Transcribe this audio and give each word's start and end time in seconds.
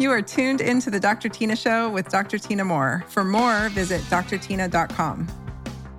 You 0.00 0.10
are 0.12 0.22
tuned 0.22 0.62
into 0.62 0.90
the 0.90 0.98
Dr. 0.98 1.28
Tyna 1.28 1.62
Show 1.62 1.90
with 1.90 2.08
Dr. 2.08 2.38
Tyna 2.38 2.64
Moore. 2.64 3.04
For 3.08 3.22
more, 3.22 3.68
visit 3.68 4.00
drtyna.com. 4.04 5.28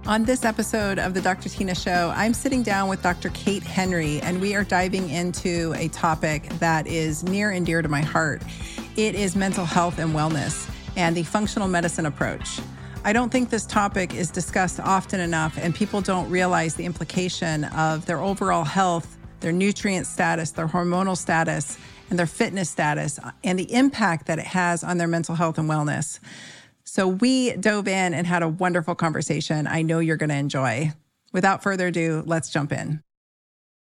On 0.07 0.25
this 0.25 0.43
episode 0.43 0.97
of 0.97 1.13
the 1.13 1.21
Dr. 1.21 1.49
Tyna 1.49 1.79
Show, 1.79 2.11
I'm 2.15 2.33
sitting 2.33 2.63
down 2.63 2.89
with 2.89 3.03
Dr. 3.03 3.29
Kate 3.29 3.61
Henry, 3.61 4.19
and 4.21 4.41
we 4.41 4.55
are 4.55 4.63
diving 4.63 5.07
into 5.11 5.75
a 5.77 5.87
topic 5.89 6.49
that 6.57 6.87
is 6.87 7.21
near 7.21 7.51
and 7.51 7.63
dear 7.63 7.83
to 7.83 7.89
my 7.89 8.01
heart. 8.01 8.41
It 8.97 9.13
is 9.13 9.35
mental 9.35 9.65
health 9.65 9.99
and 9.99 10.15
wellness 10.15 10.67
and 10.97 11.15
the 11.15 11.21
functional 11.21 11.67
medicine 11.67 12.07
approach. 12.07 12.59
I 13.05 13.13
don't 13.13 13.31
think 13.31 13.51
this 13.51 13.67
topic 13.67 14.15
is 14.15 14.31
discussed 14.31 14.79
often 14.79 15.19
enough, 15.19 15.59
and 15.59 15.75
people 15.75 16.01
don't 16.01 16.27
realize 16.27 16.73
the 16.73 16.85
implication 16.85 17.65
of 17.65 18.07
their 18.07 18.19
overall 18.19 18.63
health, 18.63 19.19
their 19.41 19.51
nutrient 19.51 20.07
status, 20.07 20.49
their 20.49 20.67
hormonal 20.67 21.15
status, 21.15 21.77
and 22.11 22.19
their 22.19 22.27
fitness 22.27 22.69
status, 22.69 23.17
uh, 23.17 23.31
and 23.43 23.57
the 23.57 23.73
impact 23.73 24.27
that 24.27 24.37
it 24.37 24.45
has 24.45 24.83
on 24.83 24.99
their 24.99 25.07
mental 25.07 25.33
health 25.33 25.57
and 25.57 25.67
wellness. 25.67 26.19
So 26.83 27.07
we 27.07 27.53
dove 27.53 27.87
in 27.87 28.13
and 28.13 28.27
had 28.27 28.43
a 28.43 28.49
wonderful 28.49 28.95
conversation. 28.95 29.65
I 29.65 29.81
know 29.81 29.99
you're 29.99 30.17
going 30.17 30.29
to 30.29 30.35
enjoy. 30.35 30.91
Without 31.31 31.63
further 31.63 31.87
ado, 31.87 32.21
let's 32.27 32.49
jump 32.49 32.73
in. 32.73 33.01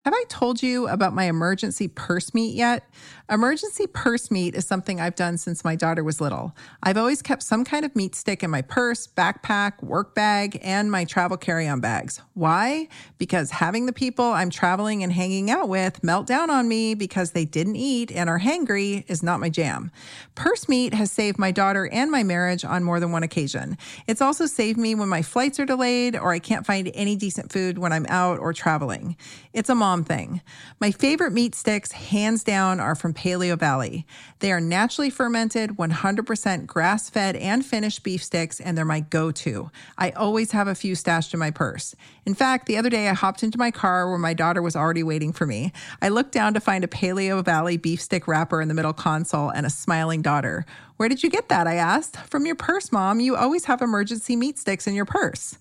Have 0.05 0.13
I 0.13 0.23
told 0.30 0.63
you 0.63 0.88
about 0.88 1.13
my 1.13 1.26
emergency 1.26 1.89
purse 1.89 2.34
meet 2.34 2.55
yet? 2.55 2.90
Emergency 3.30 3.85
purse 3.85 4.31
meet 4.31 4.55
is 4.55 4.66
something 4.66 4.99
I've 4.99 5.13
done 5.13 5.38
since 5.38 5.63
my 5.63 5.76
daughter 5.76 6.03
was 6.05 6.21
little. 6.21 6.55
I've 6.81 6.98
always 6.98 7.21
kept 7.21 7.44
some 7.44 7.66
kind 7.66 7.84
of 7.84 7.95
meat 7.98 8.16
stick 8.16 8.41
in 8.41 8.49
my 8.49 8.62
purse, 8.62 9.07
backpack, 9.07 9.84
work 9.84 10.16
bag, 10.16 10.57
and 10.63 10.90
my 10.90 11.04
travel 11.04 11.35
carry 11.38 11.67
on 11.67 11.81
bags. 11.81 12.21
Why? 12.34 12.88
Because 13.17 13.52
having 13.52 13.85
the 13.88 13.93
people 13.93 14.26
I'm 14.26 14.49
traveling 14.49 15.04
and 15.04 15.12
hanging 15.12 15.52
out 15.52 15.67
with 15.67 16.02
melt 16.02 16.26
down 16.26 16.49
on 16.49 16.68
me 16.70 16.95
because 16.95 17.31
they 17.31 17.45
didn't 17.45 17.76
eat 17.76 18.09
and 18.09 18.29
are 18.29 18.40
hangry 18.40 19.04
is 19.09 19.21
not 19.21 19.41
my 19.41 19.49
jam. 19.49 19.91
Purse 20.34 20.70
meet 20.70 20.93
has 20.93 21.12
saved 21.12 21.38
my 21.38 21.52
daughter 21.52 21.87
and 21.91 22.09
my 22.09 22.24
marriage 22.24 22.63
on 22.63 22.85
more 22.85 23.02
than 23.02 23.12
one 23.12 23.24
occasion. 23.24 23.77
It's 24.07 24.21
also 24.21 24.46
saved 24.46 24.79
me 24.79 24.96
when 24.96 25.09
my 25.09 25.21
flights 25.21 25.59
are 25.59 25.65
delayed 25.65 26.15
or 26.15 26.31
I 26.31 26.40
can't 26.40 26.65
find 26.65 26.90
any 26.93 27.18
decent 27.18 27.52
food 27.52 27.77
when 27.77 27.91
I'm 27.91 28.05
out 28.07 28.40
or 28.40 28.54
traveling. 28.54 29.18
It's 29.54 29.70
a 29.70 29.76
mom 29.90 30.04
thing. 30.04 30.40
My 30.79 30.91
favorite 30.91 31.32
meat 31.32 31.55
sticks, 31.55 31.93
hands 31.93 32.43
down, 32.43 32.79
are 32.79 32.93
from 32.93 33.12
Paleo 33.12 33.57
Valley. 33.57 34.05
They 34.37 34.51
are 34.51 34.62
naturally 34.62 35.09
fermented, 35.09 35.77
100% 35.77 36.68
grass 36.68 37.09
fed 37.09 37.35
and 37.35 37.65
finished 37.65 38.04
beef 38.04 38.23
sticks, 38.23 38.59
and 38.59 38.77
they're 38.77 38.85
my 38.85 38.99
go 38.99 39.31
to. 39.31 39.71
I 39.98 40.12
always 40.12 40.51
have 40.51 40.68
a 40.68 40.76
few 40.76 40.93
stashed 40.93 41.34
in 41.34 41.40
my 41.40 41.49
purse. 41.49 41.96
In 42.23 42.35
fact, 42.35 42.68
the 42.68 42.77
other 42.77 42.91
day 42.91 43.09
I 43.09 43.13
hopped 43.13 43.41
into 43.41 43.57
my 43.57 43.71
car 43.71 44.07
where 44.07 44.20
my 44.20 44.35
daughter 44.35 44.62
was 44.62 44.76
already 44.76 45.01
waiting 45.01 45.34
for 45.34 45.48
me. 45.48 45.73
I 46.03 46.09
looked 46.09 46.34
down 46.34 46.53
to 46.53 46.59
find 46.59 46.84
a 46.84 46.87
Paleo 46.87 47.43
Valley 47.43 47.77
beef 47.77 47.99
stick 47.99 48.27
wrapper 48.27 48.62
in 48.62 48.68
the 48.68 48.76
middle 48.76 48.93
console 48.93 49.49
and 49.49 49.65
a 49.65 49.71
smiling 49.71 50.21
daughter. 50.21 50.68
Where 50.98 51.09
did 51.09 51.24
you 51.24 51.31
get 51.31 51.49
that? 51.49 51.65
I 51.65 51.76
asked. 51.76 52.18
From 52.18 52.46
your 52.46 52.55
purse, 52.55 52.91
Mom. 52.91 53.20
You 53.21 53.35
always 53.35 53.65
have 53.65 53.81
emergency 53.81 54.35
meat 54.35 54.59
sticks 54.59 54.85
in 54.85 54.93
your 54.93 55.05
purse. 55.05 55.57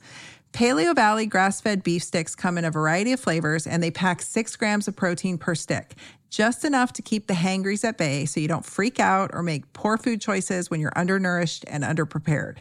Paleo 0.53 0.95
Valley 0.95 1.27
grass 1.27 1.61
fed 1.61 1.83
beef 1.83 2.03
sticks 2.03 2.35
come 2.35 2.59
in 2.59 2.65
a 2.65 2.71
variety 2.71 3.13
of 3.13 3.21
flavors 3.21 3.67
and 3.67 3.83
they 3.83 3.91
pack 3.91 4.23
six 4.23 4.57
grams 4.57 4.89
of 4.89 4.97
protein 4.97 5.39
per 5.39 5.55
stick, 5.55 5.95
just 6.31 6.65
enough 6.65 6.93
to 6.95 7.03
keep 7.03 7.27
the 7.27 7.35
hangries 7.35 7.85
at 7.85 7.99
bay 7.99 8.25
so 8.25 8.41
you 8.41 8.49
don't 8.49 8.65
freak 8.65 8.99
out 8.99 9.31
or 9.33 9.43
make 9.43 9.73
poor 9.73 9.97
food 9.97 10.21
choices 10.21 10.71
when 10.71 10.81
you're 10.81 10.93
undernourished 10.97 11.65
and 11.69 11.85
underprepared. 11.85 12.59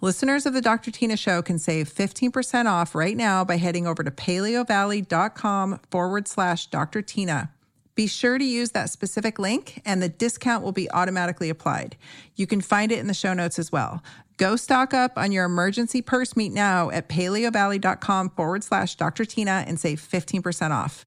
Listeners 0.00 0.46
of 0.46 0.52
the 0.52 0.60
Dr. 0.60 0.90
Tyna 0.90 1.16
Show 1.16 1.42
can 1.42 1.60
save 1.60 1.88
15% 1.88 2.66
off 2.66 2.92
right 2.94 3.16
now 3.16 3.44
by 3.44 3.56
heading 3.56 3.86
over 3.86 4.02
to 4.02 4.10
paleovalley.com 4.10 5.78
forward 5.90 6.26
slash 6.26 6.66
Dr. 6.66 7.02
Tyna. 7.02 7.50
Be 7.94 8.06
sure 8.06 8.38
to 8.38 8.44
use 8.44 8.70
that 8.70 8.90
specific 8.90 9.38
link 9.38 9.82
and 9.84 10.02
the 10.02 10.08
discount 10.08 10.64
will 10.64 10.72
be 10.72 10.90
automatically 10.90 11.50
applied. 11.50 11.96
You 12.34 12.46
can 12.46 12.60
find 12.60 12.90
it 12.90 12.98
in 12.98 13.06
the 13.06 13.14
show 13.14 13.34
notes 13.34 13.58
as 13.58 13.70
well. 13.70 14.02
Go 14.38 14.56
stock 14.56 14.94
up 14.94 15.12
on 15.16 15.30
your 15.30 15.44
emergency 15.44 16.00
purse 16.02 16.36
meet 16.36 16.52
now 16.52 16.90
at 16.90 17.08
paleovalley.com 17.08 18.30
forward 18.30 18.64
slash 18.64 18.96
Dr. 18.96 19.24
Tyna 19.24 19.64
and 19.66 19.78
save 19.78 20.00
15% 20.00 20.70
off. 20.70 21.04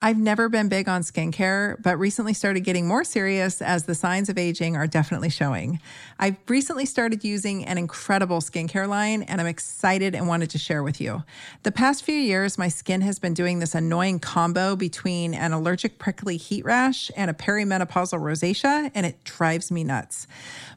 I've 0.00 0.16
never 0.16 0.48
been 0.48 0.68
big 0.68 0.88
on 0.88 1.02
skincare, 1.02 1.82
but 1.82 1.98
recently 1.98 2.32
started 2.32 2.60
getting 2.60 2.86
more 2.86 3.02
serious 3.02 3.60
as 3.60 3.82
the 3.82 3.96
signs 3.96 4.28
of 4.28 4.38
aging 4.38 4.76
are 4.76 4.86
definitely 4.86 5.28
showing. 5.28 5.80
I've 6.20 6.36
recently 6.46 6.86
started 6.86 7.24
using 7.24 7.64
an 7.64 7.78
incredible 7.78 8.38
skincare 8.38 8.88
line 8.88 9.24
and 9.24 9.40
I'm 9.40 9.48
excited 9.48 10.14
and 10.14 10.28
wanted 10.28 10.50
to 10.50 10.58
share 10.58 10.84
with 10.84 11.00
you. 11.00 11.24
The 11.64 11.72
past 11.72 12.04
few 12.04 12.14
years, 12.14 12.56
my 12.56 12.68
skin 12.68 13.00
has 13.00 13.18
been 13.18 13.34
doing 13.34 13.58
this 13.58 13.74
annoying 13.74 14.20
combo 14.20 14.76
between 14.76 15.34
an 15.34 15.52
allergic 15.52 15.98
prickly 15.98 16.36
heat 16.36 16.64
rash 16.64 17.10
and 17.16 17.28
a 17.28 17.34
perimenopausal 17.34 18.20
rosacea, 18.20 18.92
and 18.94 19.04
it 19.04 19.24
drives 19.24 19.72
me 19.72 19.82
nuts. 19.82 20.28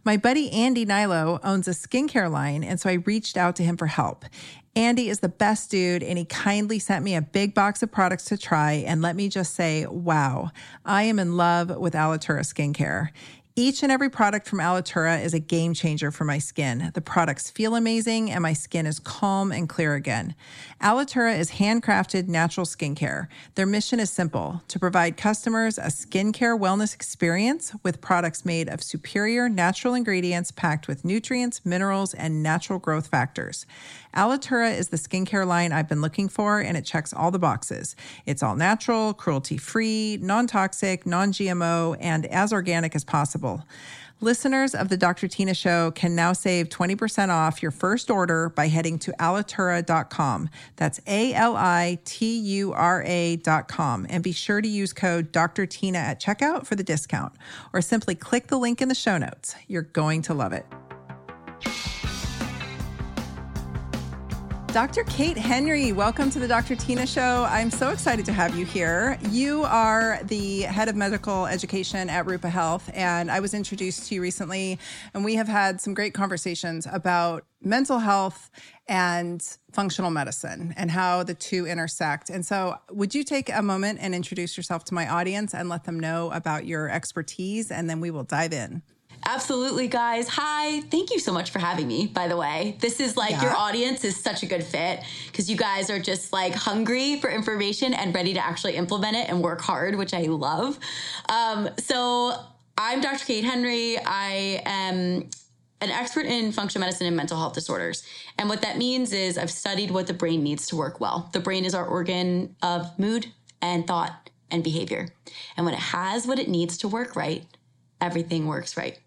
My 0.03 0.17
buddy 0.17 0.51
Andy 0.51 0.83
Hnilo 0.83 1.39
owns 1.43 1.67
a 1.67 1.71
skincare 1.71 2.31
line, 2.31 2.63
and 2.63 2.79
so 2.79 2.89
I 2.89 2.93
reached 2.93 3.37
out 3.37 3.55
to 3.57 3.63
him 3.63 3.77
for 3.77 3.85
help. 3.85 4.25
Andy 4.75 5.09
is 5.09 5.19
the 5.19 5.29
best 5.29 5.69
dude, 5.69 6.01
and 6.01 6.17
he 6.17 6.25
kindly 6.25 6.79
sent 6.79 7.05
me 7.05 7.13
a 7.13 7.21
big 7.21 7.53
box 7.53 7.83
of 7.83 7.91
products 7.91 8.25
to 8.25 8.37
try. 8.37 8.83
And 8.87 9.03
let 9.03 9.15
me 9.15 9.29
just 9.29 9.53
say, 9.53 9.85
wow, 9.85 10.49
I 10.83 11.03
am 11.03 11.19
in 11.19 11.37
love 11.37 11.77
with 11.77 11.93
Alitura 11.93 12.39
skincare. 12.39 13.09
Each 13.55 13.83
and 13.83 13.91
every 13.91 14.09
product 14.09 14.47
from 14.47 14.59
Alitura 14.59 15.23
is 15.23 15.33
a 15.33 15.39
game 15.39 15.73
changer 15.73 16.09
for 16.09 16.23
my 16.23 16.39
skin. 16.39 16.89
The 16.93 17.01
products 17.01 17.51
feel 17.51 17.75
amazing 17.75 18.31
and 18.31 18.41
my 18.41 18.53
skin 18.53 18.85
is 18.85 18.97
calm 18.97 19.51
and 19.51 19.67
clear 19.67 19.93
again. 19.93 20.35
Alitura 20.81 21.37
is 21.37 21.51
handcrafted 21.51 22.27
natural 22.27 22.65
skincare. 22.65 23.27
Their 23.53 23.67
mission 23.67 23.99
is 23.99 24.09
simple 24.09 24.63
to 24.67 24.79
provide 24.79 25.15
customers 25.15 25.77
a 25.77 25.91
skincare 25.91 26.59
wellness 26.59 26.95
experience 26.95 27.75
with 27.83 28.01
products 28.01 28.45
made 28.45 28.67
of 28.67 28.81
superior 28.81 29.47
natural 29.47 29.93
ingredients 29.93 30.49
packed 30.49 30.87
with 30.87 31.05
nutrients, 31.05 31.63
minerals, 31.63 32.15
and 32.15 32.41
natural 32.41 32.79
growth 32.79 33.05
factors. 33.05 33.67
Alitura 34.15 34.75
is 34.75 34.89
the 34.89 34.97
skincare 34.97 35.45
line 35.45 35.71
I've 35.71 35.87
been 35.87 36.01
looking 36.01 36.27
for, 36.27 36.59
and 36.59 36.75
it 36.75 36.83
checks 36.83 37.13
all 37.13 37.29
the 37.29 37.37
boxes. 37.37 37.95
It's 38.25 38.41
all 38.41 38.55
natural, 38.55 39.13
cruelty 39.13 39.57
free, 39.57 40.17
non 40.19 40.47
toxic, 40.47 41.05
non 41.05 41.31
GMO, 41.31 41.95
and 41.99 42.25
as 42.25 42.51
organic 42.51 42.95
as 42.95 43.03
possible. 43.03 43.63
Listeners 44.23 44.75
of 44.75 44.89
the 44.89 44.97
Dr. 44.97 45.27
Tyna 45.27 45.57
Show 45.57 45.89
can 45.89 46.13
now 46.13 46.31
save 46.31 46.69
20% 46.69 47.29
off 47.29 47.63
your 47.63 47.71
first 47.71 48.11
order 48.11 48.49
by 48.49 48.67
heading 48.67 48.99
to 48.99 49.11
alitura.com. 49.13 50.47
That's 50.75 51.01
A 51.07 51.33
L 51.33 51.55
I 51.57 51.97
T 52.05 52.37
U 52.37 52.71
R 52.71 53.03
A.com. 53.03 54.05
And 54.07 54.23
be 54.23 54.31
sure 54.31 54.61
to 54.61 54.67
use 54.67 54.93
code 54.93 55.31
Dr. 55.31 55.65
Tyna 55.65 55.95
at 55.95 56.21
checkout 56.21 56.67
for 56.67 56.75
the 56.75 56.83
discount, 56.83 57.33
or 57.73 57.81
simply 57.81 58.13
click 58.13 58.45
the 58.45 58.59
link 58.59 58.79
in 58.79 58.89
the 58.89 58.95
show 58.95 59.17
notes. 59.17 59.55
You're 59.67 59.81
going 59.81 60.21
to 60.23 60.35
love 60.35 60.53
it. 60.53 60.67
Dr. 64.73 65.03
Kate 65.03 65.37
Henry, 65.37 65.91
welcome 65.91 66.29
to 66.29 66.39
the 66.39 66.47
Dr. 66.47 66.77
Tyna 66.77 67.05
Show. 67.05 67.45
I'm 67.49 67.69
so 67.69 67.89
excited 67.89 68.23
to 68.25 68.31
have 68.31 68.55
you 68.55 68.65
here. 68.65 69.17
You 69.29 69.65
are 69.65 70.21
the 70.23 70.61
head 70.61 70.87
of 70.87 70.95
medical 70.95 71.45
education 71.45 72.09
at 72.09 72.25
Rupa 72.25 72.47
Health, 72.47 72.89
and 72.93 73.29
I 73.29 73.41
was 73.41 73.53
introduced 73.53 74.07
to 74.07 74.15
you 74.15 74.21
recently, 74.21 74.79
and 75.13 75.25
we 75.25 75.35
have 75.35 75.49
had 75.49 75.81
some 75.81 75.93
great 75.93 76.13
conversations 76.13 76.87
about 76.89 77.43
mental 77.61 77.99
health 77.99 78.49
and 78.87 79.45
functional 79.73 80.09
medicine 80.09 80.73
and 80.77 80.89
how 80.89 81.23
the 81.23 81.33
two 81.33 81.65
intersect. 81.65 82.29
And 82.29 82.45
so, 82.45 82.77
would 82.91 83.13
you 83.13 83.25
take 83.25 83.49
a 83.53 83.61
moment 83.61 83.99
and 84.01 84.15
introduce 84.15 84.55
yourself 84.55 84.85
to 84.85 84.93
my 84.93 85.05
audience 85.05 85.53
and 85.53 85.67
let 85.67 85.83
them 85.83 85.99
know 85.99 86.31
about 86.31 86.65
your 86.65 86.89
expertise, 86.89 87.71
and 87.71 87.89
then 87.89 87.99
we 87.99 88.09
will 88.09 88.23
dive 88.23 88.53
in? 88.53 88.83
Absolutely, 89.25 89.87
guys. 89.87 90.27
Hi. 90.29 90.81
Thank 90.81 91.11
you 91.11 91.19
so 91.19 91.31
much 91.31 91.51
for 91.51 91.59
having 91.59 91.87
me, 91.87 92.07
by 92.07 92.27
the 92.27 92.37
way. 92.37 92.75
This 92.79 92.99
is 92.99 93.15
like 93.15 93.31
yeah. 93.31 93.43
your 93.43 93.55
audience 93.55 94.03
is 94.03 94.15
such 94.15 94.43
a 94.43 94.45
good 94.45 94.63
fit 94.63 95.01
because 95.27 95.49
you 95.49 95.55
guys 95.55 95.89
are 95.89 95.99
just 95.99 96.33
like 96.33 96.53
hungry 96.53 97.19
for 97.19 97.29
information 97.29 97.93
and 97.93 98.13
ready 98.13 98.33
to 98.33 98.43
actually 98.43 98.75
implement 98.75 99.15
it 99.15 99.29
and 99.29 99.41
work 99.41 99.61
hard, 99.61 99.95
which 99.95 100.13
I 100.13 100.23
love. 100.23 100.79
Um, 101.29 101.69
so, 101.77 102.33
I'm 102.77 102.99
Dr. 102.99 103.25
Kate 103.25 103.43
Henry. 103.43 103.97
I 104.03 104.61
am 104.65 105.29
an 105.81 105.89
expert 105.89 106.25
in 106.25 106.51
functional 106.51 106.85
medicine 106.85 107.07
and 107.07 107.15
mental 107.15 107.37
health 107.37 107.53
disorders. 107.53 108.03
And 108.37 108.49
what 108.49 108.61
that 108.61 108.77
means 108.77 109.13
is 109.13 109.37
I've 109.37 109.51
studied 109.51 109.91
what 109.91 110.07
the 110.07 110.13
brain 110.13 110.43
needs 110.43 110.67
to 110.67 110.75
work 110.75 110.99
well. 110.99 111.29
The 111.33 111.39
brain 111.39 111.65
is 111.65 111.75
our 111.75 111.85
organ 111.85 112.55
of 112.61 112.97
mood 112.97 113.27
and 113.61 113.85
thought 113.85 114.29
and 114.49 114.63
behavior. 114.63 115.09
And 115.57 115.65
when 115.65 115.75
it 115.75 115.79
has 115.79 116.25
what 116.27 116.39
it 116.39 116.49
needs 116.49 116.77
to 116.79 116.87
work 116.87 117.15
right, 117.15 117.45
everything 117.99 118.47
works 118.47 118.77
right. 118.77 118.99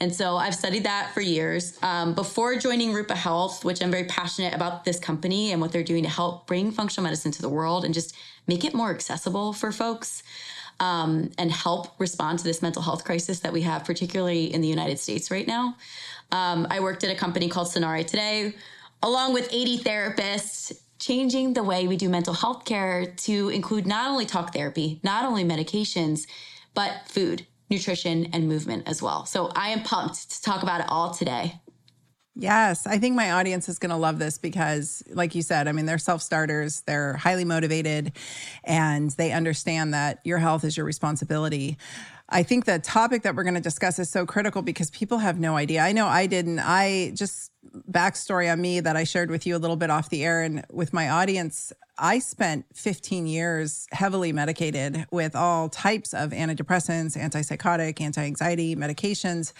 And 0.00 0.14
so 0.14 0.36
I've 0.36 0.54
studied 0.54 0.84
that 0.84 1.12
for 1.12 1.20
years. 1.20 1.78
Um, 1.82 2.14
before 2.14 2.56
joining 2.56 2.92
Rupa 2.92 3.14
Health, 3.14 3.64
which 3.64 3.82
I'm 3.82 3.90
very 3.90 4.04
passionate 4.04 4.54
about 4.54 4.84
this 4.84 4.98
company 4.98 5.52
and 5.52 5.60
what 5.60 5.72
they're 5.72 5.82
doing 5.82 6.04
to 6.04 6.08
help 6.08 6.46
bring 6.46 6.72
functional 6.72 7.04
medicine 7.04 7.32
to 7.32 7.42
the 7.42 7.48
world 7.48 7.84
and 7.84 7.92
just 7.92 8.16
make 8.46 8.64
it 8.64 8.74
more 8.74 8.90
accessible 8.90 9.52
for 9.52 9.72
folks 9.72 10.22
um, 10.80 11.30
and 11.36 11.52
help 11.52 11.88
respond 11.98 12.38
to 12.38 12.44
this 12.44 12.62
mental 12.62 12.82
health 12.82 13.04
crisis 13.04 13.40
that 13.40 13.52
we 13.52 13.60
have, 13.62 13.84
particularly 13.84 14.52
in 14.52 14.62
the 14.62 14.68
United 14.68 14.98
States 14.98 15.30
right 15.30 15.46
now. 15.46 15.76
Um, 16.32 16.66
I 16.70 16.80
worked 16.80 17.04
at 17.04 17.10
a 17.10 17.14
company 17.14 17.48
called 17.48 17.68
Sanare 17.68 18.06
Today, 18.06 18.54
along 19.02 19.34
with 19.34 19.48
80 19.52 19.78
therapists, 19.80 20.80
changing 20.98 21.54
the 21.54 21.62
way 21.62 21.86
we 21.86 21.96
do 21.96 22.08
mental 22.08 22.34
health 22.34 22.64
care 22.64 23.06
to 23.06 23.48
include 23.50 23.86
not 23.86 24.10
only 24.10 24.26
talk 24.26 24.52
therapy, 24.52 25.00
not 25.02 25.24
only 25.24 25.44
medications, 25.44 26.26
but 26.74 27.02
food 27.06 27.46
nutrition, 27.70 28.26
and 28.32 28.48
movement 28.48 28.82
as 28.86 29.00
well. 29.00 29.24
So 29.26 29.50
I 29.54 29.68
am 29.68 29.82
pumped 29.82 30.30
to 30.30 30.42
talk 30.42 30.62
about 30.62 30.80
it 30.80 30.86
all 30.88 31.12
today. 31.12 31.60
Yes, 32.36 32.86
I 32.86 32.98
think 32.98 33.16
my 33.16 33.32
audience 33.32 33.68
is 33.68 33.78
going 33.78 33.90
to 33.90 33.96
love 33.96 34.18
this 34.18 34.38
because, 34.38 35.02
like 35.10 35.34
you 35.34 35.42
said, 35.42 35.68
I 35.68 35.72
mean, 35.72 35.84
they're 35.84 35.98
self 35.98 36.22
starters, 36.22 36.82
they're 36.82 37.14
highly 37.14 37.44
motivated, 37.44 38.12
and 38.64 39.10
they 39.10 39.32
understand 39.32 39.94
that 39.94 40.20
your 40.24 40.38
health 40.38 40.64
is 40.64 40.76
your 40.76 40.86
responsibility. 40.86 41.76
I 42.28 42.44
think 42.44 42.64
the 42.64 42.78
topic 42.78 43.22
that 43.22 43.34
we're 43.34 43.42
going 43.42 43.54
to 43.54 43.60
discuss 43.60 43.98
is 43.98 44.08
so 44.08 44.24
critical 44.24 44.62
because 44.62 44.90
people 44.90 45.18
have 45.18 45.40
no 45.40 45.56
idea. 45.56 45.80
I 45.80 45.92
know 45.92 46.06
I 46.06 46.26
didn't. 46.26 46.60
I 46.60 47.12
just 47.14 47.50
backstory 47.90 48.50
on 48.50 48.60
me 48.60 48.80
that 48.80 48.96
I 48.96 49.04
shared 49.04 49.30
with 49.30 49.46
you 49.46 49.56
a 49.56 49.58
little 49.58 49.76
bit 49.76 49.90
off 49.90 50.08
the 50.08 50.24
air 50.24 50.42
and 50.42 50.64
with 50.70 50.92
my 50.92 51.10
audience. 51.10 51.72
I 52.02 52.18
spent 52.18 52.64
15 52.72 53.26
years 53.26 53.86
heavily 53.92 54.32
medicated 54.32 55.06
with 55.10 55.36
all 55.36 55.68
types 55.68 56.14
of 56.14 56.30
antidepressants, 56.30 57.14
antipsychotic, 57.14 58.00
anti 58.00 58.22
anxiety 58.22 58.74
medications. 58.74 59.52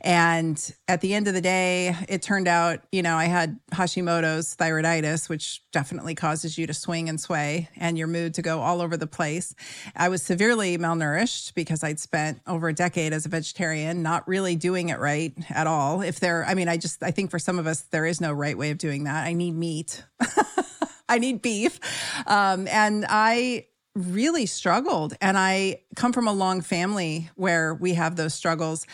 And 0.00 0.74
at 0.88 1.02
the 1.02 1.12
end 1.12 1.28
of 1.28 1.34
the 1.34 1.42
day, 1.42 1.94
it 2.08 2.22
turned 2.22 2.48
out, 2.48 2.80
you 2.90 3.02
know, 3.02 3.16
I 3.16 3.26
had 3.26 3.60
Hashimoto's 3.72 4.56
thyroiditis, 4.56 5.28
which 5.28 5.62
definitely 5.70 6.14
causes 6.14 6.56
you 6.56 6.66
to 6.66 6.74
swing 6.74 7.10
and 7.10 7.20
sway 7.20 7.68
and 7.76 7.98
your 7.98 8.08
mood 8.08 8.34
to 8.34 8.42
go 8.42 8.60
all 8.60 8.80
over 8.80 8.96
the 8.96 9.06
place. 9.06 9.54
I 9.94 10.08
was 10.08 10.22
severely 10.22 10.78
malnourished 10.78 11.54
because 11.54 11.84
I'd 11.84 12.00
spent 12.00 12.40
over 12.46 12.68
a 12.68 12.74
decade 12.74 13.12
as 13.12 13.26
a 13.26 13.28
vegetarian, 13.28 14.02
not 14.02 14.26
really 14.26 14.56
doing 14.56 14.88
it 14.88 14.98
right 14.98 15.34
at 15.50 15.66
all. 15.66 16.00
If 16.00 16.20
there, 16.20 16.46
I 16.46 16.54
mean, 16.54 16.68
I 16.68 16.78
just, 16.78 17.02
I 17.02 17.10
think 17.10 17.30
for 17.30 17.38
some 17.42 17.58
of 17.58 17.66
us, 17.66 17.82
there 17.82 18.06
is 18.06 18.20
no 18.20 18.32
right 18.32 18.56
way 18.56 18.70
of 18.70 18.78
doing 18.78 19.04
that. 19.04 19.24
I 19.24 19.32
need 19.32 19.54
meat. 19.54 20.04
I 21.08 21.18
need 21.18 21.42
beef. 21.42 21.78
Um, 22.26 22.66
and 22.68 23.04
I 23.08 23.66
really 23.94 24.46
struggled. 24.46 25.14
And 25.20 25.36
I 25.36 25.82
come 25.96 26.12
from 26.12 26.26
a 26.26 26.32
long 26.32 26.60
family 26.62 27.30
where 27.34 27.74
we 27.74 27.94
have 27.94 28.16
those 28.16 28.34
struggles. 28.34 28.86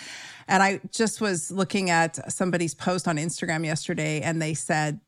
And 0.48 0.62
I 0.62 0.80
just 0.90 1.20
was 1.20 1.50
looking 1.50 1.90
at 1.90 2.32
somebody's 2.32 2.74
post 2.74 3.06
on 3.06 3.16
Instagram 3.16 3.64
yesterday, 3.64 4.22
and 4.22 4.40
they 4.40 4.54
said 4.54 5.00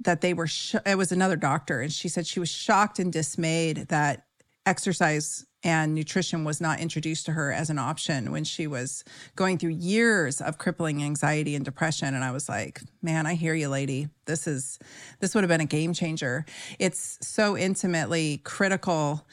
that 0.00 0.20
they 0.20 0.34
were, 0.34 0.48
sh- 0.48 0.74
it 0.84 0.98
was 0.98 1.12
another 1.12 1.36
doctor, 1.36 1.80
and 1.80 1.92
she 1.92 2.08
said 2.08 2.26
she 2.26 2.40
was 2.40 2.50
shocked 2.50 2.98
and 2.98 3.12
dismayed 3.12 3.86
that 3.88 4.26
exercise 4.66 5.46
and 5.64 5.94
nutrition 5.94 6.44
was 6.44 6.60
not 6.60 6.80
introduced 6.80 7.26
to 7.26 7.32
her 7.32 7.52
as 7.52 7.70
an 7.70 7.78
option 7.78 8.32
when 8.32 8.44
she 8.44 8.66
was 8.66 9.04
going 9.36 9.58
through 9.58 9.70
years 9.70 10.40
of 10.40 10.58
crippling 10.58 11.02
anxiety 11.02 11.54
and 11.54 11.64
depression. 11.64 12.14
And 12.14 12.24
i 12.24 12.30
was 12.30 12.48
like 12.48 12.80
man 13.00 13.26
i 13.26 13.34
hear 13.34 13.54
you 13.54 13.68
lady. 13.68 14.08
This 14.26 14.46
is 14.46 14.78
this 15.20 15.34
would 15.34 15.44
have 15.44 15.48
been 15.48 15.60
a 15.60 15.66
game 15.66 15.92
changer. 15.92 16.44
It's 16.78 17.18
so 17.20 17.56
intimately 17.56 18.38
critical 18.44 19.26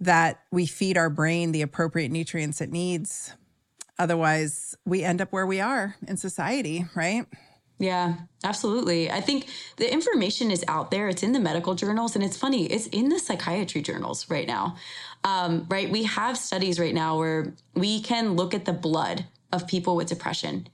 that 0.00 0.40
we 0.50 0.66
feed 0.66 0.98
our 0.98 1.10
brain 1.10 1.52
the 1.52 1.62
appropriate 1.62 2.10
nutrients 2.10 2.60
it 2.60 2.70
needs. 2.70 3.32
Otherwise 3.98 4.76
we 4.84 5.02
end 5.02 5.20
up 5.20 5.32
where 5.32 5.46
we 5.46 5.60
are 5.60 5.96
in 6.06 6.16
society 6.16 6.84
right 6.94 7.26
yeah, 7.78 8.14
absolutely. 8.44 9.10
I 9.10 9.20
think 9.20 9.48
the 9.76 9.92
information 9.92 10.50
is 10.50 10.64
out 10.68 10.90
there. 10.90 11.08
It's 11.08 11.22
in 11.22 11.32
the 11.32 11.40
medical 11.40 11.74
journals, 11.74 12.14
and 12.14 12.24
it's 12.24 12.36
funny, 12.36 12.66
it's 12.66 12.86
in 12.88 13.08
the 13.08 13.18
psychiatry 13.18 13.82
journals 13.82 14.30
right 14.30 14.46
now. 14.46 14.76
Um, 15.24 15.66
right? 15.68 15.90
We 15.90 16.04
have 16.04 16.36
studies 16.36 16.78
right 16.78 16.94
now 16.94 17.18
where 17.18 17.54
we 17.74 18.00
can 18.00 18.34
look 18.34 18.54
at 18.54 18.64
the 18.64 18.72
blood 18.72 19.26
of 19.52 19.66
people 19.66 19.96
with 19.96 20.08
depression 20.08 20.68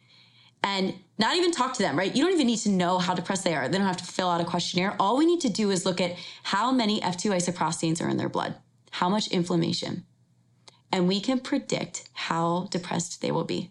and 0.63 0.95
not 1.19 1.37
even 1.37 1.53
talk 1.53 1.75
to 1.75 1.83
them, 1.83 1.99
right? 1.99 2.15
You 2.15 2.25
don't 2.25 2.33
even 2.33 2.47
need 2.47 2.59
to 2.59 2.71
know 2.71 2.99
how 2.99 3.15
depressed 3.15 3.45
they 3.45 3.55
are. 3.55 3.69
They 3.69 3.79
don't 3.79 3.87
have 3.87 3.97
to 3.99 4.05
fill 4.05 4.29
out 4.29 4.41
a 4.41 4.45
questionnaire. 4.45 4.95
All 5.01 5.17
we 5.17 5.27
need 5.27 5.41
to 5.41 5.49
do 5.49 5.71
is 5.71 5.87
look 5.87 6.01
at 6.01 6.17
how 6.43 6.71
many 6.71 7.01
F2 7.01 7.31
isoprostanes 7.33 8.05
are 8.05 8.09
in 8.09 8.17
their 8.17 8.29
blood, 8.29 8.57
how 8.91 9.09
much 9.09 9.29
inflammation, 9.29 10.05
and 10.93 11.09
we 11.09 11.21
can 11.21 11.41
predict 11.41 12.09
how 12.13 12.69
depressed 12.71 13.23
they 13.23 13.31
will 13.31 13.45
be. 13.45 13.71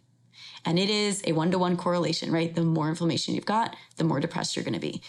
And 0.66 0.78
it 0.78 0.90
is 0.90 1.22
a 1.26 1.32
one 1.32 1.52
to 1.52 1.58
one 1.58 1.78
correlation, 1.78 2.32
right? 2.32 2.54
The 2.54 2.64
more 2.64 2.90
inflammation 2.90 3.36
you've 3.36 3.46
got, 3.46 3.76
the 3.98 4.04
more 4.04 4.20
depressed 4.20 4.56
you're 4.56 4.66
going 4.66 4.74
to 4.74 4.80
be. 4.80 5.02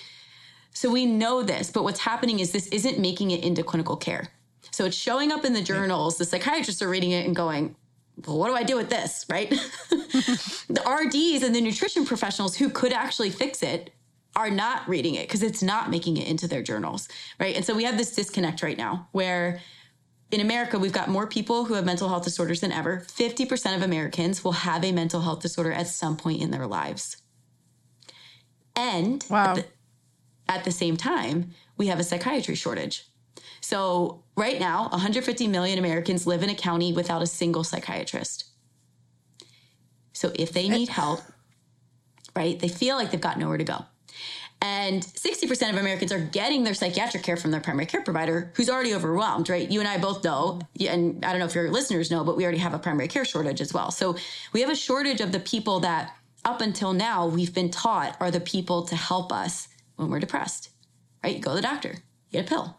So 0.73 0.91
we 0.91 1.06
know 1.06 1.43
this, 1.43 1.70
but 1.70 1.82
what's 1.82 2.00
happening 2.00 2.41
is 2.41 2.52
this 2.52 2.69
isn't 2.69 2.99
making 2.99 3.32
it 3.32 3.43
into 3.43 3.62
clinical 3.62 3.97
care. 3.97 4.29
So 4.70 4.85
it's 4.85 4.97
showing 4.97 5.32
up 5.32 5.44
in 5.44 5.52
the 5.52 5.62
journals. 5.62 6.17
The 6.17 6.25
psychiatrists 6.25 6.81
are 6.81 6.88
reading 6.88 7.11
it 7.11 7.26
and 7.26 7.35
going, 7.35 7.75
well, 8.26 8.38
what 8.38 8.49
do 8.49 8.55
I 8.55 8.62
do 8.62 8.76
with 8.76 8.91
this? 8.91 9.26
Right? 9.29 9.50
the 9.91 10.82
RDs 10.87 11.43
and 11.43 11.55
the 11.55 11.61
nutrition 11.61 12.06
professionals 12.06 12.56
who 12.56 12.69
could 12.70 12.93
actually 12.93 13.31
fix 13.31 13.62
it 13.62 13.91
are 14.37 14.50
not 14.50 14.88
reading 14.88 15.17
it 15.17 15.26
because 15.26 15.43
it's 15.43 15.62
not 15.62 15.91
making 15.91 16.17
it 16.17 16.29
into 16.29 16.46
their 16.46 16.62
journals. 16.62 17.08
Right. 17.38 17.56
And 17.56 17.64
so 17.64 17.75
we 17.75 17.85
have 17.85 17.99
this 17.99 18.14
disconnect 18.14 18.62
right 18.62 18.79
now 18.79 19.08
where 19.12 19.61
in 20.31 20.41
America, 20.41 20.79
we've 20.79 20.93
got 20.93 21.09
more 21.09 21.27
people 21.27 21.65
who 21.65 21.75
have 21.75 21.85
mental 21.85 22.09
health 22.09 22.25
disorders 22.25 22.61
than 22.61 22.71
ever. 22.71 23.05
50% 23.09 23.77
of 23.77 23.82
Americans 23.82 24.44
will 24.44 24.53
have 24.53 24.85
a 24.85 24.93
mental 24.93 25.21
health 25.21 25.43
disorder 25.43 25.73
at 25.73 25.88
some 25.88 26.17
point 26.17 26.41
in 26.41 26.50
their 26.50 26.67
lives. 26.67 27.17
And 28.77 29.25
wow. 29.29 29.50
at, 29.50 29.55
the, 29.56 29.65
at 30.49 30.65
the 30.65 30.71
same 30.71 30.97
time, 30.97 31.50
we 31.77 31.88
have 31.88 31.99
a 31.99 32.05
psychiatry 32.05 32.55
shortage. 32.55 33.06
So, 33.61 34.23
right 34.37 34.59
now, 34.59 34.88
150 34.88 35.49
million 35.49 35.79
Americans 35.79 36.27
live 36.27 36.43
in 36.43 36.50
a 36.50 36.55
county 36.55 36.93
without 36.93 37.23
a 37.23 37.27
single 37.27 37.65
psychiatrist. 37.65 38.47
So, 40.12 40.32
if 40.35 40.53
they 40.53 40.69
need 40.69 40.88
help, 40.88 41.21
right, 42.35 42.59
they 42.59 42.69
feel 42.69 42.97
like 42.97 43.11
they've 43.11 43.21
got 43.21 43.38
nowhere 43.38 43.59
to 43.59 43.65
go. 43.65 43.85
And 44.62 45.03
60% 45.03 45.71
of 45.71 45.77
Americans 45.77 46.12
are 46.12 46.21
getting 46.21 46.65
their 46.65 46.75
psychiatric 46.75 47.23
care 47.23 47.39
from 47.39 47.51
their 47.51 47.61
primary 47.61 47.87
care 47.87 48.03
provider 48.03 48.53
who's 48.55 48.69
already 48.69 48.95
overwhelmed, 48.95 49.49
right? 49.49 49.71
You 49.71 49.81
and 49.81 49.89
I 49.89 49.97
both 49.97 50.23
know, 50.23 50.61
and 50.79 51.25
I 51.25 51.31
don't 51.31 51.39
know 51.39 51.47
if 51.47 51.55
your 51.55 51.71
listeners 51.71 52.11
know, 52.11 52.25
but 52.25 52.37
we 52.37 52.45
already 52.45 52.59
have 52.59 52.75
a 52.75 52.79
primary 52.79 53.09
care 53.09 53.25
shortage 53.25 53.62
as 53.62 53.73
well. 53.73 53.91
So 53.91 54.17
we 54.53 54.61
have 54.61 54.69
a 54.69 54.77
shortage 54.77 55.23
of 55.23 55.33
the 55.33 55.41
people 55.41 55.81
that 55.81 56.15
up 56.45 56.61
until 56.61 56.93
now 56.93 57.27
we've 57.27 57.55
been 57.55 57.71
taught 57.71 58.17
are 58.21 58.31
the 58.31 58.41
people 58.41 58.83
to 58.85 58.97
help 58.97 59.33
us 59.33 59.69
when 59.97 60.11
we're 60.11 60.21
depressed, 60.21 60.71
right? 61.25 61.37
You 61.37 61.43
go 61.43 61.51
to 61.51 61.56
the 61.56 61.63
doctor, 61.63 61.97
you 62.31 62.41
get 62.41 62.47
a 62.47 62.49
pill. 62.49 62.77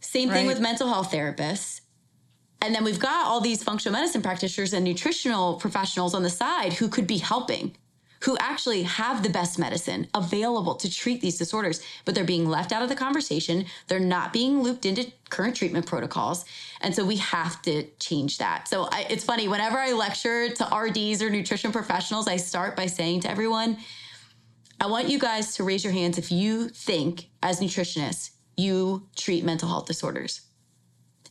Same 0.00 0.28
right. 0.28 0.36
thing 0.36 0.46
with 0.46 0.60
mental 0.60 0.88
health 0.88 1.12
therapists. 1.12 1.80
And 2.60 2.74
then 2.74 2.82
we've 2.82 2.98
got 2.98 3.26
all 3.26 3.40
these 3.40 3.62
functional 3.62 3.92
medicine 3.92 4.22
practitioners 4.22 4.72
and 4.72 4.84
nutritional 4.84 5.56
professionals 5.56 6.14
on 6.14 6.22
the 6.22 6.30
side 6.30 6.72
who 6.72 6.88
could 6.88 7.06
be 7.06 7.18
helping 7.18 7.76
who 8.24 8.36
actually 8.40 8.82
have 8.84 9.22
the 9.22 9.28
best 9.28 9.58
medicine 9.58 10.06
available 10.14 10.74
to 10.74 10.90
treat 10.90 11.20
these 11.20 11.36
disorders, 11.36 11.82
but 12.06 12.14
they're 12.14 12.24
being 12.24 12.48
left 12.48 12.72
out 12.72 12.82
of 12.82 12.88
the 12.88 12.94
conversation. 12.94 13.66
They're 13.86 14.00
not 14.00 14.32
being 14.32 14.62
looped 14.62 14.86
into 14.86 15.12
current 15.28 15.54
treatment 15.54 15.84
protocols. 15.84 16.46
And 16.80 16.94
so 16.94 17.04
we 17.04 17.16
have 17.16 17.60
to 17.62 17.84
change 18.00 18.38
that. 18.38 18.66
So 18.66 18.88
I, 18.90 19.06
it's 19.10 19.24
funny, 19.24 19.46
whenever 19.46 19.76
I 19.76 19.92
lecture 19.92 20.48
to 20.48 20.64
RDs 20.74 21.22
or 21.22 21.28
nutrition 21.28 21.70
professionals, 21.70 22.26
I 22.26 22.36
start 22.36 22.76
by 22.76 22.86
saying 22.86 23.20
to 23.20 23.30
everyone, 23.30 23.76
I 24.80 24.86
want 24.86 25.10
you 25.10 25.18
guys 25.18 25.56
to 25.56 25.64
raise 25.64 25.84
your 25.84 25.92
hands 25.92 26.16
if 26.16 26.32
you 26.32 26.70
think, 26.70 27.28
as 27.42 27.60
nutritionists, 27.60 28.30
you 28.56 29.06
treat 29.16 29.44
mental 29.44 29.68
health 29.68 29.86
disorders. 29.86 30.40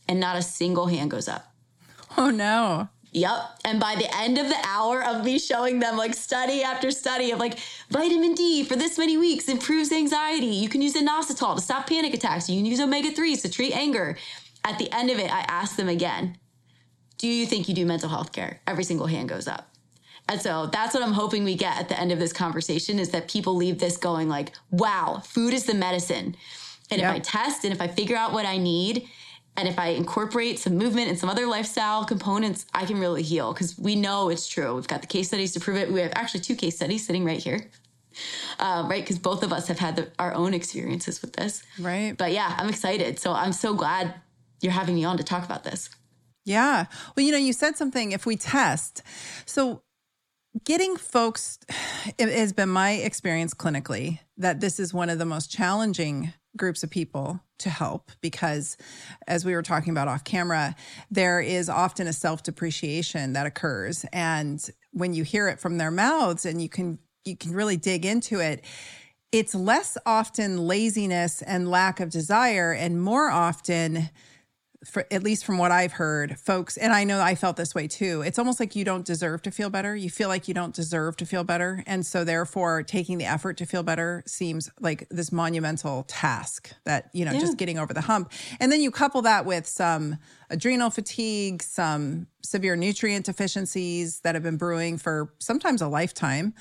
And 0.06 0.20
not 0.20 0.36
a 0.36 0.42
single 0.42 0.86
hand 0.86 1.10
goes 1.10 1.26
up. 1.26 1.52
Oh, 2.16 2.30
no. 2.30 2.88
Yep. 3.14 3.60
And 3.64 3.78
by 3.78 3.94
the 3.94 4.12
end 4.16 4.38
of 4.38 4.48
the 4.48 4.58
hour 4.66 5.02
of 5.04 5.24
me 5.24 5.38
showing 5.38 5.78
them 5.78 5.96
like 5.96 6.14
study 6.14 6.64
after 6.64 6.90
study 6.90 7.30
of 7.30 7.38
like 7.38 7.60
vitamin 7.88 8.34
D 8.34 8.64
for 8.64 8.74
this 8.74 8.98
many 8.98 9.16
weeks 9.16 9.48
improves 9.48 9.92
anxiety. 9.92 10.46
You 10.46 10.68
can 10.68 10.82
use 10.82 10.94
inositol 10.94 11.54
to 11.54 11.60
stop 11.60 11.86
panic 11.86 12.12
attacks. 12.12 12.50
You 12.50 12.58
can 12.58 12.66
use 12.66 12.80
omega 12.80 13.12
3s 13.12 13.42
to 13.42 13.50
treat 13.50 13.72
anger. 13.72 14.18
At 14.64 14.78
the 14.78 14.92
end 14.92 15.10
of 15.10 15.20
it, 15.20 15.32
I 15.32 15.42
ask 15.42 15.76
them 15.76 15.88
again, 15.88 16.38
do 17.18 17.28
you 17.28 17.46
think 17.46 17.68
you 17.68 17.74
do 17.74 17.86
mental 17.86 18.08
health 18.08 18.32
care? 18.32 18.60
Every 18.66 18.82
single 18.82 19.06
hand 19.06 19.28
goes 19.28 19.46
up. 19.46 19.70
And 20.28 20.40
so 20.40 20.66
that's 20.66 20.92
what 20.92 21.02
I'm 21.04 21.12
hoping 21.12 21.44
we 21.44 21.54
get 21.54 21.78
at 21.78 21.88
the 21.88 22.00
end 22.00 22.10
of 22.10 22.18
this 22.18 22.32
conversation 22.32 22.98
is 22.98 23.10
that 23.10 23.28
people 23.28 23.54
leave 23.54 23.78
this 23.78 23.96
going 23.96 24.28
like, 24.28 24.54
wow, 24.72 25.22
food 25.24 25.54
is 25.54 25.66
the 25.66 25.74
medicine. 25.74 26.34
And 26.90 27.00
yep. 27.00 27.10
if 27.10 27.16
I 27.16 27.18
test 27.20 27.64
and 27.64 27.72
if 27.72 27.80
I 27.80 27.86
figure 27.86 28.16
out 28.16 28.32
what 28.32 28.44
I 28.44 28.56
need 28.56 29.08
and 29.56 29.68
if 29.68 29.78
I 29.78 29.88
incorporate 29.88 30.58
some 30.58 30.76
movement 30.76 31.08
and 31.08 31.18
some 31.18 31.30
other 31.30 31.46
lifestyle 31.46 32.04
components, 32.04 32.66
I 32.74 32.84
can 32.86 32.98
really 32.98 33.22
heal 33.22 33.52
because 33.52 33.78
we 33.78 33.94
know 33.94 34.28
it's 34.28 34.48
true. 34.48 34.74
We've 34.74 34.88
got 34.88 35.00
the 35.00 35.06
case 35.06 35.28
studies 35.28 35.52
to 35.52 35.60
prove 35.60 35.76
it. 35.76 35.92
We 35.92 36.00
have 36.00 36.12
actually 36.16 36.40
two 36.40 36.56
case 36.56 36.76
studies 36.76 37.06
sitting 37.06 37.24
right 37.24 37.42
here. 37.42 37.70
Uh, 38.58 38.86
right, 38.88 39.02
because 39.02 39.18
both 39.18 39.42
of 39.42 39.52
us 39.52 39.66
have 39.68 39.78
had 39.78 39.96
the, 39.96 40.08
our 40.18 40.32
own 40.34 40.54
experiences 40.54 41.20
with 41.20 41.32
this. 41.32 41.62
Right. 41.78 42.16
But 42.16 42.32
yeah, 42.32 42.54
I'm 42.58 42.68
excited. 42.68 43.18
So 43.18 43.32
I'm 43.32 43.52
so 43.52 43.74
glad 43.74 44.14
you're 44.60 44.72
having 44.72 44.94
me 44.94 45.04
on 45.04 45.16
to 45.18 45.24
talk 45.24 45.44
about 45.44 45.64
this. 45.64 45.90
Yeah. 46.44 46.86
Well, 47.16 47.24
you 47.24 47.32
know, 47.32 47.38
you 47.38 47.52
said 47.52 47.76
something 47.76 48.12
if 48.12 48.26
we 48.26 48.36
test. 48.36 49.02
So 49.46 49.82
getting 50.64 50.96
folks, 50.96 51.58
it 52.18 52.28
has 52.28 52.52
been 52.52 52.68
my 52.68 52.92
experience 52.92 53.54
clinically 53.54 54.20
that 54.36 54.60
this 54.60 54.78
is 54.78 54.94
one 54.94 55.10
of 55.10 55.18
the 55.18 55.24
most 55.24 55.50
challenging 55.50 56.32
groups 56.56 56.82
of 56.82 56.90
people 56.90 57.40
to 57.58 57.70
help 57.70 58.10
because 58.20 58.76
as 59.26 59.44
we 59.44 59.54
were 59.54 59.62
talking 59.62 59.90
about 59.90 60.08
off 60.08 60.24
camera 60.24 60.74
there 61.10 61.40
is 61.40 61.68
often 61.68 62.06
a 62.06 62.12
self-depreciation 62.12 63.32
that 63.32 63.46
occurs. 63.46 64.04
And 64.12 64.64
when 64.92 65.14
you 65.14 65.24
hear 65.24 65.48
it 65.48 65.60
from 65.60 65.78
their 65.78 65.90
mouths 65.90 66.44
and 66.44 66.60
you 66.60 66.68
can 66.68 66.98
you 67.24 67.36
can 67.36 67.52
really 67.52 67.76
dig 67.76 68.04
into 68.04 68.40
it 68.40 68.64
it's 69.32 69.54
less 69.54 69.98
often 70.06 70.58
laziness 70.58 71.42
and 71.42 71.68
lack 71.68 71.98
of 71.98 72.08
desire 72.08 72.72
and 72.72 73.02
more 73.02 73.30
often 73.30 74.08
for 74.86 75.06
at 75.10 75.22
least 75.22 75.44
from 75.44 75.58
what 75.58 75.70
I've 75.70 75.92
heard, 75.92 76.38
folks, 76.38 76.76
and 76.76 76.92
I 76.92 77.04
know 77.04 77.20
I 77.20 77.34
felt 77.34 77.56
this 77.56 77.74
way 77.74 77.88
too. 77.88 78.22
It's 78.22 78.38
almost 78.38 78.60
like 78.60 78.76
you 78.76 78.84
don't 78.84 79.04
deserve 79.04 79.42
to 79.42 79.50
feel 79.50 79.70
better. 79.70 79.94
You 79.94 80.10
feel 80.10 80.28
like 80.28 80.48
you 80.48 80.54
don't 80.54 80.74
deserve 80.74 81.16
to 81.18 81.26
feel 81.26 81.44
better, 81.44 81.82
and 81.86 82.04
so 82.04 82.24
therefore, 82.24 82.82
taking 82.82 83.18
the 83.18 83.24
effort 83.24 83.56
to 83.58 83.66
feel 83.66 83.82
better 83.82 84.22
seems 84.26 84.70
like 84.80 85.06
this 85.10 85.32
monumental 85.32 86.04
task 86.04 86.72
that 86.84 87.10
you 87.12 87.24
know 87.24 87.32
yeah. 87.32 87.40
just 87.40 87.56
getting 87.56 87.78
over 87.78 87.92
the 87.92 88.02
hump. 88.02 88.32
And 88.60 88.70
then 88.70 88.80
you 88.80 88.90
couple 88.90 89.22
that 89.22 89.46
with 89.46 89.66
some 89.66 90.18
adrenal 90.50 90.90
fatigue, 90.90 91.62
some 91.62 92.26
severe 92.42 92.76
nutrient 92.76 93.26
deficiencies 93.26 94.20
that 94.20 94.34
have 94.34 94.44
been 94.44 94.56
brewing 94.56 94.98
for 94.98 95.32
sometimes 95.38 95.82
a 95.82 95.88
lifetime 95.88 96.54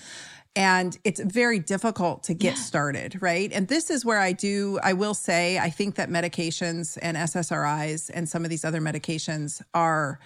and 0.55 0.97
it's 1.03 1.19
very 1.19 1.59
difficult 1.59 2.23
to 2.23 2.33
get 2.33 2.55
yeah. 2.55 2.59
started, 2.59 3.21
right? 3.21 3.51
And 3.51 3.67
this 3.67 3.89
is 3.89 4.05
where 4.05 4.19
I 4.19 4.33
do, 4.33 4.79
I 4.83 4.93
will 4.93 5.15
say, 5.15 5.57
I 5.57 5.69
think 5.69 5.95
that 5.95 6.09
medications 6.09 6.97
and 7.01 7.17
SSRIs 7.17 8.11
and 8.13 8.29
some 8.29 8.43
of 8.43 8.51
these 8.51 8.63
other 8.63 8.79
medications 8.79 9.61
are 9.73 10.19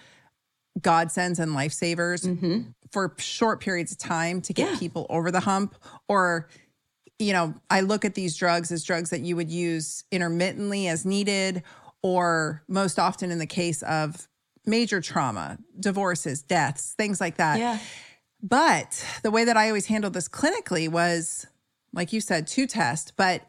godsends 0.82 1.38
and 1.38 1.52
lifesavers 1.52 2.26
mm-hmm. 2.26 2.70
for 2.90 3.14
short 3.18 3.60
periods 3.60 3.92
of 3.92 3.98
time 3.98 4.40
to 4.42 4.52
get 4.52 4.72
yeah. 4.72 4.78
people 4.78 5.06
over 5.10 5.30
the 5.30 5.40
hump 5.40 5.74
or 6.08 6.48
you 7.18 7.32
know 7.32 7.52
i 7.70 7.80
look 7.80 8.04
at 8.04 8.14
these 8.14 8.36
drugs 8.36 8.70
as 8.70 8.84
drugs 8.84 9.10
that 9.10 9.20
you 9.20 9.34
would 9.34 9.50
use 9.50 10.04
intermittently 10.12 10.86
as 10.86 11.04
needed 11.04 11.62
or 12.02 12.62
most 12.68 12.98
often 12.98 13.30
in 13.30 13.38
the 13.38 13.46
case 13.46 13.82
of 13.82 14.28
major 14.66 15.00
trauma 15.00 15.58
divorces 15.80 16.42
deaths 16.42 16.94
things 16.96 17.20
like 17.20 17.36
that 17.36 17.58
yeah 17.58 17.78
but 18.42 19.04
the 19.22 19.30
way 19.30 19.44
that 19.44 19.56
I 19.56 19.68
always 19.68 19.86
handled 19.86 20.14
this 20.14 20.28
clinically 20.28 20.88
was, 20.88 21.46
like 21.92 22.12
you 22.12 22.20
said, 22.20 22.46
to 22.48 22.66
test. 22.66 23.14
But 23.16 23.42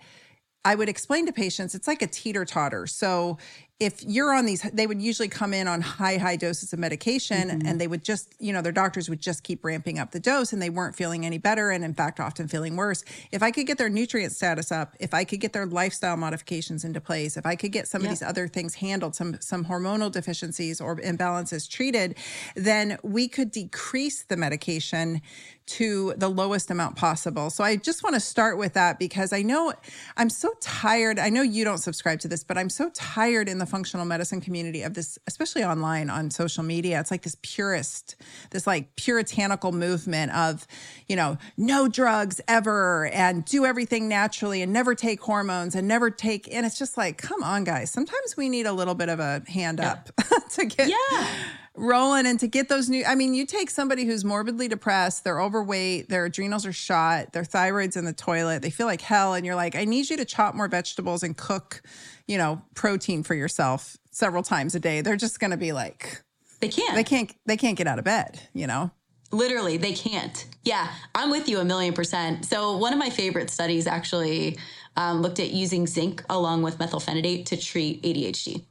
I 0.65 0.75
would 0.75 0.89
explain 0.89 1.25
to 1.25 1.31
patients 1.31 1.75
it's 1.75 1.87
like 1.87 2.01
a 2.01 2.07
teeter 2.07 2.45
totter. 2.45 2.87
So 2.87 3.37
if 3.79 4.03
you're 4.03 4.33
on 4.33 4.45
these, 4.45 4.61
they 4.73 4.85
would 4.85 5.01
usually 5.01 5.29
come 5.29 5.53
in 5.53 5.65
on 5.65 5.79
high, 5.79 6.17
high 6.17 6.35
doses 6.35 6.73
of 6.73 6.79
medication 6.79 7.47
mm-hmm. 7.49 7.65
and 7.65 7.79
they 7.79 7.87
would 7.87 8.03
just, 8.03 8.35
you 8.37 8.51
know, 8.51 8.61
their 8.61 8.73
doctors 8.73 9.09
would 9.09 9.21
just 9.21 9.43
keep 9.43 9.63
ramping 9.63 9.97
up 9.97 10.11
the 10.11 10.19
dose 10.19 10.51
and 10.51 10.61
they 10.61 10.69
weren't 10.69 10.97
feeling 10.97 11.25
any 11.25 11.37
better. 11.37 11.71
And 11.71 11.85
in 11.85 11.93
fact, 11.93 12.19
often 12.19 12.49
feeling 12.49 12.75
worse. 12.75 13.05
If 13.31 13.41
I 13.41 13.51
could 13.51 13.67
get 13.67 13.77
their 13.77 13.87
nutrient 13.87 14.33
status 14.33 14.69
up, 14.69 14.97
if 14.99 15.13
I 15.13 15.23
could 15.23 15.39
get 15.39 15.53
their 15.53 15.65
lifestyle 15.65 16.17
modifications 16.17 16.83
into 16.83 16.99
place, 16.99 17.37
if 17.37 17.45
I 17.45 17.55
could 17.55 17.71
get 17.71 17.87
some 17.87 18.01
yep. 18.01 18.11
of 18.11 18.19
these 18.19 18.27
other 18.27 18.49
things 18.49 18.75
handled, 18.75 19.15
some, 19.15 19.39
some 19.39 19.63
hormonal 19.63 20.11
deficiencies 20.11 20.81
or 20.81 20.97
imbalances 20.97 21.69
treated, 21.69 22.17
then 22.55 22.97
we 23.01 23.29
could 23.29 23.49
decrease 23.49 24.23
the 24.23 24.35
medication 24.35 25.21
to 25.69 26.15
the 26.17 26.27
lowest 26.27 26.71
amount 26.71 26.95
possible. 26.95 27.51
So 27.51 27.63
I 27.63 27.75
just 27.75 28.03
want 28.03 28.15
to 28.15 28.19
start 28.19 28.57
with 28.57 28.73
that 28.73 28.97
because 28.97 29.31
I 29.31 29.43
know 29.43 29.71
I'm 30.17 30.31
so 30.31 30.51
tired. 30.59 31.19
I 31.19 31.29
know 31.29 31.43
you 31.43 31.63
don't 31.63 31.77
subscribe 31.77 32.19
to 32.21 32.27
this, 32.27 32.43
but 32.43 32.57
I'm 32.57 32.71
so 32.71 32.89
tired 32.95 33.47
in 33.47 33.59
the 33.59 33.67
functional 33.69 34.05
medicine 34.05 34.41
community 34.41 34.81
of 34.81 34.93
this, 34.93 35.17
especially 35.27 35.63
online 35.63 36.09
on 36.09 36.31
social 36.31 36.63
media. 36.63 36.99
It's 36.99 37.11
like 37.11 37.21
this 37.21 37.37
purist, 37.41 38.15
this 38.51 38.67
like 38.67 38.95
puritanical 38.95 39.71
movement 39.71 40.33
of, 40.33 40.67
you 41.07 41.15
know, 41.15 41.37
no 41.57 41.87
drugs 41.87 42.41
ever 42.47 43.07
and 43.07 43.45
do 43.45 43.65
everything 43.65 44.07
naturally 44.07 44.61
and 44.61 44.73
never 44.73 44.95
take 44.95 45.21
hormones 45.21 45.75
and 45.75 45.87
never 45.87 46.09
take. 46.09 46.53
And 46.53 46.65
it's 46.65 46.77
just 46.77 46.97
like, 46.97 47.17
come 47.17 47.43
on, 47.43 47.63
guys. 47.63 47.91
Sometimes 47.91 48.35
we 48.35 48.49
need 48.49 48.65
a 48.65 48.73
little 48.73 48.95
bit 48.95 49.09
of 49.09 49.19
a 49.19 49.43
hand 49.47 49.79
yeah. 49.81 49.91
up 49.91 50.09
to 50.51 50.65
get. 50.65 50.89
Yeah 50.89 51.27
rolling 51.79 52.25
and 52.25 52.39
to 52.39 52.47
get 52.47 52.67
those 52.67 52.89
new 52.89 53.03
I 53.05 53.15
mean 53.15 53.33
you 53.33 53.45
take 53.45 53.69
somebody 53.69 54.05
who's 54.05 54.25
morbidly 54.25 54.67
depressed, 54.67 55.23
they're 55.23 55.41
overweight, 55.41 56.09
their 56.09 56.25
adrenals 56.25 56.65
are 56.65 56.73
shot, 56.73 57.31
their 57.33 57.45
thyroid's 57.45 57.95
in 57.95 58.05
the 58.05 58.13
toilet, 58.13 58.61
they 58.61 58.69
feel 58.69 58.85
like 58.85 59.01
hell 59.01 59.33
and 59.33 59.45
you're 59.45 59.55
like 59.55 59.75
I 59.75 59.85
need 59.85 60.09
you 60.09 60.17
to 60.17 60.25
chop 60.25 60.55
more 60.55 60.67
vegetables 60.67 61.23
and 61.23 61.35
cook, 61.35 61.81
you 62.29 62.37
know, 62.37 62.61
protein 62.75 63.23
for 63.23 63.33
yourself 63.33 63.97
several 64.11 64.43
times 64.43 64.75
a 64.75 64.79
day. 64.79 65.01
They're 65.01 65.17
just 65.17 65.39
going 65.39 65.49
to 65.49 65.57
be 65.57 65.71
like 65.71 66.21
they 66.61 66.69
can't. 66.69 66.93
They 66.93 67.03
can't 67.03 67.33
they 67.47 67.57
can't 67.57 67.75
get 67.75 67.87
out 67.87 67.97
of 67.97 68.05
bed, 68.05 68.39
you 68.53 68.67
know. 68.67 68.91
Literally, 69.31 69.77
they 69.77 69.93
can't. 69.93 70.47
Yeah, 70.63 70.87
I'm 71.15 71.31
with 71.31 71.49
you 71.49 71.59
a 71.59 71.65
million 71.65 71.93
percent. 71.93 72.45
So, 72.45 72.77
one 72.77 72.93
of 72.93 72.99
my 72.99 73.09
favorite 73.09 73.49
studies 73.49 73.87
actually 73.87 74.59
um, 74.95 75.21
looked 75.23 75.39
at 75.39 75.49
using 75.49 75.87
zinc 75.87 76.23
along 76.29 76.61
with 76.61 76.77
methylphenidate 76.77 77.47
to 77.47 77.57
treat 77.57 78.03
ADHD. 78.03 78.63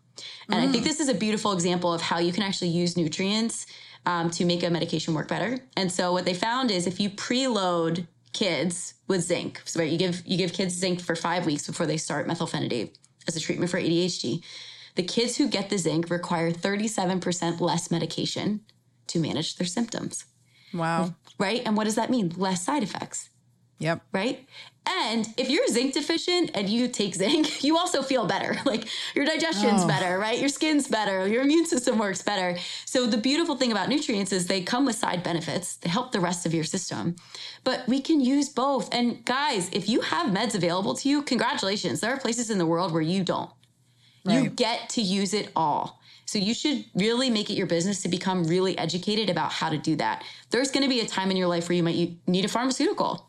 And 0.48 0.60
mm. 0.60 0.68
I 0.68 0.72
think 0.72 0.84
this 0.84 1.00
is 1.00 1.08
a 1.08 1.14
beautiful 1.14 1.52
example 1.52 1.92
of 1.92 2.00
how 2.00 2.18
you 2.18 2.32
can 2.32 2.44
actually 2.44 2.68
use 2.68 2.96
nutrients 2.96 3.66
um, 4.06 4.30
to 4.30 4.44
make 4.44 4.62
a 4.62 4.70
medication 4.70 5.14
work 5.14 5.26
better. 5.26 5.58
And 5.76 5.90
so 5.90 6.12
what 6.12 6.24
they 6.24 6.34
found 6.34 6.70
is 6.70 6.86
if 6.86 7.00
you 7.00 7.10
preload 7.10 8.06
kids 8.32 8.94
with 9.08 9.22
zinc, 9.22 9.62
so 9.64 9.80
right, 9.80 9.90
you 9.90 9.98
give 9.98 10.22
you 10.24 10.38
give 10.38 10.52
kids 10.52 10.74
zinc 10.74 11.00
for 11.00 11.16
five 11.16 11.44
weeks 11.44 11.66
before 11.66 11.86
they 11.86 11.96
start 11.96 12.28
methylphenidate 12.28 12.94
as 13.28 13.36
a 13.36 13.40
treatment 13.40 13.70
for 13.70 13.78
ADHD. 13.78 14.42
The 14.96 15.02
kids 15.04 15.36
who 15.36 15.46
get 15.48 15.70
the 15.70 15.78
zinc 15.78 16.10
require 16.10 16.50
37% 16.50 17.60
less 17.60 17.90
medication 17.90 18.62
to 19.06 19.20
manage 19.20 19.56
their 19.56 19.66
symptoms. 19.66 20.24
Wow. 20.74 21.14
Right? 21.38 21.62
And 21.64 21.76
what 21.76 21.84
does 21.84 21.94
that 21.94 22.10
mean? 22.10 22.32
Less 22.36 22.64
side 22.64 22.82
effects. 22.82 23.30
Yep. 23.78 24.02
Right? 24.12 24.48
And 24.90 25.28
if 25.36 25.50
you're 25.50 25.66
zinc 25.68 25.92
deficient 25.92 26.50
and 26.54 26.68
you 26.68 26.88
take 26.88 27.14
zinc, 27.14 27.62
you 27.64 27.76
also 27.76 28.02
feel 28.02 28.26
better. 28.26 28.56
Like 28.68 28.86
your 29.14 29.24
digestion's 29.24 29.84
oh. 29.84 29.88
better, 29.88 30.18
right? 30.18 30.38
Your 30.38 30.50
skin's 30.50 30.88
better, 30.88 31.26
your 31.26 31.42
immune 31.42 31.64
system 31.64 31.98
works 31.98 32.20
better. 32.20 32.58
So 32.84 33.06
the 33.06 33.16
beautiful 33.16 33.56
thing 33.56 33.72
about 33.72 33.88
nutrients 33.88 34.30
is 34.30 34.46
they 34.46 34.60
come 34.60 34.84
with 34.84 34.96
side 34.96 35.22
benefits. 35.22 35.76
They 35.76 35.88
help 35.88 36.12
the 36.12 36.20
rest 36.20 36.44
of 36.44 36.52
your 36.52 36.64
system. 36.64 37.16
But 37.64 37.88
we 37.88 38.00
can 38.00 38.20
use 38.20 38.50
both. 38.50 38.92
And 38.92 39.24
guys, 39.24 39.70
if 39.72 39.88
you 39.88 40.02
have 40.02 40.26
meds 40.32 40.54
available 40.54 40.94
to 40.96 41.08
you, 41.08 41.22
congratulations. 41.22 42.00
There 42.00 42.12
are 42.12 42.20
places 42.20 42.50
in 42.50 42.58
the 42.58 42.66
world 42.66 42.92
where 42.92 43.00
you 43.00 43.24
don't. 43.24 43.50
Right. 44.26 44.42
You 44.42 44.50
get 44.50 44.90
to 44.90 45.00
use 45.00 45.32
it 45.32 45.50
all. 45.56 46.00
So 46.26 46.38
you 46.38 46.52
should 46.52 46.84
really 46.94 47.30
make 47.30 47.48
it 47.48 47.54
your 47.54 47.66
business 47.66 48.02
to 48.02 48.08
become 48.08 48.44
really 48.44 48.76
educated 48.76 49.30
about 49.30 49.50
how 49.50 49.70
to 49.70 49.78
do 49.78 49.96
that. 49.96 50.24
There's 50.50 50.70
going 50.70 50.82
to 50.82 50.88
be 50.90 51.00
a 51.00 51.06
time 51.06 51.30
in 51.30 51.38
your 51.38 51.48
life 51.48 51.70
where 51.70 51.76
you 51.76 51.82
might 51.82 52.18
need 52.26 52.44
a 52.44 52.48
pharmaceutical 52.48 53.27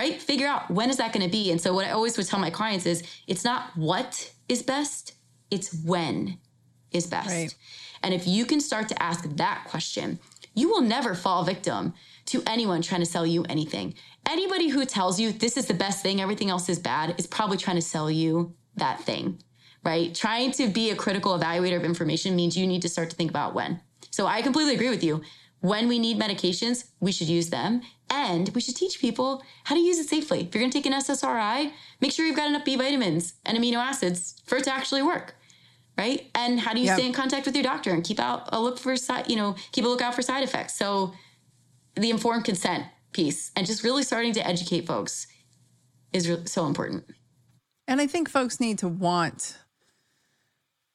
right? 0.00 0.20
Figure 0.20 0.46
out 0.46 0.70
when 0.70 0.88
is 0.88 0.96
that 0.96 1.12
going 1.12 1.24
to 1.24 1.30
be. 1.30 1.50
And 1.50 1.60
so 1.60 1.74
what 1.74 1.86
I 1.86 1.90
always 1.90 2.16
would 2.16 2.26
tell 2.26 2.40
my 2.40 2.48
clients 2.48 2.86
is 2.86 3.02
it's 3.26 3.44
not 3.44 3.76
what 3.76 4.32
is 4.48 4.62
best, 4.62 5.12
it's 5.50 5.74
when 5.84 6.38
is 6.90 7.06
best. 7.06 7.28
Right. 7.28 7.54
And 8.02 8.14
if 8.14 8.26
you 8.26 8.46
can 8.46 8.60
start 8.60 8.88
to 8.88 9.02
ask 9.02 9.28
that 9.36 9.66
question, 9.68 10.18
you 10.54 10.70
will 10.70 10.80
never 10.80 11.14
fall 11.14 11.44
victim 11.44 11.92
to 12.26 12.42
anyone 12.46 12.80
trying 12.80 13.02
to 13.02 13.06
sell 13.06 13.26
you 13.26 13.44
anything. 13.50 13.92
Anybody 14.26 14.68
who 14.68 14.86
tells 14.86 15.20
you 15.20 15.32
this 15.32 15.58
is 15.58 15.66
the 15.66 15.74
best 15.74 16.02
thing, 16.02 16.18
everything 16.18 16.48
else 16.48 16.70
is 16.70 16.78
bad, 16.78 17.14
is 17.18 17.26
probably 17.26 17.58
trying 17.58 17.76
to 17.76 17.82
sell 17.82 18.10
you 18.10 18.54
that 18.76 19.02
thing, 19.02 19.42
right? 19.84 20.14
Trying 20.14 20.52
to 20.52 20.68
be 20.68 20.90
a 20.90 20.96
critical 20.96 21.38
evaluator 21.38 21.76
of 21.76 21.84
information 21.84 22.34
means 22.34 22.56
you 22.56 22.66
need 22.66 22.82
to 22.82 22.88
start 22.88 23.10
to 23.10 23.16
think 23.16 23.28
about 23.28 23.54
when. 23.54 23.82
So 24.10 24.26
I 24.26 24.40
completely 24.40 24.74
agree 24.74 24.88
with 24.88 25.04
you. 25.04 25.20
When 25.60 25.88
we 25.88 25.98
need 25.98 26.18
medications, 26.18 26.84
we 27.00 27.12
should 27.12 27.28
use 27.28 27.50
them. 27.50 27.82
And 28.08 28.48
we 28.54 28.60
should 28.60 28.76
teach 28.76 29.00
people 29.00 29.42
how 29.64 29.74
to 29.74 29.80
use 29.80 29.98
it 29.98 30.08
safely. 30.08 30.40
If 30.40 30.54
you're 30.54 30.62
going 30.62 30.70
to 30.70 30.78
take 30.78 30.86
an 30.86 30.92
SSRI, 30.92 31.72
make 32.00 32.12
sure 32.12 32.26
you've 32.26 32.36
got 32.36 32.48
enough 32.48 32.64
B 32.64 32.76
vitamins 32.76 33.34
and 33.46 33.56
amino 33.56 33.76
acids 33.76 34.40
for 34.46 34.58
it 34.58 34.64
to 34.64 34.74
actually 34.74 35.02
work. 35.02 35.36
Right. 35.96 36.30
And 36.34 36.58
how 36.58 36.72
do 36.72 36.80
you 36.80 36.86
yep. 36.86 36.98
stay 36.98 37.06
in 37.06 37.12
contact 37.12 37.46
with 37.46 37.54
your 37.54 37.62
doctor 37.62 37.90
and 37.90 38.02
keep 38.02 38.18
out 38.18 38.48
a 38.52 38.60
look 38.60 38.78
for 38.78 38.96
side, 38.96 39.28
you 39.28 39.36
know, 39.36 39.54
keep 39.70 39.84
a 39.84 39.88
lookout 39.88 40.14
for 40.14 40.22
side 40.22 40.42
effects. 40.42 40.74
So 40.78 41.12
the 41.94 42.10
informed 42.10 42.44
consent 42.44 42.86
piece 43.12 43.50
and 43.54 43.66
just 43.66 43.84
really 43.84 44.02
starting 44.02 44.32
to 44.34 44.46
educate 44.46 44.86
folks 44.86 45.26
is 46.12 46.30
so 46.46 46.66
important. 46.66 47.04
And 47.86 48.00
I 48.00 48.06
think 48.06 48.30
folks 48.30 48.60
need 48.60 48.78
to 48.78 48.88
want 48.88 49.58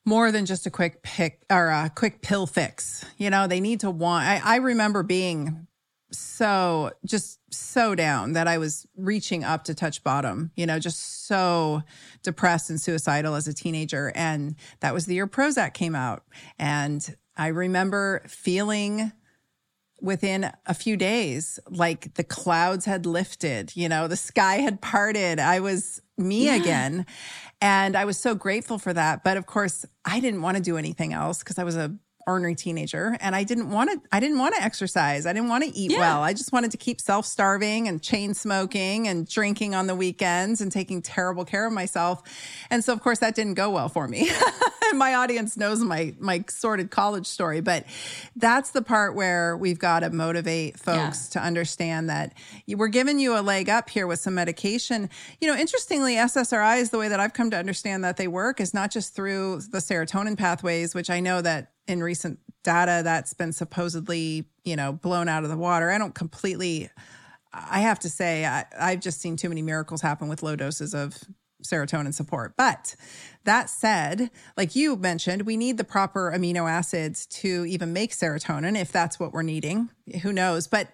more 0.06 0.32
than 0.32 0.46
just 0.46 0.66
a 0.66 0.70
quick 0.70 1.02
pick 1.02 1.42
or 1.50 1.68
a 1.68 1.92
quick 1.94 2.22
pill 2.22 2.46
fix. 2.46 3.04
You 3.18 3.30
know, 3.30 3.48
they 3.48 3.60
need 3.60 3.80
to 3.82 3.90
want. 3.90 4.26
I, 4.26 4.42
I 4.44 4.56
remember 4.58 5.04
being 5.04 5.68
so 6.12 6.92
just 7.06 7.40
so 7.54 7.96
down 7.96 8.34
that 8.34 8.48
I 8.48 8.58
was 8.58 8.86
reaching 8.96 9.44
up 9.44 9.64
to 9.66 9.74
touch 9.74 10.04
bottom, 10.04 10.52
you 10.56 10.66
know, 10.66 10.80
just 10.80 11.28
so 11.28 11.82
depressed 12.24 12.70
and 12.70 12.80
suicidal 12.80 13.36
as 13.36 13.48
a 13.48 13.54
teenager. 13.54 14.12
And 14.16 14.56
that 14.80 14.94
was 14.94 15.06
the 15.06 15.16
year 15.16 15.28
Prozac 15.28 15.74
came 15.74 15.96
out. 15.96 16.24
And 16.60 17.16
I 17.36 17.48
remember 17.48 18.24
feeling 18.28 19.12
within 20.02 20.52
a 20.66 20.74
few 20.74 20.98
days 20.98 21.60
like 21.70 22.14
the 22.16 22.24
clouds 22.24 22.86
had 22.86 23.06
lifted, 23.06 23.76
you 23.76 23.90
know, 23.90 24.08
the 24.08 24.18
sky 24.18 24.58
had 24.58 24.82
parted. 24.82 25.40
I 25.40 25.60
was 25.60 26.02
me 26.18 26.46
yeah. 26.46 26.56
again. 26.56 27.06
And 27.62 27.96
I 27.96 28.06
was 28.06 28.18
so 28.18 28.36
grateful 28.36 28.78
for 28.78 28.94
that. 28.94 29.24
But 29.24 29.38
of 29.38 29.46
course, 29.46 29.86
I 30.04 30.20
didn't 30.20 30.42
want 30.42 30.58
to 30.58 30.64
do 30.64 30.78
anything 30.78 31.14
else 31.14 31.40
because 31.40 31.58
I 31.58 31.64
was 31.64 31.76
a 31.76 31.96
ornery 32.28 32.56
teenager 32.56 33.18
and 33.22 33.36
I 33.36 33.44
didn't 33.44 33.70
want 33.70 33.92
to 33.92 34.02
I 34.12 34.20
didn't 34.20 34.40
want 34.40 34.56
to 34.56 34.64
exercise. 34.64 35.26
I 35.26 35.34
didn't 35.34 35.50
want 35.50 35.64
to 35.64 35.76
eat 35.76 35.92
yeah. 35.92 36.00
well. 36.00 36.24
I 36.24 36.34
just 36.34 36.52
wanted 36.52 36.72
to 36.72 36.78
keep 36.78 37.00
self-starving 37.00 37.88
and 37.88 38.02
chain 38.02 38.34
smoking 38.34 39.08
and 39.08 39.28
drinking 39.28 39.76
on 39.76 39.88
the 39.88 39.96
weekends 39.96 40.62
and 40.62 40.72
taking 40.72 41.02
terrible 41.02 41.46
care 41.46 41.66
of 41.66 41.74
myself. 41.74 42.22
And 42.70 42.84
so 42.84 42.94
of 42.94 43.02
course 43.02 43.20
that 43.20 43.36
didn't 43.36 43.56
go 43.56 43.70
well 43.70 43.90
for 43.90 44.08
me. 44.08 44.30
my 44.94 45.16
audience 45.16 45.58
knows 45.58 45.84
my 45.84 46.14
my 46.20 46.44
sordid 46.48 46.92
college 46.92 47.28
story, 47.28 47.62
but 47.62 47.86
that's 48.36 48.72
the 48.72 48.82
part 48.82 49.16
where 49.16 49.56
we've 49.58 49.80
got 49.80 50.00
to 50.00 50.10
motivate 50.10 50.80
folks 50.80 51.30
yeah. 51.30 51.40
to 51.40 51.46
understand 51.46 52.10
that 52.10 52.34
we're 52.68 52.88
giving 52.88 53.20
you 53.20 53.38
a 53.38 53.42
leg 53.42 53.70
up 53.70 53.90
here 53.90 54.08
with 54.08 54.20
some 54.20 54.36
medication. 54.36 55.10
You 55.40 55.48
know, 55.48 55.58
interestingly 55.58 56.16
SSRIs 56.16 56.92
the 56.92 56.98
way 56.98 57.08
that 57.08 57.20
I've 57.20 57.34
come 57.34 57.52
to 57.52 57.58
understand 57.58 58.04
that 58.04 58.18
they 58.18 58.28
work 58.28 58.60
is 58.60 58.74
not 58.74 58.92
just 58.92 59.16
through 59.16 59.62
the 59.70 59.80
serotonin 59.80 60.38
pathways, 60.38 60.96
which 60.96 61.10
I 61.10 61.20
know 61.20 61.42
that 61.42 61.72
in 61.88 62.02
recent 62.02 62.40
data 62.64 63.02
that's 63.04 63.34
been 63.34 63.54
supposedly, 63.54 64.46
you 64.64 64.76
know, 64.76 64.94
blown 64.94 65.30
out 65.30 65.44
of 65.44 65.50
the 65.50 65.58
water. 65.58 65.92
I 65.92 65.98
don't 65.98 66.16
completely, 66.16 66.90
I 67.54 67.82
have 67.82 68.00
to 68.00 68.10
say, 68.10 68.46
I, 68.46 68.66
I've 68.80 69.00
just 69.00 69.22
seen 69.22 69.38
too 69.38 69.50
many 69.50 69.62
miracles 69.62 70.02
happen 70.02 70.28
with 70.28 70.44
low 70.44 70.56
doses 70.56 70.94
of 70.94 71.18
serotonin 71.64 72.14
support. 72.14 72.56
But 72.58 72.96
that 73.44 73.70
said, 73.70 74.30
like 74.58 74.76
you 74.76 74.96
mentioned, 74.96 75.44
we 75.44 75.58
need 75.58 75.78
the 75.78 75.84
proper 75.84 76.32
amino 76.36 76.70
acids 76.70 77.26
to 77.28 77.66
even 77.66 77.94
make 77.94 78.12
serotonin 78.12 78.80
if 78.80 78.92
that's 78.92 79.20
what 79.20 79.34
we're 79.34 79.44
needing. 79.44 79.90
Who 80.22 80.34
knows? 80.34 80.68
But 80.68 80.90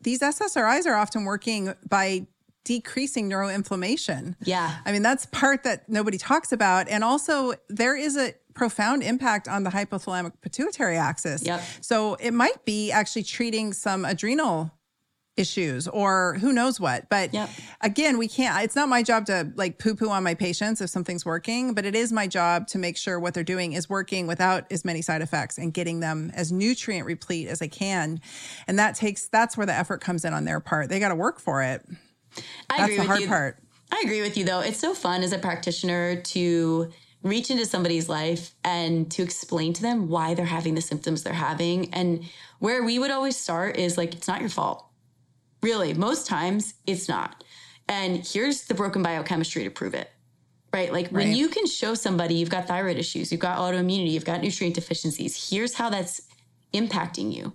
these 0.00 0.20
SSRIs 0.20 0.86
are 0.86 0.94
often 0.94 1.24
working 1.24 1.74
by 1.88 2.26
decreasing 2.64 3.30
neuroinflammation. 3.30 4.34
Yeah. 4.42 4.78
I 4.84 4.92
mean, 4.92 5.02
that's 5.02 5.26
part 5.26 5.62
that 5.62 5.88
nobody 5.88 6.18
talks 6.18 6.52
about. 6.52 6.88
And 6.88 7.04
also, 7.04 7.54
there 7.68 7.96
is 7.96 8.16
a 8.16 8.34
profound 8.56 9.04
impact 9.04 9.46
on 9.46 9.62
the 9.62 9.70
hypothalamic 9.70 10.32
pituitary 10.40 10.96
axis. 10.96 11.44
Yep. 11.44 11.62
So 11.80 12.14
it 12.14 12.32
might 12.32 12.64
be 12.64 12.90
actually 12.90 13.22
treating 13.22 13.72
some 13.72 14.04
adrenal 14.04 14.72
issues 15.36 15.86
or 15.86 16.38
who 16.40 16.50
knows 16.50 16.80
what. 16.80 17.10
But 17.10 17.34
yep. 17.34 17.50
again, 17.82 18.16
we 18.16 18.26
can't, 18.26 18.64
it's 18.64 18.74
not 18.74 18.88
my 18.88 19.02
job 19.02 19.26
to 19.26 19.52
like 19.54 19.78
poo 19.78 19.94
poo 19.94 20.08
on 20.08 20.22
my 20.22 20.32
patients 20.32 20.80
if 20.80 20.88
something's 20.88 21.26
working, 21.26 21.74
but 21.74 21.84
it 21.84 21.94
is 21.94 22.10
my 22.10 22.26
job 22.26 22.66
to 22.68 22.78
make 22.78 22.96
sure 22.96 23.20
what 23.20 23.34
they're 23.34 23.44
doing 23.44 23.74
is 23.74 23.90
working 23.90 24.26
without 24.26 24.64
as 24.72 24.82
many 24.82 25.02
side 25.02 25.20
effects 25.20 25.58
and 25.58 25.74
getting 25.74 26.00
them 26.00 26.32
as 26.34 26.50
nutrient 26.50 27.06
replete 27.06 27.48
as 27.48 27.60
I 27.60 27.68
can. 27.68 28.18
And 28.66 28.78
that 28.78 28.94
takes, 28.94 29.28
that's 29.28 29.58
where 29.58 29.66
the 29.66 29.74
effort 29.74 30.00
comes 30.00 30.24
in 30.24 30.32
on 30.32 30.46
their 30.46 30.58
part. 30.58 30.88
They 30.88 30.98
got 30.98 31.10
to 31.10 31.14
work 31.14 31.38
for 31.38 31.62
it. 31.62 31.84
I 32.70 32.78
that's 32.78 32.82
agree 32.84 32.96
the 32.96 33.00
with 33.00 33.06
hard 33.06 33.20
you. 33.20 33.28
part. 33.28 33.58
I 33.92 34.02
agree 34.04 34.22
with 34.22 34.38
you 34.38 34.44
though. 34.46 34.60
It's 34.60 34.80
so 34.80 34.94
fun 34.94 35.22
as 35.22 35.32
a 35.32 35.38
practitioner 35.38 36.16
to 36.16 36.90
reach 37.28 37.50
into 37.50 37.66
somebody's 37.66 38.08
life 38.08 38.54
and 38.64 39.10
to 39.12 39.22
explain 39.22 39.72
to 39.74 39.82
them 39.82 40.08
why 40.08 40.34
they're 40.34 40.44
having 40.44 40.74
the 40.74 40.80
symptoms 40.80 41.22
they're 41.22 41.32
having. 41.32 41.92
And 41.94 42.24
where 42.58 42.82
we 42.82 42.98
would 42.98 43.10
always 43.10 43.36
start 43.36 43.76
is 43.76 43.96
like, 43.96 44.14
it's 44.14 44.28
not 44.28 44.40
your 44.40 44.50
fault. 44.50 44.86
Really, 45.62 45.94
most 45.94 46.26
times 46.26 46.74
it's 46.86 47.08
not. 47.08 47.42
And 47.88 48.26
here's 48.26 48.64
the 48.64 48.74
broken 48.74 49.02
biochemistry 49.02 49.64
to 49.64 49.70
prove 49.70 49.94
it. 49.94 50.10
Right? 50.72 50.92
Like 50.92 51.06
right. 51.06 51.24
when 51.24 51.34
you 51.34 51.48
can 51.48 51.66
show 51.66 51.94
somebody 51.94 52.34
you've 52.34 52.50
got 52.50 52.68
thyroid 52.68 52.98
issues, 52.98 53.32
you've 53.32 53.40
got 53.40 53.58
autoimmunity, 53.58 54.10
you've 54.10 54.24
got 54.24 54.42
nutrient 54.42 54.74
deficiencies, 54.74 55.50
here's 55.50 55.74
how 55.74 55.88
that's 55.88 56.20
impacting 56.74 57.32
you. 57.32 57.54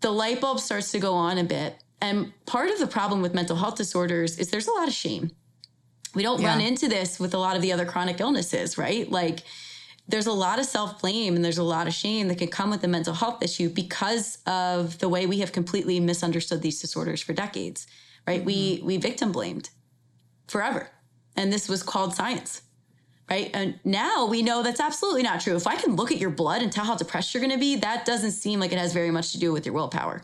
The 0.00 0.10
light 0.10 0.40
bulb 0.40 0.60
starts 0.60 0.90
to 0.92 0.98
go 0.98 1.14
on 1.14 1.38
a 1.38 1.44
bit. 1.44 1.76
And 2.00 2.32
part 2.46 2.70
of 2.70 2.78
the 2.78 2.86
problem 2.86 3.22
with 3.22 3.34
mental 3.34 3.56
health 3.56 3.76
disorders 3.76 4.38
is 4.38 4.50
there's 4.50 4.68
a 4.68 4.72
lot 4.72 4.88
of 4.88 4.94
shame 4.94 5.32
we 6.14 6.22
don't 6.22 6.40
yeah. 6.40 6.48
run 6.48 6.60
into 6.60 6.88
this 6.88 7.18
with 7.18 7.34
a 7.34 7.38
lot 7.38 7.56
of 7.56 7.62
the 7.62 7.72
other 7.72 7.84
chronic 7.84 8.20
illnesses, 8.20 8.78
right? 8.78 9.10
Like 9.10 9.40
there's 10.08 10.26
a 10.26 10.32
lot 10.32 10.58
of 10.58 10.64
self 10.64 11.00
blame 11.00 11.36
and 11.36 11.44
there's 11.44 11.58
a 11.58 11.62
lot 11.62 11.86
of 11.86 11.92
shame 11.92 12.28
that 12.28 12.38
can 12.38 12.48
come 12.48 12.70
with 12.70 12.80
the 12.80 12.88
mental 12.88 13.14
health 13.14 13.42
issue 13.42 13.68
because 13.68 14.38
of 14.46 14.98
the 14.98 15.08
way 15.08 15.26
we 15.26 15.40
have 15.40 15.52
completely 15.52 16.00
misunderstood 16.00 16.62
these 16.62 16.80
disorders 16.80 17.20
for 17.20 17.34
decades, 17.34 17.86
right? 18.26 18.38
Mm-hmm. 18.38 18.46
We 18.46 18.80
we 18.84 18.96
victim 18.96 19.32
blamed 19.32 19.70
forever, 20.46 20.88
and 21.36 21.52
this 21.52 21.68
was 21.68 21.82
called 21.82 22.14
science, 22.14 22.62
right? 23.30 23.50
And 23.52 23.78
now 23.84 24.26
we 24.26 24.42
know 24.42 24.62
that's 24.62 24.80
absolutely 24.80 25.22
not 25.22 25.42
true. 25.42 25.56
If 25.56 25.66
I 25.66 25.76
can 25.76 25.94
look 25.94 26.10
at 26.10 26.18
your 26.18 26.30
blood 26.30 26.62
and 26.62 26.72
tell 26.72 26.86
how 26.86 26.96
depressed 26.96 27.34
you're 27.34 27.42
going 27.42 27.52
to 27.52 27.58
be, 27.58 27.76
that 27.76 28.06
doesn't 28.06 28.32
seem 28.32 28.60
like 28.60 28.72
it 28.72 28.78
has 28.78 28.94
very 28.94 29.10
much 29.10 29.32
to 29.32 29.38
do 29.38 29.52
with 29.52 29.66
your 29.66 29.74
willpower, 29.74 30.22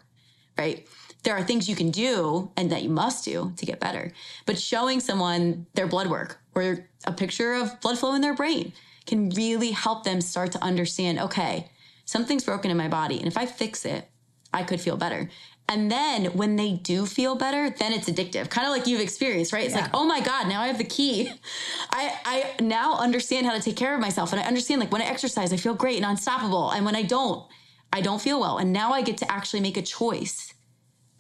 right? 0.56 0.88
There 1.24 1.34
are 1.34 1.42
things 1.42 1.68
you 1.68 1.74
can 1.74 1.90
do 1.90 2.50
and 2.56 2.70
that 2.70 2.82
you 2.82 2.90
must 2.90 3.24
do 3.24 3.52
to 3.56 3.66
get 3.66 3.80
better. 3.80 4.12
But 4.46 4.58
showing 4.58 5.00
someone 5.00 5.66
their 5.74 5.86
blood 5.86 6.06
work 6.06 6.38
or 6.54 6.86
a 7.04 7.12
picture 7.12 7.54
of 7.54 7.80
blood 7.80 7.98
flow 7.98 8.14
in 8.14 8.20
their 8.20 8.34
brain 8.34 8.72
can 9.06 9.30
really 9.30 9.72
help 9.72 10.04
them 10.04 10.20
start 10.20 10.52
to 10.52 10.62
understand 10.62 11.18
okay, 11.18 11.70
something's 12.04 12.44
broken 12.44 12.70
in 12.70 12.76
my 12.76 12.88
body. 12.88 13.18
And 13.18 13.26
if 13.26 13.36
I 13.36 13.46
fix 13.46 13.84
it, 13.84 14.08
I 14.52 14.62
could 14.62 14.80
feel 14.80 14.96
better. 14.96 15.28
And 15.68 15.90
then 15.90 16.26
when 16.26 16.56
they 16.56 16.72
do 16.72 17.06
feel 17.06 17.36
better, 17.36 17.70
then 17.70 17.92
it's 17.92 18.08
addictive. 18.08 18.50
Kind 18.50 18.66
of 18.66 18.72
like 18.72 18.86
you've 18.86 19.00
experienced, 19.00 19.52
right? 19.52 19.64
It's 19.64 19.74
yeah. 19.74 19.82
like, 19.82 19.90
oh 19.94 20.04
my 20.04 20.20
God, 20.20 20.46
now 20.46 20.60
I 20.60 20.66
have 20.66 20.76
the 20.76 20.84
key. 20.84 21.30
I, 21.90 22.14
I 22.24 22.62
now 22.62 22.98
understand 22.98 23.46
how 23.46 23.54
to 23.54 23.60
take 23.60 23.76
care 23.76 23.94
of 23.94 24.00
myself. 24.00 24.32
And 24.32 24.40
I 24.40 24.44
understand 24.44 24.80
like 24.80 24.92
when 24.92 25.00
I 25.00 25.06
exercise, 25.06 25.52
I 25.52 25.56
feel 25.56 25.74
great 25.74 25.96
and 25.96 26.04
unstoppable. 26.04 26.70
And 26.70 26.84
when 26.84 26.94
I 26.94 27.02
don't, 27.02 27.46
I 27.92 28.02
don't 28.02 28.20
feel 28.20 28.38
well. 28.38 28.58
And 28.58 28.72
now 28.72 28.92
I 28.92 29.02
get 29.02 29.16
to 29.18 29.32
actually 29.32 29.60
make 29.60 29.78
a 29.78 29.82
choice 29.82 30.53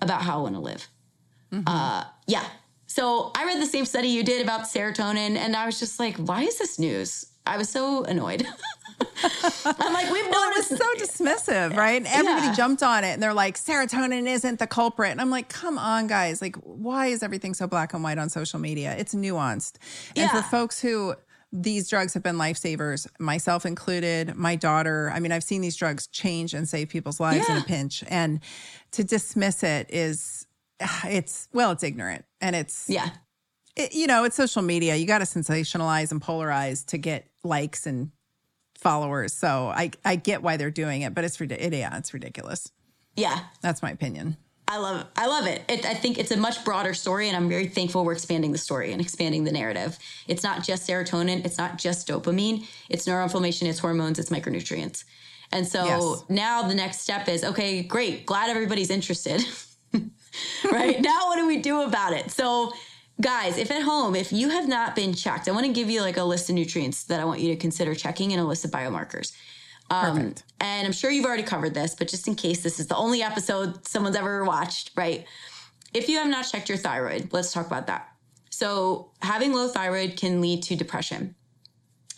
about 0.00 0.22
how 0.22 0.38
I 0.38 0.42
want 0.42 0.54
to 0.54 0.60
live. 0.60 0.88
Mm-hmm. 1.52 1.64
Uh, 1.66 2.04
yeah. 2.26 2.44
So 2.86 3.32
I 3.34 3.44
read 3.44 3.60
the 3.60 3.66
same 3.66 3.84
study 3.84 4.08
you 4.08 4.22
did 4.22 4.42
about 4.42 4.62
serotonin, 4.62 5.36
and 5.36 5.56
I 5.56 5.66
was 5.66 5.80
just 5.80 5.98
like, 5.98 6.16
why 6.16 6.42
is 6.42 6.58
this 6.58 6.78
news? 6.78 7.26
I 7.46 7.58
was 7.58 7.68
so 7.68 8.04
annoyed. 8.04 8.46
I'm 9.64 9.92
like, 9.92 10.10
we've 10.10 10.26
well, 10.30 10.50
noticed. 10.50 10.72
It 10.72 10.80
was 10.98 11.14
so 11.16 11.24
dismissive, 11.24 11.76
right? 11.76 11.96
And 11.96 12.06
everybody 12.06 12.46
yeah. 12.46 12.54
jumped 12.54 12.82
on 12.82 13.04
it 13.04 13.14
and 13.14 13.22
they're 13.22 13.34
like, 13.34 13.56
serotonin 13.58 14.26
isn't 14.28 14.58
the 14.58 14.66
culprit. 14.66 15.10
And 15.10 15.20
I'm 15.20 15.30
like, 15.30 15.48
come 15.48 15.78
on, 15.78 16.06
guys. 16.06 16.40
Like, 16.40 16.56
why 16.56 17.08
is 17.08 17.22
everything 17.22 17.54
so 17.54 17.66
black 17.66 17.94
and 17.94 18.02
white 18.02 18.18
on 18.18 18.28
social 18.28 18.58
media? 18.58 18.94
It's 18.96 19.14
nuanced. 19.14 19.76
And 20.16 20.30
yeah. 20.30 20.30
for 20.30 20.42
folks 20.42 20.80
who, 20.80 21.14
these 21.56 21.88
drugs 21.88 22.12
have 22.14 22.22
been 22.24 22.34
lifesavers, 22.34 23.06
myself 23.20 23.64
included, 23.64 24.34
my 24.34 24.56
daughter. 24.56 25.12
I 25.14 25.20
mean, 25.20 25.30
I've 25.30 25.44
seen 25.44 25.60
these 25.60 25.76
drugs 25.76 26.08
change 26.08 26.52
and 26.52 26.68
save 26.68 26.88
people's 26.88 27.20
lives 27.20 27.46
yeah. 27.48 27.56
in 27.56 27.62
a 27.62 27.64
pinch. 27.64 28.02
And 28.08 28.40
to 28.90 29.04
dismiss 29.04 29.62
it 29.62 29.86
is 29.88 30.46
it's 31.04 31.48
well 31.52 31.70
it's 31.70 31.84
ignorant. 31.84 32.24
And 32.40 32.56
it's 32.56 32.90
yeah. 32.90 33.10
it, 33.76 33.94
you 33.94 34.08
know 34.08 34.24
it's 34.24 34.34
social 34.34 34.62
media. 34.62 34.96
You 34.96 35.06
got 35.06 35.18
to 35.18 35.24
sensationalize 35.24 36.10
and 36.10 36.20
polarize 36.20 36.84
to 36.86 36.98
get 36.98 37.30
likes 37.44 37.86
and 37.86 38.10
followers. 38.76 39.32
So 39.32 39.68
i 39.68 39.92
i 40.04 40.16
get 40.16 40.42
why 40.42 40.56
they're 40.56 40.70
doing 40.70 41.02
it 41.02 41.14
but 41.14 41.22
it's 41.22 41.40
it, 41.40 41.72
yeah 41.72 41.96
it's 41.96 42.12
ridiculous. 42.12 42.72
Yeah. 43.14 43.38
That's 43.62 43.80
my 43.80 43.92
opinion 43.92 44.36
I 44.66 44.78
love 44.78 45.00
it. 45.00 45.06
I 45.16 45.26
love 45.26 45.46
it. 45.46 45.62
it. 45.68 45.84
I 45.84 45.94
think 45.94 46.18
it's 46.18 46.30
a 46.30 46.36
much 46.36 46.64
broader 46.64 46.94
story, 46.94 47.28
and 47.28 47.36
I'm 47.36 47.48
very 47.48 47.66
thankful 47.66 48.04
we're 48.04 48.12
expanding 48.12 48.52
the 48.52 48.58
story 48.58 48.92
and 48.92 49.00
expanding 49.00 49.44
the 49.44 49.52
narrative. 49.52 49.98
It's 50.26 50.42
not 50.42 50.62
just 50.62 50.88
serotonin, 50.88 51.44
it's 51.44 51.58
not 51.58 51.76
just 51.76 52.08
dopamine, 52.08 52.66
it's 52.88 53.06
neuroinflammation, 53.06 53.68
it's 53.68 53.78
hormones, 53.78 54.18
it's 54.18 54.30
micronutrients. 54.30 55.04
And 55.52 55.66
so 55.66 55.84
yes. 55.84 56.24
now 56.28 56.62
the 56.62 56.74
next 56.74 57.00
step 57.00 57.28
is 57.28 57.44
okay, 57.44 57.82
great, 57.82 58.26
glad 58.26 58.48
everybody's 58.48 58.90
interested. 58.90 59.44
right? 60.72 61.00
now, 61.00 61.26
what 61.28 61.36
do 61.36 61.46
we 61.46 61.58
do 61.58 61.82
about 61.82 62.12
it? 62.14 62.30
So, 62.30 62.72
guys, 63.20 63.58
if 63.58 63.70
at 63.70 63.82
home, 63.82 64.16
if 64.16 64.32
you 64.32 64.48
have 64.48 64.66
not 64.66 64.96
been 64.96 65.14
checked, 65.14 65.48
I 65.48 65.52
want 65.52 65.66
to 65.66 65.72
give 65.72 65.90
you 65.90 66.00
like 66.00 66.16
a 66.16 66.24
list 66.24 66.48
of 66.48 66.54
nutrients 66.54 67.04
that 67.04 67.20
I 67.20 67.24
want 67.24 67.40
you 67.40 67.48
to 67.54 67.56
consider 67.56 67.94
checking 67.94 68.32
and 68.32 68.40
a 68.40 68.44
list 68.44 68.64
of 68.64 68.70
biomarkers. 68.70 69.32
Um. 69.90 70.34
And 70.60 70.86
I'm 70.86 70.92
sure 70.92 71.10
you've 71.10 71.26
already 71.26 71.42
covered 71.42 71.74
this, 71.74 71.94
but 71.94 72.08
just 72.08 72.26
in 72.26 72.34
case 72.34 72.62
this 72.62 72.80
is 72.80 72.86
the 72.86 72.96
only 72.96 73.22
episode 73.22 73.86
someone's 73.86 74.16
ever 74.16 74.44
watched, 74.44 74.90
right? 74.96 75.26
If 75.92 76.08
you 76.08 76.18
have 76.18 76.28
not 76.28 76.46
checked 76.50 76.68
your 76.68 76.78
thyroid, 76.78 77.28
let's 77.32 77.52
talk 77.52 77.66
about 77.66 77.86
that. 77.86 78.08
So, 78.50 79.10
having 79.20 79.52
low 79.52 79.68
thyroid 79.68 80.16
can 80.16 80.40
lead 80.40 80.62
to 80.64 80.76
depression. 80.76 81.34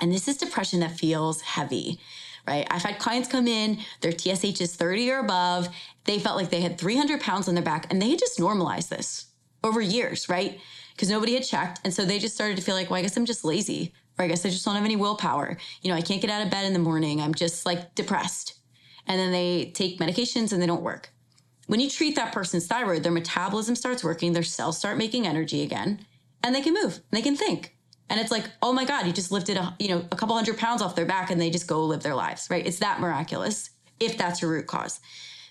And 0.01 0.13
this 0.13 0.29
is 0.29 0.37
depression 0.37 0.81
that 0.81 0.93
feels 0.93 1.41
heavy 1.41 1.99
right? 2.47 2.67
I've 2.71 2.83
had 2.83 2.99
clients 2.99 3.29
come 3.29 3.49
in, 3.49 3.79
their 4.01 4.13
TSH 4.13 4.61
is 4.61 4.75
30 4.77 5.11
or 5.11 5.19
above. 5.19 5.69
They 6.05 6.19
felt 6.19 6.37
like 6.37 6.51
they 6.51 6.61
had 6.61 6.79
300 6.79 7.21
pounds 7.21 7.49
on 7.49 7.55
their 7.55 7.65
back 7.65 7.91
and 7.91 8.01
they 8.01 8.11
had 8.11 8.19
just 8.19 8.39
normalized 8.39 8.91
this 8.91 9.27
over 9.65 9.81
years, 9.81 10.29
right? 10.29 10.61
Because 10.95 11.11
nobody 11.11 11.35
had 11.35 11.45
checked. 11.45 11.81
And 11.85 11.93
so 11.93 12.05
they 12.05 12.19
just 12.19 12.35
started 12.35 12.57
to 12.57 12.63
feel 12.63 12.75
like, 12.75 12.89
well, 12.89 12.99
I 12.99 13.03
guess 13.03 13.17
I'm 13.17 13.27
just 13.27 13.45
lazy. 13.45 13.93
Or 14.19 14.25
I 14.25 14.29
guess 14.29 14.47
I 14.47 14.51
just 14.51 14.65
don't 14.65 14.75
have 14.75 14.85
any 14.85 14.97
willpower. 14.97 15.57
You 15.83 15.91
know, 15.91 15.97
I 15.97 16.01
can't 16.01 16.21
get 16.21 16.31
out 16.31 16.43
of 16.43 16.51
bed 16.51 16.65
in 16.65 16.73
the 16.73 16.79
morning. 16.79 17.21
I'm 17.21 17.35
just 17.35 17.67
like 17.67 17.95
depressed. 17.95 18.55
And 19.07 19.21
then 19.21 19.31
they 19.31 19.73
take 19.75 19.99
medications 19.99 20.53
and 20.53 20.61
they 20.61 20.67
don't 20.67 20.83
work. 20.83 21.11
When 21.67 21.81
you 21.81 21.91
treat 21.91 22.17
that 22.17 22.33
person's 22.33 22.67
thyroid, 22.67 23.03
their 23.03 23.13
metabolism 23.13 23.75
starts 23.75 24.03
working, 24.05 24.33
their 24.33 24.43
cells 24.43 24.79
start 24.79 24.99
making 24.99 25.27
energy 25.27 25.63
again, 25.63 26.07
and 26.43 26.55
they 26.55 26.61
can 26.61 26.75
move, 26.75 26.95
and 26.95 27.03
they 27.11 27.23
can 27.23 27.37
think. 27.37 27.77
And 28.09 28.21
it's 28.21 28.31
like, 28.31 28.45
oh 28.63 28.73
my 28.73 28.85
God, 28.85 29.07
you 29.07 29.13
just 29.13 29.33
lifted 29.33 29.57
a, 29.57 29.75
you 29.79 29.89
know, 29.89 30.05
a 30.13 30.17
couple 30.17 30.35
hundred 30.37 30.59
pounds 30.59 30.81
off 30.81 30.95
their 30.95 31.07
back 31.07 31.31
and 31.31 31.41
they 31.41 31.51
just 31.51 31.67
go 31.67 31.85
live 31.85 32.03
their 32.03 32.15
lives, 32.15 32.47
right? 32.51 32.65
It's 32.65 32.79
that 32.79 33.01
miraculous 33.01 33.71
if 33.99 34.17
that's 34.17 34.41
your 34.41 34.53
root 34.53 34.67
cause. 34.67 35.01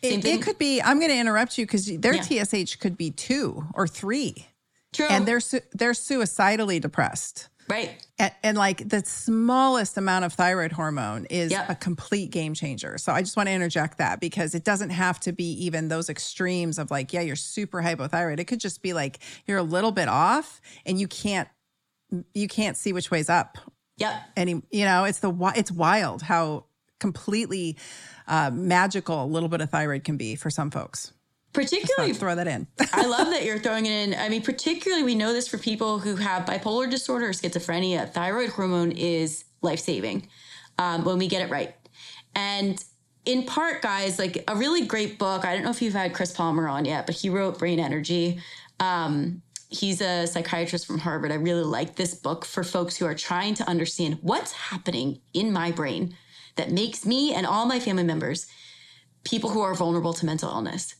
It, 0.01 0.23
it, 0.23 0.41
could 0.41 0.57
be, 0.57 0.81
I'm 0.81 0.99
going 0.99 1.11
to 1.11 1.17
interrupt 1.17 1.57
you 1.57 1.65
because 1.65 1.85
their 1.97 2.13
yeah. 2.13 2.43
TSH 2.43 2.75
could 2.75 2.95
be 2.95 3.11
two 3.11 3.65
or 3.73 3.87
three. 3.87 4.47
True. 4.93 5.07
And 5.09 5.25
they're, 5.25 5.41
they're 5.73 5.93
suicidally 5.93 6.79
depressed. 6.79 7.49
Right. 7.67 8.05
And, 8.19 8.31
and, 8.43 8.57
like 8.57 8.87
the 8.87 9.01
smallest 9.05 9.97
amount 9.97 10.25
of 10.25 10.33
thyroid 10.33 10.71
hormone 10.71 11.25
is 11.25 11.51
yep. 11.51 11.69
a 11.69 11.75
complete 11.75 12.29
game 12.29 12.53
changer. 12.53 12.97
So 12.97 13.11
I 13.11 13.21
just 13.21 13.35
want 13.35 13.47
to 13.47 13.53
interject 13.53 13.97
that 13.97 14.19
because 14.19 14.53
it 14.53 14.63
doesn't 14.63 14.91
have 14.91 15.19
to 15.21 15.31
be 15.31 15.65
even 15.65 15.87
those 15.87 16.09
extremes 16.09 16.77
of 16.77 16.91
like, 16.91 17.11
yeah, 17.11 17.21
you're 17.21 17.35
super 17.35 17.81
hypothyroid. 17.81 18.39
It 18.39 18.45
could 18.45 18.59
just 18.59 18.83
be 18.83 18.93
like 18.93 19.19
you're 19.47 19.57
a 19.57 19.63
little 19.63 19.91
bit 19.91 20.07
off 20.07 20.61
and 20.85 20.99
you 20.99 21.07
can't 21.07 21.49
you 22.33 22.47
can't 22.47 22.77
see 22.77 22.93
which 22.93 23.09
way's 23.09 23.29
up. 23.29 23.57
Yep. 23.97 24.13
Any 24.37 24.61
you 24.69 24.85
know, 24.85 25.05
it's 25.05 25.19
the 25.19 25.33
it's 25.55 25.71
wild 25.71 26.21
how 26.21 26.65
completely 26.99 27.77
uh, 28.27 28.51
magical 28.53 29.23
a 29.23 29.25
little 29.25 29.49
bit 29.49 29.61
of 29.61 29.71
thyroid 29.71 30.03
can 30.03 30.17
be 30.17 30.35
for 30.35 30.49
some 30.49 30.69
folks 30.69 31.11
particularly 31.55 32.13
throw 32.13 32.35
that 32.35 32.47
in. 32.47 32.67
I 32.93 33.05
love 33.05 33.29
that 33.29 33.43
you're 33.43 33.59
throwing 33.59 33.85
it 33.85 33.91
in. 33.91 34.13
I 34.13 34.29
mean 34.29 34.41
particularly 34.41 35.03
we 35.03 35.15
know 35.15 35.33
this 35.33 35.47
for 35.47 35.57
people 35.57 35.99
who 35.99 36.17
have 36.17 36.45
bipolar 36.45 36.89
disorder 36.89 37.27
or 37.27 37.31
schizophrenia. 37.31 38.11
Thyroid 38.11 38.51
hormone 38.51 38.91
is 38.91 39.45
life-saving 39.61 40.27
um, 40.77 41.03
when 41.03 41.17
we 41.17 41.27
get 41.27 41.41
it 41.41 41.49
right. 41.49 41.73
And 42.35 42.83
in 43.25 43.43
part 43.43 43.81
guys 43.81 44.19
like 44.19 44.43
a 44.47 44.55
really 44.55 44.85
great 44.85 45.17
book 45.17 45.45
i 45.45 45.55
don't 45.55 45.63
know 45.63 45.71
if 45.71 45.81
you've 45.81 45.95
had 45.95 46.13
chris 46.13 46.31
palmer 46.31 46.67
on 46.67 46.85
yet 46.85 47.07
but 47.07 47.15
he 47.15 47.29
wrote 47.29 47.57
brain 47.57 47.79
energy. 47.79 48.39
Um, 48.79 49.41
he's 49.69 50.01
a 50.01 50.27
psychiatrist 50.27 50.85
from 50.85 50.99
harvard. 50.99 51.31
I 51.31 51.35
really 51.35 51.63
like 51.63 51.95
this 51.95 52.13
book 52.13 52.45
for 52.45 52.63
folks 52.63 52.97
who 52.97 53.05
are 53.05 53.15
trying 53.15 53.55
to 53.55 53.67
understand 53.67 54.19
what's 54.21 54.51
happening 54.51 55.21
in 55.33 55.51
my 55.51 55.71
brain 55.71 56.15
that 56.55 56.71
makes 56.71 57.05
me 57.05 57.33
and 57.33 57.45
all 57.45 57.65
my 57.65 57.79
family 57.79 58.03
members 58.03 58.47
people 59.23 59.49
who 59.49 59.61
are 59.61 59.73
vulnerable 59.73 60.13
to 60.13 60.25
mental 60.25 60.49
illness 60.49 60.95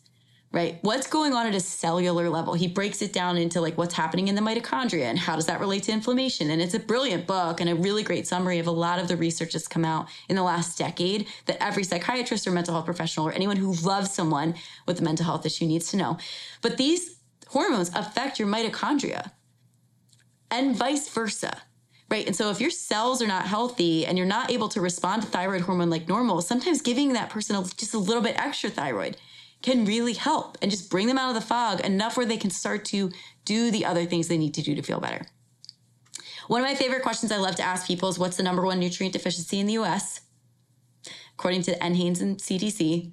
right? 0.55 0.79
What's 0.83 1.05
going 1.05 1.33
on 1.33 1.45
at 1.45 1.53
a 1.53 1.59
cellular 1.59 2.29
level? 2.29 2.53
He 2.53 2.69
breaks 2.69 3.01
it 3.01 3.11
down 3.11 3.35
into 3.37 3.59
like 3.59 3.77
what's 3.77 3.93
happening 3.93 4.29
in 4.29 4.35
the 4.35 4.41
mitochondria 4.41 5.03
and 5.03 5.19
how 5.19 5.35
does 5.35 5.47
that 5.47 5.59
relate 5.59 5.83
to 5.83 5.91
inflammation. 5.91 6.49
And 6.49 6.61
it's 6.61 6.73
a 6.73 6.79
brilliant 6.79 7.27
book 7.27 7.59
and 7.59 7.69
a 7.69 7.75
really 7.75 8.03
great 8.03 8.25
summary 8.25 8.57
of 8.59 8.65
a 8.65 8.71
lot 8.71 8.97
of 8.97 9.09
the 9.09 9.17
research 9.17 9.51
that's 9.51 9.67
come 9.67 9.83
out 9.83 10.07
in 10.29 10.37
the 10.37 10.43
last 10.43 10.77
decade 10.77 11.27
that 11.47 11.61
every 11.61 11.83
psychiatrist 11.83 12.47
or 12.47 12.51
mental 12.51 12.73
health 12.73 12.85
professional 12.85 13.27
or 13.27 13.33
anyone 13.33 13.57
who 13.57 13.73
loves 13.73 14.11
someone 14.11 14.55
with 14.87 14.97
a 15.01 15.03
mental 15.03 15.25
health 15.25 15.45
issue 15.45 15.65
needs 15.65 15.91
to 15.91 15.97
know. 15.97 16.17
But 16.61 16.77
these 16.77 17.17
hormones 17.49 17.91
affect 17.93 18.39
your 18.39 18.47
mitochondria 18.47 19.31
and 20.49 20.73
vice 20.73 21.09
versa. 21.09 21.63
Right. 22.09 22.27
And 22.27 22.35
so 22.35 22.49
if 22.51 22.61
your 22.61 22.69
cells 22.69 23.21
are 23.21 23.27
not 23.27 23.47
healthy 23.47 24.05
and 24.05 24.17
you're 24.17 24.27
not 24.27 24.51
able 24.51 24.69
to 24.69 24.79
respond 24.79 25.23
to 25.23 25.27
thyroid 25.27 25.61
hormone 25.61 25.89
like 25.89 26.07
normal, 26.07 26.39
sometimes 26.41 26.81
giving 26.81 27.13
that 27.13 27.29
person 27.29 27.61
just 27.75 27.95
a 27.95 27.97
little 27.97 28.21
bit 28.21 28.39
extra 28.39 28.69
thyroid 28.69 29.17
can 29.65 29.83
really 29.83 30.13
help 30.13 30.57
and 30.61 30.69
just 30.69 30.91
bring 30.91 31.07
them 31.07 31.17
out 31.17 31.29
of 31.29 31.35
the 31.35 31.41
fog 31.41 31.81
enough 31.81 32.15
where 32.15 32.25
they 32.25 32.37
can 32.37 32.51
start 32.51 32.85
to 32.85 33.11
do 33.45 33.71
the 33.71 33.83
other 33.83 34.05
things 34.05 34.27
they 34.27 34.37
need 34.37 34.53
to 34.53 34.61
do 34.61 34.75
to 34.75 34.81
feel 34.83 34.99
better. 34.99 35.25
One 36.47 36.61
of 36.61 36.67
my 36.67 36.75
favorite 36.75 37.01
questions 37.01 37.31
I 37.31 37.37
love 37.37 37.55
to 37.55 37.63
ask 37.63 37.87
people 37.87 38.07
is 38.07 38.19
what's 38.19 38.37
the 38.37 38.43
number 38.43 38.63
one 38.63 38.79
nutrient 38.79 39.13
deficiency 39.13 39.59
in 39.59 39.65
the 39.65 39.73
US? 39.73 40.21
According 41.33 41.63
to 41.63 41.77
NHANES 41.79 42.21
and 42.21 42.37
CDC. 42.37 43.11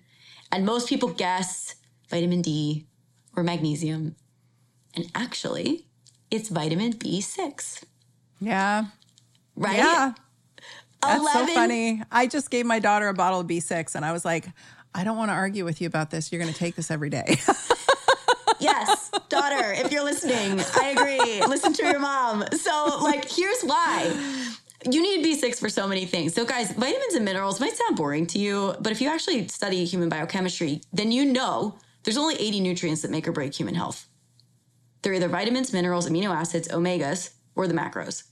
And 0.52 0.66
most 0.66 0.88
people 0.90 1.08
guess 1.08 1.76
vitamin 2.10 2.42
D 2.42 2.86
or 3.34 3.42
magnesium. 3.42 4.14
And 4.94 5.10
actually, 5.14 5.86
it's 6.30 6.50
vitamin 6.50 6.92
B6. 6.92 7.84
Yeah. 8.40 8.84
Right? 9.56 9.78
Yeah. 9.78 10.12
That's 11.00 11.20
11. 11.20 11.48
so 11.48 11.54
funny. 11.54 12.02
I 12.12 12.26
just 12.26 12.50
gave 12.50 12.66
my 12.66 12.78
daughter 12.78 13.08
a 13.08 13.14
bottle 13.14 13.40
of 13.40 13.46
B6 13.46 13.94
and 13.94 14.04
I 14.04 14.12
was 14.12 14.26
like, 14.26 14.46
I 14.94 15.04
don't 15.04 15.16
want 15.16 15.30
to 15.30 15.34
argue 15.34 15.64
with 15.64 15.80
you 15.80 15.86
about 15.86 16.10
this. 16.10 16.30
You're 16.30 16.40
going 16.40 16.52
to 16.52 16.58
take 16.58 16.74
this 16.74 16.90
every 16.90 17.08
day. 17.10 17.38
yes, 18.60 19.10
daughter, 19.28 19.72
if 19.72 19.90
you're 19.90 20.04
listening, 20.04 20.60
I 20.80 20.90
agree. 20.90 21.46
Listen 21.46 21.72
to 21.72 21.86
your 21.86 21.98
mom. 21.98 22.44
So, 22.52 22.98
like, 23.02 23.30
here's 23.30 23.62
why. 23.62 24.12
You 24.90 25.00
need 25.00 25.24
B6 25.24 25.58
for 25.58 25.68
so 25.68 25.86
many 25.88 26.04
things. 26.04 26.34
So, 26.34 26.44
guys, 26.44 26.72
vitamins 26.72 27.14
and 27.14 27.24
minerals 27.24 27.60
might 27.60 27.74
sound 27.76 27.96
boring 27.96 28.26
to 28.28 28.38
you, 28.38 28.74
but 28.80 28.92
if 28.92 29.00
you 29.00 29.08
actually 29.08 29.48
study 29.48 29.84
human 29.84 30.08
biochemistry, 30.08 30.80
then 30.92 31.12
you 31.12 31.24
know 31.24 31.78
there's 32.02 32.18
only 32.18 32.34
80 32.34 32.60
nutrients 32.60 33.02
that 33.02 33.10
make 33.10 33.26
or 33.26 33.32
break 33.32 33.54
human 33.54 33.74
health. 33.74 34.06
They're 35.02 35.14
either 35.14 35.28
vitamins, 35.28 35.72
minerals, 35.72 36.08
amino 36.08 36.34
acids, 36.34 36.68
omegas, 36.68 37.30
or 37.54 37.66
the 37.66 37.74
macros. 37.74 38.24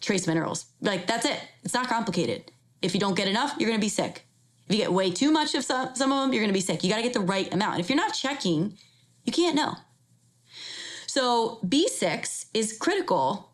Trace 0.00 0.26
minerals. 0.26 0.66
Like, 0.80 1.06
that's 1.06 1.24
it. 1.24 1.40
It's 1.64 1.74
not 1.74 1.88
complicated. 1.88 2.52
If 2.82 2.94
you 2.94 3.00
don't 3.00 3.16
get 3.16 3.28
enough, 3.28 3.54
you're 3.58 3.68
going 3.68 3.80
to 3.80 3.84
be 3.84 3.88
sick. 3.88 4.27
If 4.68 4.76
you 4.76 4.82
get 4.82 4.92
way 4.92 5.10
too 5.10 5.30
much 5.30 5.54
of 5.54 5.64
some, 5.64 5.94
some 5.94 6.12
of 6.12 6.20
them, 6.20 6.32
you're 6.32 6.42
going 6.42 6.50
to 6.50 6.54
be 6.54 6.60
sick. 6.60 6.84
You 6.84 6.90
got 6.90 6.96
to 6.96 7.02
get 7.02 7.14
the 7.14 7.20
right 7.20 7.52
amount. 7.52 7.74
And 7.74 7.80
if 7.80 7.88
you're 7.88 7.96
not 7.96 8.12
checking, 8.12 8.76
you 9.24 9.32
can't 9.32 9.56
know. 9.56 9.76
So 11.06 11.60
B6 11.66 12.46
is 12.52 12.76
critical 12.76 13.52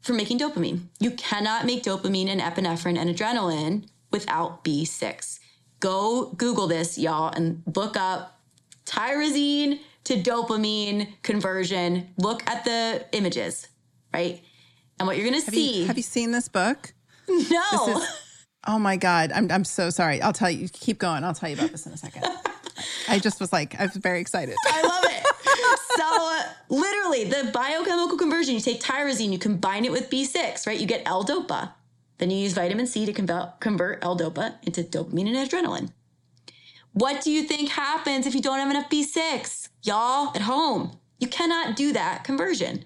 for 0.00 0.14
making 0.14 0.40
dopamine. 0.40 0.88
You 0.98 1.12
cannot 1.12 1.64
make 1.64 1.84
dopamine 1.84 2.28
and 2.28 2.40
epinephrine 2.40 2.98
and 2.98 3.14
adrenaline 3.14 3.88
without 4.10 4.64
B6. 4.64 5.38
Go 5.80 6.32
Google 6.32 6.66
this, 6.66 6.98
y'all, 6.98 7.32
and 7.32 7.62
look 7.76 7.96
up 7.96 8.40
tyrosine 8.84 9.78
to 10.04 10.14
dopamine 10.14 11.08
conversion. 11.22 12.08
Look 12.16 12.42
at 12.48 12.64
the 12.64 13.06
images, 13.12 13.68
right? 14.12 14.42
And 14.98 15.06
what 15.06 15.16
you're 15.16 15.28
going 15.28 15.40
to 15.40 15.50
see. 15.50 15.82
You, 15.82 15.86
have 15.86 15.96
you 15.96 16.02
seen 16.02 16.32
this 16.32 16.48
book? 16.48 16.92
No. 17.50 18.02
Oh 18.66 18.78
my 18.78 18.96
God. 18.96 19.32
I'm, 19.32 19.50
I'm 19.50 19.64
so 19.64 19.90
sorry. 19.90 20.20
I'll 20.20 20.32
tell 20.32 20.50
you. 20.50 20.68
Keep 20.68 20.98
going. 20.98 21.24
I'll 21.24 21.34
tell 21.34 21.48
you 21.48 21.56
about 21.56 21.70
this 21.70 21.86
in 21.86 21.92
a 21.92 21.96
second. 21.96 22.24
I 23.08 23.18
just 23.18 23.40
was 23.40 23.52
like, 23.52 23.78
I 23.78 23.84
was 23.84 23.96
very 23.96 24.20
excited. 24.20 24.56
I 24.66 24.82
love 24.82 25.04
it. 25.04 25.26
so, 25.96 26.04
uh, 26.04 26.42
literally, 26.68 27.24
the 27.24 27.50
biochemical 27.52 28.16
conversion 28.16 28.54
you 28.54 28.60
take 28.60 28.80
tyrosine, 28.80 29.32
you 29.32 29.38
combine 29.38 29.84
it 29.84 29.92
with 29.92 30.10
B6, 30.10 30.66
right? 30.66 30.78
You 30.78 30.86
get 30.86 31.02
L 31.06 31.24
dopa. 31.24 31.72
Then 32.18 32.30
you 32.30 32.38
use 32.38 32.52
vitamin 32.52 32.86
C 32.86 33.06
to 33.06 33.12
convert 33.60 34.04
L 34.04 34.18
dopa 34.18 34.54
into 34.62 34.82
dopamine 34.82 35.28
and 35.28 35.48
adrenaline. 35.48 35.92
What 36.92 37.22
do 37.22 37.30
you 37.30 37.44
think 37.44 37.70
happens 37.70 38.26
if 38.26 38.34
you 38.34 38.42
don't 38.42 38.58
have 38.58 38.70
enough 38.70 38.90
B6? 38.90 39.68
Y'all 39.84 40.32
at 40.34 40.42
home, 40.42 40.98
you 41.20 41.28
cannot 41.28 41.76
do 41.76 41.92
that 41.92 42.24
conversion. 42.24 42.84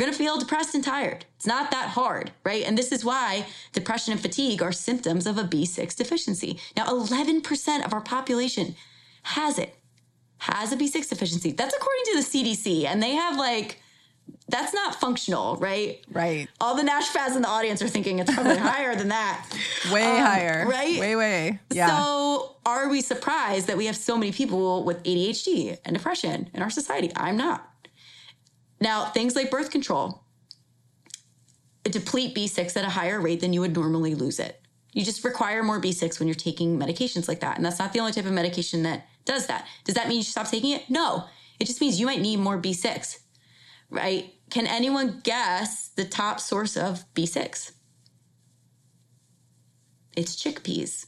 You're 0.00 0.06
gonna 0.06 0.16
feel 0.16 0.38
depressed 0.38 0.74
and 0.74 0.82
tired. 0.82 1.26
It's 1.36 1.46
not 1.46 1.70
that 1.72 1.90
hard, 1.90 2.30
right? 2.42 2.64
And 2.64 2.78
this 2.78 2.90
is 2.90 3.04
why 3.04 3.44
depression 3.74 4.12
and 4.12 4.20
fatigue 4.20 4.62
are 4.62 4.72
symptoms 4.72 5.26
of 5.26 5.36
a 5.36 5.42
B6 5.42 5.94
deficiency. 5.94 6.58
Now, 6.74 6.86
11% 6.86 7.84
of 7.84 7.92
our 7.92 8.00
population 8.00 8.76
has 9.24 9.58
it, 9.58 9.74
has 10.38 10.72
a 10.72 10.78
B6 10.78 11.06
deficiency. 11.06 11.52
That's 11.52 11.74
according 11.74 12.04
to 12.04 12.16
the 12.16 12.22
CDC. 12.22 12.86
And 12.86 13.02
they 13.02 13.10
have 13.10 13.36
like, 13.36 13.82
that's 14.48 14.72
not 14.72 14.94
functional, 14.94 15.56
right? 15.56 16.02
Right. 16.10 16.48
All 16.62 16.76
the 16.76 16.82
naturopaths 16.82 17.36
in 17.36 17.42
the 17.42 17.48
audience 17.48 17.82
are 17.82 17.88
thinking 17.88 18.20
it's 18.20 18.32
probably 18.32 18.56
higher 18.72 18.94
than 18.94 19.08
that. 19.08 19.46
Way 19.92 20.02
um, 20.02 20.24
higher. 20.24 20.66
Right? 20.66 20.98
Way, 20.98 21.14
way. 21.14 21.60
Yeah. 21.70 21.88
So 21.88 22.56
are 22.64 22.88
we 22.88 23.02
surprised 23.02 23.66
that 23.66 23.76
we 23.76 23.84
have 23.84 23.96
so 23.96 24.16
many 24.16 24.32
people 24.32 24.82
with 24.82 25.02
ADHD 25.02 25.76
and 25.84 25.94
depression 25.94 26.48
in 26.54 26.62
our 26.62 26.70
society? 26.70 27.12
I'm 27.14 27.36
not. 27.36 27.69
Now, 28.80 29.06
things 29.06 29.36
like 29.36 29.50
birth 29.50 29.70
control 29.70 30.24
deplete 31.84 32.34
B6 32.34 32.76
at 32.76 32.84
a 32.84 32.90
higher 32.90 33.20
rate 33.20 33.40
than 33.40 33.52
you 33.52 33.60
would 33.60 33.74
normally 33.74 34.14
lose 34.14 34.38
it. 34.38 34.60
You 34.92 35.04
just 35.04 35.24
require 35.24 35.62
more 35.62 35.80
B6 35.80 36.18
when 36.18 36.28
you're 36.28 36.34
taking 36.34 36.78
medications 36.78 37.28
like 37.28 37.40
that. 37.40 37.56
And 37.56 37.64
that's 37.64 37.78
not 37.78 37.92
the 37.92 38.00
only 38.00 38.12
type 38.12 38.26
of 38.26 38.32
medication 38.32 38.82
that 38.82 39.06
does 39.24 39.46
that. 39.46 39.66
Does 39.84 39.94
that 39.94 40.08
mean 40.08 40.18
you 40.18 40.22
should 40.22 40.32
stop 40.32 40.48
taking 40.48 40.70
it? 40.70 40.88
No. 40.90 41.24
It 41.58 41.66
just 41.66 41.80
means 41.80 42.00
you 42.00 42.06
might 42.06 42.20
need 42.20 42.38
more 42.38 42.58
B6, 42.60 43.18
right? 43.88 44.32
Can 44.50 44.66
anyone 44.66 45.20
guess 45.22 45.88
the 45.88 46.04
top 46.04 46.40
source 46.40 46.76
of 46.76 47.04
B6? 47.14 47.72
It's 50.16 50.42
chickpeas 50.42 51.06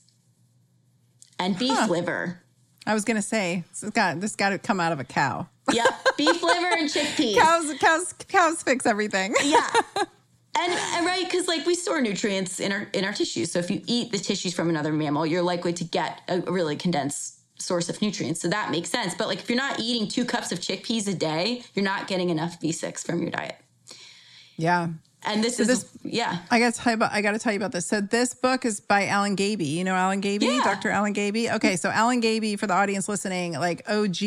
and 1.38 1.58
beef 1.58 1.76
huh. 1.76 1.88
liver. 1.90 2.42
I 2.86 2.94
was 2.94 3.04
gonna 3.04 3.22
say 3.22 3.64
this 3.70 3.88
got 3.90 4.20
this 4.20 4.36
got 4.36 4.50
to 4.50 4.58
come 4.58 4.80
out 4.80 4.92
of 4.92 5.00
a 5.00 5.04
cow. 5.04 5.46
Yeah, 5.72 5.86
beef 6.16 6.42
liver 6.42 6.76
and 6.76 6.88
chickpeas. 6.88 7.36
Cows, 7.36 7.72
cows, 7.78 8.12
cows 8.28 8.62
fix 8.62 8.86
everything. 8.86 9.34
yeah, 9.44 9.68
and, 9.96 10.72
and 10.72 11.06
right 11.06 11.24
because 11.24 11.46
like 11.46 11.64
we 11.66 11.74
store 11.74 12.00
nutrients 12.00 12.58
in 12.58 12.72
our 12.72 12.88
in 12.92 13.04
our 13.04 13.12
tissues. 13.12 13.52
So 13.52 13.58
if 13.58 13.70
you 13.70 13.82
eat 13.86 14.10
the 14.10 14.18
tissues 14.18 14.54
from 14.54 14.68
another 14.68 14.92
mammal, 14.92 15.24
you're 15.26 15.42
likely 15.42 15.72
to 15.74 15.84
get 15.84 16.22
a 16.28 16.40
really 16.40 16.76
condensed 16.76 17.38
source 17.60 17.88
of 17.88 18.02
nutrients. 18.02 18.40
So 18.40 18.48
that 18.48 18.70
makes 18.70 18.90
sense. 18.90 19.14
But 19.14 19.28
like 19.28 19.38
if 19.38 19.48
you're 19.48 19.56
not 19.56 19.78
eating 19.78 20.08
two 20.08 20.24
cups 20.24 20.50
of 20.50 20.58
chickpeas 20.58 21.06
a 21.08 21.14
day, 21.14 21.62
you're 21.74 21.84
not 21.84 22.08
getting 22.08 22.30
enough 22.30 22.60
B6 22.60 23.04
from 23.06 23.22
your 23.22 23.30
diet. 23.30 23.56
Yeah. 24.56 24.88
And 25.24 25.42
this 25.42 25.56
so 25.56 25.62
is 25.62 25.68
this, 25.68 25.98
yeah. 26.02 26.38
I 26.50 26.58
got 26.58 26.74
to 26.74 26.80
tell 26.80 26.92
you 26.92 26.96
about 26.96 27.12
I 27.12 27.20
got 27.20 27.32
to 27.32 27.38
tell 27.38 27.52
you 27.52 27.58
about 27.58 27.72
this. 27.72 27.86
So 27.86 28.00
this 28.00 28.34
book 28.34 28.64
is 28.64 28.80
by 28.80 29.06
Alan 29.06 29.34
Gaby. 29.34 29.66
You 29.66 29.84
know 29.84 29.94
Alan 29.94 30.20
Gaby, 30.20 30.46
yeah. 30.46 30.60
Dr. 30.64 30.90
Alan 30.90 31.12
Gaby. 31.12 31.50
Okay, 31.50 31.76
so 31.76 31.90
Alan 31.90 32.20
Gaby 32.20 32.56
for 32.56 32.66
the 32.66 32.74
audience 32.74 33.08
listening, 33.08 33.52
like 33.52 33.88
OG 33.88 34.22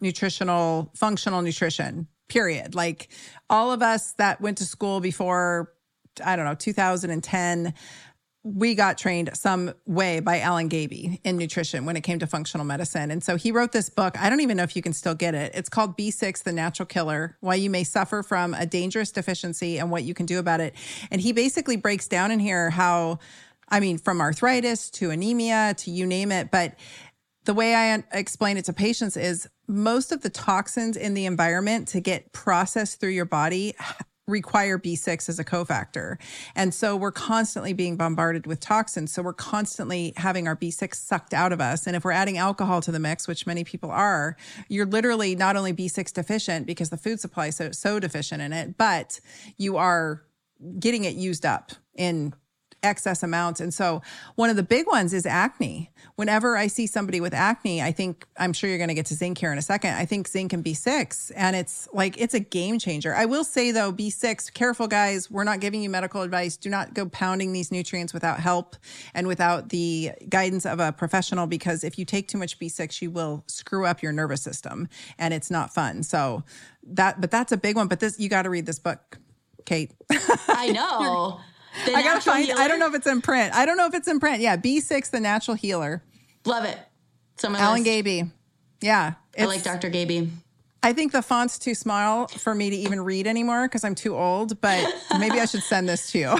nutritional 0.00 0.90
functional 0.94 1.42
nutrition. 1.42 2.08
Period. 2.28 2.74
Like 2.74 3.08
all 3.50 3.72
of 3.72 3.82
us 3.82 4.12
that 4.12 4.40
went 4.40 4.58
to 4.58 4.64
school 4.64 5.00
before 5.00 5.72
I 6.24 6.36
don't 6.36 6.44
know 6.44 6.54
2010 6.54 7.74
we 8.42 8.74
got 8.74 8.96
trained 8.96 9.30
some 9.34 9.74
way 9.86 10.20
by 10.20 10.40
Alan 10.40 10.68
Gaby 10.68 11.20
in 11.24 11.36
nutrition 11.36 11.84
when 11.84 11.96
it 11.96 12.00
came 12.00 12.18
to 12.20 12.26
functional 12.26 12.64
medicine. 12.64 13.10
And 13.10 13.22
so 13.22 13.36
he 13.36 13.52
wrote 13.52 13.72
this 13.72 13.90
book. 13.90 14.18
I 14.18 14.30
don't 14.30 14.40
even 14.40 14.56
know 14.56 14.62
if 14.62 14.74
you 14.74 14.80
can 14.80 14.94
still 14.94 15.14
get 15.14 15.34
it. 15.34 15.52
It's 15.54 15.68
called 15.68 15.96
B6, 15.96 16.42
The 16.42 16.52
Natural 16.52 16.86
Killer 16.86 17.36
Why 17.40 17.56
You 17.56 17.68
May 17.68 17.84
Suffer 17.84 18.22
from 18.22 18.54
a 18.54 18.64
Dangerous 18.64 19.12
Deficiency 19.12 19.78
and 19.78 19.90
What 19.90 20.04
You 20.04 20.14
Can 20.14 20.24
Do 20.24 20.38
About 20.38 20.60
It. 20.60 20.74
And 21.10 21.20
he 21.20 21.32
basically 21.32 21.76
breaks 21.76 22.08
down 22.08 22.30
in 22.30 22.40
here 22.40 22.70
how, 22.70 23.18
I 23.68 23.78
mean, 23.78 23.98
from 23.98 24.22
arthritis 24.22 24.88
to 24.92 25.10
anemia 25.10 25.74
to 25.78 25.90
you 25.90 26.06
name 26.06 26.32
it. 26.32 26.50
But 26.50 26.78
the 27.44 27.52
way 27.52 27.74
I 27.74 28.02
explain 28.12 28.56
it 28.56 28.64
to 28.66 28.72
patients 28.72 29.18
is 29.18 29.48
most 29.66 30.12
of 30.12 30.22
the 30.22 30.30
toxins 30.30 30.96
in 30.96 31.12
the 31.12 31.26
environment 31.26 31.88
to 31.88 32.00
get 32.00 32.32
processed 32.32 33.00
through 33.00 33.10
your 33.10 33.26
body 33.26 33.74
require 34.30 34.78
B6 34.78 35.28
as 35.28 35.38
a 35.38 35.44
cofactor. 35.44 36.16
And 36.54 36.72
so 36.72 36.96
we're 36.96 37.12
constantly 37.12 37.72
being 37.72 37.96
bombarded 37.96 38.46
with 38.46 38.60
toxins. 38.60 39.12
So 39.12 39.22
we're 39.22 39.32
constantly 39.32 40.12
having 40.16 40.48
our 40.48 40.56
B6 40.56 40.94
sucked 40.94 41.34
out 41.34 41.52
of 41.52 41.60
us. 41.60 41.86
And 41.86 41.96
if 41.96 42.04
we're 42.04 42.12
adding 42.12 42.38
alcohol 42.38 42.80
to 42.82 42.92
the 42.92 43.00
mix, 43.00 43.28
which 43.28 43.46
many 43.46 43.64
people 43.64 43.90
are, 43.90 44.36
you're 44.68 44.86
literally 44.86 45.34
not 45.34 45.56
only 45.56 45.72
B6 45.72 46.12
deficient 46.12 46.66
because 46.66 46.90
the 46.90 46.96
food 46.96 47.20
supply 47.20 47.48
is 47.48 47.56
so, 47.56 47.72
so 47.72 47.98
deficient 47.98 48.42
in 48.42 48.52
it, 48.52 48.78
but 48.78 49.20
you 49.56 49.76
are 49.76 50.22
getting 50.78 51.04
it 51.04 51.14
used 51.14 51.44
up 51.44 51.72
in 51.94 52.34
excess 52.82 53.22
amounts. 53.22 53.60
And 53.60 53.72
so 53.72 54.02
one 54.36 54.50
of 54.50 54.56
the 54.56 54.62
big 54.62 54.86
ones 54.86 55.12
is 55.12 55.26
acne. 55.26 55.90
Whenever 56.16 56.56
I 56.56 56.66
see 56.66 56.86
somebody 56.86 57.20
with 57.20 57.34
acne, 57.34 57.82
I 57.82 57.92
think 57.92 58.26
I'm 58.38 58.52
sure 58.52 58.68
you're 58.68 58.78
going 58.78 58.88
to 58.88 58.94
get 58.94 59.06
to 59.06 59.14
zinc 59.14 59.38
here 59.38 59.52
in 59.52 59.58
a 59.58 59.62
second. 59.62 59.94
I 59.94 60.04
think 60.04 60.28
zinc 60.28 60.52
and 60.52 60.64
B6 60.64 61.32
and 61.36 61.56
it's 61.56 61.88
like 61.92 62.20
it's 62.20 62.34
a 62.34 62.40
game 62.40 62.78
changer. 62.78 63.14
I 63.14 63.26
will 63.26 63.44
say 63.44 63.70
though 63.70 63.92
B6, 63.92 64.52
careful 64.52 64.86
guys, 64.86 65.30
we're 65.30 65.44
not 65.44 65.60
giving 65.60 65.82
you 65.82 65.90
medical 65.90 66.22
advice. 66.22 66.56
Do 66.56 66.70
not 66.70 66.94
go 66.94 67.06
pounding 67.08 67.52
these 67.52 67.70
nutrients 67.70 68.12
without 68.12 68.40
help 68.40 68.76
and 69.14 69.26
without 69.26 69.70
the 69.70 70.12
guidance 70.28 70.66
of 70.66 70.80
a 70.80 70.92
professional 70.92 71.46
because 71.46 71.84
if 71.84 71.98
you 71.98 72.04
take 72.04 72.28
too 72.28 72.38
much 72.38 72.58
B6, 72.58 73.02
you 73.02 73.10
will 73.10 73.44
screw 73.46 73.86
up 73.86 74.02
your 74.02 74.12
nervous 74.12 74.42
system 74.42 74.88
and 75.18 75.34
it's 75.34 75.50
not 75.50 75.72
fun. 75.72 76.02
So 76.02 76.44
that 76.82 77.20
but 77.20 77.30
that's 77.30 77.52
a 77.52 77.56
big 77.56 77.76
one, 77.76 77.88
but 77.88 78.00
this 78.00 78.18
you 78.18 78.28
got 78.28 78.42
to 78.42 78.50
read 78.50 78.66
this 78.66 78.78
book. 78.78 79.18
Kate. 79.66 79.92
I 80.10 80.70
know. 80.72 81.40
I 81.86 82.02
gotta 82.02 82.20
find. 82.20 82.44
Healer? 82.44 82.60
I 82.60 82.68
don't 82.68 82.78
know 82.78 82.88
if 82.88 82.94
it's 82.94 83.06
in 83.06 83.22
print. 83.22 83.54
I 83.54 83.66
don't 83.66 83.76
know 83.76 83.86
if 83.86 83.94
it's 83.94 84.08
in 84.08 84.20
print. 84.20 84.40
Yeah, 84.40 84.56
B6, 84.56 85.10
the 85.10 85.20
natural 85.20 85.56
healer. 85.56 86.02
Love 86.44 86.64
it. 86.64 86.78
Someone 87.36 87.60
Alan 87.60 87.82
Gaby. 87.82 88.30
Yeah, 88.80 89.14
I 89.38 89.44
like 89.44 89.62
Dr. 89.62 89.88
Gaby. 89.88 90.30
I 90.82 90.92
think 90.92 91.12
the 91.12 91.22
font's 91.22 91.58
too 91.58 91.74
small 91.74 92.26
for 92.28 92.54
me 92.54 92.70
to 92.70 92.76
even 92.76 93.02
read 93.02 93.26
anymore 93.26 93.68
because 93.68 93.84
I'm 93.84 93.94
too 93.94 94.16
old. 94.16 94.60
But 94.60 94.86
maybe 95.18 95.38
I 95.38 95.44
should 95.44 95.62
send 95.62 95.88
this 95.88 96.10
to 96.12 96.18
you. 96.18 96.24
yeah, 96.28 96.38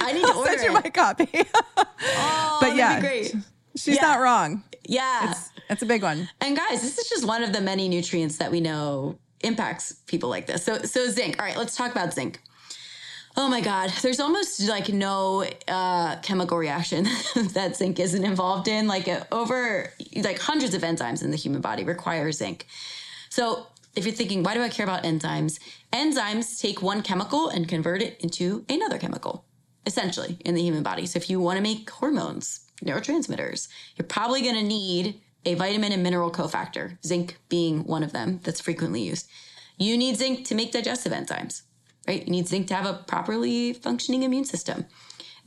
I 0.00 0.12
need 0.12 0.22
to 0.22 0.32
I'll 0.32 0.38
order 0.38 0.58
send 0.58 0.62
you 0.64 0.72
my 0.72 0.90
copy. 0.90 1.28
oh, 1.76 2.58
but 2.60 2.76
yeah, 2.76 3.00
great. 3.00 3.34
She's 3.76 3.96
yeah. 3.96 4.02
not 4.02 4.20
wrong. 4.20 4.62
Yeah, 4.86 5.30
it's, 5.30 5.50
it's 5.68 5.82
a 5.82 5.86
big 5.86 6.02
one. 6.02 6.28
And 6.40 6.56
guys, 6.56 6.82
this 6.82 6.98
is 6.98 7.08
just 7.08 7.24
one 7.24 7.42
of 7.42 7.52
the 7.52 7.60
many 7.60 7.88
nutrients 7.88 8.36
that 8.38 8.50
we 8.50 8.60
know 8.60 9.18
impacts 9.40 9.92
people 10.06 10.28
like 10.28 10.46
this. 10.46 10.64
So, 10.64 10.78
so 10.82 11.08
zinc. 11.08 11.36
All 11.38 11.46
right, 11.46 11.56
let's 11.56 11.76
talk 11.76 11.92
about 11.92 12.12
zinc. 12.12 12.40
Oh 13.36 13.48
my 13.48 13.60
God. 13.60 13.92
There's 14.02 14.20
almost 14.20 14.60
like 14.68 14.88
no 14.88 15.44
uh, 15.68 16.16
chemical 16.16 16.58
reaction 16.58 17.04
that 17.54 17.76
zinc 17.76 18.00
isn't 18.00 18.24
involved 18.24 18.66
in. 18.66 18.88
Like 18.88 19.08
uh, 19.08 19.24
over 19.30 19.92
like 20.16 20.38
hundreds 20.38 20.74
of 20.74 20.82
enzymes 20.82 21.22
in 21.22 21.30
the 21.30 21.36
human 21.36 21.60
body 21.60 21.84
require 21.84 22.32
zinc. 22.32 22.66
So 23.28 23.66
if 23.94 24.04
you're 24.04 24.14
thinking, 24.14 24.42
why 24.42 24.54
do 24.54 24.62
I 24.62 24.68
care 24.68 24.84
about 24.84 25.04
enzymes? 25.04 25.60
Enzymes 25.92 26.60
take 26.60 26.82
one 26.82 27.02
chemical 27.02 27.48
and 27.48 27.68
convert 27.68 28.02
it 28.02 28.20
into 28.20 28.64
another 28.68 28.98
chemical, 28.98 29.44
essentially, 29.86 30.36
in 30.44 30.54
the 30.54 30.62
human 30.62 30.82
body. 30.82 31.06
So 31.06 31.16
if 31.16 31.30
you 31.30 31.40
want 31.40 31.56
to 31.56 31.62
make 31.62 31.88
hormones, 31.88 32.66
neurotransmitters, 32.84 33.68
you're 33.96 34.06
probably 34.06 34.42
going 34.42 34.56
to 34.56 34.62
need 34.62 35.20
a 35.44 35.54
vitamin 35.54 35.92
and 35.92 36.02
mineral 36.02 36.30
cofactor, 36.30 36.98
zinc 37.04 37.38
being 37.48 37.84
one 37.84 38.02
of 38.02 38.12
them 38.12 38.40
that's 38.42 38.60
frequently 38.60 39.02
used. 39.02 39.28
You 39.78 39.96
need 39.96 40.16
zinc 40.16 40.44
to 40.46 40.54
make 40.54 40.72
digestive 40.72 41.12
enzymes 41.12 41.62
right? 42.06 42.24
You 42.24 42.30
need 42.30 42.48
zinc 42.48 42.68
to 42.68 42.74
have 42.74 42.86
a 42.86 43.04
properly 43.06 43.72
functioning 43.72 44.22
immune 44.22 44.44
system. 44.44 44.86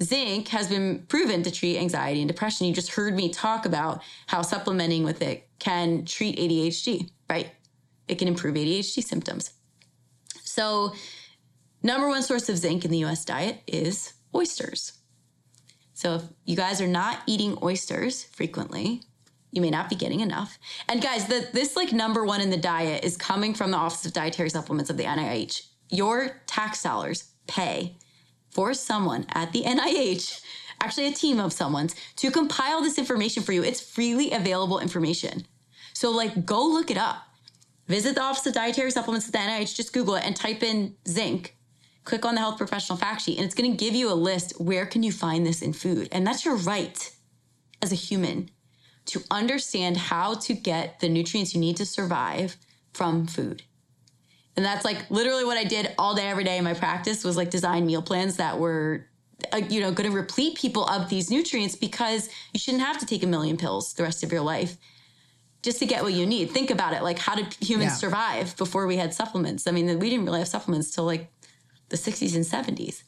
Zinc 0.01 0.47
has 0.49 0.67
been 0.67 1.05
proven 1.07 1.43
to 1.43 1.51
treat 1.51 1.77
anxiety 1.77 2.21
and 2.21 2.27
depression. 2.27 2.67
You 2.67 2.73
just 2.73 2.93
heard 2.93 3.15
me 3.15 3.29
talk 3.29 3.65
about 3.65 4.01
how 4.27 4.41
supplementing 4.41 5.03
with 5.03 5.21
it 5.21 5.47
can 5.59 6.05
treat 6.05 6.37
ADHD, 6.37 7.09
right? 7.29 7.51
It 8.07 8.15
can 8.15 8.27
improve 8.27 8.55
ADHD 8.55 9.03
symptoms. 9.03 9.51
So, 10.43 10.93
number 11.81 12.07
one 12.07 12.23
source 12.23 12.49
of 12.49 12.57
zinc 12.57 12.85
in 12.85 12.91
the 12.91 13.03
US 13.05 13.23
diet 13.23 13.61
is 13.67 14.13
oysters. 14.35 14.93
So, 15.93 16.15
if 16.15 16.23
you 16.45 16.55
guys 16.55 16.81
are 16.81 16.87
not 16.87 17.19
eating 17.27 17.57
oysters 17.61 18.23
frequently, 18.23 19.03
you 19.51 19.61
may 19.61 19.69
not 19.69 19.89
be 19.89 19.95
getting 19.95 20.19
enough. 20.19 20.57
And 20.89 21.01
guys, 21.01 21.27
the, 21.27 21.47
this 21.53 21.75
like 21.75 21.93
number 21.93 22.25
one 22.25 22.41
in 22.41 22.49
the 22.49 22.57
diet 22.57 23.03
is 23.03 23.15
coming 23.15 23.53
from 23.53 23.69
the 23.69 23.77
Office 23.77 24.05
of 24.05 24.13
Dietary 24.13 24.49
Supplements 24.49 24.89
of 24.89 24.97
the 24.97 25.03
NIH 25.03 25.61
your 25.89 26.41
tax 26.47 26.83
dollars 26.83 27.31
pay 27.47 27.97
for 28.49 28.73
someone 28.73 29.25
at 29.29 29.51
the 29.51 29.63
NIH, 29.63 30.41
actually 30.81 31.07
a 31.07 31.11
team 31.11 31.39
of 31.39 31.53
someone's, 31.53 31.95
to 32.17 32.31
compile 32.31 32.81
this 32.81 32.97
information 32.97 33.43
for 33.43 33.51
you. 33.51 33.63
It's 33.63 33.81
freely 33.81 34.31
available 34.31 34.79
information. 34.79 35.45
So, 35.93 36.11
like, 36.11 36.45
go 36.45 36.65
look 36.65 36.91
it 36.91 36.97
up. 36.97 37.23
Visit 37.87 38.15
the 38.15 38.21
Office 38.21 38.45
of 38.45 38.53
Dietary 38.53 38.91
Supplements 38.91 39.27
at 39.27 39.33
the 39.33 39.39
NIH, 39.39 39.75
just 39.75 39.93
Google 39.93 40.15
it 40.15 40.25
and 40.25 40.35
type 40.35 40.63
in 40.63 40.95
zinc. 41.07 41.55
Click 42.05 42.25
on 42.25 42.35
the 42.35 42.41
health 42.41 42.57
professional 42.57 42.97
fact 42.97 43.21
sheet, 43.21 43.37
and 43.37 43.45
it's 43.45 43.55
going 43.55 43.71
to 43.71 43.77
give 43.77 43.93
you 43.93 44.11
a 44.11 44.13
list 44.13 44.59
where 44.59 44.85
can 44.85 45.03
you 45.03 45.11
find 45.11 45.45
this 45.45 45.61
in 45.61 45.73
food. 45.73 46.09
And 46.11 46.25
that's 46.25 46.45
your 46.45 46.55
right 46.55 47.11
as 47.81 47.91
a 47.91 47.95
human 47.95 48.49
to 49.05 49.21
understand 49.31 49.97
how 49.97 50.35
to 50.35 50.53
get 50.53 50.99
the 50.99 51.09
nutrients 51.09 51.53
you 51.53 51.59
need 51.59 51.77
to 51.77 51.85
survive 51.85 52.57
from 52.93 53.27
food. 53.27 53.63
And 54.55 54.65
that's 54.65 54.85
like 54.85 55.09
literally 55.09 55.45
what 55.45 55.57
I 55.57 55.63
did 55.63 55.93
all 55.97 56.15
day, 56.15 56.27
every 56.27 56.43
day 56.43 56.57
in 56.57 56.63
my 56.63 56.73
practice 56.73 57.23
was 57.23 57.35
like 57.37 57.49
design 57.49 57.85
meal 57.85 58.01
plans 58.01 58.37
that 58.37 58.59
were, 58.59 59.07
uh, 59.51 59.57
you 59.57 59.81
know, 59.81 59.91
going 59.91 60.09
to 60.09 60.15
replete 60.15 60.57
people 60.57 60.85
of 60.85 61.09
these 61.09 61.31
nutrients 61.31 61.75
because 61.75 62.29
you 62.53 62.59
shouldn't 62.59 62.83
have 62.83 62.99
to 62.99 63.05
take 63.05 63.23
a 63.23 63.27
million 63.27 63.57
pills 63.57 63.93
the 63.93 64.03
rest 64.03 64.23
of 64.23 64.31
your 64.31 64.41
life 64.41 64.77
just 65.63 65.79
to 65.79 65.85
get 65.85 66.03
what 66.03 66.13
you 66.13 66.25
need. 66.25 66.51
Think 66.51 66.69
about 66.69 66.93
it. 66.93 67.01
Like, 67.01 67.17
how 67.17 67.35
did 67.35 67.53
humans 67.59 67.91
yeah. 67.93 67.95
survive 67.95 68.55
before 68.57 68.85
we 68.85 68.97
had 68.97 69.13
supplements? 69.13 69.65
I 69.65 69.71
mean, 69.71 69.97
we 69.97 70.09
didn't 70.09 70.25
really 70.25 70.39
have 70.39 70.47
supplements 70.47 70.93
till 70.93 71.05
like 71.05 71.31
the 71.89 71.97
60s 71.97 72.35
and 72.35 72.45
70s. 72.45 73.03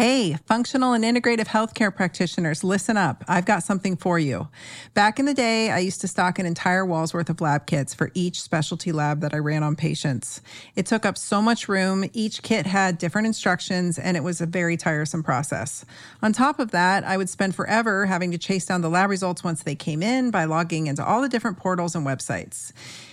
Hey, 0.00 0.38
functional 0.46 0.94
and 0.94 1.04
integrative 1.04 1.48
healthcare 1.48 1.94
practitioners, 1.94 2.64
listen 2.64 2.96
up. 2.96 3.22
I've 3.28 3.44
got 3.44 3.62
something 3.62 3.98
for 3.98 4.18
you. 4.18 4.48
Back 4.94 5.18
in 5.18 5.26
the 5.26 5.34
day, 5.34 5.70
I 5.70 5.80
used 5.80 6.00
to 6.00 6.08
stock 6.08 6.38
an 6.38 6.46
entire 6.46 6.86
wall's 6.86 7.12
worth 7.12 7.28
of 7.28 7.42
lab 7.42 7.66
kits 7.66 7.92
for 7.92 8.10
each 8.14 8.40
specialty 8.40 8.92
lab 8.92 9.20
that 9.20 9.34
I 9.34 9.36
ran 9.36 9.62
on 9.62 9.76
patients. 9.76 10.40
It 10.74 10.86
took 10.86 11.04
up 11.04 11.18
so 11.18 11.42
much 11.42 11.68
room. 11.68 12.08
Each 12.14 12.40
kit 12.40 12.64
had 12.64 12.96
different 12.96 13.26
instructions, 13.26 13.98
and 13.98 14.16
it 14.16 14.24
was 14.24 14.40
a 14.40 14.46
very 14.46 14.78
tiresome 14.78 15.22
process. 15.22 15.84
On 16.22 16.32
top 16.32 16.60
of 16.60 16.70
that, 16.70 17.04
I 17.04 17.18
would 17.18 17.28
spend 17.28 17.54
forever 17.54 18.06
having 18.06 18.30
to 18.30 18.38
chase 18.38 18.64
down 18.64 18.80
the 18.80 18.88
lab 18.88 19.10
results 19.10 19.44
once 19.44 19.64
they 19.64 19.74
came 19.74 20.02
in 20.02 20.30
by 20.30 20.46
logging 20.46 20.86
into 20.86 21.04
all 21.04 21.20
the 21.20 21.28
different 21.28 21.58
portals 21.58 21.94
and 21.94 22.06
websites. 22.06 22.72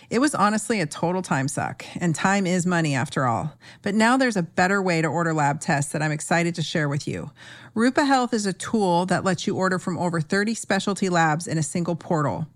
It 0.09 0.19
was 0.19 0.33
honestly 0.33 0.79
a 0.79 0.85
total 0.85 1.21
time 1.21 1.49
suck, 1.49 1.85
and 1.99 2.15
time 2.15 2.47
is 2.47 2.65
money 2.65 2.95
after 2.95 3.25
all. 3.25 3.51
But 3.81 3.93
now 3.93 4.15
there's 4.15 4.37
a 4.37 4.41
better 4.41 4.81
way 4.81 5.01
to 5.01 5.07
order 5.07 5.33
lab 5.33 5.59
tests 5.59 5.91
that 5.91 6.01
I'm 6.01 6.13
excited 6.13 6.55
to 6.55 6.61
share 6.61 6.87
with 6.87 7.09
you. 7.09 7.31
Rupa 7.73 8.05
Health 8.05 8.33
is 8.33 8.45
a 8.45 8.53
tool 8.53 9.05
that 9.07 9.25
lets 9.25 9.45
you 9.45 9.57
order 9.57 9.77
from 9.77 9.97
over 9.97 10.21
30 10.21 10.53
specialty 10.53 11.09
labs 11.09 11.45
in 11.45 11.57
a 11.57 11.63
single 11.63 11.97
portal. 11.97 12.47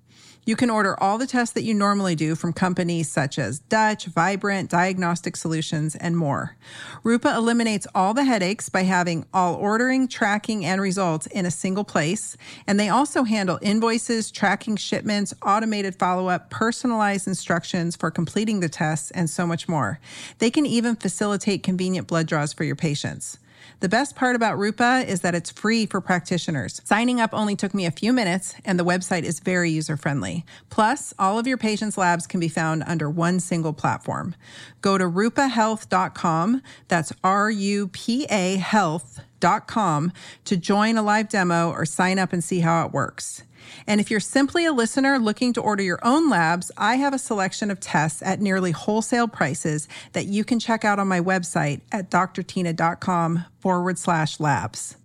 You 0.43 0.55
can 0.55 0.71
order 0.71 1.01
all 1.01 1.19
the 1.19 1.27
tests 1.27 1.53
that 1.53 1.63
you 1.63 1.75
normally 1.75 2.15
do 2.15 2.33
from 2.33 2.51
companies 2.51 3.11
such 3.11 3.37
as 3.37 3.59
Dutch, 3.59 4.05
Vibrant, 4.05 4.71
Diagnostic 4.71 5.35
Solutions, 5.35 5.95
and 5.95 6.17
more. 6.17 6.57
Rupa 7.03 7.35
eliminates 7.35 7.85
all 7.93 8.15
the 8.15 8.23
headaches 8.23 8.67
by 8.67 8.81
having 8.81 9.23
all 9.35 9.53
ordering, 9.53 10.07
tracking, 10.07 10.65
and 10.65 10.81
results 10.81 11.27
in 11.27 11.45
a 11.45 11.51
single 11.51 11.83
place. 11.83 12.37
And 12.65 12.79
they 12.79 12.89
also 12.89 13.23
handle 13.23 13.59
invoices, 13.61 14.31
tracking 14.31 14.77
shipments, 14.77 15.31
automated 15.45 15.99
follow 15.99 16.27
up, 16.27 16.49
personalized 16.49 17.27
instructions 17.27 17.95
for 17.95 18.09
completing 18.09 18.61
the 18.61 18.69
tests, 18.69 19.11
and 19.11 19.29
so 19.29 19.45
much 19.45 19.69
more. 19.69 19.99
They 20.39 20.49
can 20.49 20.65
even 20.65 20.95
facilitate 20.95 21.61
convenient 21.61 22.07
blood 22.07 22.25
draws 22.25 22.51
for 22.51 22.63
your 22.63 22.75
patients. 22.75 23.37
The 23.81 23.89
best 23.89 24.15
part 24.15 24.35
about 24.35 24.59
Rupa 24.59 25.03
is 25.07 25.21
that 25.21 25.33
it's 25.33 25.49
free 25.49 25.87
for 25.87 26.01
practitioners. 26.01 26.81
Signing 26.83 27.19
up 27.19 27.31
only 27.33 27.55
took 27.55 27.73
me 27.73 27.87
a 27.87 27.91
few 27.91 28.13
minutes, 28.13 28.53
and 28.63 28.79
the 28.79 28.85
website 28.85 29.23
is 29.23 29.39
very 29.39 29.71
user 29.71 29.97
friendly. 29.97 30.45
Plus, 30.69 31.15
all 31.17 31.39
of 31.39 31.47
your 31.47 31.57
patients' 31.57 31.97
labs 31.97 32.27
can 32.27 32.39
be 32.39 32.47
found 32.47 32.83
under 32.85 33.09
one 33.09 33.39
single 33.39 33.73
platform. 33.73 34.35
Go 34.81 34.99
to 34.99 35.05
rupahealth.com, 35.05 36.61
that's 36.89 37.11
R 37.23 37.49
U 37.49 37.87
P 37.87 38.25
A 38.29 38.57
health.com, 38.57 40.13
to 40.45 40.57
join 40.57 40.95
a 40.95 41.01
live 41.01 41.27
demo 41.27 41.71
or 41.71 41.83
sign 41.83 42.19
up 42.19 42.33
and 42.33 42.43
see 42.43 42.59
how 42.59 42.85
it 42.85 42.91
works. 42.91 43.41
And 43.87 44.01
if 44.01 44.11
you're 44.11 44.19
simply 44.19 44.65
a 44.65 44.73
listener 44.73 45.19
looking 45.19 45.53
to 45.53 45.61
order 45.61 45.83
your 45.83 45.99
own 46.03 46.29
labs, 46.29 46.71
I 46.77 46.95
have 46.95 47.13
a 47.13 47.19
selection 47.19 47.71
of 47.71 47.79
tests 47.79 48.21
at 48.21 48.41
nearly 48.41 48.71
wholesale 48.71 49.27
prices 49.27 49.87
that 50.13 50.25
you 50.25 50.43
can 50.43 50.59
check 50.59 50.85
out 50.85 50.99
on 50.99 51.07
my 51.07 51.19
website 51.19 51.81
at 51.91 52.09
drtyna.com 52.09 53.45
forward 53.59 53.97
slash 53.97 54.39
labs. 54.39 54.97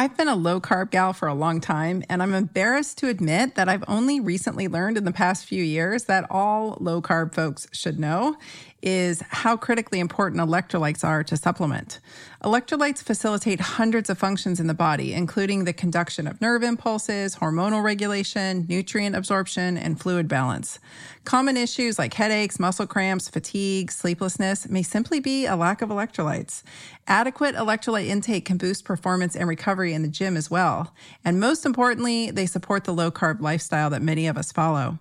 I've 0.00 0.16
been 0.16 0.28
a 0.28 0.36
low 0.36 0.60
carb 0.60 0.92
gal 0.92 1.12
for 1.12 1.26
a 1.26 1.34
long 1.34 1.60
time, 1.60 2.04
and 2.08 2.22
I'm 2.22 2.32
embarrassed 2.32 2.98
to 2.98 3.08
admit 3.08 3.56
that 3.56 3.68
I've 3.68 3.82
only 3.88 4.20
recently 4.20 4.68
learned 4.68 4.96
in 4.96 5.04
the 5.04 5.10
past 5.10 5.44
few 5.44 5.64
years 5.64 6.04
that 6.04 6.24
all 6.30 6.78
low 6.80 7.02
carb 7.02 7.34
folks 7.34 7.66
should 7.72 7.98
know 7.98 8.36
is 8.82 9.22
how 9.28 9.56
critically 9.56 9.98
important 9.98 10.40
electrolytes 10.40 11.02
are 11.02 11.24
to 11.24 11.36
supplement. 11.36 11.98
Electrolytes 12.44 13.02
facilitate 13.02 13.60
hundreds 13.60 14.08
of 14.08 14.18
functions 14.18 14.60
in 14.60 14.68
the 14.68 14.74
body, 14.74 15.12
including 15.12 15.64
the 15.64 15.72
conduction 15.72 16.26
of 16.26 16.40
nerve 16.40 16.62
impulses, 16.62 17.36
hormonal 17.36 17.82
regulation, 17.82 18.64
nutrient 18.68 19.16
absorption, 19.16 19.76
and 19.76 20.00
fluid 20.00 20.28
balance. 20.28 20.78
Common 21.24 21.56
issues 21.56 21.98
like 21.98 22.14
headaches, 22.14 22.60
muscle 22.60 22.86
cramps, 22.86 23.28
fatigue, 23.28 23.90
sleeplessness 23.90 24.68
may 24.68 24.82
simply 24.82 25.18
be 25.18 25.46
a 25.46 25.56
lack 25.56 25.82
of 25.82 25.88
electrolytes. 25.88 26.62
Adequate 27.08 27.56
electrolyte 27.56 28.06
intake 28.06 28.44
can 28.44 28.58
boost 28.58 28.84
performance 28.84 29.34
and 29.34 29.48
recovery 29.48 29.92
in 29.92 30.02
the 30.02 30.08
gym 30.08 30.36
as 30.36 30.50
well. 30.50 30.94
And 31.24 31.40
most 31.40 31.66
importantly, 31.66 32.30
they 32.30 32.46
support 32.46 32.84
the 32.84 32.94
low 32.94 33.10
carb 33.10 33.40
lifestyle 33.40 33.90
that 33.90 34.02
many 34.02 34.26
of 34.26 34.38
us 34.38 34.52
follow. 34.52 34.98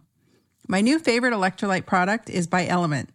My 0.68 0.82
new 0.82 1.00
favorite 1.00 1.34
electrolyte 1.34 1.86
product 1.86 2.30
is 2.30 2.48
by 2.48 2.66
LMNT. 2.66 3.10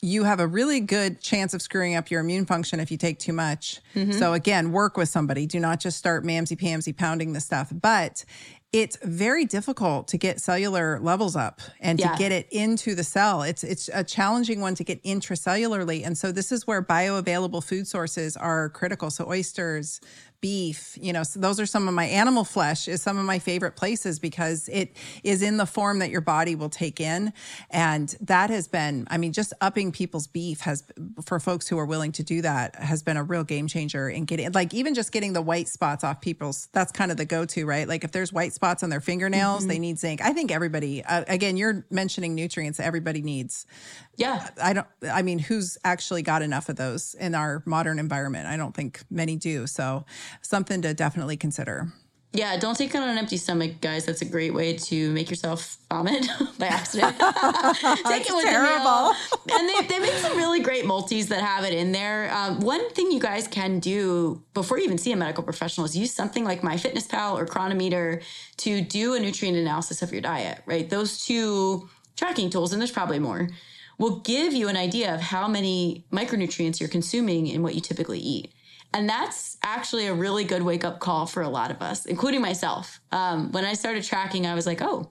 you 0.00 0.24
have 0.24 0.38
a 0.38 0.46
really 0.46 0.80
good 0.80 1.20
chance 1.20 1.54
of 1.54 1.62
screwing 1.62 1.96
up 1.96 2.10
your 2.10 2.20
immune 2.20 2.46
function 2.46 2.78
if 2.78 2.90
you 2.90 2.96
take 2.96 3.18
too 3.18 3.32
much. 3.32 3.80
Mm-hmm. 3.94 4.12
So 4.12 4.32
again, 4.32 4.70
work 4.70 4.96
with 4.96 5.08
somebody. 5.08 5.46
Do 5.46 5.58
not 5.58 5.80
just 5.80 5.98
start 5.98 6.24
mamsy 6.24 6.56
pamsy 6.56 6.96
pounding 6.96 7.32
the 7.32 7.40
stuff. 7.40 7.72
But 7.72 8.24
it's 8.72 8.98
very 9.02 9.46
difficult 9.46 10.08
to 10.08 10.18
get 10.18 10.40
cellular 10.40 11.00
levels 11.00 11.36
up 11.36 11.62
and 11.80 11.98
yeah. 11.98 12.12
to 12.12 12.18
get 12.18 12.32
it 12.32 12.46
into 12.50 12.94
the 12.94 13.02
cell. 13.02 13.42
It's 13.42 13.64
it's 13.64 13.88
a 13.92 14.04
challenging 14.04 14.60
one 14.60 14.74
to 14.74 14.84
get 14.84 15.02
intracellularly. 15.04 16.06
And 16.06 16.16
so 16.16 16.32
this 16.32 16.52
is 16.52 16.66
where 16.66 16.82
bioavailable 16.82 17.64
food 17.64 17.86
sources 17.88 18.36
are 18.36 18.68
critical. 18.68 19.10
So 19.10 19.26
oysters, 19.26 20.00
beef 20.40 20.96
you 21.00 21.12
know 21.12 21.24
so 21.24 21.40
those 21.40 21.58
are 21.58 21.66
some 21.66 21.88
of 21.88 21.94
my 21.94 22.04
animal 22.04 22.44
flesh 22.44 22.86
is 22.86 23.02
some 23.02 23.18
of 23.18 23.24
my 23.24 23.38
favorite 23.38 23.74
places 23.74 24.18
because 24.18 24.68
it 24.68 24.94
is 25.24 25.42
in 25.42 25.56
the 25.56 25.66
form 25.66 25.98
that 25.98 26.10
your 26.10 26.20
body 26.20 26.54
will 26.54 26.68
take 26.68 27.00
in. 27.00 27.32
And 27.70 28.14
that 28.20 28.50
has 28.50 28.68
been 28.68 29.06
i 29.10 29.18
mean 29.18 29.32
just 29.32 29.52
upping 29.60 29.92
people's 29.92 30.26
beef 30.26 30.60
has 30.60 30.84
for 31.24 31.40
folks 31.40 31.66
who 31.68 31.78
are 31.78 31.86
willing 31.86 32.12
to 32.12 32.22
do 32.22 32.42
that 32.42 32.76
has 32.76 33.02
been 33.02 33.16
a 33.16 33.22
real 33.22 33.44
game 33.44 33.66
changer 33.66 34.08
in 34.08 34.24
getting 34.24 34.52
like 34.52 34.72
even 34.74 34.94
just 34.94 35.12
getting 35.12 35.32
the 35.32 35.42
white 35.42 35.68
spots 35.68 36.04
off 36.04 36.20
people's 36.20 36.68
that's 36.72 36.92
kind 36.92 37.10
of 37.10 37.16
the 37.16 37.24
go-to 37.24 37.66
right? 37.66 37.88
Like 37.88 38.04
if 38.04 38.12
there's 38.12 38.32
white 38.32 38.52
spots 38.52 38.82
on 38.82 38.90
their 38.90 39.00
fingernails 39.00 39.60
mm-hmm. 39.60 39.68
they 39.68 39.78
need 39.78 39.98
zinc. 39.98 40.20
I 40.22 40.32
think 40.32 40.50
everybody 40.52 41.04
uh, 41.04 41.24
again 41.26 41.56
you're 41.56 41.84
mentioning 41.90 42.34
nutrients 42.34 42.78
everybody 42.80 43.22
needs 43.22 43.66
yeah 44.18 44.48
i 44.62 44.74
don't 44.74 44.86
i 45.10 45.22
mean 45.22 45.38
who's 45.38 45.78
actually 45.84 46.20
got 46.20 46.42
enough 46.42 46.68
of 46.68 46.76
those 46.76 47.14
in 47.14 47.34
our 47.34 47.62
modern 47.64 47.98
environment 47.98 48.46
i 48.46 48.56
don't 48.56 48.74
think 48.74 49.00
many 49.10 49.34
do 49.36 49.66
so 49.66 50.04
something 50.42 50.82
to 50.82 50.94
definitely 50.94 51.36
consider. 51.36 51.92
Yeah, 52.34 52.58
don't 52.58 52.76
take 52.76 52.94
it 52.94 52.98
on 52.98 53.08
an 53.08 53.16
empty 53.16 53.38
stomach, 53.38 53.80
guys. 53.80 54.04
That's 54.04 54.20
a 54.20 54.26
great 54.26 54.52
way 54.52 54.76
to 54.76 55.10
make 55.12 55.30
yourself 55.30 55.78
vomit 55.88 56.26
by 56.58 56.66
accident. 56.66 57.16
take 57.18 58.28
it 58.28 58.34
with 58.34 58.44
terrible. 58.44 59.14
and 59.50 59.66
they, 59.66 59.86
they 59.88 59.98
make 59.98 60.12
some 60.12 60.36
really 60.36 60.60
great 60.60 60.84
multis 60.84 61.26
that 61.28 61.40
have 61.40 61.64
it 61.64 61.72
in 61.72 61.92
there. 61.92 62.30
Um, 62.34 62.60
one 62.60 62.90
thing 62.90 63.10
you 63.10 63.18
guys 63.18 63.48
can 63.48 63.78
do 63.78 64.42
before 64.52 64.76
you 64.78 64.84
even 64.84 64.98
see 64.98 65.10
a 65.12 65.16
medical 65.16 65.42
professional 65.42 65.86
is 65.86 65.96
use 65.96 66.12
something 66.12 66.44
like 66.44 66.60
MyFitnessPal 66.60 67.32
or 67.32 67.46
Cronometer 67.46 68.20
to 68.58 68.82
do 68.82 69.14
a 69.14 69.20
nutrient 69.20 69.56
analysis 69.56 70.02
of 70.02 70.12
your 70.12 70.20
diet, 70.20 70.60
right? 70.66 70.90
Those 70.90 71.24
two 71.24 71.88
tracking 72.14 72.50
tools, 72.50 72.74
and 72.74 72.80
there's 72.80 72.92
probably 72.92 73.20
more, 73.20 73.48
will 73.98 74.20
give 74.20 74.52
you 74.52 74.68
an 74.68 74.76
idea 74.76 75.12
of 75.14 75.20
how 75.20 75.48
many 75.48 76.06
micronutrients 76.12 76.80
you're 76.80 76.88
consuming 76.88 77.46
in 77.48 77.62
what 77.62 77.74
you 77.74 77.80
typically 77.80 78.20
eat. 78.20 78.52
And 78.94 79.08
that's 79.08 79.58
actually 79.62 80.06
a 80.06 80.14
really 80.14 80.44
good 80.44 80.62
wake 80.62 80.84
up 80.84 81.00
call 81.00 81.26
for 81.26 81.42
a 81.42 81.48
lot 81.48 81.70
of 81.70 81.82
us, 81.82 82.06
including 82.06 82.40
myself. 82.40 83.00
Um, 83.12 83.52
when 83.52 83.64
I 83.64 83.74
started 83.74 84.04
tracking, 84.04 84.46
I 84.46 84.54
was 84.54 84.66
like, 84.66 84.80
oh, 84.80 85.10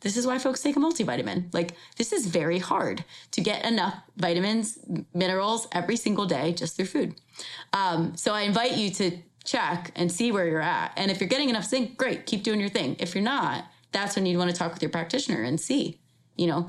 this 0.00 0.16
is 0.16 0.26
why 0.26 0.38
folks 0.38 0.62
take 0.62 0.76
a 0.76 0.78
multivitamin. 0.78 1.52
Like, 1.52 1.72
this 1.96 2.12
is 2.12 2.26
very 2.26 2.60
hard 2.60 3.04
to 3.32 3.40
get 3.40 3.64
enough 3.64 3.94
vitamins, 4.16 4.78
minerals 5.12 5.66
every 5.72 5.96
single 5.96 6.26
day 6.26 6.52
just 6.52 6.76
through 6.76 6.86
food. 6.86 7.20
Um, 7.72 8.16
so 8.16 8.32
I 8.32 8.42
invite 8.42 8.76
you 8.76 8.90
to 8.90 9.18
check 9.44 9.90
and 9.96 10.12
see 10.12 10.30
where 10.30 10.46
you're 10.46 10.60
at. 10.60 10.92
And 10.96 11.10
if 11.10 11.20
you're 11.20 11.28
getting 11.28 11.48
enough 11.48 11.64
zinc, 11.64 11.96
great, 11.96 12.26
keep 12.26 12.44
doing 12.44 12.60
your 12.60 12.68
thing. 12.68 12.94
If 13.00 13.14
you're 13.14 13.24
not, 13.24 13.64
that's 13.90 14.14
when 14.14 14.26
you'd 14.26 14.38
want 14.38 14.50
to 14.50 14.56
talk 14.56 14.72
with 14.72 14.82
your 14.82 14.90
practitioner 14.90 15.42
and 15.42 15.58
see, 15.58 15.98
you 16.36 16.46
know, 16.46 16.68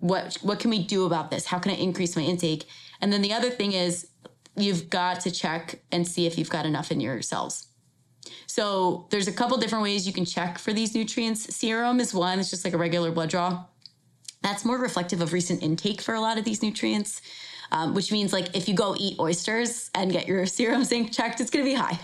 what 0.00 0.38
what 0.42 0.60
can 0.60 0.70
we 0.70 0.82
do 0.82 1.06
about 1.06 1.30
this? 1.30 1.46
How 1.46 1.58
can 1.58 1.72
I 1.72 1.76
increase 1.76 2.16
my 2.16 2.22
intake? 2.22 2.66
And 3.00 3.12
then 3.12 3.22
the 3.22 3.32
other 3.32 3.50
thing 3.50 3.72
is 3.72 4.08
you've 4.56 4.90
got 4.90 5.20
to 5.20 5.30
check 5.30 5.80
and 5.92 6.06
see 6.06 6.26
if 6.26 6.38
you've 6.38 6.50
got 6.50 6.66
enough 6.66 6.90
in 6.90 7.00
your 7.00 7.22
cells. 7.22 7.66
So 8.46 9.06
there's 9.10 9.28
a 9.28 9.32
couple 9.32 9.56
different 9.58 9.84
ways 9.84 10.06
you 10.06 10.12
can 10.12 10.24
check 10.24 10.58
for 10.58 10.72
these 10.72 10.94
nutrients. 10.94 11.54
Serum 11.54 12.00
is 12.00 12.12
one, 12.12 12.38
it's 12.38 12.50
just 12.50 12.64
like 12.64 12.74
a 12.74 12.78
regular 12.78 13.10
blood 13.10 13.30
draw. 13.30 13.64
That's 14.42 14.64
more 14.64 14.78
reflective 14.78 15.20
of 15.20 15.32
recent 15.32 15.62
intake 15.62 16.00
for 16.00 16.14
a 16.14 16.20
lot 16.20 16.38
of 16.38 16.44
these 16.44 16.62
nutrients, 16.62 17.20
um, 17.72 17.94
which 17.94 18.12
means 18.12 18.32
like 18.32 18.54
if 18.54 18.68
you 18.68 18.74
go 18.74 18.94
eat 18.98 19.18
oysters 19.18 19.90
and 19.94 20.12
get 20.12 20.26
your 20.26 20.46
serum 20.56 20.84
zinc 20.84 21.12
checked, 21.12 21.40
it's 21.40 21.50
gonna 21.50 21.64
be 21.64 21.74
high. 21.74 21.98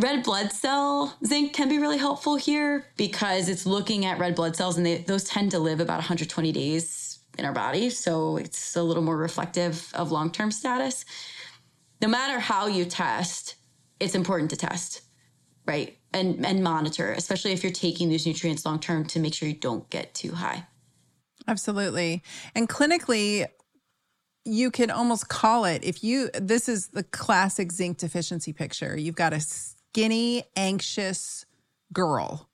Red 0.00 0.22
blood 0.22 0.52
cell 0.52 1.16
zinc 1.24 1.52
can 1.52 1.68
be 1.68 1.78
really 1.78 1.98
helpful 1.98 2.36
here 2.36 2.86
because 2.96 3.48
it's 3.48 3.66
looking 3.66 4.04
at 4.06 4.18
red 4.18 4.34
blood 4.34 4.56
cells 4.56 4.76
and 4.76 4.86
they, 4.86 4.98
those 4.98 5.24
tend 5.24 5.50
to 5.50 5.58
live 5.58 5.80
about 5.80 5.98
120 5.98 6.52
days 6.52 7.18
in 7.38 7.44
our 7.44 7.52
body. 7.52 7.90
So 7.90 8.36
it's 8.38 8.76
a 8.76 8.82
little 8.82 9.02
more 9.02 9.16
reflective 9.16 9.90
of 9.94 10.10
long 10.10 10.30
term 10.30 10.50
status 10.50 11.04
no 12.00 12.08
matter 12.08 12.38
how 12.38 12.66
you 12.66 12.84
test, 12.84 13.56
it's 13.98 14.14
important 14.14 14.50
to 14.50 14.56
test, 14.56 15.02
right? 15.66 15.98
And 16.12 16.44
and 16.44 16.62
monitor, 16.62 17.12
especially 17.12 17.52
if 17.52 17.62
you're 17.62 17.72
taking 17.72 18.08
these 18.08 18.26
nutrients 18.26 18.64
long 18.64 18.80
term 18.80 19.04
to 19.06 19.20
make 19.20 19.34
sure 19.34 19.48
you 19.48 19.54
don't 19.54 19.88
get 19.90 20.14
too 20.14 20.32
high. 20.32 20.66
Absolutely. 21.46 22.22
And 22.54 22.68
clinically, 22.68 23.46
you 24.44 24.70
can 24.70 24.90
almost 24.90 25.28
call 25.28 25.64
it 25.64 25.84
if 25.84 26.02
you 26.02 26.30
this 26.34 26.68
is 26.68 26.88
the 26.88 27.04
classic 27.04 27.70
zinc 27.70 27.98
deficiency 27.98 28.52
picture. 28.52 28.98
You've 28.98 29.14
got 29.14 29.32
a 29.32 29.40
skinny, 29.90 30.44
anxious 30.56 31.46
girl, 31.92 32.48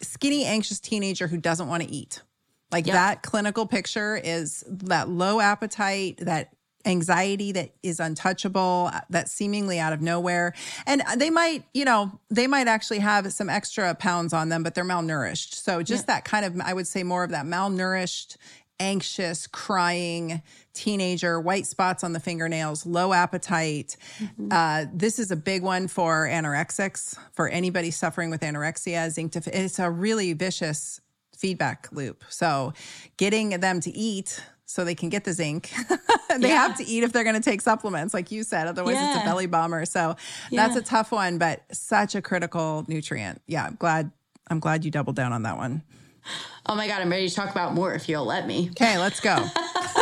skinny, 0.00 0.44
anxious 0.44 0.80
teenager 0.80 1.26
who 1.26 1.36
doesn't 1.36 1.68
want 1.68 1.82
to 1.82 1.90
eat. 1.90 2.22
Like 2.70 2.86
yep. 2.86 2.94
that 2.94 3.22
clinical 3.22 3.66
picture 3.66 4.16
is 4.16 4.64
that 4.68 5.08
low 5.08 5.40
appetite, 5.40 6.18
that 6.22 6.54
anxiety 6.84 7.52
that 7.52 7.74
is 7.82 8.00
untouchable, 8.00 8.90
uh, 8.92 9.00
that's 9.10 9.32
seemingly 9.32 9.78
out 9.78 9.92
of 9.92 10.00
nowhere. 10.00 10.54
And 10.86 11.02
uh, 11.02 11.16
they 11.16 11.30
might, 11.30 11.64
you 11.74 11.84
know, 11.84 12.18
they 12.30 12.46
might 12.46 12.68
actually 12.68 13.00
have 13.00 13.32
some 13.32 13.50
extra 13.50 13.94
pounds 13.94 14.32
on 14.32 14.48
them, 14.48 14.62
but 14.62 14.74
they're 14.74 14.84
malnourished. 14.84 15.54
So 15.54 15.82
just 15.82 16.04
yeah. 16.04 16.14
that 16.14 16.24
kind 16.24 16.44
of, 16.44 16.60
I 16.60 16.72
would 16.72 16.86
say 16.86 17.02
more 17.02 17.24
of 17.24 17.30
that 17.30 17.46
malnourished, 17.46 18.36
anxious, 18.80 19.46
crying 19.46 20.42
teenager, 20.78 21.40
white 21.40 21.66
spots 21.66 22.04
on 22.04 22.12
the 22.12 22.20
fingernails, 22.20 22.86
low 22.86 23.12
appetite. 23.12 23.96
Mm-hmm. 24.20 24.48
Uh, 24.50 24.84
this 24.92 25.18
is 25.18 25.30
a 25.30 25.36
big 25.36 25.62
one 25.62 25.88
for 25.88 26.28
anorexics, 26.30 27.18
for 27.32 27.48
anybody 27.48 27.90
suffering 27.90 28.30
with 28.30 28.42
anorexia. 28.42 29.10
Zinc, 29.10 29.32
def- 29.32 29.48
it's 29.48 29.78
a 29.80 29.90
really 29.90 30.32
vicious 30.34 31.00
feedback 31.36 31.88
loop. 31.92 32.24
So 32.28 32.72
getting 33.16 33.50
them 33.50 33.80
to 33.80 33.90
eat 33.90 34.40
so 34.66 34.84
they 34.84 34.94
can 34.94 35.08
get 35.08 35.24
the 35.24 35.32
zinc. 35.32 35.72
they 36.38 36.48
yeah. 36.48 36.68
have 36.68 36.76
to 36.76 36.84
eat 36.84 37.02
if 37.02 37.12
they're 37.12 37.24
going 37.24 37.34
to 37.34 37.50
take 37.50 37.60
supplements, 37.60 38.14
like 38.14 38.30
you 38.30 38.44
said. 38.44 38.68
Otherwise, 38.68 38.94
yeah. 38.94 39.14
it's 39.14 39.22
a 39.22 39.24
belly 39.24 39.46
bomber. 39.46 39.84
So 39.84 40.14
yeah. 40.50 40.66
that's 40.66 40.76
a 40.78 40.82
tough 40.82 41.10
one, 41.10 41.38
but 41.38 41.62
such 41.72 42.14
a 42.14 42.22
critical 42.22 42.84
nutrient. 42.86 43.40
Yeah, 43.46 43.66
I'm 43.66 43.76
glad. 43.76 44.12
I'm 44.50 44.60
glad 44.60 44.84
you 44.84 44.90
doubled 44.90 45.16
down 45.16 45.32
on 45.32 45.42
that 45.42 45.56
one. 45.56 45.82
Oh 46.70 46.74
my 46.74 46.86
god, 46.86 47.00
I'm 47.00 47.08
ready 47.08 47.26
to 47.26 47.34
talk 47.34 47.50
about 47.50 47.72
more 47.72 47.94
if 47.94 48.10
you'll 48.10 48.26
let 48.26 48.46
me. 48.46 48.68
Okay, 48.72 48.98
let's 48.98 49.20
go. 49.20 49.34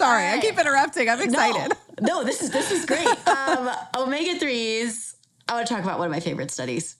Sorry, 0.00 0.24
right. 0.24 0.38
I 0.38 0.40
keep 0.40 0.58
interrupting. 0.58 1.10
I'm 1.10 1.20
excited. 1.20 1.76
No, 2.00 2.20
no 2.20 2.24
this 2.24 2.42
is 2.42 2.50
this 2.50 2.70
is 2.70 2.86
great. 2.86 3.06
um, 3.28 3.70
omega 3.98 4.38
threes. 4.38 5.14
I 5.46 5.52
want 5.54 5.66
to 5.66 5.74
talk 5.74 5.84
about 5.84 5.98
one 5.98 6.06
of 6.06 6.12
my 6.12 6.20
favorite 6.20 6.50
studies. 6.50 6.96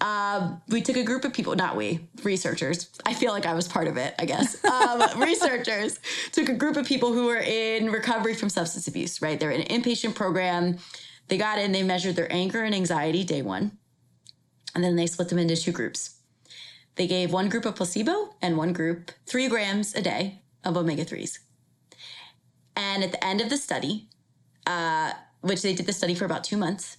Um, 0.00 0.62
we 0.68 0.80
took 0.80 0.96
a 0.96 1.04
group 1.04 1.26
of 1.26 1.34
people, 1.34 1.54
not 1.56 1.76
we, 1.76 2.08
researchers. 2.24 2.88
I 3.04 3.12
feel 3.12 3.32
like 3.32 3.44
I 3.44 3.52
was 3.52 3.68
part 3.68 3.86
of 3.86 3.98
it, 3.98 4.14
I 4.18 4.24
guess. 4.24 4.56
Um, 4.72 5.20
researchers 5.20 6.00
took 6.32 6.48
a 6.48 6.54
group 6.54 6.76
of 6.76 6.86
people 6.86 7.12
who 7.12 7.26
were 7.26 7.38
in 7.38 7.90
recovery 7.90 8.34
from 8.34 8.48
substance 8.48 8.88
abuse, 8.88 9.22
right? 9.22 9.38
They're 9.38 9.50
in 9.50 9.60
an 9.60 9.82
inpatient 9.82 10.14
program. 10.14 10.78
They 11.28 11.36
got 11.36 11.58
in, 11.58 11.72
they 11.72 11.82
measured 11.82 12.16
their 12.16 12.32
anger 12.32 12.64
and 12.64 12.74
anxiety 12.74 13.22
day 13.22 13.42
one, 13.42 13.78
and 14.74 14.82
then 14.82 14.96
they 14.96 15.06
split 15.06 15.28
them 15.28 15.38
into 15.38 15.56
two 15.56 15.72
groups. 15.72 16.16
They 16.96 17.06
gave 17.06 17.32
one 17.32 17.48
group 17.48 17.64
a 17.64 17.72
placebo 17.72 18.34
and 18.40 18.56
one 18.56 18.72
group 18.72 19.12
three 19.26 19.48
grams 19.48 19.94
a 19.94 20.02
day 20.02 20.42
of 20.64 20.76
omega 20.76 21.04
3s. 21.04 21.38
And 22.76 23.04
at 23.04 23.12
the 23.12 23.24
end 23.24 23.40
of 23.40 23.50
the 23.50 23.56
study, 23.56 24.08
uh, 24.66 25.12
which 25.40 25.62
they 25.62 25.74
did 25.74 25.86
the 25.86 25.92
study 25.92 26.14
for 26.14 26.24
about 26.24 26.44
two 26.44 26.56
months, 26.56 26.96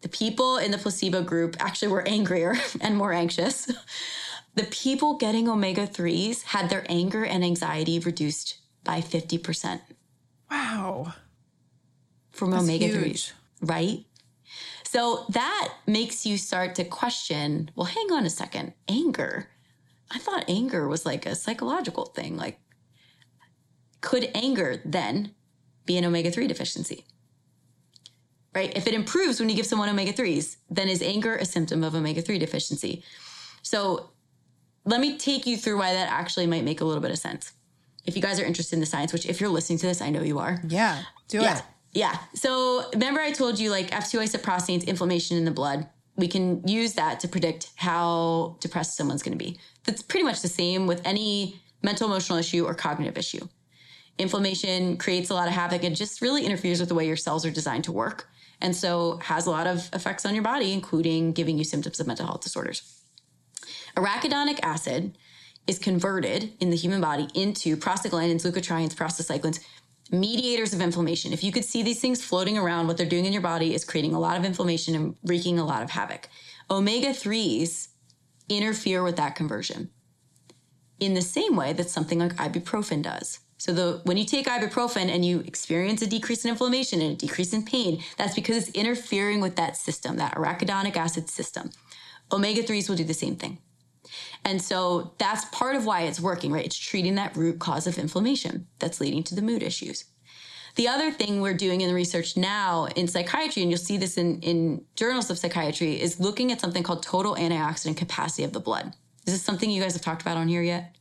the 0.00 0.08
people 0.08 0.56
in 0.56 0.70
the 0.70 0.78
placebo 0.78 1.22
group 1.22 1.56
actually 1.60 1.88
were 1.88 2.06
angrier 2.06 2.54
and 2.80 2.96
more 2.96 3.12
anxious. 3.12 3.70
The 4.54 4.64
people 4.64 5.16
getting 5.16 5.48
omega 5.48 5.86
3s 5.86 6.42
had 6.42 6.70
their 6.70 6.84
anger 6.88 7.24
and 7.24 7.44
anxiety 7.44 7.98
reduced 8.00 8.58
by 8.82 9.00
50%. 9.00 9.80
Wow. 10.50 11.14
From 12.32 12.54
omega 12.54 12.88
3s, 12.88 13.32
right? 13.62 14.04
So 14.84 15.24
that 15.28 15.74
makes 15.86 16.26
you 16.26 16.36
start 16.36 16.74
to 16.74 16.84
question 16.84 17.70
well, 17.76 17.86
hang 17.86 18.10
on 18.10 18.26
a 18.26 18.30
second, 18.30 18.72
anger. 18.88 19.48
I 20.10 20.18
thought 20.18 20.44
anger 20.48 20.88
was 20.88 21.06
like 21.06 21.26
a 21.26 21.36
psychological 21.36 22.06
thing. 22.06 22.36
Like, 22.36 22.58
could 24.00 24.30
anger 24.34 24.80
then 24.84 25.34
be 25.86 25.96
an 25.96 26.04
omega 26.04 26.30
3 26.30 26.46
deficiency? 26.46 27.04
right? 28.54 28.76
If 28.76 28.86
it 28.86 28.94
improves 28.94 29.38
when 29.38 29.48
you 29.48 29.56
give 29.56 29.66
someone 29.66 29.88
omega 29.88 30.12
3s, 30.12 30.56
then 30.68 30.88
is 30.88 31.02
anger 31.02 31.36
a 31.36 31.44
symptom 31.44 31.84
of 31.84 31.94
omega 31.94 32.22
3 32.22 32.38
deficiency? 32.38 33.02
So 33.62 34.10
let 34.84 35.00
me 35.00 35.18
take 35.18 35.46
you 35.46 35.56
through 35.56 35.78
why 35.78 35.92
that 35.92 36.10
actually 36.10 36.46
might 36.46 36.64
make 36.64 36.80
a 36.80 36.84
little 36.84 37.02
bit 37.02 37.10
of 37.10 37.18
sense. 37.18 37.52
If 38.06 38.16
you 38.16 38.22
guys 38.22 38.40
are 38.40 38.44
interested 38.44 38.76
in 38.76 38.80
the 38.80 38.86
science, 38.86 39.12
which 39.12 39.26
if 39.26 39.40
you're 39.40 39.50
listening 39.50 39.78
to 39.80 39.86
this, 39.86 40.00
I 40.00 40.10
know 40.10 40.22
you 40.22 40.38
are. 40.38 40.60
Yeah, 40.66 41.02
do 41.28 41.40
yeah, 41.40 41.58
it. 41.58 41.64
Yeah. 41.92 42.16
So 42.34 42.88
remember, 42.92 43.20
I 43.20 43.30
told 43.30 43.58
you 43.58 43.70
like 43.70 43.90
F2 43.90 44.20
isoprostane's 44.20 44.84
inflammation 44.84 45.36
in 45.36 45.44
the 45.44 45.50
blood. 45.50 45.86
We 46.16 46.26
can 46.26 46.66
use 46.66 46.94
that 46.94 47.20
to 47.20 47.28
predict 47.28 47.70
how 47.76 48.56
depressed 48.60 48.96
someone's 48.96 49.22
going 49.22 49.38
to 49.38 49.42
be. 49.42 49.58
That's 49.84 50.02
pretty 50.02 50.24
much 50.24 50.40
the 50.40 50.48
same 50.48 50.86
with 50.86 51.02
any 51.04 51.60
mental 51.82 52.08
emotional 52.08 52.38
issue 52.38 52.64
or 52.64 52.74
cognitive 52.74 53.16
issue. 53.16 53.46
Inflammation 54.20 54.96
creates 54.98 55.30
a 55.30 55.34
lot 55.34 55.48
of 55.48 55.54
havoc 55.54 55.82
and 55.82 55.96
just 55.96 56.20
really 56.20 56.44
interferes 56.44 56.78
with 56.78 56.88
the 56.88 56.94
way 56.94 57.06
your 57.06 57.16
cells 57.16 57.46
are 57.46 57.50
designed 57.50 57.84
to 57.84 57.92
work 57.92 58.28
and 58.60 58.76
so 58.76 59.18
has 59.22 59.46
a 59.46 59.50
lot 59.50 59.66
of 59.66 59.88
effects 59.92 60.26
on 60.26 60.34
your 60.34 60.44
body, 60.44 60.72
including 60.72 61.32
giving 61.32 61.56
you 61.56 61.64
symptoms 61.64 62.00
of 62.00 62.06
mental 62.06 62.26
health 62.26 62.42
disorders. 62.42 63.02
Arachidonic 63.96 64.60
acid 64.62 65.16
is 65.66 65.78
converted 65.78 66.52
in 66.60 66.70
the 66.70 66.76
human 66.76 67.00
body 67.00 67.28
into 67.34 67.76
prostaglandins, 67.76 68.44
leukotrienes, 68.44 68.94
prostacyclins, 68.94 69.60
mediators 70.10 70.74
of 70.74 70.80
inflammation. 70.80 71.32
If 71.32 71.44
you 71.44 71.52
could 71.52 71.64
see 71.64 71.82
these 71.82 72.00
things 72.00 72.22
floating 72.22 72.58
around, 72.58 72.86
what 72.86 72.96
they're 72.96 73.06
doing 73.06 73.24
in 73.24 73.32
your 73.32 73.42
body 73.42 73.74
is 73.74 73.84
creating 73.84 74.14
a 74.14 74.20
lot 74.20 74.36
of 74.36 74.44
inflammation 74.44 74.94
and 74.94 75.16
wreaking 75.24 75.58
a 75.58 75.64
lot 75.64 75.82
of 75.82 75.90
havoc. 75.90 76.28
Omega 76.70 77.08
3s 77.08 77.88
interfere 78.48 79.02
with 79.02 79.16
that 79.16 79.36
conversion 79.36 79.90
in 80.98 81.14
the 81.14 81.22
same 81.22 81.56
way 81.56 81.72
that 81.72 81.88
something 81.88 82.18
like 82.18 82.34
ibuprofen 82.36 83.02
does. 83.02 83.40
So 83.60 83.74
the 83.74 84.00
when 84.04 84.16
you 84.16 84.24
take 84.24 84.46
ibuprofen 84.46 85.10
and 85.10 85.22
you 85.22 85.40
experience 85.40 86.00
a 86.00 86.06
decrease 86.06 86.46
in 86.46 86.50
inflammation 86.50 87.02
and 87.02 87.12
a 87.12 87.14
decrease 87.14 87.52
in 87.52 87.62
pain, 87.62 88.02
that's 88.16 88.34
because 88.34 88.56
it's 88.56 88.70
interfering 88.70 89.42
with 89.42 89.56
that 89.56 89.76
system, 89.76 90.16
that 90.16 90.34
arachidonic 90.34 90.96
acid 90.96 91.28
system. 91.28 91.70
Omega 92.32 92.62
3s 92.62 92.88
will 92.88 92.96
do 92.96 93.04
the 93.04 93.12
same 93.12 93.36
thing. 93.36 93.58
And 94.46 94.62
so 94.62 95.12
that's 95.18 95.44
part 95.46 95.76
of 95.76 95.84
why 95.84 96.02
it's 96.02 96.18
working, 96.18 96.52
right? 96.52 96.64
It's 96.64 96.78
treating 96.78 97.16
that 97.16 97.36
root 97.36 97.58
cause 97.58 97.86
of 97.86 97.98
inflammation 97.98 98.66
that's 98.78 98.98
leading 98.98 99.22
to 99.24 99.34
the 99.34 99.42
mood 99.42 99.62
issues. 99.62 100.06
The 100.76 100.88
other 100.88 101.10
thing 101.10 101.42
we're 101.42 101.52
doing 101.52 101.82
in 101.82 101.88
the 101.88 101.94
research 101.94 102.38
now 102.38 102.86
in 102.96 103.08
psychiatry, 103.08 103.60
and 103.60 103.70
you'll 103.70 103.78
see 103.78 103.98
this 103.98 104.16
in, 104.16 104.40
in 104.40 104.86
journals 104.96 105.28
of 105.28 105.36
psychiatry, 105.36 106.00
is 106.00 106.18
looking 106.18 106.50
at 106.50 106.62
something 106.62 106.82
called 106.82 107.02
total 107.02 107.34
antioxidant 107.34 107.98
capacity 107.98 108.42
of 108.42 108.54
the 108.54 108.60
blood. 108.60 108.94
Is 109.26 109.34
this 109.34 109.42
something 109.42 109.70
you 109.70 109.82
guys 109.82 109.92
have 109.92 110.02
talked 110.02 110.22
about 110.22 110.38
on 110.38 110.48
here 110.48 110.62
yet? 110.62 110.96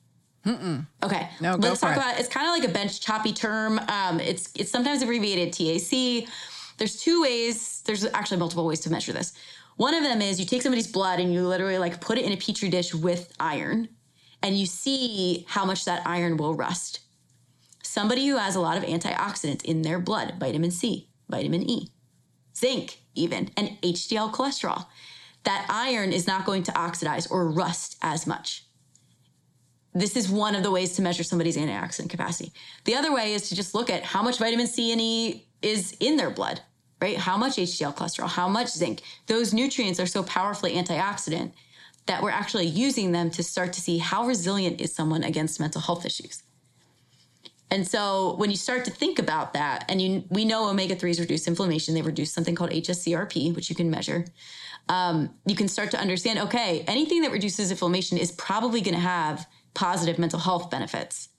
Mm-mm. 0.46 0.86
Okay. 1.04 1.30
No, 1.42 1.56
let's 1.56 1.82
talk 1.82 1.96
it. 1.96 1.98
about. 1.98 2.20
It's 2.20 2.30
kind 2.30 2.48
of 2.48 2.54
like 2.54 2.70
a 2.70 2.74
bench 2.74 3.02
choppy 3.02 3.34
term. 3.34 3.80
Um, 3.90 4.20
it's 4.20 4.50
it's 4.56 4.72
sometimes 4.72 5.02
abbreviated 5.02 5.54
TAC. 5.54 6.30
There's 6.78 6.96
two 7.02 7.22
ways. 7.22 7.82
There's 7.86 8.06
actually 8.14 8.38
multiple 8.38 8.66
ways 8.66 8.80
to 8.82 8.92
measure 8.92 9.12
this. 9.12 9.34
One 9.76 9.94
of 9.94 10.04
them 10.04 10.22
is 10.22 10.40
you 10.40 10.46
take 10.46 10.62
somebody's 10.62 10.92
blood 10.92 11.20
and 11.20 11.34
you 11.34 11.46
literally 11.48 11.78
like 11.78 12.02
put 12.02 12.18
it 12.18 12.26
in 12.26 12.32
a 12.32 12.38
petri 12.38 12.70
dish 12.70 12.94
with 12.94 13.34
iron, 13.40 13.90
and 14.42 14.58
you 14.58 14.66
see 14.66 15.46
how 15.48 15.66
much 15.66 15.86
that 15.86 16.02
iron 16.06 16.38
will 16.38 16.54
rust. 16.54 17.02
Somebody 17.84 18.28
who 18.28 18.38
has 18.38 18.56
a 18.56 18.62
lot 18.62 18.78
of 18.78 18.84
antioxidants 18.84 19.64
in 19.66 19.82
their 19.82 20.00
blood, 20.00 20.36
vitamin 20.40 20.72
C, 20.72 21.10
vitamin 21.28 21.70
E, 21.70 21.90
zinc, 22.56 23.00
even, 23.16 23.52
and 23.58 23.70
HDL 23.82 24.32
cholesterol, 24.32 24.86
that 25.44 25.66
iron 25.70 26.14
is 26.14 26.28
not 26.28 26.46
going 26.46 26.64
to 26.64 26.78
oxidize 26.78 27.28
or 27.28 27.50
rust 27.50 27.98
as 28.02 28.28
much 28.28 28.68
this 30.00 30.16
is 30.16 30.30
one 30.30 30.56
of 30.56 30.64
the 30.64 30.72
ways 30.72 30.93
to 30.93 31.02
measure 31.02 31.24
somebody's 31.24 31.58
antioxidant 31.58 32.10
capacity. 32.10 32.52
The 32.86 32.95
other 32.95 33.14
way 33.14 33.34
is 33.34 33.50
to 33.50 33.56
just 33.56 33.74
look 33.74 33.89
at 33.89 34.04
how 34.04 34.22
much 34.22 34.38
vitamin 34.38 34.68
C 34.68 34.91
and 34.91 35.02
E 35.02 35.47
is 35.62 35.95
in 36.00 36.18
their 36.18 36.30
blood, 36.30 36.62
right? 37.02 37.18
How 37.18 37.38
much 37.38 37.58
HDL 37.58 37.95
cholesterol, 37.95 38.30
how 38.30 38.47
much 38.47 38.70
zinc. 38.70 39.02
Those 39.28 39.54
nutrients 39.54 40.00
are 40.00 40.06
so 40.06 40.24
powerfully 40.24 40.76
antioxidant 40.76 41.52
that 42.06 42.24
we're 42.24 42.32
actually 42.32 42.66
using 42.66 43.12
them 43.12 43.30
to 43.32 43.43
start 43.43 43.74
to 43.74 43.82
see 43.82 44.00
how 44.00 44.26
resilient 44.26 44.82
is 44.82 44.93
someone 44.93 45.24
against 45.24 45.60
mental 45.60 45.82
health 45.82 46.06
issues. 46.06 46.43
And 47.72 47.88
so 47.88 48.36
when 48.38 48.50
you 48.50 48.56
start 48.56 48.84
to 48.86 48.91
think 48.91 49.20
about 49.20 49.54
that, 49.54 49.86
and 49.89 50.02
you, 50.02 50.24
we 50.30 50.43
know 50.43 50.70
omega 50.70 50.95
3s 50.95 51.20
reduce 51.20 51.47
inflammation, 51.47 51.93
they 51.93 52.02
reduce 52.02 52.32
something 52.32 52.56
called 52.56 52.72
HSCRP, 52.72 53.56
which 53.56 53.70
you 53.70 53.76
can 53.76 53.91
measure. 53.91 54.26
Um, 54.88 55.36
you 55.45 55.56
can 55.56 55.68
start 55.68 55.91
to 55.91 56.00
understand 56.00 56.39
okay, 56.39 56.84
anything 56.88 57.22
that 57.22 57.32
reduces 57.32 57.70
inflammation 57.70 58.18
is 58.18 58.32
probably 58.32 58.82
going 58.82 58.95
to 58.95 59.00
have 59.00 59.47
positive 59.74 60.20
mental 60.20 60.39
health 60.39 60.70
benefits. 60.70 61.30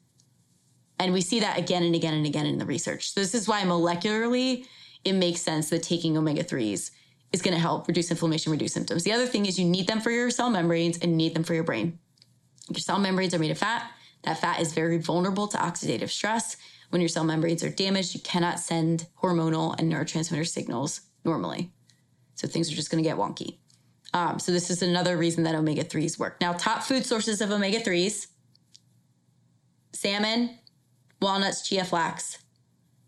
And 0.99 1.13
we 1.13 1.23
see 1.23 1.41
that 1.41 1.59
again 1.59 1.83
and 1.83 1.95
again 1.95 2.15
and 2.15 2.27
again 2.27 2.47
in 2.47 2.59
the 2.59 2.67
research. 2.67 3.13
So 3.13 3.21
this 3.21 3.35
is 3.35 3.49
why 3.49 3.63
molecularly 3.63 4.67
it 5.05 5.15
makes 5.15 5.41
sense 5.41 5.71
that 5.71 5.83
taking 5.83 6.17
omega 6.17 6.45
3s 6.45 6.91
is 7.33 7.43
going 7.43 7.55
to 7.55 7.61
help 7.61 7.89
reduce 7.89 8.11
inflammation, 8.11 8.53
reduce 8.53 8.73
symptoms. 8.73 9.05
The 9.05 9.13
other 9.13 9.27
thing 9.27 9.47
is 9.47 9.59
you 9.59 9.65
need 9.65 9.87
them 9.87 10.01
for 10.01 10.11
your 10.11 10.31
cell 10.31 10.51
membranes 10.51 10.99
and 10.99 11.13
you 11.13 11.17
need 11.17 11.35
them 11.35 11.45
for 11.45 11.55
your 11.55 11.65
brain. 11.65 11.99
Your 12.69 12.81
cell 12.81 12.99
membranes 12.99 13.35
are 13.35 13.39
made 13.39 13.51
of 13.51 13.59
fat. 13.59 13.91
That 14.23 14.39
fat 14.39 14.61
is 14.61 14.75
very 14.75 14.99
vulnerable 14.99 15.49
to 15.49 15.57
oxidative 15.57 16.11
stress. 16.11 16.57
When 16.91 17.01
your 17.01 17.09
cell 17.09 17.25
membranes 17.25 17.65
are 17.65 17.71
damaged, 17.71 18.15
you 18.15 18.21
cannot 18.21 18.61
send 18.61 19.07
hormonal 19.23 19.79
and 19.79 19.91
neurotransmitter 19.91 20.47
signals 20.47 21.01
normally. 21.25 21.73
So 22.35 22.49
things 22.49 22.71
are 22.71 22.77
just 22.77 22.91
going 22.91 23.03
to 23.03 23.09
get 23.09 23.17
wonky. 23.17 23.59
Um, 24.13 24.39
so 24.39 24.53
this 24.53 24.71
is 24.71 24.83
another 24.83 25.17
reason 25.17 25.45
that 25.45 25.55
omega 25.55 25.85
3s 25.85 26.19
work. 26.19 26.41
Now, 26.41 26.53
top 26.53 26.83
food 26.83 27.07
sources 27.07 27.41
of 27.41 27.51
omega 27.51 27.81
3s 27.81 28.27
salmon, 29.93 30.59
walnuts, 31.21 31.67
chia 31.69 31.85
flax. 31.85 32.39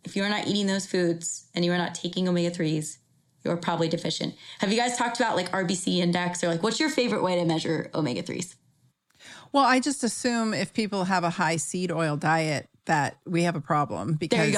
If 0.05 0.16
you're 0.16 0.28
not 0.28 0.46
eating 0.46 0.66
those 0.66 0.86
foods 0.86 1.46
and 1.55 1.64
you 1.64 1.72
are 1.72 1.78
not 1.78 1.94
taking 1.94 2.28
omega 2.28 2.50
3s, 2.50 2.98
you're 3.44 3.57
probably 3.57 3.88
deficient. 3.88 4.34
Have 4.61 4.70
you 4.70 4.78
guys 4.78 4.96
talked 4.96 5.18
about 5.18 5.36
like 5.36 5.50
RBC 5.50 5.98
index 5.98 6.44
or 6.44 6.48
like 6.48 6.62
what's 6.62 6.78
your 6.78 6.90
favorite 6.90 7.22
way 7.22 7.36
to 7.36 7.44
measure 7.44 7.90
omega 7.94 8.22
3s? 8.22 8.55
Well, 9.53 9.64
I 9.64 9.80
just 9.80 10.03
assume 10.03 10.55
if 10.55 10.72
people 10.72 11.05
have 11.05 11.24
a 11.24 11.30
high 11.30 11.57
seed 11.57 11.92
oil 11.92 12.16
diet, 12.16 12.68
that 12.87 13.18
we 13.24 13.45
have 13.45 13.55
a 13.55 13.61
problem 13.61 14.14
because 14.14 14.53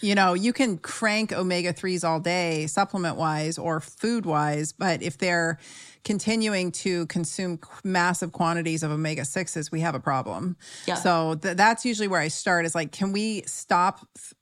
you, 0.00 0.08
you, 0.08 0.14
know 0.14 0.32
you 0.32 0.52
can 0.52 0.78
crank 0.78 1.32
omega 1.32 1.72
3s 1.72 2.02
all 2.02 2.20
day 2.20 2.66
supplement 2.66 3.16
wise 3.16 3.58
or 3.58 3.80
food 3.80 4.24
wise 4.24 4.72
but 4.72 5.02
if 5.02 5.18
they're 5.18 5.58
continuing 6.04 6.72
to 6.72 7.06
consume 7.06 7.58
massive 7.84 8.32
quantities 8.32 8.82
of 8.82 8.90
omega 8.90 9.22
6s 9.22 9.70
we 9.70 9.80
have 9.80 9.94
a 9.94 10.00
problem. 10.00 10.56
Yeah. 10.86 10.94
so 10.94 11.34
th- 11.34 11.56
that's 11.56 11.84
usually 11.84 12.08
where 12.08 12.20
i 12.20 12.28
start 12.28 12.64
is 12.64 12.74
like 12.74 12.90
can 12.92 13.12
we 13.12 13.42
stop 13.42 14.06
f- 14.16 14.32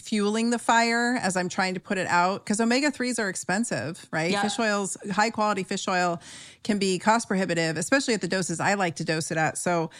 fueling 0.00 0.48
the 0.50 0.58
fire 0.58 1.18
as 1.20 1.36
i'm 1.36 1.48
trying 1.50 1.74
to 1.74 1.80
put 1.80 1.98
it 1.98 2.06
out? 2.06 2.44
Because 2.44 2.60
omega 2.60 2.90
3s 2.90 3.18
are 3.18 3.28
expensive 3.28 4.06
right? 4.10 4.30
Yeah. 4.30 4.42
fish 4.42 4.58
oils 4.58 4.96
high 5.12 5.30
quality 5.30 5.64
fish 5.64 5.86
oil 5.86 6.20
can 6.62 6.78
be 6.78 6.98
cost 6.98 7.28
prohibitive 7.28 7.76
especially 7.76 8.14
at 8.14 8.22
the 8.22 8.28
doses 8.28 8.58
i 8.58 8.72
like 8.72 8.96
to 8.96 9.04
dose 9.04 9.30
it 9.30 9.36
at. 9.36 9.58
So 9.58 9.90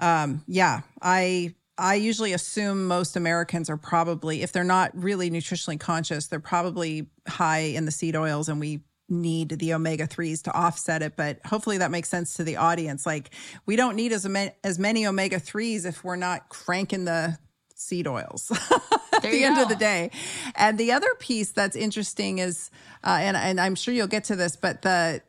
um, 0.00 0.42
yeah 0.48 0.80
i 1.00 1.54
I 1.78 1.94
usually 1.94 2.32
assume 2.32 2.86
most 2.86 3.16
Americans 3.16 3.70
are 3.70 3.76
probably, 3.76 4.42
if 4.42 4.50
they're 4.50 4.64
not 4.64 4.90
really 4.94 5.30
nutritionally 5.30 5.78
conscious, 5.78 6.26
they're 6.26 6.40
probably 6.40 7.06
high 7.28 7.58
in 7.58 7.84
the 7.84 7.92
seed 7.92 8.16
oils 8.16 8.48
and 8.48 8.58
we 8.58 8.80
need 9.08 9.50
the 9.50 9.72
omega 9.72 10.06
3s 10.06 10.42
to 10.42 10.52
offset 10.52 11.02
it. 11.02 11.16
But 11.16 11.38
hopefully 11.46 11.78
that 11.78 11.90
makes 11.90 12.08
sense 12.08 12.34
to 12.34 12.44
the 12.44 12.56
audience. 12.56 13.06
Like 13.06 13.30
we 13.64 13.76
don't 13.76 13.94
need 13.94 14.12
as, 14.12 14.26
as 14.64 14.78
many 14.78 15.06
omega 15.06 15.36
3s 15.36 15.86
if 15.86 16.02
we're 16.02 16.16
not 16.16 16.48
cranking 16.48 17.04
the 17.04 17.38
seed 17.74 18.08
oils 18.08 18.50
at 19.12 19.22
the 19.22 19.44
end 19.44 19.56
go. 19.56 19.62
of 19.62 19.68
the 19.68 19.76
day. 19.76 20.10
And 20.56 20.76
the 20.78 20.92
other 20.92 21.08
piece 21.18 21.52
that's 21.52 21.76
interesting 21.76 22.38
is 22.38 22.70
uh, 23.04 23.18
and, 23.20 23.36
and 23.36 23.60
i'm 23.60 23.74
sure 23.74 23.94
you'll 23.94 24.06
get 24.06 24.24
to 24.24 24.36
this 24.36 24.56
but 24.56 24.82
the 24.82 25.22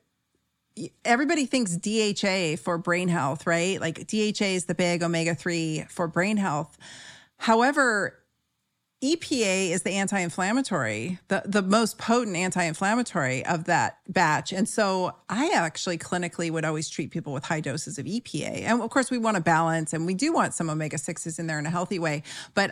everybody 1.05 1.45
thinks 1.45 1.75
DHA 1.75 2.57
for 2.61 2.77
brain 2.77 3.07
health, 3.07 3.45
right? 3.47 3.80
Like 3.80 4.07
DHA 4.07 4.45
is 4.45 4.65
the 4.65 4.75
big 4.75 5.03
omega 5.03 5.36
3 5.36 5.86
for 5.89 6.07
brain 6.07 6.38
health. 6.38 6.77
However, 7.38 8.15
EPA 9.01 9.69
is 9.69 9.84
the 9.84 9.91
anti-inflammatory, 9.91 11.19
the 11.30 11.41
the 11.45 11.61
most 11.61 11.97
potent 11.97 12.36
anti-inflammatory 12.36 13.45
of 13.45 13.63
that 13.65 13.99
batch. 14.09 14.51
And 14.51 14.67
so 14.67 15.15
I 15.30 15.51
actually 15.53 15.97
clinically 15.97 16.51
would 16.51 16.65
always 16.65 16.89
treat 16.89 17.11
people 17.11 17.32
with 17.32 17.45
high 17.45 17.61
doses 17.61 17.97
of 17.97 18.05
EPA. 18.05 18.63
And 18.63 18.82
of 18.82 18.89
course 18.89 19.09
we 19.09 19.17
want 19.17 19.36
to 19.38 19.41
balance 19.41 19.93
and 19.93 20.05
we 20.05 20.15
do 20.15 20.34
want 20.34 20.53
some 20.53 20.69
omega 20.69 20.97
6s 20.97 21.39
in 21.39 21.47
there 21.47 21.59
in 21.59 21.65
a 21.65 21.69
healthy 21.69 21.97
way, 21.97 22.23
but 22.55 22.71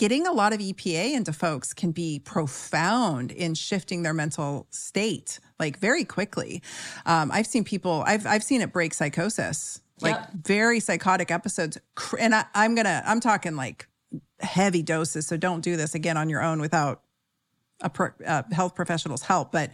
getting 0.00 0.26
a 0.26 0.32
lot 0.32 0.54
of 0.54 0.60
EPA 0.60 1.12
into 1.12 1.30
folks 1.30 1.74
can 1.74 1.92
be 1.92 2.18
profound 2.20 3.30
in 3.30 3.52
shifting 3.52 4.02
their 4.02 4.14
mental 4.14 4.66
state 4.70 5.38
like 5.58 5.78
very 5.78 6.06
quickly. 6.06 6.62
Um, 7.04 7.30
I've 7.30 7.46
seen 7.46 7.64
people, 7.64 8.02
I've, 8.06 8.26
I've 8.26 8.42
seen 8.42 8.62
it 8.62 8.72
break 8.72 8.94
psychosis, 8.94 9.82
like 10.00 10.14
yep. 10.14 10.30
very 10.32 10.80
psychotic 10.80 11.30
episodes. 11.30 11.76
And 12.18 12.34
I, 12.34 12.46
I'm 12.54 12.74
going 12.74 12.86
to, 12.86 13.02
I'm 13.04 13.20
talking 13.20 13.56
like 13.56 13.88
heavy 14.40 14.82
doses. 14.82 15.26
So 15.26 15.36
don't 15.36 15.60
do 15.60 15.76
this 15.76 15.94
again 15.94 16.16
on 16.16 16.30
your 16.30 16.42
own 16.42 16.62
without 16.62 17.02
pro, 17.88 18.10
uh, 18.26 18.42
health 18.52 18.74
professional's 18.74 19.22
help, 19.22 19.52
but 19.52 19.70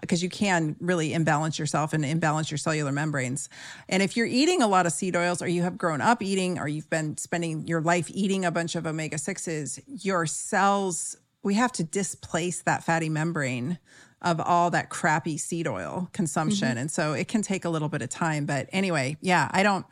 because 0.00 0.22
you 0.22 0.28
can 0.28 0.76
really 0.80 1.12
imbalance 1.12 1.58
yourself 1.58 1.92
and 1.92 2.04
imbalance 2.04 2.50
your 2.50 2.58
cellular 2.58 2.92
membranes. 2.92 3.48
And 3.88 4.02
if 4.02 4.16
you're 4.16 4.26
eating 4.26 4.62
a 4.62 4.66
lot 4.66 4.86
of 4.86 4.92
seed 4.92 5.14
oils, 5.14 5.40
or 5.40 5.48
you 5.48 5.62
have 5.62 5.78
grown 5.78 6.00
up 6.00 6.22
eating, 6.22 6.58
or 6.58 6.66
you've 6.66 6.90
been 6.90 7.16
spending 7.16 7.66
your 7.66 7.80
life 7.80 8.10
eating 8.12 8.44
a 8.44 8.50
bunch 8.50 8.74
of 8.74 8.86
omega 8.86 9.16
6s, 9.16 9.80
your 9.86 10.26
cells, 10.26 11.16
we 11.42 11.54
have 11.54 11.72
to 11.72 11.84
displace 11.84 12.62
that 12.62 12.82
fatty 12.82 13.08
membrane 13.08 13.78
of 14.22 14.40
all 14.40 14.70
that 14.70 14.88
crappy 14.88 15.36
seed 15.36 15.68
oil 15.68 16.08
consumption. 16.12 16.70
Mm-hmm. 16.70 16.78
And 16.78 16.90
so 16.90 17.12
it 17.12 17.28
can 17.28 17.42
take 17.42 17.64
a 17.64 17.68
little 17.68 17.90
bit 17.90 18.02
of 18.02 18.08
time. 18.08 18.46
But 18.46 18.68
anyway, 18.72 19.18
yeah, 19.20 19.48
I 19.52 19.62
don't. 19.62 19.86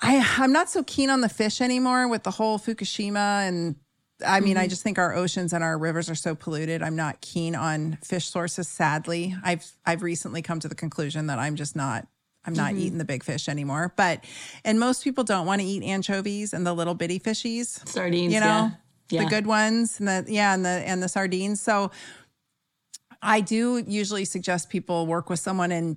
I, 0.00 0.26
I'm 0.38 0.52
not 0.52 0.68
so 0.68 0.82
keen 0.82 1.10
on 1.10 1.20
the 1.20 1.28
fish 1.28 1.60
anymore 1.60 2.08
with 2.08 2.24
the 2.24 2.32
whole 2.32 2.58
Fukushima 2.58 3.46
and 3.46 3.76
I 4.26 4.40
mean, 4.40 4.54
mm-hmm. 4.54 4.62
I 4.62 4.68
just 4.68 4.82
think 4.82 4.98
our 4.98 5.14
oceans 5.14 5.52
and 5.52 5.62
our 5.62 5.78
rivers 5.78 6.10
are 6.10 6.14
so 6.14 6.34
polluted. 6.34 6.82
I'm 6.82 6.96
not 6.96 7.20
keen 7.20 7.54
on 7.54 7.98
fish 8.02 8.26
sources. 8.26 8.68
Sadly, 8.68 9.34
I've 9.44 9.70
I've 9.84 10.02
recently 10.02 10.42
come 10.42 10.60
to 10.60 10.68
the 10.68 10.74
conclusion 10.74 11.26
that 11.26 11.38
I'm 11.38 11.56
just 11.56 11.76
not. 11.76 12.06
I'm 12.44 12.54
not 12.54 12.72
mm-hmm. 12.72 12.80
eating 12.80 12.98
the 12.98 13.04
big 13.04 13.22
fish 13.22 13.48
anymore. 13.48 13.92
But 13.96 14.24
and 14.64 14.80
most 14.80 15.04
people 15.04 15.24
don't 15.24 15.46
want 15.46 15.60
to 15.60 15.66
eat 15.66 15.82
anchovies 15.82 16.52
and 16.52 16.66
the 16.66 16.74
little 16.74 16.94
bitty 16.94 17.20
fishies, 17.20 17.86
sardines. 17.88 18.32
You 18.32 18.40
know, 18.40 18.46
yeah. 18.46 18.70
Yeah. 19.10 19.24
the 19.24 19.30
good 19.30 19.46
ones 19.46 19.98
and 19.98 20.08
the 20.08 20.24
yeah 20.28 20.54
and 20.54 20.64
the 20.64 20.68
and 20.68 21.02
the 21.02 21.08
sardines. 21.08 21.60
So 21.60 21.90
I 23.22 23.40
do 23.40 23.82
usually 23.86 24.24
suggest 24.24 24.68
people 24.68 25.06
work 25.06 25.30
with 25.30 25.38
someone 25.38 25.70
and 25.70 25.96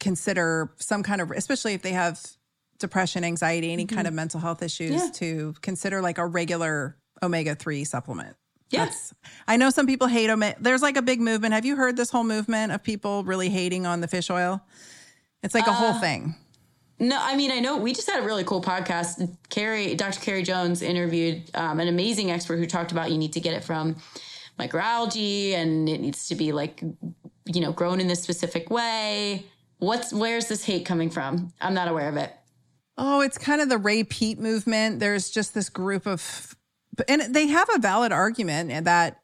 consider 0.00 0.72
some 0.78 1.02
kind 1.02 1.20
of, 1.20 1.30
especially 1.30 1.74
if 1.74 1.82
they 1.82 1.92
have 1.92 2.20
depression, 2.78 3.24
anxiety, 3.24 3.72
any 3.72 3.86
mm-hmm. 3.86 3.94
kind 3.94 4.08
of 4.08 4.14
mental 4.14 4.40
health 4.40 4.62
issues, 4.62 4.90
yeah. 4.90 5.10
to 5.14 5.54
consider 5.60 6.00
like 6.00 6.18
a 6.18 6.26
regular 6.26 6.96
omega 7.22 7.54
3 7.54 7.84
supplement. 7.84 8.36
Yes. 8.70 9.12
I 9.46 9.56
know 9.56 9.70
some 9.70 9.86
people 9.86 10.08
hate 10.08 10.30
omega. 10.30 10.56
There's 10.58 10.82
like 10.82 10.96
a 10.96 11.02
big 11.02 11.20
movement. 11.20 11.54
Have 11.54 11.64
you 11.64 11.76
heard 11.76 11.96
this 11.96 12.10
whole 12.10 12.24
movement 12.24 12.72
of 12.72 12.82
people 12.82 13.22
really 13.24 13.50
hating 13.50 13.86
on 13.86 14.00
the 14.00 14.08
fish 14.08 14.30
oil? 14.30 14.62
It's 15.42 15.54
like 15.54 15.66
a 15.66 15.70
uh, 15.70 15.74
whole 15.74 15.94
thing. 15.94 16.34
No, 16.98 17.18
I 17.20 17.36
mean, 17.36 17.50
I 17.50 17.58
know 17.58 17.76
we 17.76 17.92
just 17.92 18.08
had 18.08 18.22
a 18.22 18.26
really 18.26 18.44
cool 18.44 18.62
podcast. 18.62 19.36
Carrie, 19.50 19.94
Dr. 19.94 20.20
Carrie 20.20 20.42
Jones 20.42 20.82
interviewed 20.82 21.50
um, 21.54 21.80
an 21.80 21.88
amazing 21.88 22.30
expert 22.30 22.58
who 22.58 22.66
talked 22.66 22.92
about 22.92 23.10
you 23.10 23.18
need 23.18 23.32
to 23.32 23.40
get 23.40 23.54
it 23.54 23.64
from 23.64 23.96
microalgae 24.58 25.52
and 25.52 25.88
it 25.88 26.00
needs 26.00 26.28
to 26.28 26.34
be 26.34 26.52
like, 26.52 26.80
you 26.80 27.60
know, 27.60 27.72
grown 27.72 28.00
in 28.00 28.06
this 28.06 28.22
specific 28.22 28.70
way. 28.70 29.44
What's, 29.78 30.12
where's 30.12 30.46
this 30.46 30.64
hate 30.64 30.86
coming 30.86 31.10
from? 31.10 31.52
I'm 31.60 31.74
not 31.74 31.88
aware 31.88 32.08
of 32.08 32.16
it. 32.16 32.32
Oh, 32.96 33.20
it's 33.20 33.36
kind 33.36 33.60
of 33.60 33.68
the 33.68 33.78
Ray 33.78 34.06
movement. 34.38 35.00
There's 35.00 35.28
just 35.30 35.54
this 35.54 35.68
group 35.68 36.06
of 36.06 36.56
and 37.08 37.34
they 37.34 37.46
have 37.46 37.68
a 37.74 37.78
valid 37.78 38.12
argument 38.12 38.84
that 38.84 39.22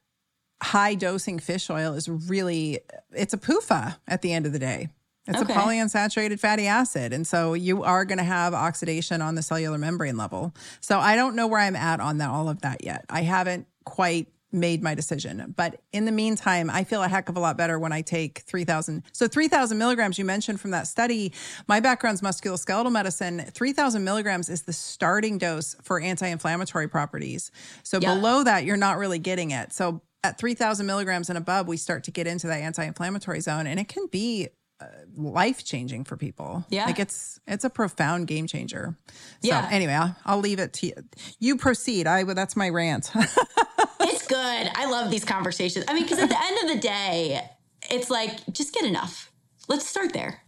high 0.62 0.94
dosing 0.94 1.38
fish 1.38 1.70
oil 1.70 1.94
is 1.94 2.08
really 2.08 2.80
it's 3.12 3.34
a 3.34 3.38
PUFA 3.38 3.96
at 4.06 4.22
the 4.22 4.32
end 4.32 4.46
of 4.46 4.52
the 4.52 4.58
day. 4.58 4.88
It's 5.26 5.42
okay. 5.42 5.52
a 5.52 5.56
polyunsaturated 5.56 6.40
fatty 6.40 6.66
acid. 6.66 7.12
And 7.12 7.26
so 7.26 7.52
you 7.52 7.82
are 7.82 8.06
going 8.06 8.18
to 8.18 8.24
have 8.24 8.54
oxidation 8.54 9.20
on 9.20 9.34
the 9.34 9.42
cellular 9.42 9.76
membrane 9.76 10.16
level. 10.16 10.54
So 10.80 10.98
I 10.98 11.16
don't 11.16 11.36
know 11.36 11.46
where 11.46 11.60
I'm 11.60 11.76
at 11.76 12.00
on 12.00 12.18
that, 12.18 12.30
all 12.30 12.48
of 12.48 12.62
that 12.62 12.82
yet. 12.82 13.04
I 13.10 13.22
haven't 13.22 13.66
quite 13.84 14.28
made 14.52 14.82
my 14.82 14.94
decision. 14.94 15.54
But 15.56 15.80
in 15.92 16.04
the 16.04 16.12
meantime, 16.12 16.70
I 16.70 16.84
feel 16.84 17.02
a 17.02 17.08
heck 17.08 17.28
of 17.28 17.36
a 17.36 17.40
lot 17.40 17.56
better 17.56 17.78
when 17.78 17.92
I 17.92 18.00
take 18.02 18.40
3000. 18.40 19.02
So 19.12 19.28
3000 19.28 19.76
milligrams 19.76 20.18
you 20.18 20.24
mentioned 20.24 20.60
from 20.60 20.70
that 20.70 20.86
study, 20.86 21.32
my 21.66 21.80
background's 21.80 22.20
musculoskeletal 22.20 22.90
medicine. 22.90 23.44
3000 23.52 24.02
milligrams 24.02 24.48
is 24.48 24.62
the 24.62 24.72
starting 24.72 25.38
dose 25.38 25.76
for 25.82 26.00
anti-inflammatory 26.00 26.88
properties. 26.88 27.50
So 27.82 27.98
yeah. 28.00 28.14
below 28.14 28.44
that, 28.44 28.64
you're 28.64 28.76
not 28.76 28.98
really 28.98 29.18
getting 29.18 29.50
it. 29.50 29.72
So 29.72 30.02
at 30.24 30.38
3000 30.38 30.86
milligrams 30.86 31.28
and 31.28 31.38
above, 31.38 31.68
we 31.68 31.76
start 31.76 32.04
to 32.04 32.10
get 32.10 32.26
into 32.26 32.46
that 32.46 32.60
anti-inflammatory 32.60 33.40
zone 33.40 33.66
and 33.66 33.78
it 33.78 33.88
can 33.88 34.06
be 34.06 34.48
uh, 34.80 34.86
life 35.16 35.64
changing 35.64 36.04
for 36.04 36.16
people. 36.16 36.64
Yeah. 36.70 36.86
Like 36.86 37.00
it's, 37.00 37.40
it's 37.46 37.64
a 37.64 37.70
profound 37.70 38.28
game 38.28 38.46
changer. 38.46 38.96
So 39.42 39.48
yeah. 39.48 39.68
anyway, 39.70 39.92
I'll, 39.92 40.16
I'll 40.24 40.38
leave 40.38 40.58
it 40.58 40.72
to 40.74 40.86
you. 40.86 40.92
You 41.38 41.56
proceed. 41.56 42.06
I, 42.06 42.24
that's 42.24 42.56
my 42.56 42.68
rant. 42.68 43.12
good. 44.28 44.70
I 44.74 44.86
love 44.90 45.10
these 45.10 45.24
conversations. 45.24 45.84
I 45.88 45.94
mean, 45.94 46.04
because 46.04 46.18
at 46.18 46.28
the 46.28 46.42
end 46.42 46.70
of 46.70 46.76
the 46.76 46.80
day, 46.80 47.48
it's 47.90 48.10
like 48.10 48.38
just 48.52 48.74
get 48.74 48.84
enough. 48.84 49.30
Let's 49.68 49.86
start 49.86 50.12
there. 50.12 50.42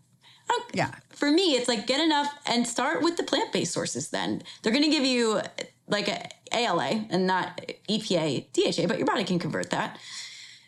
Yeah. 0.74 0.91
For 1.11 1.31
me, 1.31 1.55
it's 1.55 1.68
like 1.68 1.87
get 1.87 2.01
enough 2.01 2.33
and 2.47 2.66
start 2.66 3.03
with 3.03 3.16
the 3.16 3.22
plant 3.22 3.53
based 3.53 3.72
sources. 3.72 4.11
Then 4.11 4.43
they're 4.62 4.72
going 4.72 4.85
to 4.85 4.91
give 4.91 5.05
you 5.05 5.41
like 5.89 6.09
a 6.09 6.28
ALA 6.53 7.07
and 7.11 7.26
not 7.26 7.61
EPA, 7.89 8.47
DHA, 8.53 8.87
but 8.87 8.99
your 8.99 9.07
body 9.07 9.24
can 9.24 9.39
convert 9.39 9.70
that. 9.70 9.99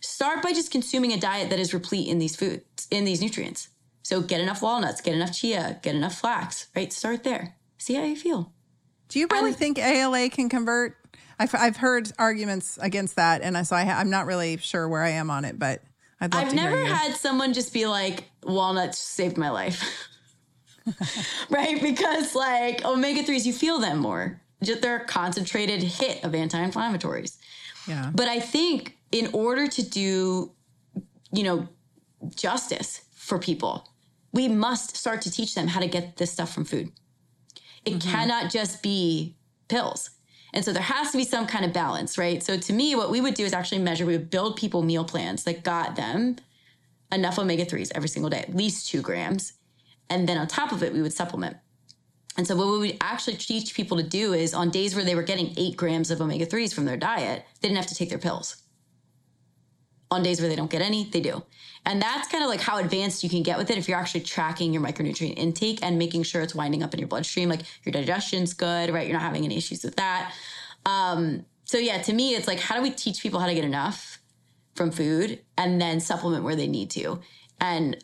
Start 0.01 0.43
by 0.43 0.53
just 0.53 0.71
consuming 0.71 1.13
a 1.13 1.19
diet 1.19 1.51
that 1.51 1.59
is 1.59 1.73
replete 1.73 2.09
in 2.09 2.19
these 2.19 2.37
foods, 2.37 2.87
in 2.91 3.05
these 3.05 3.21
nutrients. 3.21 3.69
So 4.03 4.21
get 4.21 4.41
enough 4.41 4.63
walnuts, 4.63 5.01
get 5.01 5.15
enough 5.15 5.33
chia, 5.33 5.79
get 5.83 5.95
enough 5.95 6.19
flax, 6.19 6.69
right? 6.75 6.93
Start 6.93 7.25
there. 7.25 7.57
See 7.79 7.95
how 7.95 8.05
you 8.05 8.17
feel. 8.17 8.53
Do 9.09 9.19
you 9.19 9.29
really 9.31 9.53
think 9.53 9.79
ALA 9.79 10.29
can 10.31 10.49
convert? 10.49 10.97
I've, 11.43 11.55
I've 11.57 11.77
heard 11.77 12.13
arguments 12.19 12.79
against 12.81 13.17
that, 13.17 13.43
and 13.43 13.67
so 13.67 13.75
I, 13.75 13.83
am 13.83 14.11
not 14.11 14.27
really 14.27 14.59
sure 14.59 14.89
where 14.89 15.03
I 15.03 15.11
am 15.11 15.29
on 15.29 15.45
it, 15.45 15.59
but 15.59 15.83
I'd 16.21 16.33
love 16.33 16.45
I've 16.45 16.55
never 16.55 16.85
had 16.85 17.17
someone 17.17 17.53
just 17.53 17.73
be 17.73 17.87
like, 17.87 18.25
walnuts 18.45 18.99
saved 18.99 19.37
my 19.37 19.51
life. 19.51 19.83
right? 21.51 21.83
Because 21.83 22.37
like 22.37 22.85
omega 22.85 23.25
3s, 23.25 23.45
you 23.45 23.53
feel 23.53 23.81
them 23.81 23.99
more. 23.99 24.41
Just 24.63 24.83
they're 24.83 24.99
a 24.99 25.05
concentrated 25.05 25.83
hit 25.83 26.23
of 26.23 26.33
anti 26.33 26.59
inflammatories. 26.59 27.39
Yeah. 27.89 28.13
But 28.15 28.29
I 28.29 28.39
think 28.39 28.97
in 29.11 29.29
order 29.33 29.67
to 29.67 29.83
do, 29.83 30.53
you 31.33 31.43
know, 31.43 31.69
justice 32.37 33.01
for 33.17 33.41
people, 33.41 33.89
we 34.33 34.47
must 34.47 34.97
start 34.97 35.23
to 35.23 35.31
teach 35.31 35.57
them 35.57 35.67
how 35.67 35.81
to 35.81 35.89
get 35.89 36.19
this 36.19 36.31
stuff 36.31 36.55
from 36.55 36.65
food. 36.65 36.93
It 37.85 37.95
mm-hmm. 37.95 38.11
cannot 38.11 38.53
just 38.53 38.81
be 38.81 39.35
pills. 39.67 40.11
And 40.53 40.65
so 40.65 40.73
there 40.73 40.83
has 40.83 41.11
to 41.13 41.17
be 41.17 41.25
some 41.25 41.47
kind 41.47 41.65
of 41.65 41.73
balance, 41.73 42.19
right? 42.19 42.43
So 42.43 42.59
to 42.59 42.73
me, 42.73 42.95
what 42.95 43.11
we 43.11 43.21
would 43.21 43.35
do 43.35 43.45
is 43.45 43.53
actually 43.53 43.79
measure, 43.79 44.05
we 44.05 44.17
would 44.17 44.31
build 44.31 44.57
people 44.57 44.83
meal 44.83 45.05
plans 45.05 45.45
that 45.45 45.65
got 45.65 45.97
them 45.97 46.37
enough 47.11 47.39
omega 47.39 47.65
3s 47.65 47.91
every 47.95 48.09
single 48.09 48.31
day, 48.31 48.41
at 48.41 48.55
least 48.55 48.89
two 48.89 49.01
grams. 49.01 49.55
And 50.11 50.29
then 50.29 50.37
on 50.37 50.47
top 50.47 50.73
of 50.73 50.83
it, 50.83 50.93
we 50.93 51.01
would 51.01 51.13
supplement. 51.13 51.57
And 52.37 52.47
so, 52.47 52.57
what 52.57 52.67
we 52.67 52.79
would 52.79 52.97
actually 53.01 53.37
teach 53.37 53.75
people 53.75 53.99
to 53.99 54.03
do 54.03 54.33
is 54.33 54.55
on 54.55 54.71
days 54.71 54.95
where 54.95 55.05
they 55.05 55.15
were 55.15 55.23
getting 55.23 55.53
eight 55.57 55.77
grams 55.77 56.11
of 56.11 56.21
omega 56.21 56.47
3s 56.47 56.73
from 56.73 56.87
their 56.87 56.97
diet, 56.97 57.45
they 57.61 57.69
didn't 57.69 57.77
have 57.77 57.89
to 57.89 57.95
take 57.95 58.09
their 58.09 58.19
pills. 58.19 58.57
On 60.11 60.23
days 60.23 60.41
where 60.41 60.49
they 60.49 60.57
don't 60.57 60.71
get 60.71 60.83
any, 60.83 61.05
they 61.05 61.21
do. 61.21 61.43
And 61.85 62.01
that's 62.01 62.29
kind 62.29 62.45
of 62.45 62.51
like 62.51 62.61
how 62.61 62.79
advanced 62.79 63.25
you 63.25 63.31
can 63.31 63.43
get 63.43 63.59
with 63.59 63.71
it 63.71 63.77
if 63.77 63.89
you're 63.89 63.99
actually 63.99 64.21
tracking 64.21 64.73
your 64.73 64.83
micronutrient 64.83 65.37
intake 65.37 65.81
and 65.83 65.99
making 65.99 66.23
sure 66.23 66.41
it's 66.41 66.55
winding 66.55 66.83
up 66.83 66.95
in 66.95 67.01
your 67.01 67.09
bloodstream. 67.09 67.49
Like 67.49 67.63
your 67.85 67.93
digestion's 67.93 68.55
good, 68.55 68.91
right? 68.91 69.07
You're 69.07 69.19
not 69.19 69.23
having 69.23 69.45
any 69.45 69.57
issues 69.57 69.83
with 69.83 69.97
that. 69.97 70.33
Um, 70.87 71.45
so, 71.65 71.79
yeah, 71.79 72.01
to 72.03 72.13
me, 72.13 72.35
it's 72.35 72.47
like, 72.47 72.61
how 72.61 72.77
do 72.77 72.83
we 72.83 72.91
teach 72.91 73.23
people 73.23 73.41
how 73.41 73.47
to 73.47 73.55
get 73.55 73.65
enough 73.65 74.19
from 74.75 74.91
food 74.91 75.41
and 75.57 75.81
then 75.81 76.01
supplement 76.01 76.45
where 76.45 76.57
they 76.57 76.69
need 76.69 76.91
to? 76.91 77.21
And 77.61 77.97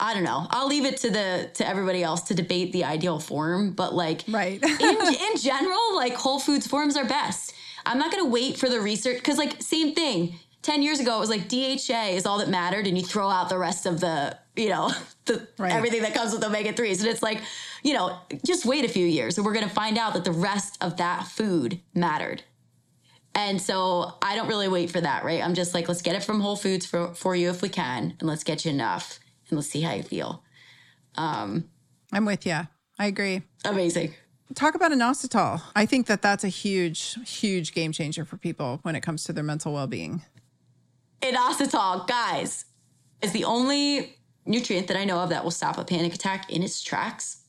I 0.00 0.14
don't 0.14 0.24
know. 0.24 0.46
I'll 0.50 0.68
leave 0.68 0.84
it 0.84 0.98
to 0.98 1.10
the 1.10 1.50
to 1.54 1.66
everybody 1.66 2.02
else 2.02 2.22
to 2.22 2.34
debate 2.34 2.72
the 2.72 2.84
ideal 2.84 3.18
form, 3.18 3.72
but 3.72 3.94
like 3.94 4.22
right. 4.28 4.62
in, 4.80 4.80
in 4.80 5.36
general, 5.38 5.94
like 5.94 6.14
whole 6.14 6.38
foods 6.38 6.66
forms 6.66 6.96
are 6.96 7.04
best. 7.04 7.52
I'm 7.84 7.98
not 7.98 8.10
going 8.10 8.24
to 8.24 8.30
wait 8.30 8.56
for 8.56 8.68
the 8.68 8.80
research 8.80 9.22
cuz 9.22 9.38
like 9.38 9.62
same 9.62 9.94
thing. 9.94 10.38
10 10.66 10.82
years 10.82 10.98
ago 10.98 11.16
it 11.16 11.20
was 11.20 11.30
like 11.30 11.48
DHA 11.48 12.16
is 12.16 12.26
all 12.26 12.38
that 12.38 12.48
mattered 12.48 12.88
and 12.88 12.98
you 12.98 13.04
throw 13.04 13.28
out 13.28 13.48
the 13.48 13.56
rest 13.56 13.86
of 13.86 14.00
the, 14.00 14.36
you 14.56 14.68
know, 14.68 14.90
the 15.26 15.46
right. 15.58 15.72
everything 15.72 16.02
that 16.02 16.12
comes 16.12 16.32
with 16.32 16.42
omega 16.42 16.72
3s 16.72 16.98
and 16.98 17.08
it's 17.08 17.22
like, 17.22 17.40
you 17.84 17.94
know, 17.94 18.18
just 18.44 18.66
wait 18.66 18.84
a 18.84 18.88
few 18.88 19.06
years 19.06 19.38
and 19.38 19.46
we're 19.46 19.52
going 19.52 19.68
to 19.68 19.72
find 19.72 19.96
out 19.96 20.14
that 20.14 20.24
the 20.24 20.32
rest 20.32 20.76
of 20.82 20.96
that 20.96 21.28
food 21.28 21.80
mattered. 21.94 22.42
And 23.32 23.62
so 23.62 24.14
I 24.20 24.34
don't 24.34 24.48
really 24.48 24.66
wait 24.66 24.90
for 24.90 25.00
that, 25.00 25.22
right? 25.22 25.40
I'm 25.40 25.54
just 25.54 25.72
like, 25.72 25.86
let's 25.86 26.02
get 26.02 26.16
it 26.16 26.24
from 26.24 26.40
Whole 26.40 26.56
Foods 26.56 26.84
for, 26.84 27.14
for 27.14 27.36
you 27.36 27.50
if 27.50 27.62
we 27.62 27.68
can, 27.68 28.16
and 28.18 28.28
let's 28.28 28.42
get 28.42 28.64
you 28.64 28.72
enough 28.72 29.20
and 29.48 29.58
let's 29.58 29.68
see 29.68 29.82
how 29.82 29.94
you 29.94 30.02
feel. 30.02 30.42
Um, 31.14 31.68
I'm 32.12 32.24
with 32.24 32.44
you. 32.44 32.66
I 32.98 33.06
agree. 33.06 33.42
Amazing. 33.64 34.14
Talk 34.54 34.74
about 34.74 34.90
inositol. 34.90 35.60
I 35.76 35.86
think 35.86 36.06
that 36.06 36.22
that's 36.22 36.44
a 36.44 36.48
huge, 36.48 37.18
huge 37.28 37.72
game 37.72 37.92
changer 37.92 38.24
for 38.24 38.36
people 38.36 38.80
when 38.82 38.96
it 38.96 39.02
comes 39.02 39.22
to 39.24 39.32
their 39.32 39.44
mental 39.44 39.72
well 39.72 39.86
being. 39.86 40.22
Inositol, 41.22 42.06
guys, 42.06 42.66
is 43.22 43.32
the 43.32 43.44
only 43.44 44.16
nutrient 44.44 44.86
that 44.88 44.96
I 44.96 45.04
know 45.04 45.18
of 45.18 45.30
that 45.30 45.42
will 45.42 45.50
stop 45.50 45.78
a 45.78 45.84
panic 45.84 46.14
attack 46.14 46.50
in 46.50 46.62
its 46.62 46.82
tracks. 46.82 47.42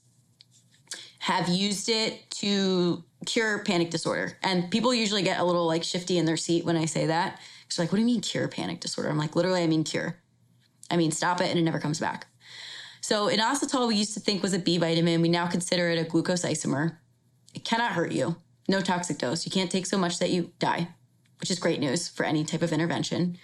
Have 1.20 1.50
used 1.50 1.90
it 1.90 2.30
to 2.32 3.04
cure 3.26 3.60
panic 3.60 3.90
disorder. 3.90 4.38
And 4.44 4.70
people 4.72 4.94
usually 4.94 5.24
get 5.24 5.40
a 5.40 5.44
little 5.44 5.66
like 5.66 5.84
shifty 5.84 6.18
in 6.18 6.26
their 6.26 6.38
seat 6.38 6.66
when 6.66 6.78
I 6.78 6.86
say 6.86 7.08
that. 7.08 7.40
It's 7.66 7.78
like, 7.78 7.92
what 7.92 7.98
do 7.98 8.02
you 8.02 8.06
mean 8.06 8.22
cure 8.22 8.48
panic 8.48 8.80
disorder? 8.80 9.10
I'm 9.10 9.18
like, 9.18 9.36
literally, 9.36 9.62
I 9.62 9.68
mean 9.68 9.84
cure. 9.84 10.18
I 10.90 10.98
mean, 10.98 11.12
stop 11.12 11.42
it 11.42 11.50
and 11.50 11.60
it 11.60 11.64
never 11.64 11.80
comes 11.80 12.00
back. 12.00 12.28
So, 13.02 13.28
inositol, 13.28 13.88
we 13.88 13.96
used 13.96 14.14
to 14.14 14.20
think 14.20 14.42
was 14.42 14.54
a 14.54 14.60
B 14.60 14.78
vitamin. 14.78 15.22
We 15.22 15.30
now 15.30 15.48
consider 15.48 15.90
it 15.90 16.00
a 16.00 16.04
glucose 16.04 16.44
isomer. 16.44 16.98
It 17.54 17.64
cannot 17.64 17.94
hurt 17.94 18.12
you, 18.12 18.38
no 18.68 18.82
toxic 18.82 19.18
dose. 19.18 19.46
You 19.46 19.52
can't 19.52 19.72
take 19.72 19.86
so 19.86 19.98
much 19.98 20.20
that 20.20 20.30
you 20.30 20.52
die, 20.60 20.90
which 21.40 21.52
is 21.52 21.60
great 21.60 21.80
news 21.80 22.08
for 22.08 22.26
any 22.26 22.44
type 22.44 22.62
of 22.62 22.72
intervention. 22.72 23.38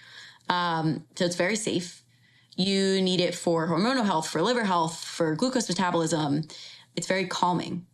Um, 0.48 1.04
so, 1.16 1.24
it's 1.24 1.36
very 1.36 1.56
safe. 1.56 2.02
You 2.56 3.02
need 3.02 3.20
it 3.20 3.34
for 3.34 3.66
hormonal 3.66 4.04
health, 4.04 4.28
for 4.28 4.40
liver 4.40 4.64
health, 4.64 5.02
for 5.02 5.34
glucose 5.34 5.68
metabolism. 5.68 6.42
It's 6.94 7.06
very 7.06 7.26
calming. 7.26 7.86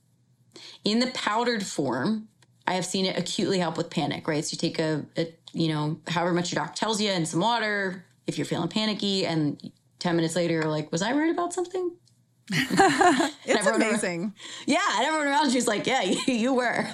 In 0.85 0.99
the 0.99 1.09
powdered 1.09 1.65
form, 1.65 2.29
I 2.67 2.75
have 2.75 2.85
seen 2.85 3.07
it 3.07 3.19
acutely 3.19 3.59
help 3.59 3.77
with 3.77 3.91
panic, 3.91 4.29
right? 4.29 4.45
So 4.45 4.53
you 4.53 4.59
take 4.59 4.79
a, 4.79 5.05
a 5.17 5.35
you 5.53 5.69
know, 5.69 5.99
however 6.07 6.33
much 6.33 6.53
your 6.53 6.63
doc 6.63 6.77
tells 6.77 7.01
you 7.01 7.11
and 7.11 7.27
some 7.27 7.41
water, 7.41 8.05
if 8.27 8.39
you're 8.39 8.45
feeling 8.45 8.69
panicky 8.69 9.27
and 9.27 9.73
10 9.99 10.15
minutes 10.15 10.37
later 10.37 10.55
you're 10.55 10.65
like, 10.65 10.93
was 10.93 11.03
I 11.03 11.13
worried 11.13 11.31
about 11.33 11.53
something? 11.53 11.91
it's 12.53 13.67
amazing. 13.67 14.21
Around, 14.21 14.33
yeah. 14.67 14.99
And 14.99 15.07
everyone 15.07 15.27
around 15.27 15.53
you's 15.53 15.67
like, 15.67 15.87
yeah, 15.87 16.03
you, 16.03 16.21
you 16.33 16.55
were. 16.55 16.87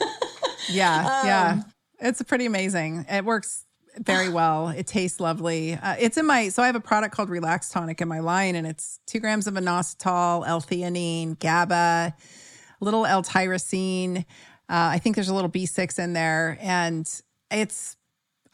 yeah. 0.70 0.98
Um, 1.00 1.26
yeah. 1.26 1.62
It's 2.00 2.22
pretty 2.22 2.46
amazing. 2.46 3.04
It 3.10 3.24
works 3.24 3.65
very 3.98 4.28
well. 4.28 4.68
It 4.68 4.86
tastes 4.86 5.20
lovely. 5.20 5.74
Uh, 5.74 5.96
it's 5.98 6.16
in 6.16 6.26
my, 6.26 6.48
so 6.48 6.62
I 6.62 6.66
have 6.66 6.76
a 6.76 6.80
product 6.80 7.14
called 7.14 7.30
Relax 7.30 7.70
Tonic 7.70 8.00
in 8.00 8.08
my 8.08 8.20
line, 8.20 8.54
and 8.54 8.66
it's 8.66 9.00
two 9.06 9.20
grams 9.20 9.46
of 9.46 9.54
inositol, 9.54 10.46
L-theanine, 10.46 11.38
GABA, 11.38 11.74
a 11.74 12.84
little 12.84 13.06
L-tyrosine. 13.06 14.18
Uh, 14.18 14.22
I 14.68 14.98
think 14.98 15.14
there's 15.14 15.28
a 15.28 15.34
little 15.34 15.50
B6 15.50 15.98
in 15.98 16.12
there, 16.12 16.58
and 16.60 17.08
it's, 17.50 17.96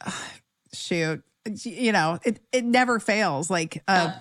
uh, 0.05 0.11
shoot, 0.73 1.23
you 1.65 1.93
know, 1.93 2.19
it 2.25 2.39
it 2.53 2.65
never 2.65 3.01
fails. 3.01 3.51
Like 3.51 3.83
a 3.89 3.91
uh, 3.91 4.13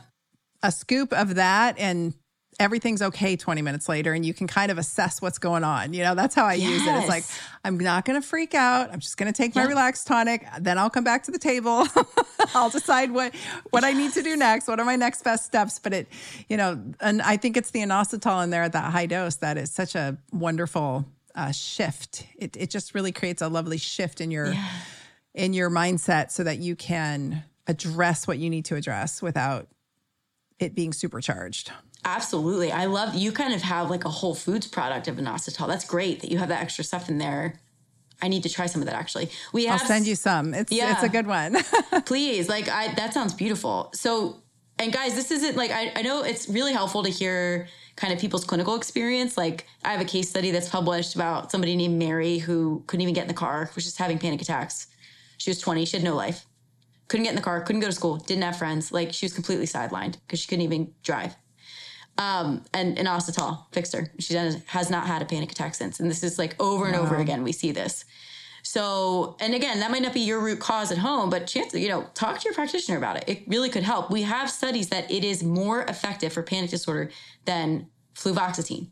a 0.63 0.71
scoop 0.71 1.13
of 1.13 1.35
that 1.35 1.77
and 1.79 2.13
everything's 2.61 3.01
okay 3.01 3.35
20 3.35 3.61
minutes 3.61 3.89
later 3.89 4.13
and 4.13 4.25
you 4.25 4.33
can 4.33 4.47
kind 4.47 4.71
of 4.71 4.77
assess 4.77 5.21
what's 5.21 5.37
going 5.37 5.63
on. 5.63 5.93
You 5.93 6.03
know, 6.03 6.15
that's 6.15 6.35
how 6.35 6.45
I 6.45 6.53
yes. 6.53 6.69
use 6.69 6.87
it. 6.87 6.95
It's 6.95 7.09
like, 7.09 7.23
I'm 7.63 7.77
not 7.77 8.05
going 8.05 8.21
to 8.21 8.25
freak 8.25 8.53
out. 8.53 8.91
I'm 8.91 8.99
just 8.99 9.17
going 9.17 9.31
to 9.31 9.35
take 9.35 9.55
my 9.55 9.65
relaxed 9.65 10.07
tonic. 10.07 10.45
Then 10.59 10.77
I'll 10.77 10.89
come 10.89 11.03
back 11.03 11.23
to 11.23 11.31
the 11.31 11.39
table. 11.39 11.87
I'll 12.53 12.69
decide 12.69 13.11
what, 13.11 13.35
what 13.71 13.83
yes. 13.83 13.93
I 13.93 13.97
need 13.97 14.13
to 14.13 14.23
do 14.23 14.37
next. 14.37 14.67
What 14.67 14.79
are 14.79 14.85
my 14.85 14.95
next 14.95 15.23
best 15.23 15.45
steps? 15.45 15.79
But 15.79 15.93
it, 15.93 16.07
you 16.47 16.57
know, 16.57 16.81
and 16.99 17.21
I 17.21 17.37
think 17.37 17.57
it's 17.57 17.71
the 17.71 17.79
inositol 17.79 18.43
in 18.43 18.49
there 18.49 18.63
at 18.63 18.73
that 18.73 18.91
high 18.91 19.07
dose 19.07 19.35
that 19.37 19.57
is 19.57 19.71
such 19.71 19.95
a 19.95 20.17
wonderful 20.31 21.05
uh, 21.35 21.51
shift. 21.51 22.25
It, 22.37 22.55
it 22.55 22.69
just 22.69 22.93
really 22.93 23.11
creates 23.11 23.41
a 23.41 23.47
lovely 23.47 23.77
shift 23.77 24.21
in 24.21 24.31
your, 24.31 24.53
yeah 24.53 24.67
in 25.33 25.53
your 25.53 25.69
mindset 25.69 26.31
so 26.31 26.43
that 26.43 26.59
you 26.59 26.75
can 26.75 27.43
address 27.67 28.27
what 28.27 28.37
you 28.37 28.49
need 28.49 28.65
to 28.65 28.75
address 28.75 29.21
without 29.21 29.67
it 30.59 30.75
being 30.75 30.93
supercharged. 30.93 31.71
Absolutely. 32.03 32.71
I 32.71 32.85
love 32.85 33.13
you 33.15 33.31
kind 33.31 33.53
of 33.53 33.61
have 33.61 33.89
like 33.89 34.05
a 34.05 34.09
whole 34.09 34.33
foods 34.33 34.67
product 34.67 35.07
of 35.07 35.17
inositol. 35.17 35.67
That's 35.67 35.85
great 35.85 36.21
that 36.21 36.31
you 36.31 36.37
have 36.39 36.49
that 36.49 36.61
extra 36.61 36.83
stuff 36.83 37.09
in 37.09 37.17
there. 37.17 37.59
I 38.21 38.27
need 38.27 38.43
to 38.43 38.49
try 38.49 38.67
some 38.67 38.81
of 38.81 38.87
that 38.87 38.95
actually. 38.95 39.29
We 39.53 39.65
have, 39.65 39.81
I'll 39.81 39.87
send 39.87 40.07
you 40.07 40.15
some. 40.15 40.53
It's 40.53 40.71
yeah, 40.71 40.93
it's 40.93 41.03
a 41.03 41.09
good 41.09 41.27
one. 41.27 41.57
please. 42.05 42.49
Like 42.49 42.69
I 42.69 42.93
that 42.95 43.13
sounds 43.13 43.33
beautiful. 43.33 43.91
So 43.93 44.41
and 44.79 44.91
guys, 44.91 45.15
this 45.15 45.31
isn't 45.31 45.55
like 45.55 45.71
I, 45.71 45.91
I 45.95 46.01
know 46.01 46.23
it's 46.23 46.49
really 46.49 46.73
helpful 46.73 47.03
to 47.03 47.09
hear 47.09 47.67
kind 47.95 48.11
of 48.13 48.19
people's 48.19 48.45
clinical 48.45 48.75
experience. 48.75 49.37
Like 49.37 49.67
I 49.83 49.91
have 49.91 50.01
a 50.01 50.05
case 50.05 50.29
study 50.29 50.51
that's 50.51 50.69
published 50.69 51.13
about 51.15 51.51
somebody 51.51 51.75
named 51.75 51.99
Mary 51.99 52.39
who 52.39 52.83
couldn't 52.87 53.01
even 53.01 53.13
get 53.13 53.23
in 53.23 53.27
the 53.27 53.33
car, 53.33 53.69
was 53.75 53.83
just 53.83 53.99
having 53.99 54.17
panic 54.17 54.41
attacks. 54.41 54.87
She 55.37 55.49
was 55.49 55.59
20. 55.59 55.85
She 55.85 55.97
had 55.97 56.03
no 56.03 56.15
life. 56.15 56.45
Couldn't 57.07 57.25
get 57.25 57.31
in 57.31 57.35
the 57.35 57.41
car, 57.41 57.59
couldn't 57.61 57.81
go 57.81 57.87
to 57.87 57.93
school, 57.93 58.17
didn't 58.17 58.43
have 58.43 58.57
friends. 58.57 58.91
Like 58.91 59.13
she 59.13 59.25
was 59.25 59.33
completely 59.33 59.65
sidelined 59.65 60.13
because 60.25 60.39
she 60.39 60.47
couldn't 60.47 60.63
even 60.63 60.93
drive. 61.03 61.35
Um, 62.17 62.63
and, 62.73 62.97
and 62.99 63.07
inositol 63.07 63.65
fixed 63.71 63.95
her. 63.95 64.11
She 64.19 64.35
has 64.35 64.89
not 64.89 65.07
had 65.07 65.21
a 65.21 65.25
panic 65.25 65.51
attack 65.51 65.73
since. 65.73 65.99
And 65.99 66.09
this 66.09 66.23
is 66.23 66.37
like 66.37 66.61
over 66.61 66.85
and 66.85 66.95
wow. 66.95 67.03
over 67.03 67.15
again, 67.15 67.43
we 67.43 67.51
see 67.51 67.71
this. 67.71 68.05
So, 68.63 69.37
and 69.39 69.55
again, 69.55 69.79
that 69.79 69.89
might 69.89 70.03
not 70.03 70.13
be 70.13 70.19
your 70.19 70.39
root 70.39 70.59
cause 70.59 70.91
at 70.91 70.99
home, 70.99 71.29
but 71.29 71.47
chance, 71.47 71.73
you 71.73 71.89
know, 71.89 72.07
talk 72.13 72.39
to 72.39 72.45
your 72.45 72.53
practitioner 72.53 72.97
about 72.97 73.17
it. 73.17 73.23
It 73.27 73.43
really 73.47 73.69
could 73.69 73.83
help. 73.83 74.11
We 74.11 74.21
have 74.21 74.49
studies 74.51 74.89
that 74.89 75.09
it 75.09 75.23
is 75.23 75.43
more 75.43 75.83
effective 75.83 76.31
for 76.33 76.43
panic 76.43 76.69
disorder 76.69 77.09
than 77.45 77.87
fluvoxetine, 78.13 78.89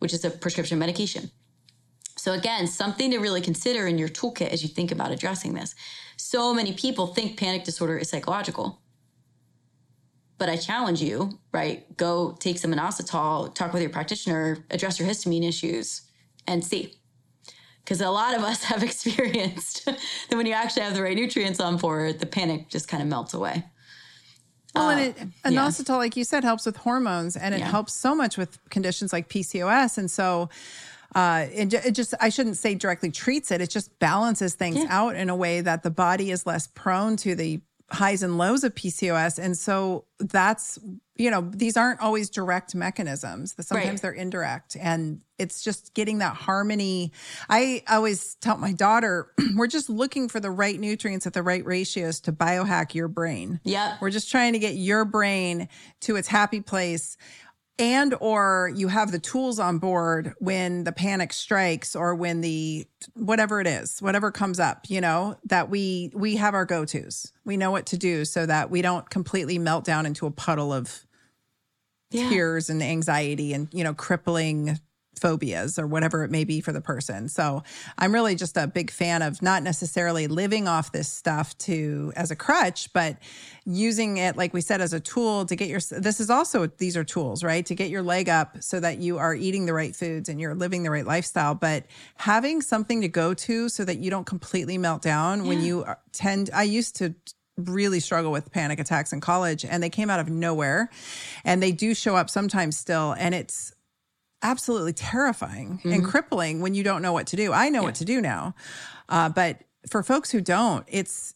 which 0.00 0.12
is 0.12 0.24
a 0.24 0.30
prescription 0.30 0.78
medication. 0.78 1.30
So, 2.16 2.32
again, 2.32 2.66
something 2.66 3.10
to 3.10 3.18
really 3.18 3.40
consider 3.40 3.86
in 3.86 3.98
your 3.98 4.08
toolkit 4.08 4.48
as 4.48 4.62
you 4.62 4.68
think 4.68 4.90
about 4.90 5.12
addressing 5.12 5.54
this. 5.54 5.74
So 6.16 6.54
many 6.54 6.72
people 6.72 7.08
think 7.08 7.38
panic 7.38 7.64
disorder 7.64 7.98
is 7.98 8.08
psychological. 8.08 8.80
But 10.36 10.48
I 10.48 10.56
challenge 10.56 11.00
you, 11.00 11.38
right? 11.52 11.96
Go 11.96 12.36
take 12.40 12.58
some 12.58 12.72
inositol, 12.72 13.54
talk 13.54 13.72
with 13.72 13.82
your 13.82 13.90
practitioner, 13.90 14.58
address 14.70 14.98
your 14.98 15.08
histamine 15.08 15.46
issues, 15.46 16.02
and 16.46 16.64
see. 16.64 16.94
Because 17.84 18.00
a 18.00 18.10
lot 18.10 18.34
of 18.34 18.42
us 18.42 18.64
have 18.64 18.82
experienced 18.82 19.84
that 19.86 20.36
when 20.36 20.46
you 20.46 20.52
actually 20.52 20.82
have 20.82 20.94
the 20.94 21.02
right 21.02 21.16
nutrients 21.16 21.60
on 21.60 21.76
board, 21.76 22.18
the 22.18 22.26
panic 22.26 22.68
just 22.68 22.88
kind 22.88 23.02
of 23.02 23.08
melts 23.08 23.34
away. 23.34 23.64
Well, 24.74 24.88
uh, 24.88 24.92
and 24.92 25.00
it, 25.00 25.16
inositol, 25.44 25.88
yeah. 25.90 25.96
like 25.96 26.16
you 26.16 26.24
said, 26.24 26.42
helps 26.42 26.66
with 26.66 26.76
hormones 26.76 27.36
and 27.36 27.54
it 27.54 27.60
yeah. 27.60 27.70
helps 27.70 27.94
so 27.94 28.14
much 28.14 28.36
with 28.36 28.58
conditions 28.70 29.12
like 29.12 29.28
PCOS. 29.28 29.98
And 29.98 30.10
so, 30.10 30.48
uh, 31.14 31.46
it, 31.52 31.72
it, 31.72 31.92
just 31.92 32.12
I 32.20 32.28
shouldn't 32.28 32.56
say 32.56 32.74
directly 32.74 33.10
treats 33.10 33.52
it. 33.52 33.60
It 33.60 33.70
just 33.70 33.96
balances 34.00 34.54
things 34.54 34.78
yeah. 34.78 34.86
out 34.88 35.14
in 35.14 35.30
a 35.30 35.36
way 35.36 35.60
that 35.60 35.84
the 35.84 35.90
body 35.90 36.32
is 36.32 36.44
less 36.44 36.66
prone 36.66 37.16
to 37.18 37.36
the 37.36 37.60
highs 37.90 38.22
and 38.22 38.38
lows 38.38 38.64
of 38.64 38.74
PCOS. 38.74 39.38
And 39.38 39.56
so 39.56 40.04
that's 40.18 40.78
you 41.16 41.30
know 41.30 41.42
these 41.42 41.76
aren't 41.76 42.00
always 42.00 42.28
direct 42.28 42.74
mechanisms. 42.74 43.54
Sometimes 43.60 43.88
right. 43.88 44.02
they're 44.02 44.12
indirect, 44.12 44.76
and 44.80 45.20
it's 45.38 45.62
just 45.62 45.94
getting 45.94 46.18
that 46.18 46.34
harmony. 46.34 47.12
I 47.48 47.84
always 47.88 48.34
tell 48.36 48.56
my 48.56 48.72
daughter, 48.72 49.30
we're 49.56 49.68
just 49.68 49.88
looking 49.88 50.28
for 50.28 50.40
the 50.40 50.50
right 50.50 50.78
nutrients 50.78 51.24
at 51.26 51.32
the 51.32 51.42
right 51.42 51.64
ratios 51.64 52.20
to 52.22 52.32
biohack 52.32 52.94
your 52.94 53.06
brain. 53.06 53.60
Yeah, 53.62 53.96
we're 54.00 54.10
just 54.10 54.28
trying 54.28 54.54
to 54.54 54.58
get 54.58 54.74
your 54.74 55.04
brain 55.04 55.68
to 56.00 56.16
its 56.16 56.26
happy 56.26 56.60
place 56.60 57.16
and 57.78 58.14
or 58.20 58.70
you 58.74 58.88
have 58.88 59.10
the 59.10 59.18
tools 59.18 59.58
on 59.58 59.78
board 59.78 60.34
when 60.38 60.84
the 60.84 60.92
panic 60.92 61.32
strikes 61.32 61.96
or 61.96 62.14
when 62.14 62.40
the 62.40 62.86
whatever 63.14 63.60
it 63.60 63.66
is 63.66 64.00
whatever 64.00 64.30
comes 64.30 64.60
up 64.60 64.88
you 64.88 65.00
know 65.00 65.36
that 65.44 65.68
we 65.68 66.10
we 66.14 66.36
have 66.36 66.54
our 66.54 66.64
go-to's 66.64 67.32
we 67.44 67.56
know 67.56 67.70
what 67.70 67.86
to 67.86 67.98
do 67.98 68.24
so 68.24 68.46
that 68.46 68.70
we 68.70 68.80
don't 68.80 69.10
completely 69.10 69.58
melt 69.58 69.84
down 69.84 70.06
into 70.06 70.26
a 70.26 70.30
puddle 70.30 70.72
of 70.72 71.04
yeah. 72.10 72.28
tears 72.28 72.70
and 72.70 72.82
anxiety 72.82 73.52
and 73.52 73.68
you 73.72 73.82
know 73.82 73.94
crippling 73.94 74.78
phobias 75.18 75.78
or 75.78 75.86
whatever 75.86 76.24
it 76.24 76.30
may 76.30 76.44
be 76.44 76.60
for 76.60 76.72
the 76.72 76.80
person. 76.80 77.28
So 77.28 77.62
I'm 77.98 78.12
really 78.12 78.34
just 78.34 78.56
a 78.56 78.66
big 78.66 78.90
fan 78.90 79.22
of 79.22 79.42
not 79.42 79.62
necessarily 79.62 80.26
living 80.26 80.68
off 80.68 80.92
this 80.92 81.08
stuff 81.08 81.56
to 81.58 82.12
as 82.16 82.30
a 82.30 82.36
crutch, 82.36 82.92
but 82.92 83.16
using 83.66 84.18
it 84.18 84.36
like 84.36 84.52
we 84.52 84.60
said 84.60 84.80
as 84.80 84.92
a 84.92 85.00
tool 85.00 85.46
to 85.46 85.56
get 85.56 85.68
your 85.68 85.80
this 85.90 86.20
is 86.20 86.30
also 86.30 86.66
these 86.66 86.96
are 86.96 87.04
tools, 87.04 87.42
right? 87.42 87.64
To 87.66 87.74
get 87.74 87.90
your 87.90 88.02
leg 88.02 88.28
up 88.28 88.62
so 88.62 88.80
that 88.80 88.98
you 88.98 89.18
are 89.18 89.34
eating 89.34 89.66
the 89.66 89.72
right 89.72 89.94
foods 89.94 90.28
and 90.28 90.40
you're 90.40 90.54
living 90.54 90.82
the 90.82 90.90
right 90.90 91.06
lifestyle, 91.06 91.54
but 91.54 91.84
having 92.16 92.60
something 92.60 93.00
to 93.00 93.08
go 93.08 93.34
to 93.34 93.68
so 93.68 93.84
that 93.84 93.98
you 93.98 94.10
don't 94.10 94.26
completely 94.26 94.78
melt 94.78 95.02
down 95.02 95.42
yeah. 95.42 95.48
when 95.48 95.62
you 95.62 95.84
tend 96.12 96.50
I 96.52 96.64
used 96.64 96.96
to 96.96 97.14
really 97.56 98.00
struggle 98.00 98.32
with 98.32 98.50
panic 98.50 98.80
attacks 98.80 99.12
in 99.12 99.20
college 99.20 99.64
and 99.64 99.82
they 99.82 99.90
came 99.90 100.10
out 100.10 100.18
of 100.18 100.28
nowhere 100.28 100.90
and 101.44 101.62
they 101.62 101.70
do 101.70 101.94
show 101.94 102.16
up 102.16 102.28
sometimes 102.28 102.76
still 102.76 103.14
and 103.18 103.34
it's 103.34 103.73
absolutely 104.44 104.92
terrifying 104.92 105.78
mm-hmm. 105.78 105.92
and 105.92 106.04
crippling 106.04 106.60
when 106.60 106.74
you 106.74 106.84
don't 106.84 107.02
know 107.02 107.12
what 107.12 107.26
to 107.28 107.36
do. 107.36 107.52
I 107.52 107.70
know 107.70 107.80
yeah. 107.80 107.86
what 107.86 107.94
to 107.96 108.04
do 108.04 108.20
now. 108.20 108.54
Uh, 109.08 109.28
but 109.30 109.62
for 109.88 110.04
folks 110.04 110.30
who 110.30 110.40
don't, 110.40 110.86
it's 110.88 111.34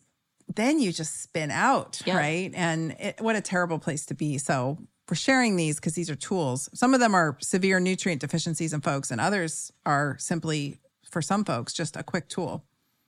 then 0.55 0.79
you 0.79 0.93
just 0.93 1.23
spin 1.23 1.51
out, 1.51 2.01
yeah. 2.05 2.17
right? 2.17 2.53
And 2.55 2.93
it, 2.93 3.21
what 3.21 3.35
a 3.35 3.41
terrible 3.41 3.79
place 3.79 4.07
to 4.07 4.15
be. 4.15 4.39
So 4.39 4.79
we're 5.09 5.17
sharing 5.17 5.57
these 5.57 5.77
because 5.77 5.95
these 5.95 6.11
are 6.11 6.15
tools. 6.15 6.69
Some 6.75 6.95
of 6.95 7.01
them 7.01 7.15
are 7.15 7.37
severe 7.41 7.81
nutrient 7.81 8.21
deficiencies 8.21 8.73
in 8.73 8.81
folks, 8.81 9.11
and 9.11 9.21
others 9.21 9.73
are 9.85 10.17
simply, 10.19 10.79
for 11.11 11.21
some 11.21 11.45
folks, 11.45 11.73
just 11.73 11.97
a 11.97 12.03
quick 12.03 12.29
tool 12.29 12.65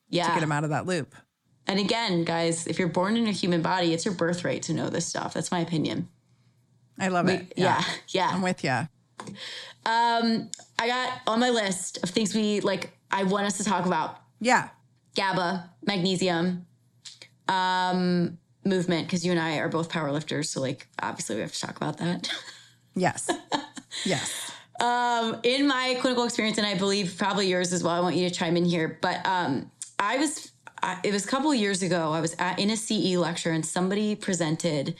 yeah. 0.08 0.26
to 0.26 0.32
get 0.32 0.40
them 0.40 0.52
out 0.52 0.64
of 0.64 0.70
that 0.70 0.86
loop. 0.86 1.14
And 1.66 1.78
again, 1.78 2.24
guys, 2.24 2.66
if 2.66 2.78
you're 2.78 2.88
born 2.88 3.16
in 3.16 3.26
a 3.26 3.32
human 3.32 3.62
body, 3.62 3.92
it's 3.92 4.04
your 4.04 4.14
birthright 4.14 4.62
to 4.62 4.74
know 4.74 4.90
this 4.90 5.06
stuff. 5.06 5.34
That's 5.34 5.50
my 5.50 5.60
opinion. 5.60 6.08
I 6.98 7.08
love 7.08 7.26
we, 7.26 7.34
it. 7.34 7.52
Yeah. 7.56 7.78
yeah. 7.78 7.94
yeah. 8.08 8.30
I'm 8.32 8.42
with 8.42 8.64
you. 8.64 8.88
Um, 9.86 10.50
I 10.78 10.86
got 10.86 11.20
on 11.26 11.40
my 11.40 11.50
list 11.50 11.98
of 12.02 12.10
things 12.10 12.34
we 12.34 12.60
like. 12.60 12.90
I 13.10 13.24
want 13.24 13.46
us 13.46 13.56
to 13.58 13.64
talk 13.64 13.86
about. 13.86 14.18
Yeah. 14.40 14.68
GABA, 15.14 15.70
magnesium, 15.86 16.66
um, 17.48 18.38
movement, 18.64 19.06
because 19.06 19.24
you 19.24 19.32
and 19.32 19.40
I 19.40 19.56
are 19.56 19.68
both 19.68 19.88
power 19.88 20.12
lifters. 20.12 20.50
So, 20.50 20.60
like, 20.60 20.86
obviously, 21.02 21.36
we 21.36 21.42
have 21.42 21.52
to 21.52 21.60
talk 21.60 21.76
about 21.76 21.98
that. 21.98 22.32
Yes. 22.96 23.30
yes. 24.04 24.50
Um, 24.80 25.38
in 25.44 25.68
my 25.68 25.96
clinical 26.00 26.24
experience, 26.24 26.58
and 26.58 26.66
I 26.66 26.74
believe 26.74 27.14
probably 27.16 27.46
yours 27.46 27.72
as 27.72 27.84
well, 27.84 27.94
I 27.94 28.00
want 28.00 28.16
you 28.16 28.28
to 28.28 28.34
chime 28.34 28.56
in 28.56 28.64
here. 28.64 28.98
But 29.00 29.24
um, 29.24 29.70
I 29.98 30.16
was, 30.16 30.50
I, 30.82 30.98
it 31.04 31.12
was 31.12 31.24
a 31.24 31.28
couple 31.28 31.54
years 31.54 31.82
ago, 31.82 32.12
I 32.12 32.20
was 32.20 32.34
at, 32.38 32.58
in 32.58 32.70
a 32.70 32.76
CE 32.76 33.16
lecture 33.16 33.52
and 33.52 33.64
somebody 33.64 34.16
presented 34.16 34.96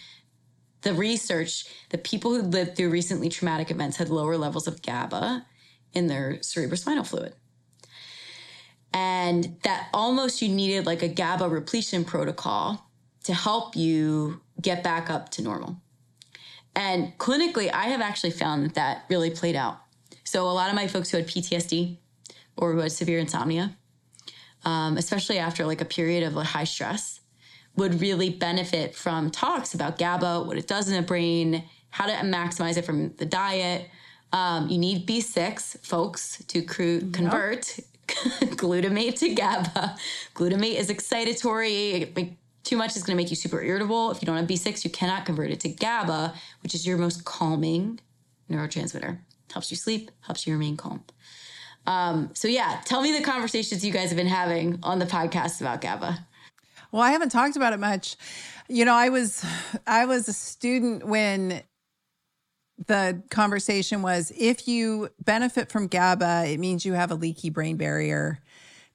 the 0.82 0.94
research 0.94 1.66
that 1.90 2.04
people 2.04 2.34
who 2.34 2.42
lived 2.42 2.76
through 2.76 2.90
recently 2.90 3.28
traumatic 3.28 3.70
events 3.70 3.96
had 3.96 4.08
lower 4.08 4.36
levels 4.36 4.66
of 4.66 4.82
GABA 4.82 5.44
in 5.92 6.06
their 6.06 6.34
cerebrospinal 6.34 7.06
fluid. 7.06 7.34
And 8.92 9.56
that 9.62 9.88
almost 9.94 10.42
you 10.42 10.48
needed 10.48 10.86
like 10.86 11.02
a 11.02 11.08
GABA 11.08 11.48
repletion 11.48 12.04
protocol 12.04 12.90
to 13.24 13.34
help 13.34 13.76
you 13.76 14.40
get 14.60 14.82
back 14.82 15.10
up 15.10 15.30
to 15.30 15.42
normal. 15.42 15.76
And 16.74 17.16
clinically, 17.18 17.70
I 17.72 17.86
have 17.86 18.00
actually 18.00 18.30
found 18.30 18.64
that 18.64 18.74
that 18.74 19.04
really 19.08 19.30
played 19.30 19.56
out. 19.56 19.80
So, 20.24 20.48
a 20.48 20.52
lot 20.52 20.68
of 20.68 20.76
my 20.76 20.86
folks 20.86 21.10
who 21.10 21.16
had 21.16 21.26
PTSD 21.26 21.98
or 22.56 22.72
who 22.72 22.78
had 22.78 22.92
severe 22.92 23.18
insomnia, 23.18 23.76
um, 24.64 24.96
especially 24.96 25.38
after 25.38 25.66
like 25.66 25.80
a 25.80 25.84
period 25.84 26.22
of 26.22 26.34
like 26.34 26.46
high 26.46 26.64
stress, 26.64 27.19
would 27.76 28.00
really 28.00 28.30
benefit 28.30 28.94
from 28.94 29.30
talks 29.30 29.74
about 29.74 29.98
GABA, 29.98 30.42
what 30.42 30.58
it 30.58 30.66
does 30.66 30.88
in 30.88 30.94
the 30.94 31.06
brain, 31.06 31.64
how 31.90 32.06
to 32.06 32.12
maximize 32.12 32.76
it 32.76 32.84
from 32.84 33.14
the 33.14 33.24
diet. 33.24 33.88
Um, 34.32 34.68
you 34.68 34.78
need 34.78 35.06
B6, 35.06 35.84
folks, 35.84 36.42
to 36.46 36.62
cru- 36.62 37.10
convert 37.10 37.78
yep. 37.78 37.86
glutamate 38.56 39.18
to 39.20 39.34
GABA. 39.34 39.96
Glutamate 40.34 40.76
is 40.76 40.88
excitatory. 40.88 42.36
Too 42.62 42.76
much 42.76 42.96
is 42.96 43.02
going 43.02 43.16
to 43.16 43.22
make 43.22 43.30
you 43.30 43.36
super 43.36 43.62
irritable. 43.62 44.10
If 44.10 44.22
you 44.22 44.26
don't 44.26 44.36
have 44.36 44.46
B6, 44.46 44.84
you 44.84 44.90
cannot 44.90 45.24
convert 45.24 45.50
it 45.50 45.60
to 45.60 45.68
GABA, 45.68 46.34
which 46.62 46.74
is 46.74 46.86
your 46.86 46.98
most 46.98 47.24
calming 47.24 47.98
neurotransmitter. 48.50 49.18
Helps 49.52 49.70
you 49.70 49.76
sleep, 49.76 50.10
helps 50.20 50.46
you 50.46 50.52
remain 50.52 50.76
calm. 50.76 51.02
Um, 51.86 52.30
so, 52.34 52.46
yeah, 52.46 52.80
tell 52.84 53.02
me 53.02 53.16
the 53.16 53.24
conversations 53.24 53.84
you 53.84 53.92
guys 53.92 54.10
have 54.10 54.16
been 54.16 54.26
having 54.26 54.78
on 54.82 54.98
the 54.98 55.06
podcast 55.06 55.60
about 55.60 55.80
GABA. 55.80 56.26
Well, 56.92 57.02
I 57.02 57.12
haven't 57.12 57.30
talked 57.30 57.56
about 57.56 57.72
it 57.72 57.80
much. 57.80 58.16
You 58.68 58.84
know, 58.84 58.94
I 58.94 59.08
was 59.08 59.44
I 59.86 60.06
was 60.06 60.28
a 60.28 60.32
student 60.32 61.06
when 61.06 61.62
the 62.86 63.22
conversation 63.30 64.02
was 64.02 64.32
if 64.36 64.66
you 64.66 65.10
benefit 65.22 65.70
from 65.70 65.86
GABA, 65.86 66.46
it 66.48 66.58
means 66.58 66.84
you 66.84 66.94
have 66.94 67.10
a 67.10 67.14
leaky 67.14 67.50
brain 67.50 67.76
barrier 67.76 68.40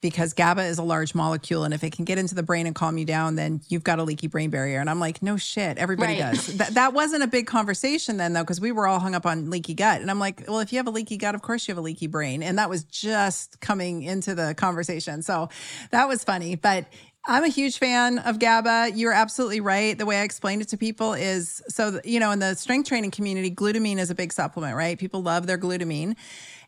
because 0.02 0.34
GABA 0.34 0.64
is 0.64 0.78
a 0.78 0.84
large 0.84 1.16
molecule. 1.16 1.64
And 1.64 1.74
if 1.74 1.84
it 1.84 1.91
can 1.91 2.06
get 2.06 2.20
into 2.20 2.36
the 2.36 2.43
brain 2.43 2.68
and 2.68 2.76
calm 2.76 2.98
you 2.98 3.06
down, 3.06 3.36
then 3.36 3.62
you've 3.70 3.84
got 3.84 3.98
a 3.98 4.04
leaky 4.04 4.28
brain 4.28 4.52
barrier. 4.52 4.80
And 4.80 4.88
I'm 4.89 5.00
like, 5.00 5.24
no 5.24 5.36
shit, 5.36 5.78
everybody 5.80 6.22
right. 6.22 6.36
does. 6.36 6.58
That, 6.58 6.74
that 6.76 6.93
wasn't 6.93 7.24
a 7.24 7.28
big 7.28 7.48
conversation 7.48 8.18
then, 8.18 8.34
though, 8.34 8.43
because 8.43 8.62
we 8.62 8.72
were 8.72 8.88
all 8.88 9.00
hung 9.00 9.16
up 9.16 9.26
on 9.26 9.50
leaky 9.50 9.74
gut. 9.74 10.02
And 10.02 10.12
I'm 10.12 10.20
like, 10.20 10.43
well, 10.48 10.60
if 10.60 10.72
you 10.72 10.78
have 10.78 10.88
a 10.88 10.91
leaky 10.91 11.18
gut, 11.18 11.34
of 11.34 11.41
course 11.41 11.68
you 11.68 11.72
have 11.72 11.80
a 11.80 11.82
leaky 11.82 12.08
brain. 12.08 12.43
And 12.43 12.60
that 12.60 12.70
was 12.70 12.84
just 12.84 13.60
coming 13.62 14.04
into 14.04 14.36
the 14.36 14.54
conversation. 14.54 15.24
So 15.24 15.50
that 15.91 16.08
was 16.08 16.24
funny. 16.24 16.56
But 16.56 16.86
I'm 17.28 17.43
a 17.43 17.49
huge 17.49 17.80
fan 17.80 18.19
of 18.19 18.38
GABA. 18.38 18.91
You're 18.93 19.11
absolutely 19.11 19.59
right. 19.59 19.97
The 19.97 20.05
way 20.05 20.19
I 20.19 20.23
explained 20.23 20.61
it 20.61 20.67
to 20.69 20.78
people 20.78 21.13
is 21.13 21.59
so, 21.67 21.99
you 22.03 22.19
know, 22.19 22.30
in 22.30 22.38
the 22.38 22.53
strength 22.53 22.88
training 22.88 23.09
community, 23.09 23.49
glutamine 23.49 23.97
is 23.97 24.11
a 24.11 24.15
big 24.15 24.32
supplement, 24.32 24.76
right? 24.76 24.99
People 24.99 25.23
love 25.23 25.47
their 25.47 25.57
glutamine. 25.57 26.15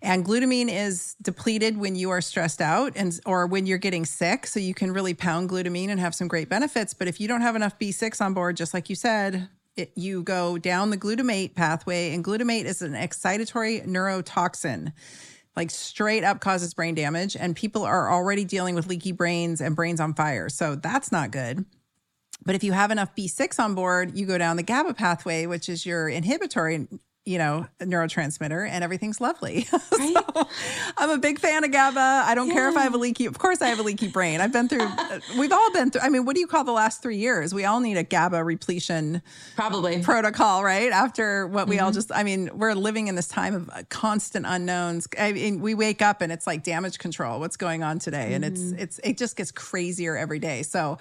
And 0.01 0.25
glutamine 0.25 0.69
is 0.69 1.15
depleted 1.21 1.77
when 1.77 1.95
you 1.95 2.09
are 2.09 2.21
stressed 2.21 2.59
out 2.59 2.93
and 2.95 3.19
or 3.27 3.45
when 3.45 3.67
you're 3.67 3.77
getting 3.77 4.03
sick. 4.03 4.47
So 4.47 4.59
you 4.59 4.73
can 4.73 4.91
really 4.91 5.13
pound 5.13 5.49
glutamine 5.49 5.89
and 5.89 5.99
have 5.99 6.15
some 6.15 6.27
great 6.27 6.49
benefits. 6.49 6.93
But 6.93 7.07
if 7.07 7.21
you 7.21 7.27
don't 7.27 7.41
have 7.41 7.55
enough 7.55 7.77
B6 7.77 8.19
on 8.19 8.33
board, 8.33 8.57
just 8.57 8.73
like 8.73 8.89
you 8.89 8.95
said, 8.95 9.49
it, 9.75 9.91
you 9.95 10.23
go 10.23 10.57
down 10.57 10.89
the 10.89 10.97
glutamate 10.97 11.53
pathway, 11.53 12.13
and 12.15 12.25
glutamate 12.25 12.65
is 12.65 12.81
an 12.81 12.93
excitatory 12.93 13.85
neurotoxin 13.85 14.91
like 15.57 15.71
straight 15.71 16.23
up 16.23 16.39
causes 16.39 16.73
brain 16.73 16.95
damage. 16.95 17.35
And 17.35 17.55
people 17.55 17.83
are 17.83 18.09
already 18.09 18.45
dealing 18.45 18.75
with 18.75 18.87
leaky 18.87 19.11
brains 19.11 19.59
and 19.59 19.75
brains 19.75 19.99
on 19.99 20.13
fire. 20.13 20.47
So 20.47 20.75
that's 20.75 21.11
not 21.11 21.31
good. 21.31 21.65
But 22.45 22.55
if 22.55 22.63
you 22.63 22.71
have 22.71 22.91
enough 22.91 23.15
B6 23.15 23.59
on 23.59 23.73
board, 23.73 24.15
you 24.15 24.25
go 24.25 24.37
down 24.37 24.55
the 24.55 24.63
GABA 24.63 24.93
pathway, 24.93 25.47
which 25.47 25.67
is 25.67 25.85
your 25.85 26.07
inhibitory 26.07 26.87
you 27.27 27.37
know, 27.37 27.67
neurotransmitter 27.81 28.67
and 28.69 28.85
everything's 28.85 29.19
lovely. 29.19 29.67
Right? 29.97 30.13
so, 30.13 30.47
I'm 30.97 31.09
a 31.09 31.17
big 31.17 31.39
fan 31.39 31.63
of 31.63 31.71
GABA. 31.71 31.99
I 31.99 32.35
don't 32.35 32.47
yeah. 32.47 32.53
care 32.53 32.69
if 32.69 32.77
I 32.77 32.83
have 32.83 32.93
a 32.93 32.97
leaky, 32.97 33.25
of 33.25 33.39
course 33.39 33.63
I 33.63 33.69
have 33.69 33.79
a 33.79 33.83
leaky 33.83 34.09
brain. 34.09 34.41
I've 34.41 34.53
been 34.53 34.67
through, 34.67 34.87
we've 35.39 35.51
all 35.51 35.71
been 35.71 35.89
through, 35.89 36.01
I 36.01 36.09
mean, 36.09 36.23
what 36.23 36.35
do 36.35 36.39
you 36.39 36.45
call 36.45 36.63
the 36.63 36.71
last 36.71 37.01
three 37.01 37.17
years? 37.17 37.51
We 37.51 37.65
all 37.65 37.79
need 37.79 37.97
a 37.97 38.03
GABA 38.03 38.43
repletion 38.43 39.23
probably 39.55 40.03
protocol, 40.03 40.63
right? 40.63 40.91
After 40.91 41.47
what 41.47 41.67
we 41.67 41.77
mm-hmm. 41.77 41.85
all 41.85 41.91
just, 41.91 42.11
I 42.11 42.21
mean, 42.23 42.51
we're 42.53 42.73
living 42.75 43.07
in 43.07 43.15
this 43.15 43.27
time 43.27 43.55
of 43.55 43.89
constant 43.89 44.45
unknowns. 44.47 45.07
I 45.17 45.31
mean, 45.31 45.61
we 45.61 45.73
wake 45.73 46.03
up 46.03 46.21
and 46.21 46.31
it's 46.31 46.45
like 46.45 46.63
damage 46.63 46.99
control. 46.99 47.39
What's 47.39 47.57
going 47.57 47.81
on 47.81 47.97
today? 47.97 48.25
Mm-hmm. 48.25 48.33
And 48.33 48.45
it's, 48.45 48.61
mm-hmm. 48.61 48.79
it's, 48.79 48.99
it 49.03 49.17
just 49.17 49.35
gets 49.35 49.51
crazier 49.51 50.15
every 50.15 50.39
day. 50.39 50.61
So 50.61 50.99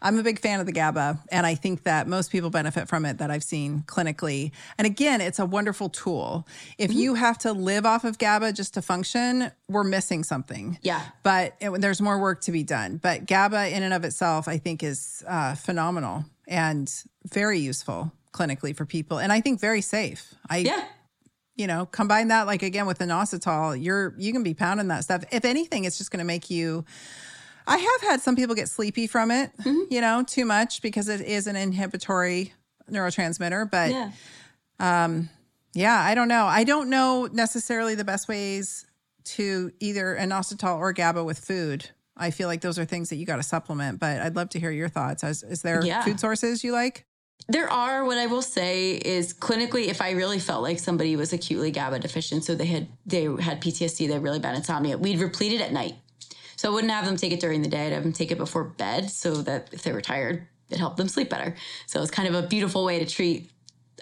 I'm 0.00 0.18
a 0.18 0.22
big 0.22 0.38
fan 0.38 0.60
of 0.60 0.66
the 0.66 0.72
GABA. 0.72 1.18
And 1.30 1.44
I 1.44 1.54
think 1.54 1.82
that 1.82 2.08
most 2.08 2.32
people 2.32 2.48
benefit 2.50 2.88
from 2.88 3.04
it 3.04 3.18
that 3.18 3.30
I've 3.30 3.44
seen 3.44 3.82
clinically. 3.86 4.52
And 4.78 4.86
again, 4.86 5.20
it's 5.20 5.38
a 5.38 5.46
wonderful 5.46 5.67
wonderful 5.68 5.90
tool. 5.90 6.48
If 6.78 6.90
mm-hmm. 6.90 6.98
you 6.98 7.14
have 7.14 7.36
to 7.38 7.52
live 7.52 7.84
off 7.84 8.04
of 8.04 8.16
GABA 8.16 8.54
just 8.54 8.74
to 8.74 8.82
function, 8.82 9.52
we're 9.68 9.84
missing 9.84 10.24
something. 10.24 10.78
Yeah. 10.80 11.02
But 11.22 11.56
it, 11.60 11.70
there's 11.82 12.00
more 12.00 12.18
work 12.18 12.40
to 12.42 12.52
be 12.52 12.62
done. 12.62 12.96
But 12.96 13.26
GABA 13.26 13.76
in 13.76 13.82
and 13.82 13.92
of 13.92 14.02
itself, 14.04 14.48
I 14.48 14.56
think, 14.56 14.82
is 14.82 15.22
uh, 15.28 15.56
phenomenal 15.56 16.24
and 16.46 16.90
very 17.30 17.58
useful 17.58 18.10
clinically 18.32 18.74
for 18.74 18.86
people. 18.86 19.18
And 19.18 19.30
I 19.30 19.42
think 19.42 19.60
very 19.60 19.82
safe. 19.82 20.34
I, 20.48 20.58
yeah 20.58 20.84
you 21.56 21.66
know 21.66 21.86
combine 21.86 22.28
that 22.28 22.46
like 22.46 22.62
again 22.62 22.86
with 22.86 23.00
inositol 23.00 23.82
you're 23.82 24.14
you 24.16 24.32
can 24.32 24.44
be 24.44 24.54
pounding 24.54 24.86
that 24.86 25.02
stuff 25.02 25.24
if 25.32 25.44
anything 25.44 25.82
it's 25.82 25.98
just 25.98 26.12
going 26.12 26.20
to 26.20 26.24
make 26.24 26.50
you 26.50 26.84
i 27.66 27.76
have 27.76 28.00
had 28.02 28.20
some 28.20 28.36
people 28.36 28.54
get 28.54 28.68
sleepy 28.68 29.08
from 29.08 29.32
it 29.32 29.50
mm-hmm. 29.56 29.92
you 29.92 30.00
know 30.00 30.22
too 30.22 30.44
much 30.44 30.80
because 30.82 31.08
it 31.08 31.20
is 31.20 31.48
an 31.48 31.56
inhibitory 31.56 32.52
neurotransmitter 32.88 33.68
but 33.68 33.90
yeah. 33.90 34.12
um 34.78 35.28
yeah, 35.74 36.00
I 36.00 36.14
don't 36.14 36.28
know. 36.28 36.44
I 36.46 36.64
don't 36.64 36.90
know 36.90 37.28
necessarily 37.32 37.94
the 37.94 38.04
best 38.04 38.28
ways 38.28 38.86
to 39.24 39.70
either 39.80 40.16
inositol 40.18 40.78
or 40.78 40.92
GABA 40.92 41.22
with 41.22 41.38
food. 41.38 41.90
I 42.16 42.30
feel 42.30 42.48
like 42.48 42.60
those 42.60 42.78
are 42.78 42.84
things 42.84 43.10
that 43.10 43.16
you 43.16 43.26
got 43.26 43.36
to 43.36 43.42
supplement, 43.42 44.00
but 44.00 44.20
I'd 44.20 44.34
love 44.34 44.48
to 44.50 44.60
hear 44.60 44.70
your 44.70 44.88
thoughts. 44.88 45.22
Is, 45.22 45.42
is 45.42 45.62
there 45.62 45.84
yeah. 45.84 46.02
food 46.02 46.18
sources 46.18 46.64
you 46.64 46.72
like? 46.72 47.04
There 47.46 47.70
are. 47.70 48.04
What 48.04 48.18
I 48.18 48.26
will 48.26 48.42
say 48.42 48.92
is 48.92 49.32
clinically, 49.32 49.86
if 49.86 50.02
I 50.02 50.10
really 50.10 50.40
felt 50.40 50.62
like 50.62 50.80
somebody 50.80 51.14
was 51.16 51.32
acutely 51.32 51.70
GABA 51.70 52.00
deficient, 52.00 52.44
so 52.44 52.54
they 52.54 52.66
had 52.66 52.88
they 53.06 53.24
had 53.24 53.62
PTSD, 53.62 54.08
they 54.08 54.14
had 54.14 54.22
really 54.22 54.40
bad 54.40 54.56
insomnia, 54.56 54.98
we'd 54.98 55.20
replete 55.20 55.52
it 55.52 55.60
at 55.60 55.72
night. 55.72 55.94
So 56.56 56.70
I 56.70 56.74
wouldn't 56.74 56.92
have 56.92 57.04
them 57.04 57.16
take 57.16 57.32
it 57.32 57.40
during 57.40 57.62
the 57.62 57.68
day. 57.68 57.86
I'd 57.86 57.92
have 57.92 58.02
them 58.02 58.12
take 58.12 58.32
it 58.32 58.38
before 58.38 58.64
bed, 58.64 59.10
so 59.10 59.42
that 59.42 59.68
if 59.72 59.82
they 59.82 59.92
were 59.92 60.00
tired, 60.00 60.46
it 60.68 60.78
helped 60.78 60.96
them 60.96 61.08
sleep 61.08 61.30
better. 61.30 61.54
So 61.86 62.02
it's 62.02 62.10
kind 62.10 62.28
of 62.28 62.34
a 62.34 62.46
beautiful 62.46 62.84
way 62.84 62.98
to 62.98 63.06
treat 63.06 63.50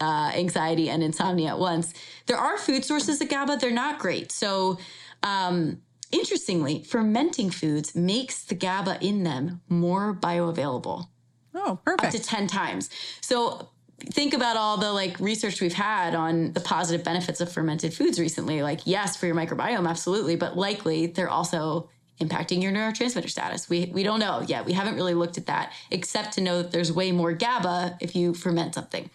uh, 0.01 0.33
anxiety 0.35 0.89
and 0.91 1.03
insomnia 1.03 1.49
at 1.49 1.59
once. 1.59 1.95
There 2.27 2.37
are 2.37 2.59
food 2.59 2.85
sources 2.85 3.21
of 3.21 3.29
GABA, 3.29 3.59
they're 3.61 3.71
not 3.71 3.99
great. 3.99 4.33
So, 4.33 4.79
um, 5.23 5.83
interestingly, 6.13 6.83
fermenting 6.83 7.51
foods 7.51 7.95
makes 7.95 8.45
the 8.45 8.55
GABA 8.55 8.99
in 9.01 9.25
them 9.25 9.61
more 9.69 10.15
bioavailable. 10.15 11.09
Oh, 11.55 11.79
perfect. 11.85 12.15
Up 12.15 12.21
to 12.21 12.23
10 12.23 12.47
times. 12.47 12.91
So, 13.21 13.69
think 13.99 14.35
about 14.35 14.57
all 14.57 14.77
the 14.77 14.93
like 14.93 15.19
research 15.21 15.61
we've 15.61 15.73
had 15.73 16.15
on 16.15 16.53
the 16.53 16.61
positive 16.61 17.05
benefits 17.05 17.41
of 17.41 17.51
fermented 17.51 17.95
foods 17.95 18.21
recently. 18.21 18.63
Like, 18.63 18.81
yes, 18.85 19.17
for 19.17 19.27
your 19.27 19.35
microbiome, 19.35 19.89
absolutely, 19.89 20.37
but 20.37 20.57
likely 20.57 21.07
they're 21.07 21.31
also 21.31 21.89
impacting 22.21 22.63
your 22.63 22.73
neurotransmitter 22.73 23.29
status. 23.29 23.69
We 23.69 23.91
we 23.93 24.03
don't 24.03 24.21
know 24.21 24.43
yet. 24.47 24.65
We 24.65 24.73
haven't 24.73 24.95
really 24.95 25.15
looked 25.15 25.39
at 25.39 25.47
that, 25.47 25.73
except 25.91 26.35
to 26.35 26.41
know 26.41 26.63
that 26.63 26.73
there's 26.73 26.93
way 26.93 27.13
more 27.13 27.33
GABA 27.33 27.99
if 28.01 28.15
you 28.15 28.35
ferment 28.35 28.75
something. 28.75 29.11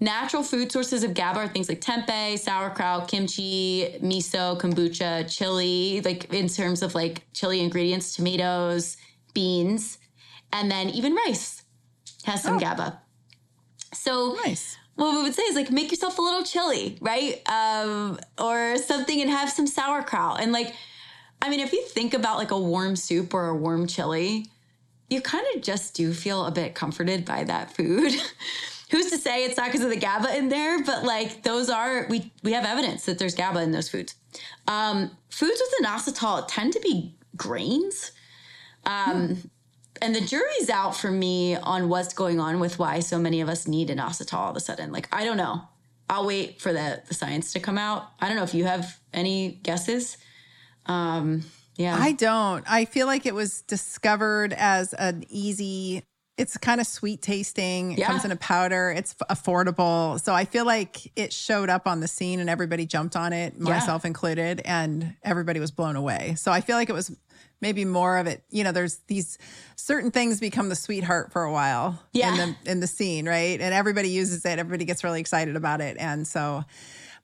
Natural 0.00 0.44
food 0.44 0.70
sources 0.70 1.02
of 1.02 1.12
GABA 1.12 1.40
are 1.40 1.48
things 1.48 1.68
like 1.68 1.80
tempeh, 1.80 2.38
sauerkraut, 2.38 3.08
kimchi, 3.08 3.98
miso, 4.00 4.56
kombucha, 4.58 5.28
chili, 5.28 6.00
like 6.04 6.32
in 6.32 6.48
terms 6.48 6.82
of 6.82 6.94
like 6.94 7.22
chili 7.32 7.60
ingredients, 7.60 8.14
tomatoes, 8.14 8.96
beans, 9.34 9.98
and 10.52 10.70
then 10.70 10.88
even 10.90 11.14
rice 11.14 11.62
has 12.24 12.42
some 12.42 12.56
oh. 12.56 12.60
GABA. 12.60 13.00
So 13.92 14.36
nice. 14.44 14.76
What 14.94 15.14
we 15.14 15.22
would 15.22 15.34
say 15.34 15.42
is 15.42 15.56
like 15.56 15.70
make 15.70 15.90
yourself 15.90 16.18
a 16.18 16.22
little 16.22 16.44
chili, 16.44 16.96
right? 17.00 17.42
Um, 17.48 18.20
or 18.38 18.76
something 18.76 19.20
and 19.20 19.30
have 19.30 19.50
some 19.50 19.66
sauerkraut. 19.66 20.40
And 20.40 20.52
like, 20.52 20.74
I 21.42 21.50
mean, 21.50 21.60
if 21.60 21.72
you 21.72 21.82
think 21.82 22.14
about 22.14 22.36
like 22.36 22.52
a 22.52 22.58
warm 22.58 22.94
soup 22.94 23.34
or 23.34 23.48
a 23.48 23.54
warm 23.54 23.88
chili, 23.88 24.46
you 25.10 25.20
kind 25.20 25.46
of 25.54 25.62
just 25.62 25.94
do 25.94 26.12
feel 26.12 26.44
a 26.44 26.50
bit 26.50 26.74
comforted 26.74 27.24
by 27.24 27.42
that 27.44 27.74
food. 27.74 28.12
Who's 28.90 29.10
to 29.10 29.18
say 29.18 29.44
it's 29.44 29.56
not 29.56 29.66
because 29.66 29.82
of 29.82 29.90
the 29.90 29.96
GABA 29.96 30.36
in 30.36 30.48
there? 30.48 30.82
But 30.82 31.04
like 31.04 31.42
those 31.42 31.68
are 31.68 32.06
we 32.08 32.32
we 32.42 32.52
have 32.52 32.64
evidence 32.64 33.04
that 33.06 33.18
there's 33.18 33.34
GABA 33.34 33.60
in 33.62 33.72
those 33.72 33.88
foods. 33.88 34.14
Um, 34.66 35.10
foods 35.30 35.60
with 35.60 35.86
inositol 35.86 36.46
tend 36.48 36.72
to 36.72 36.80
be 36.80 37.14
grains. 37.36 38.12
Um, 38.84 39.28
hmm 39.28 39.34
and 40.02 40.14
the 40.14 40.20
jury's 40.20 40.70
out 40.70 40.96
for 40.96 41.10
me 41.10 41.56
on 41.56 41.88
what's 41.88 42.14
going 42.14 42.40
on 42.40 42.60
with 42.60 42.78
why 42.78 43.00
so 43.00 43.18
many 43.18 43.40
of 43.40 43.48
us 43.48 43.66
need 43.66 43.88
inositol 43.88 44.34
all 44.34 44.50
of 44.50 44.56
a 44.56 44.60
sudden. 44.60 44.92
Like, 44.92 45.08
I 45.12 45.24
don't 45.24 45.36
know. 45.36 45.62
I'll 46.10 46.26
wait 46.26 46.60
for 46.60 46.72
the, 46.72 47.02
the 47.06 47.14
science 47.14 47.52
to 47.52 47.60
come 47.60 47.76
out. 47.76 48.08
I 48.20 48.28
don't 48.28 48.36
know 48.36 48.42
if 48.42 48.54
you 48.54 48.64
have 48.64 48.98
any 49.12 49.60
guesses. 49.62 50.16
Um, 50.86 51.44
yeah. 51.76 51.96
I 51.98 52.12
don't. 52.12 52.64
I 52.70 52.86
feel 52.86 53.06
like 53.06 53.26
it 53.26 53.34
was 53.34 53.62
discovered 53.62 54.52
as 54.54 54.94
an 54.94 55.24
easy, 55.28 56.02
it's 56.38 56.56
kind 56.56 56.80
of 56.80 56.86
sweet 56.86 57.20
tasting. 57.20 57.92
It 57.92 57.98
yeah. 57.98 58.06
comes 58.06 58.24
in 58.24 58.30
a 58.30 58.36
powder, 58.36 58.90
it's 58.90 59.14
affordable. 59.30 60.20
So 60.20 60.32
I 60.32 60.44
feel 60.44 60.64
like 60.64 61.12
it 61.16 61.32
showed 61.32 61.68
up 61.68 61.86
on 61.86 62.00
the 62.00 62.08
scene 62.08 62.40
and 62.40 62.48
everybody 62.48 62.86
jumped 62.86 63.16
on 63.16 63.32
it, 63.32 63.58
myself 63.58 64.04
yeah. 64.04 64.08
included, 64.08 64.62
and 64.64 65.16
everybody 65.22 65.60
was 65.60 65.70
blown 65.70 65.96
away. 65.96 66.36
So 66.38 66.52
I 66.52 66.60
feel 66.60 66.76
like 66.76 66.88
it 66.88 66.94
was 66.94 67.14
maybe 67.60 67.84
more 67.84 68.18
of 68.18 68.26
it. 68.26 68.44
You 68.50 68.64
know, 68.64 68.72
there's 68.72 68.98
these 69.08 69.36
certain 69.76 70.10
things 70.12 70.40
become 70.40 70.68
the 70.68 70.76
sweetheart 70.76 71.32
for 71.32 71.42
a 71.42 71.52
while 71.52 72.00
yeah. 72.12 72.30
in 72.30 72.36
the 72.64 72.70
in 72.70 72.80
the 72.80 72.86
scene, 72.86 73.28
right? 73.28 73.60
And 73.60 73.74
everybody 73.74 74.08
uses 74.10 74.44
it, 74.44 74.58
everybody 74.58 74.84
gets 74.84 75.02
really 75.02 75.20
excited 75.20 75.56
about 75.56 75.80
it. 75.80 75.96
And 75.98 76.26
so 76.26 76.64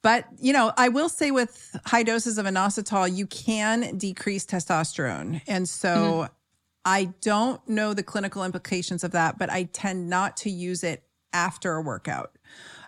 but, 0.04 0.26
you 0.38 0.52
know, 0.52 0.70
I 0.76 0.90
will 0.90 1.08
say 1.08 1.30
with 1.30 1.74
high 1.86 2.02
doses 2.02 2.36
of 2.36 2.44
inositol, 2.44 3.16
you 3.16 3.26
can 3.26 3.96
decrease 3.96 4.44
testosterone. 4.44 5.40
And 5.46 5.66
so 5.66 5.88
mm-hmm. 5.88 6.34
I 6.84 7.14
don't 7.20 7.66
know 7.68 7.94
the 7.94 8.02
clinical 8.02 8.44
implications 8.44 9.04
of 9.04 9.12
that, 9.12 9.38
but 9.38 9.50
I 9.50 9.64
tend 9.64 10.08
not 10.10 10.36
to 10.38 10.50
use 10.50 10.84
it 10.84 11.02
after 11.32 11.74
a 11.74 11.82
workout. 11.82 12.36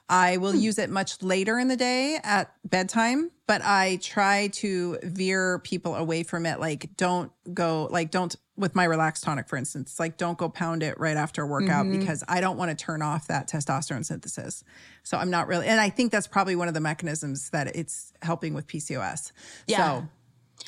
I 0.08 0.36
will 0.36 0.52
hmm. 0.52 0.58
use 0.58 0.78
it 0.78 0.88
much 0.88 1.20
later 1.22 1.58
in 1.58 1.68
the 1.68 1.76
day 1.76 2.20
at 2.22 2.52
bedtime, 2.64 3.30
but 3.46 3.60
I 3.64 3.98
try 4.00 4.48
to 4.54 4.98
veer 5.02 5.58
people 5.60 5.96
away 5.96 6.22
from 6.22 6.46
it. 6.46 6.60
Like, 6.60 6.96
don't 6.96 7.32
go, 7.52 7.88
like, 7.90 8.12
don't, 8.12 8.34
with 8.56 8.76
my 8.76 8.84
relaxed 8.84 9.24
tonic, 9.24 9.48
for 9.48 9.56
instance, 9.56 9.98
like, 9.98 10.16
don't 10.16 10.38
go 10.38 10.48
pound 10.48 10.84
it 10.84 10.98
right 11.00 11.16
after 11.16 11.42
a 11.42 11.46
workout 11.46 11.86
mm-hmm. 11.86 11.98
because 11.98 12.22
I 12.28 12.40
don't 12.40 12.56
want 12.56 12.76
to 12.76 12.84
turn 12.84 13.02
off 13.02 13.26
that 13.26 13.48
testosterone 13.48 14.04
synthesis. 14.04 14.62
So 15.02 15.18
I'm 15.18 15.30
not 15.30 15.48
really, 15.48 15.66
and 15.66 15.80
I 15.80 15.90
think 15.90 16.12
that's 16.12 16.28
probably 16.28 16.54
one 16.54 16.68
of 16.68 16.74
the 16.74 16.80
mechanisms 16.80 17.50
that 17.50 17.74
it's 17.74 18.12
helping 18.22 18.54
with 18.54 18.68
PCOS. 18.68 19.32
Yeah. 19.66 19.76
So 19.76 20.08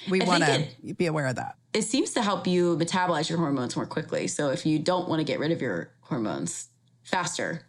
we 0.08 0.20
want 0.20 0.44
to 0.44 0.94
be 0.94 1.06
aware 1.06 1.26
of 1.26 1.36
that. 1.36 1.56
It 1.72 1.82
seems 1.82 2.12
to 2.12 2.22
help 2.22 2.46
you 2.46 2.76
metabolize 2.76 3.28
your 3.28 3.38
hormones 3.38 3.76
more 3.76 3.86
quickly. 3.86 4.26
So 4.26 4.50
if 4.50 4.64
you 4.64 4.78
don't 4.78 5.08
want 5.08 5.20
to 5.20 5.24
get 5.24 5.38
rid 5.38 5.52
of 5.52 5.60
your 5.60 5.90
hormones 6.00 6.68
faster, 7.02 7.66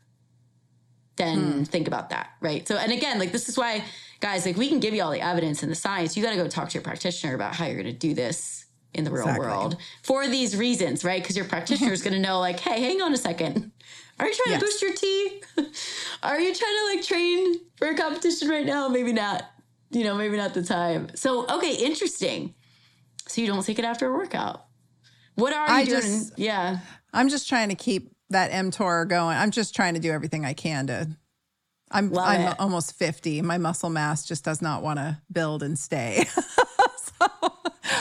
then 1.18 1.52
hmm. 1.52 1.64
think 1.64 1.88
about 1.88 2.10
that, 2.10 2.32
right? 2.40 2.68
So, 2.68 2.78
and 2.78 2.92
again, 2.92 3.20
like 3.20 3.32
this 3.32 3.50
is 3.50 3.58
why, 3.58 3.84
guys, 4.20 4.46
like 4.46 4.58
we 4.58 4.70
can 4.70 4.80
give 4.80 4.94
you 4.94 5.04
all 5.04 5.12
the 5.12 5.22
evidence 5.22 5.62
and 5.64 5.72
the 5.72 5.76
science. 5.76 6.16
You 6.16 6.24
got 6.24 6.32
to 6.32 6.38
go 6.38 6.48
talk 6.48 6.70
to 6.70 6.74
your 6.74 6.84
practitioner 6.84 7.36
about 7.36 7.56
how 7.56 7.66
you're 7.66 7.82
going 7.82 7.94
to 7.94 7.94
do 7.94 8.14
this 8.14 8.66
in 8.94 9.04
the 9.04 9.12
real 9.12 9.24
exactly. 9.24 9.48
world 9.48 9.78
for 10.02 10.28
these 10.28 10.56
reasons, 10.56 11.04
right? 11.04 11.22
Because 11.22 11.36
your 11.36 11.46
practitioner 11.46 11.92
is 11.92 12.02
going 12.02 12.14
to 12.20 12.20
know, 12.20 12.40
like, 12.40 12.60
hey, 12.60 12.82
hang 12.82 13.02
on 13.02 13.14
a 13.14 13.18
second. 13.18 13.72
Are 14.20 14.28
you 14.28 14.34
trying 14.34 14.60
yes. 14.60 14.60
to 14.60 14.66
boost 14.66 14.82
your 14.82 14.94
T? 14.94 15.42
Are 16.24 16.40
you 16.40 16.54
trying 16.54 16.76
to 16.76 16.96
like 16.96 17.06
train 17.06 17.56
for 17.78 17.90
a 17.90 17.96
competition 17.96 18.50
right 18.50 18.66
now? 18.66 18.90
Maybe 18.90 19.14
not. 19.14 19.44
You 19.92 20.04
know, 20.04 20.16
maybe 20.16 20.38
not 20.38 20.54
the 20.54 20.64
time. 20.64 21.10
So, 21.16 21.48
okay, 21.48 21.76
interesting. 21.76 22.54
So 23.28 23.42
you 23.42 23.48
don't 23.48 23.64
take 23.64 23.80
it 23.80 23.86
after 23.86 24.08
a 24.08 24.14
workout. 24.14 24.66
What 25.36 25.54
are 25.54 25.68
you 25.68 25.74
I 25.74 25.86
doing? 25.86 26.02
Just, 26.02 26.38
yeah. 26.38 26.80
I'm 27.14 27.30
just 27.30 27.48
trying 27.50 27.70
to 27.70 27.76
keep 27.76 28.12
that 28.30 28.52
mTOR 28.52 29.08
going. 29.08 29.38
I'm 29.38 29.52
just 29.52 29.76
trying 29.76 29.96
to 29.96 30.00
do 30.00 30.12
everything 30.12 30.46
I 30.46 30.54
can 30.54 30.88
to. 30.88 31.08
I'm 31.92 32.12
Love 32.12 32.28
I'm 32.28 32.42
it. 32.42 32.60
almost 32.60 32.94
50. 32.98 33.42
My 33.42 33.58
muscle 33.58 33.90
mass 33.90 34.26
just 34.26 34.44
does 34.44 34.62
not 34.62 34.84
want 34.84 35.00
to 35.00 35.20
build 35.32 35.64
and 35.64 35.78
stay. 35.78 36.26
so 37.20 37.28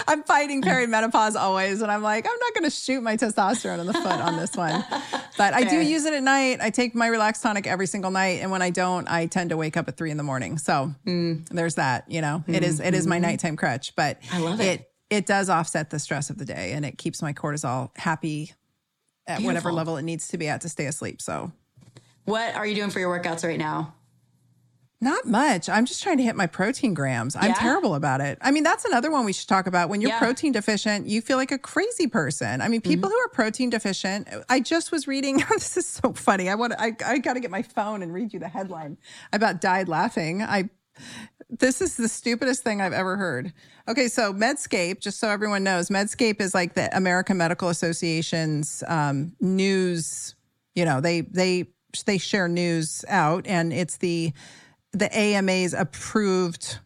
I'm 0.06 0.22
fighting 0.22 0.62
perimenopause 0.62 1.36
always, 1.36 1.82
and 1.82 1.90
I'm 1.90 2.02
like, 2.02 2.26
I'm 2.26 2.38
not 2.38 2.54
going 2.54 2.64
to 2.64 2.70
shoot 2.70 3.02
my 3.02 3.16
testosterone 3.16 3.80
in 3.80 3.86
the 3.86 3.94
foot 3.94 4.06
on 4.06 4.36
this 4.36 4.56
one. 4.56 4.84
But 5.36 5.54
I 5.54 5.64
do 5.64 5.80
use 5.80 6.04
it 6.04 6.14
at 6.14 6.22
night. 6.22 6.58
I 6.60 6.70
take 6.70 6.94
my 6.94 7.06
relaxed 7.06 7.42
tonic 7.42 7.66
every 7.66 7.86
single 7.86 8.10
night, 8.10 8.40
and 8.42 8.50
when 8.50 8.62
I 8.62 8.70
don't, 8.70 9.08
I 9.08 9.26
tend 9.26 9.50
to 9.50 9.56
wake 9.56 9.76
up 9.76 9.88
at 9.88 9.96
three 9.96 10.10
in 10.10 10.16
the 10.16 10.22
morning. 10.22 10.58
So 10.58 10.92
mm. 11.06 11.48
there's 11.48 11.76
that. 11.76 12.10
You 12.10 12.20
know, 12.20 12.42
mm. 12.46 12.54
it 12.54 12.64
is 12.64 12.80
it 12.80 12.94
is 12.94 13.06
my 13.06 13.16
mm-hmm. 13.16 13.22
nighttime 13.22 13.56
crutch, 13.56 13.94
but 13.94 14.18
I 14.32 14.40
love 14.40 14.60
it. 14.60 14.80
it 14.80 14.88
it 15.10 15.26
does 15.26 15.48
offset 15.48 15.90
the 15.90 15.98
stress 15.98 16.30
of 16.30 16.38
the 16.38 16.44
day 16.44 16.72
and 16.72 16.84
it 16.84 16.98
keeps 16.98 17.22
my 17.22 17.32
cortisol 17.32 17.90
happy 17.96 18.52
at 19.26 19.38
Beautiful. 19.38 19.46
whatever 19.46 19.72
level 19.72 19.96
it 19.96 20.02
needs 20.02 20.28
to 20.28 20.38
be 20.38 20.48
at 20.48 20.60
to 20.62 20.68
stay 20.68 20.86
asleep. 20.86 21.20
So, 21.22 21.52
what 22.24 22.54
are 22.54 22.66
you 22.66 22.74
doing 22.74 22.90
for 22.90 22.98
your 22.98 23.18
workouts 23.18 23.46
right 23.46 23.58
now? 23.58 23.94
Not 25.00 25.26
much. 25.26 25.68
I'm 25.68 25.84
just 25.84 26.02
trying 26.02 26.16
to 26.16 26.24
hit 26.24 26.34
my 26.34 26.48
protein 26.48 26.92
grams. 26.92 27.36
I'm 27.36 27.50
yeah? 27.50 27.54
terrible 27.54 27.94
about 27.94 28.20
it. 28.20 28.36
I 28.40 28.50
mean, 28.50 28.64
that's 28.64 28.84
another 28.84 29.12
one 29.12 29.24
we 29.24 29.32
should 29.32 29.48
talk 29.48 29.68
about. 29.68 29.88
When 29.88 30.00
you're 30.00 30.10
yeah. 30.10 30.18
protein 30.18 30.50
deficient, 30.50 31.06
you 31.06 31.22
feel 31.22 31.36
like 31.36 31.52
a 31.52 31.58
crazy 31.58 32.08
person. 32.08 32.60
I 32.60 32.66
mean, 32.66 32.80
people 32.80 33.08
mm-hmm. 33.08 33.14
who 33.14 33.18
are 33.20 33.28
protein 33.28 33.70
deficient, 33.70 34.28
I 34.48 34.58
just 34.58 34.90
was 34.90 35.06
reading 35.06 35.36
this 35.50 35.76
is 35.76 35.86
so 35.86 36.12
funny. 36.12 36.48
I 36.48 36.56
want 36.56 36.74
I 36.78 36.96
I 37.06 37.18
got 37.18 37.34
to 37.34 37.40
get 37.40 37.50
my 37.50 37.62
phone 37.62 38.02
and 38.02 38.12
read 38.12 38.32
you 38.32 38.40
the 38.40 38.48
headline. 38.48 38.98
I 39.32 39.36
about 39.36 39.60
died 39.60 39.88
laughing. 39.88 40.42
I 40.42 40.68
this 41.48 41.80
is 41.80 41.96
the 41.96 42.08
stupidest 42.08 42.64
thing 42.64 42.80
I've 42.80 42.92
ever 42.92 43.16
heard. 43.16 43.52
Okay, 43.86 44.08
so 44.08 44.34
Medscape, 44.34 45.00
just 45.00 45.20
so 45.20 45.28
everyone 45.28 45.64
knows, 45.64 45.88
Medscape 45.88 46.40
is 46.40 46.54
like 46.54 46.74
the 46.74 46.94
American 46.96 47.36
Medical 47.36 47.68
Association's 47.68 48.82
um, 48.88 49.36
news. 49.40 50.34
You 50.74 50.84
know, 50.84 51.00
they 51.00 51.20
they 51.20 51.68
they 52.04 52.18
share 52.18 52.48
news 52.48 53.04
out, 53.08 53.46
and 53.46 53.72
it's 53.72 53.98
the 53.98 54.32
the 54.98 55.16
AMA's 55.16 55.74
approved 55.74 56.78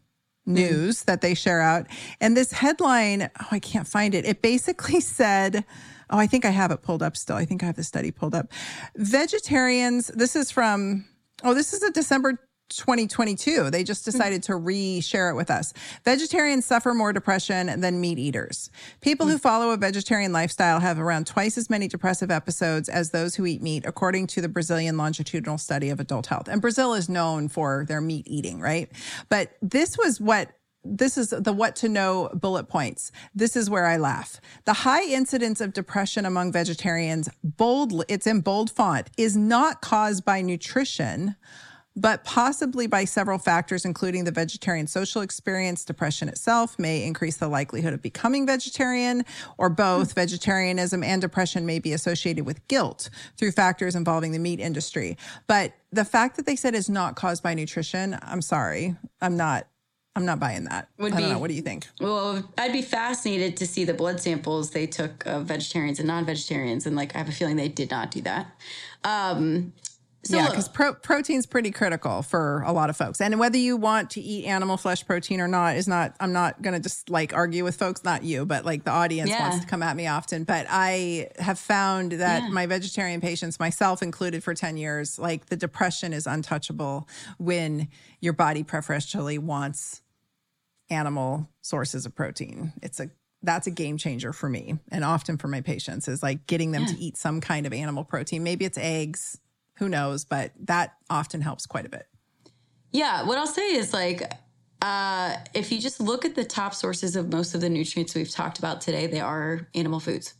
news 0.45 1.01
mm. 1.01 1.05
that 1.05 1.21
they 1.21 1.33
share 1.33 1.61
out. 1.61 1.87
And 2.19 2.35
this 2.35 2.51
headline, 2.51 3.29
oh, 3.39 3.47
I 3.51 3.59
can't 3.59 3.87
find 3.87 4.15
it. 4.15 4.25
It 4.25 4.41
basically 4.41 4.99
said. 5.01 5.65
Oh, 6.09 6.17
I 6.17 6.27
think 6.27 6.45
I 6.45 6.51
have 6.51 6.69
it 6.69 6.83
pulled 6.83 7.01
up 7.01 7.17
still. 7.17 7.37
I 7.37 7.45
think 7.45 7.63
I 7.63 7.65
have 7.65 7.75
the 7.75 7.83
study 7.83 8.11
pulled 8.11 8.35
up. 8.35 8.51
Vegetarians, 8.95 10.07
this 10.09 10.35
is 10.35 10.51
from, 10.51 11.05
oh, 11.43 11.55
this 11.55 11.73
is 11.73 11.81
a 11.81 11.89
December 11.89 12.37
2022. 12.69 13.69
They 13.69 13.83
just 13.83 14.05
hmm. 14.05 14.11
decided 14.11 14.43
to 14.43 14.55
re-share 14.55 15.29
it 15.29 15.35
with 15.35 15.51
us. 15.51 15.73
Vegetarians 16.03 16.65
suffer 16.65 16.93
more 16.93 17.13
depression 17.13 17.79
than 17.79 18.01
meat 18.01 18.19
eaters. 18.19 18.69
People 19.01 19.27
who 19.27 19.33
hmm. 19.33 19.39
follow 19.39 19.71
a 19.71 19.77
vegetarian 19.77 20.31
lifestyle 20.31 20.79
have 20.79 20.99
around 20.99 21.27
twice 21.27 21.57
as 21.57 21.69
many 21.69 21.87
depressive 21.87 22.31
episodes 22.31 22.89
as 22.89 23.11
those 23.11 23.35
who 23.35 23.45
eat 23.45 23.61
meat, 23.61 23.85
according 23.85 24.27
to 24.27 24.41
the 24.41 24.49
Brazilian 24.49 24.97
longitudinal 24.97 25.57
study 25.57 25.89
of 25.89 25.99
adult 25.99 26.27
health. 26.27 26.47
And 26.47 26.61
Brazil 26.61 26.93
is 26.93 27.09
known 27.09 27.49
for 27.49 27.85
their 27.87 28.01
meat 28.01 28.27
eating, 28.27 28.59
right? 28.59 28.89
But 29.29 29.57
this 29.61 29.97
was 29.97 30.19
what 30.19 30.51
this 30.83 31.17
is 31.17 31.29
the 31.29 31.53
what 31.53 31.75
to 31.77 31.89
know 31.89 32.29
bullet 32.33 32.67
points. 32.67 33.11
This 33.33 33.55
is 33.55 33.69
where 33.69 33.85
I 33.85 33.97
laugh. 33.97 34.41
The 34.65 34.73
high 34.73 35.05
incidence 35.05 35.61
of 35.61 35.73
depression 35.73 36.25
among 36.25 36.51
vegetarians, 36.51 37.29
bold, 37.43 38.03
it's 38.09 38.27
in 38.27 38.41
bold 38.41 38.69
font, 38.69 39.09
is 39.17 39.37
not 39.37 39.81
caused 39.81 40.25
by 40.25 40.41
nutrition 40.41 41.35
but 41.95 42.23
possibly 42.23 42.87
by 42.87 43.05
several 43.05 43.37
factors, 43.37 43.85
including 43.85 44.23
the 44.23 44.31
vegetarian 44.31 44.87
social 44.87 45.21
experience, 45.21 45.85
depression 45.85 46.27
itself 46.27 46.79
may 46.79 47.03
increase 47.03 47.37
the 47.37 47.47
likelihood 47.47 47.93
of 47.93 48.01
becoming 48.01 48.45
vegetarian, 48.45 49.25
or 49.57 49.69
both. 49.69 50.09
Mm-hmm. 50.09 50.19
Vegetarianism 50.19 51.03
and 51.03 51.21
depression 51.21 51.65
may 51.65 51.79
be 51.79 51.93
associated 51.93 52.45
with 52.45 52.67
guilt 52.67 53.09
through 53.37 53.51
factors 53.51 53.95
involving 53.95 54.31
the 54.31 54.39
meat 54.39 54.59
industry. 54.59 55.17
But 55.47 55.73
the 55.91 56.05
fact 56.05 56.37
that 56.37 56.45
they 56.45 56.55
said 56.55 56.73
is 56.73 56.89
not 56.89 57.15
caused 57.15 57.43
by 57.43 57.53
nutrition, 57.53 58.17
I'm 58.21 58.41
sorry, 58.41 58.95
I'm 59.21 59.37
not. 59.37 59.67
I'm 60.15 60.25
not 60.25 60.39
buying 60.39 60.65
that. 60.65 60.89
Would 60.99 61.13
I 61.13 61.15
don't 61.19 61.27
be, 61.27 61.33
know. 61.33 61.39
What 61.39 61.47
do 61.47 61.55
you 61.55 61.63
think? 61.63 61.87
Well, 61.99 62.47
I'd 62.55 62.71
be 62.71 62.83
fascinated 62.83 63.57
to 63.57 63.65
see 63.65 63.83
the 63.83 63.95
blood 63.95 64.21
samples 64.21 64.69
they 64.69 64.85
took 64.85 65.25
of 65.25 65.45
vegetarians 65.45 65.97
and 65.97 66.07
non-vegetarians, 66.07 66.85
and 66.85 66.95
like 66.95 67.15
I 67.15 67.17
have 67.17 67.29
a 67.29 67.31
feeling 67.31 67.55
they 67.55 67.67
did 67.67 67.89
not 67.89 68.11
do 68.11 68.21
that. 68.21 68.55
Um, 69.03 69.73
so 70.25 70.37
yeah, 70.37 70.49
because 70.49 70.69
pro- 70.69 70.93
protein's 70.93 71.45
pretty 71.45 71.71
critical 71.71 72.21
for 72.21 72.63
a 72.65 72.71
lot 72.71 72.89
of 72.89 72.95
folks. 72.95 73.19
And 73.19 73.37
whether 73.39 73.57
you 73.57 73.75
want 73.75 74.11
to 74.11 74.21
eat 74.21 74.45
animal 74.45 74.77
flesh 74.77 75.05
protein 75.05 75.41
or 75.41 75.49
not 75.49 75.75
is 75.75 75.85
not, 75.85 76.15
I'm 76.19 76.31
not 76.31 76.61
going 76.61 76.73
to 76.73 76.79
just 76.79 77.09
like 77.09 77.33
argue 77.33 77.65
with 77.65 77.75
folks, 77.75 78.05
not 78.05 78.23
you, 78.23 78.45
but 78.45 78.63
like 78.63 78.85
the 78.85 78.91
audience 78.91 79.29
yeah. 79.29 79.41
wants 79.41 79.59
to 79.59 79.69
come 79.69 79.83
at 79.83 79.97
me 79.97 80.07
often. 80.07 80.45
But 80.45 80.65
I 80.69 81.27
have 81.39 81.59
found 81.59 82.13
that 82.13 82.43
yeah. 82.43 82.49
my 82.49 82.67
vegetarian 82.67 83.19
patients, 83.19 83.59
myself 83.59 84.01
included 84.01 84.43
for 84.43 84.53
10 84.53 84.77
years, 84.77 85.19
like 85.19 85.47
the 85.47 85.57
depression 85.57 86.13
is 86.13 86.25
untouchable 86.25 87.09
when 87.37 87.89
your 88.21 88.33
body 88.33 88.63
preferentially 88.63 89.37
wants 89.37 90.01
animal 90.89 91.49
sources 91.61 92.05
of 92.05 92.15
protein. 92.15 92.71
It's 92.81 93.01
a 93.01 93.09
that's 93.43 93.67
a 93.67 93.71
game 93.71 93.97
changer 93.97 94.31
for 94.31 94.47
me 94.47 94.79
and 94.89 95.03
often 95.03 95.37
for 95.37 95.49
my 95.49 95.59
patients 95.59 96.07
is 96.07 96.23
like 96.23 96.47
getting 96.47 96.71
them 96.71 96.83
yeah. 96.83 96.93
to 96.93 96.97
eat 96.97 97.17
some 97.17 97.41
kind 97.41 97.67
of 97.67 97.73
animal 97.73 98.05
protein. 98.05 98.41
Maybe 98.41 98.63
it's 98.63 98.77
eggs, 98.77 99.37
who 99.83 99.89
knows, 99.89 100.23
but 100.23 100.51
that 100.61 100.93
often 101.09 101.41
helps 101.41 101.65
quite 101.65 101.85
a 101.85 101.89
bit. 101.89 102.07
Yeah, 102.91 103.23
what 103.23 103.37
I'll 103.37 103.47
say 103.47 103.75
is 103.75 103.91
like 103.91 104.31
uh, 104.81 105.35
if 105.53 105.71
you 105.71 105.79
just 105.79 105.99
look 105.99 106.23
at 106.23 106.35
the 106.35 106.45
top 106.45 106.73
sources 106.73 107.17
of 107.17 107.31
most 107.31 107.53
of 107.53 107.59
the 107.59 107.69
nutrients 107.69 108.15
we've 108.15 108.29
talked 108.29 108.59
about 108.59 108.79
today, 108.79 109.07
they 109.07 109.19
are 109.19 109.67
animal 109.75 109.99
foods. 109.99 110.35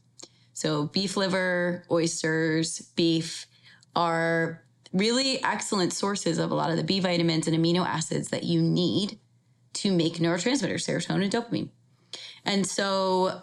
So 0.54 0.88
beef 0.88 1.18
liver, 1.18 1.84
oysters, 1.92 2.82
beef 2.96 3.48
are 3.96 4.64
really 4.94 5.44
excellent 5.44 5.92
sources 5.92 6.38
of 6.38 6.52
a 6.52 6.56
lot 6.56 6.70
of 6.70 6.78
the 6.78 6.84
B 6.84 7.00
vitamins 7.00 7.48
and 7.48 7.58
amino 7.58 7.86
acids 7.86 8.30
that 8.30 8.44
you 8.44 8.62
need 8.62 9.20
to 9.74 9.92
make 9.92 10.16
neurotransmitters, 10.16 10.88
serotonin 10.88 11.24
and 11.24 11.34
dopamine. 11.34 11.70
And 12.46 12.66
so 12.66 13.42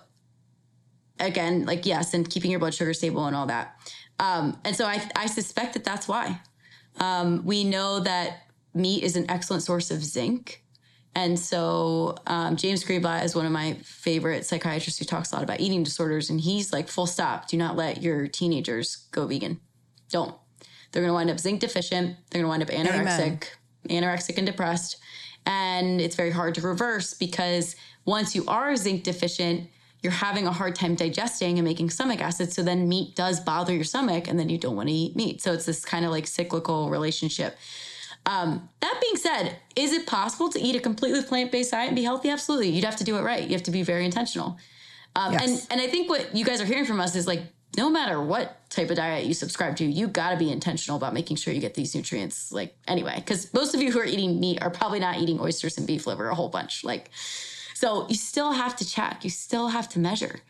again, 1.19 1.67
like 1.67 1.87
yes, 1.87 2.15
and 2.15 2.29
keeping 2.29 2.51
your 2.51 2.61
blood 2.61 2.75
sugar 2.75 2.95
stable 2.95 3.27
and 3.27 3.37
all 3.37 3.47
that. 3.47 3.77
Um, 4.21 4.59
and 4.65 4.77
so 4.77 4.85
I, 4.85 5.03
I 5.17 5.27
suspect 5.27 5.73
that 5.75 5.83
that's 5.83 6.07
why. 6.07 6.41
Um, 7.01 7.45
we 7.45 7.65
know 7.65 8.01
that 8.01 8.43
meat 8.75 9.03
is 9.03 9.17
an 9.17 9.29
excellent 9.31 9.63
source 9.63 9.91
of 9.91 10.05
zinc. 10.05 10.63
And 11.15 11.39
so 11.39 12.17
um, 12.27 12.55
James 12.55 12.85
Greenblatt 12.85 13.25
is 13.25 13.35
one 13.35 13.47
of 13.47 13.51
my 13.51 13.75
favorite 13.83 14.47
psychiatrists 14.47 14.99
who 14.99 15.07
talks 15.07 15.33
a 15.33 15.37
lot 15.37 15.43
about 15.43 15.59
eating 15.59 15.83
disorders. 15.83 16.31
And 16.31 16.41
he's 16.41 16.73
like, 16.73 16.89
full 16.89 17.07
stop, 17.07 17.49
do 17.49 17.57
not 17.57 17.77
let 17.77 18.03
your 18.03 18.29
teenagers 18.29 19.09
go 19.11 19.27
vegan. 19.27 19.59
Don't. 20.11 20.35
They're 20.93 21.03
going 21.03 21.11
to 21.11 21.15
wind 21.15 21.31
up 21.31 21.41
zinc 21.41 21.61
deficient. 21.61 22.17
They're 22.31 22.43
going 22.43 22.45
to 22.45 22.49
wind 22.49 22.63
up 22.63 22.69
anorexic, 22.69 23.49
Amen. 23.91 24.03
anorexic 24.03 24.37
and 24.37 24.47
depressed. 24.47 24.99
And 25.47 26.01
it's 26.01 26.15
very 26.15 26.31
hard 26.31 26.55
to 26.57 26.61
reverse 26.61 27.15
because 27.15 27.75
once 28.05 28.35
you 28.35 28.45
are 28.47 28.77
zinc 28.77 29.03
deficient, 29.05 29.69
you're 30.03 30.13
having 30.13 30.47
a 30.47 30.53
hard 30.53 30.75
time 30.75 30.95
digesting 30.95 31.59
and 31.59 31.67
making 31.67 31.91
stomach 31.91 32.21
acid. 32.21 32.53
So 32.53 32.63
then 32.63 32.89
meat 32.89 33.15
does 33.15 33.41
bother 33.41 33.75
your 33.75 33.85
stomach 33.85 34.29
and 34.29 34.39
then 34.39 34.49
you 34.49 34.59
don't 34.59 34.77
want 34.77 34.89
to 34.89 34.95
eat 34.95 35.17
meat. 35.17 35.43
So 35.43 35.53
it's 35.53 35.67
this 35.67 35.85
kind 35.85 36.05
of 36.05 36.11
like 36.11 36.27
cyclical 36.27 36.91
relationship. 36.91 37.57
Um, 38.27 38.69
that 38.81 38.99
being 39.01 39.17
said, 39.17 39.57
is 39.77 39.93
it 39.93 40.07
possible 40.07 40.51
to 40.51 40.61
eat 40.61 40.77
a 40.77 40.81
completely 40.81 41.23
plant 41.23 41.53
based 41.53 41.73
diet 41.73 41.89
and 41.89 41.97
be 41.97 42.03
healthy? 42.03 42.31
Absolutely. 42.31 42.69
You'd 42.69 42.85
have 42.85 42.97
to 42.97 43.05
do 43.05 43.17
it 43.17 43.23
right. 43.23 43.43
You 43.43 43.53
have 43.53 43.63
to 43.65 43.71
be 43.71 43.83
very 43.83 44.05
intentional. 44.05 44.59
Um, 45.17 45.33
yes. 45.33 45.43
and, 45.43 45.73
and 45.73 45.81
I 45.81 45.91
think 45.91 46.09
what 46.09 46.35
you 46.35 46.45
guys 46.45 46.61
are 46.61 46.67
hearing 46.67 46.85
from 46.85 47.01
us 47.01 47.17
is 47.17 47.27
like, 47.27 47.43
no 47.77 47.89
matter 47.89 48.21
what 48.21 48.69
type 48.69 48.91
of 48.91 48.97
diet 48.97 49.27
you 49.27 49.35
subscribe 49.35 49.77
to, 49.77 49.85
you 49.85 50.09
got 50.09 50.31
to 50.31 50.37
be 50.37 50.51
intentional 50.51 50.97
about 50.97 51.15
making 51.15 51.37
sure 51.37 51.55
you 51.55 51.61
get 51.61 51.75
these 51.75 51.95
nutrients. 51.95 52.51
Like, 52.51 52.77
anyway, 52.89 53.15
because 53.17 53.53
most 53.55 53.75
of 53.75 53.83
you 53.83 53.93
who 53.93 54.01
are 54.01 54.05
eating 54.05 54.41
meat 54.41 54.61
are 54.61 54.71
probably 54.71 54.99
not 54.99 55.19
eating 55.19 55.41
oysters 55.41 55.79
and 55.79 55.87
beef 55.87 56.07
liver 56.07 56.29
a 56.29 56.35
whole 56.35 56.49
bunch. 56.49 56.85
Like, 56.85 57.11
so 57.81 58.07
you 58.09 58.15
still 58.15 58.53
have 58.53 58.77
to 58.77 58.87
check, 58.87 59.25
you 59.25 59.31
still 59.31 59.69
have 59.69 59.89
to 59.89 59.99
measure. 59.99 60.41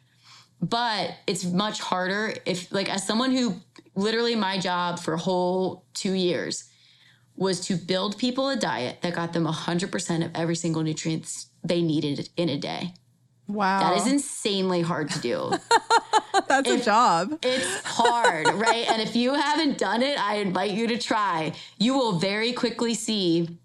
But 0.61 1.14
it's 1.28 1.45
much 1.45 1.78
harder 1.78 2.35
if, 2.45 2.72
like, 2.72 2.93
as 2.93 3.07
someone 3.07 3.31
who 3.31 3.55
literally 3.95 4.35
my 4.35 4.59
job 4.59 4.99
for 4.99 5.14
a 5.14 5.16
whole 5.16 5.85
two 5.95 6.14
years 6.14 6.64
was 7.37 7.61
to 7.68 7.76
build 7.76 8.18
people 8.18 8.49
a 8.49 8.57
diet 8.57 9.03
that 9.03 9.14
got 9.14 9.33
them 9.33 9.47
100% 9.47 10.24
of 10.24 10.33
every 10.35 10.57
single 10.57 10.83
nutrients 10.83 11.47
they 11.62 11.81
needed 11.81 12.28
in 12.37 12.49
a 12.49 12.59
day. 12.59 12.95
Wow. 13.47 13.78
That 13.78 13.99
is 13.99 14.12
insanely 14.12 14.81
hard 14.81 15.09
to 15.11 15.20
do. 15.20 15.53
That's 16.49 16.68
a 16.68 16.81
job. 16.81 17.39
It's 17.43 17.85
hard, 17.85 18.49
right? 18.55 18.91
And 18.91 19.01
if 19.01 19.14
you 19.14 19.35
haven't 19.35 19.78
done 19.78 20.03
it, 20.03 20.18
I 20.20 20.39
invite 20.39 20.72
you 20.72 20.89
to 20.89 20.99
try. 20.99 21.53
You 21.78 21.95
will 21.95 22.18
very 22.18 22.53
quickly 22.53 22.95
see 22.95 23.59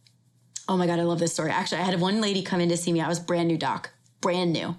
Oh 0.68 0.78
my 0.78 0.88
God, 0.88 1.00
I 1.00 1.04
love 1.04 1.20
this 1.20 1.34
story. 1.34 1.52
Actually, 1.52 1.82
I 1.82 1.84
had 1.84 2.00
one 2.00 2.22
lady 2.22 2.42
come 2.42 2.60
in 2.60 2.70
to 2.70 2.78
see 2.78 2.92
me. 2.92 3.02
I 3.02 3.08
was 3.08 3.20
brand 3.20 3.48
new 3.48 3.58
doc, 3.58 3.92
brand 4.22 4.52
new. 4.52 4.76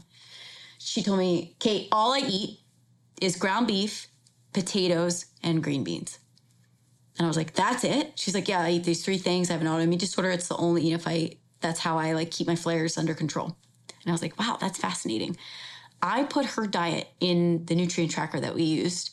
She 0.79 1.03
told 1.03 1.19
me, 1.19 1.57
Kate, 1.59 1.89
all 1.93 2.13
I 2.13 2.23
eat 2.29 2.61
is 3.21 3.37
ground 3.37 3.67
beef, 3.67 4.09
potatoes, 4.53 5.27
and 5.43 5.63
green 5.63 5.85
beans. 5.85 6.19
And 7.19 7.25
I 7.25 7.29
was 7.29 7.37
like, 7.37 7.55
that's 7.55 7.85
it? 7.85 8.19
She's 8.19 8.35
like, 8.35 8.49
yeah, 8.49 8.61
I 8.61 8.71
eat 8.73 8.85
these 8.85 9.05
three 9.05 9.19
things. 9.19 9.49
I 9.49 9.55
have 9.55 9.63
an 9.63 9.69
autoimmune 9.69 9.99
disorder. 9.99 10.31
It's 10.31 10.49
the 10.49 10.57
only, 10.57 10.83
you 10.83 10.91
know, 10.91 10.97
if 10.97 11.09
I, 11.09 11.33
that's 11.61 11.81
how 11.81 11.99
I 11.99 12.13
like 12.13 12.31
keep 12.31 12.47
my 12.47 12.57
flares 12.57 12.99
under 12.99 13.15
control. 13.15 13.57
And 14.03 14.09
I 14.09 14.13
was 14.13 14.23
like, 14.23 14.39
wow, 14.39 14.59
that's 14.61 14.79
fascinating. 14.79 15.37
I 16.03 16.25
put 16.25 16.47
her 16.47 16.67
diet 16.67 17.09
in 17.21 17.65
the 17.67 17.75
nutrient 17.75 18.13
tracker 18.13 18.39
that 18.41 18.55
we 18.55 18.65
used 18.65 19.11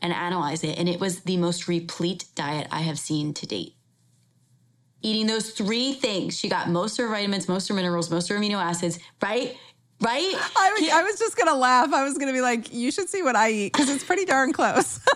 and 0.00 0.12
analyzed 0.12 0.64
it. 0.64 0.78
And 0.78 0.88
it 0.88 1.00
was 1.00 1.20
the 1.20 1.36
most 1.36 1.68
replete 1.68 2.26
diet 2.34 2.68
I 2.70 2.80
have 2.80 2.98
seen 2.98 3.34
to 3.34 3.46
date 3.46 3.74
eating 5.02 5.26
those 5.26 5.50
three 5.50 5.92
things. 5.92 6.38
She 6.38 6.48
got 6.48 6.68
most 6.68 6.98
of 6.98 7.06
her 7.06 7.14
vitamins, 7.14 7.48
most 7.48 7.70
of 7.70 7.74
her 7.74 7.82
minerals, 7.82 8.10
most 8.10 8.30
of 8.30 8.36
her 8.36 8.42
amino 8.42 8.62
acids, 8.62 8.98
right? 9.22 9.56
Right? 10.00 10.34
I 10.56 10.76
was, 10.78 10.90
I 10.90 11.02
was 11.02 11.18
just 11.18 11.36
going 11.36 11.48
to 11.48 11.54
laugh. 11.54 11.92
I 11.92 12.04
was 12.04 12.14
going 12.14 12.28
to 12.28 12.32
be 12.32 12.40
like, 12.40 12.72
you 12.72 12.90
should 12.90 13.08
see 13.08 13.22
what 13.22 13.34
I 13.34 13.50
eat 13.50 13.72
because 13.72 13.88
it's 13.88 14.04
pretty 14.04 14.24
darn 14.24 14.52
close. 14.52 15.00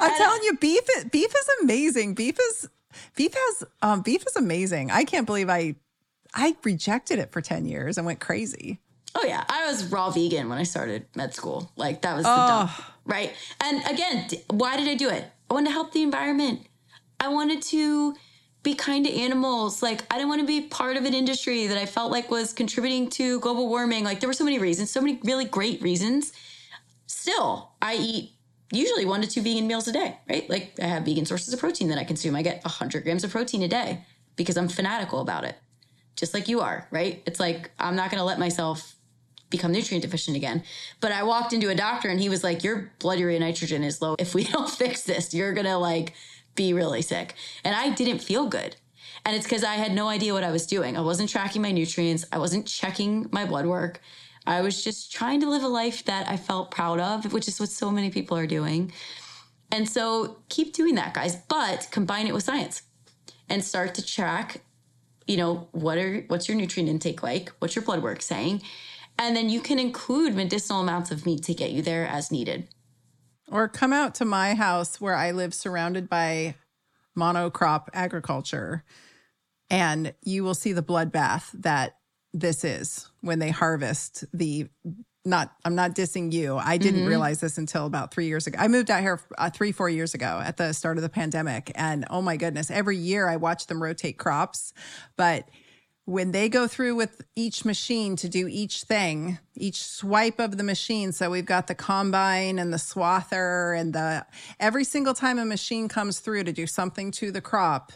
I'm 0.00 0.10
and 0.10 0.16
telling 0.16 0.42
you, 0.42 0.56
beef 0.56 0.82
beef 1.10 1.30
is 1.34 1.48
amazing. 1.62 2.14
Beef 2.14 2.38
is 2.38 2.68
beef 3.16 3.34
has 3.34 3.64
um, 3.82 4.02
beef 4.02 4.24
is 4.26 4.36
amazing. 4.36 4.90
I 4.90 5.04
can't 5.04 5.26
believe 5.26 5.50
I 5.50 5.76
I 6.34 6.56
rejected 6.64 7.18
it 7.18 7.32
for 7.32 7.40
10 7.40 7.66
years 7.66 7.96
and 7.96 8.06
went 8.06 8.20
crazy. 8.20 8.80
Oh 9.14 9.24
yeah, 9.24 9.44
I 9.48 9.66
was 9.66 9.86
raw 9.86 10.10
vegan 10.10 10.48
when 10.48 10.58
I 10.58 10.64
started 10.64 11.06
med 11.14 11.34
school. 11.34 11.70
Like 11.76 12.02
that 12.02 12.16
was 12.16 12.24
the 12.24 12.32
oh. 12.32 12.46
dump, 12.48 12.70
right? 13.04 13.32
And 13.62 13.82
again, 13.86 14.28
why 14.50 14.76
did 14.76 14.88
I 14.88 14.94
do 14.94 15.08
it? 15.08 15.24
I 15.50 15.54
wanted 15.54 15.68
to 15.68 15.72
help 15.72 15.92
the 15.92 16.02
environment. 16.02 16.66
I 17.20 17.28
wanted 17.28 17.62
to 17.62 18.14
be 18.64 18.74
kind 18.74 19.04
to 19.04 19.12
animals. 19.12 19.82
Like, 19.82 20.02
I 20.10 20.16
didn't 20.16 20.30
want 20.30 20.40
to 20.40 20.46
be 20.46 20.62
part 20.62 20.96
of 20.96 21.04
an 21.04 21.14
industry 21.14 21.68
that 21.68 21.78
I 21.78 21.86
felt 21.86 22.10
like 22.10 22.30
was 22.30 22.52
contributing 22.52 23.08
to 23.10 23.38
global 23.40 23.68
warming. 23.68 24.02
Like, 24.02 24.18
there 24.18 24.28
were 24.28 24.34
so 24.34 24.44
many 24.44 24.58
reasons, 24.58 24.90
so 24.90 25.00
many 25.00 25.20
really 25.22 25.44
great 25.44 25.80
reasons. 25.82 26.32
Still, 27.06 27.70
I 27.80 27.94
eat 27.94 28.32
usually 28.72 29.04
one 29.04 29.20
to 29.20 29.28
two 29.28 29.42
vegan 29.42 29.66
meals 29.66 29.86
a 29.86 29.92
day, 29.92 30.18
right? 30.28 30.48
Like, 30.50 30.72
I 30.82 30.86
have 30.86 31.04
vegan 31.04 31.26
sources 31.26 31.52
of 31.52 31.60
protein 31.60 31.88
that 31.90 31.98
I 31.98 32.04
consume. 32.04 32.34
I 32.34 32.42
get 32.42 32.64
100 32.64 33.04
grams 33.04 33.22
of 33.22 33.30
protein 33.30 33.62
a 33.62 33.68
day 33.68 34.04
because 34.34 34.56
I'm 34.56 34.68
fanatical 34.68 35.20
about 35.20 35.44
it, 35.44 35.56
just 36.16 36.32
like 36.32 36.48
you 36.48 36.60
are, 36.60 36.88
right? 36.90 37.22
It's 37.26 37.38
like, 37.38 37.70
I'm 37.78 37.94
not 37.94 38.10
going 38.10 38.18
to 38.18 38.24
let 38.24 38.38
myself 38.38 38.96
become 39.50 39.72
nutrient 39.72 40.02
deficient 40.02 40.36
again. 40.36 40.64
But 41.00 41.12
I 41.12 41.22
walked 41.22 41.52
into 41.52 41.68
a 41.68 41.74
doctor 41.74 42.08
and 42.08 42.18
he 42.18 42.28
was 42.28 42.42
like, 42.42 42.64
Your 42.64 42.90
blood 42.98 43.18
urea 43.18 43.38
nitrogen 43.38 43.84
is 43.84 44.02
low. 44.02 44.16
If 44.18 44.34
we 44.34 44.44
don't 44.52 44.70
fix 44.70 45.02
this, 45.02 45.34
you're 45.34 45.52
going 45.52 45.66
to 45.66 45.76
like, 45.76 46.14
be 46.54 46.72
really 46.72 47.02
sick. 47.02 47.34
And 47.64 47.74
I 47.74 47.90
didn't 47.90 48.18
feel 48.18 48.46
good. 48.46 48.76
And 49.24 49.34
it's 49.34 49.46
because 49.46 49.64
I 49.64 49.74
had 49.74 49.92
no 49.92 50.08
idea 50.08 50.34
what 50.34 50.44
I 50.44 50.50
was 50.50 50.66
doing. 50.66 50.96
I 50.96 51.00
wasn't 51.00 51.30
tracking 51.30 51.62
my 51.62 51.72
nutrients, 51.72 52.24
I 52.32 52.38
wasn't 52.38 52.66
checking 52.66 53.28
my 53.32 53.44
blood 53.44 53.66
work. 53.66 54.00
I 54.46 54.60
was 54.60 54.84
just 54.84 55.10
trying 55.10 55.40
to 55.40 55.48
live 55.48 55.62
a 55.62 55.68
life 55.68 56.04
that 56.04 56.28
I 56.28 56.36
felt 56.36 56.70
proud 56.70 57.00
of, 57.00 57.32
which 57.32 57.48
is 57.48 57.58
what 57.58 57.70
so 57.70 57.90
many 57.90 58.10
people 58.10 58.36
are 58.36 58.46
doing. 58.46 58.92
And 59.72 59.88
so 59.88 60.36
keep 60.50 60.74
doing 60.74 60.94
that, 60.96 61.14
guys, 61.14 61.36
but 61.48 61.88
combine 61.90 62.26
it 62.26 62.34
with 62.34 62.44
science 62.44 62.82
and 63.48 63.64
start 63.64 63.94
to 63.94 64.04
track, 64.04 64.60
you 65.26 65.36
know, 65.36 65.68
what 65.72 65.96
are 65.96 66.24
what's 66.28 66.48
your 66.48 66.56
nutrient 66.56 66.90
intake 66.90 67.22
like? 67.22 67.50
What's 67.58 67.74
your 67.74 67.84
blood 67.84 68.02
work 68.02 68.20
saying? 68.20 68.62
And 69.18 69.34
then 69.34 69.48
you 69.48 69.60
can 69.60 69.78
include 69.78 70.34
medicinal 70.34 70.80
amounts 70.80 71.10
of 71.10 71.24
meat 71.24 71.42
to 71.44 71.54
get 71.54 71.70
you 71.70 71.82
there 71.82 72.06
as 72.06 72.30
needed. 72.30 72.68
Or 73.50 73.68
come 73.68 73.92
out 73.92 74.14
to 74.16 74.24
my 74.24 74.54
house 74.54 75.00
where 75.00 75.14
I 75.14 75.32
live 75.32 75.52
surrounded 75.52 76.08
by 76.08 76.54
monocrop 77.16 77.88
agriculture 77.92 78.84
and 79.70 80.14
you 80.22 80.44
will 80.44 80.54
see 80.54 80.72
the 80.72 80.82
bloodbath 80.82 81.50
that 81.52 81.96
this 82.32 82.64
is 82.64 83.08
when 83.20 83.38
they 83.38 83.50
harvest 83.50 84.24
the 84.32 84.68
not 85.24 85.52
I'm 85.64 85.74
not 85.74 85.94
dissing 85.94 86.32
you. 86.32 86.56
I 86.56 86.76
didn't 86.76 87.00
mm-hmm. 87.00 87.08
realize 87.08 87.40
this 87.40 87.56
until 87.56 87.86
about 87.86 88.12
three 88.12 88.26
years 88.26 88.46
ago. 88.46 88.58
I 88.60 88.68
moved 88.68 88.90
out 88.90 89.00
here 89.00 89.20
uh, 89.38 89.48
three 89.48 89.72
four 89.72 89.88
years 89.88 90.14
ago 90.14 90.40
at 90.44 90.58
the 90.58 90.72
start 90.74 90.98
of 90.98 91.02
the 91.02 91.08
pandemic, 91.08 91.72
and 91.74 92.04
oh 92.10 92.20
my 92.20 92.36
goodness, 92.36 92.70
every 92.70 92.98
year 92.98 93.28
I 93.28 93.36
watch 93.36 93.66
them 93.66 93.82
rotate 93.82 94.18
crops, 94.18 94.74
but 95.16 95.48
when 96.06 96.32
they 96.32 96.48
go 96.48 96.66
through 96.66 96.94
with 96.94 97.22
each 97.34 97.64
machine 97.64 98.14
to 98.16 98.28
do 98.28 98.46
each 98.46 98.82
thing, 98.82 99.38
each 99.54 99.82
swipe 99.82 100.38
of 100.38 100.58
the 100.58 100.62
machine. 100.62 101.12
So 101.12 101.30
we've 101.30 101.46
got 101.46 101.66
the 101.66 101.74
combine 101.74 102.58
and 102.58 102.72
the 102.72 102.78
swather 102.78 103.78
and 103.78 103.94
the 103.94 104.26
every 104.60 104.84
single 104.84 105.14
time 105.14 105.38
a 105.38 105.46
machine 105.46 105.88
comes 105.88 106.20
through 106.20 106.44
to 106.44 106.52
do 106.52 106.66
something 106.66 107.10
to 107.12 107.30
the 107.30 107.40
crop, 107.40 107.92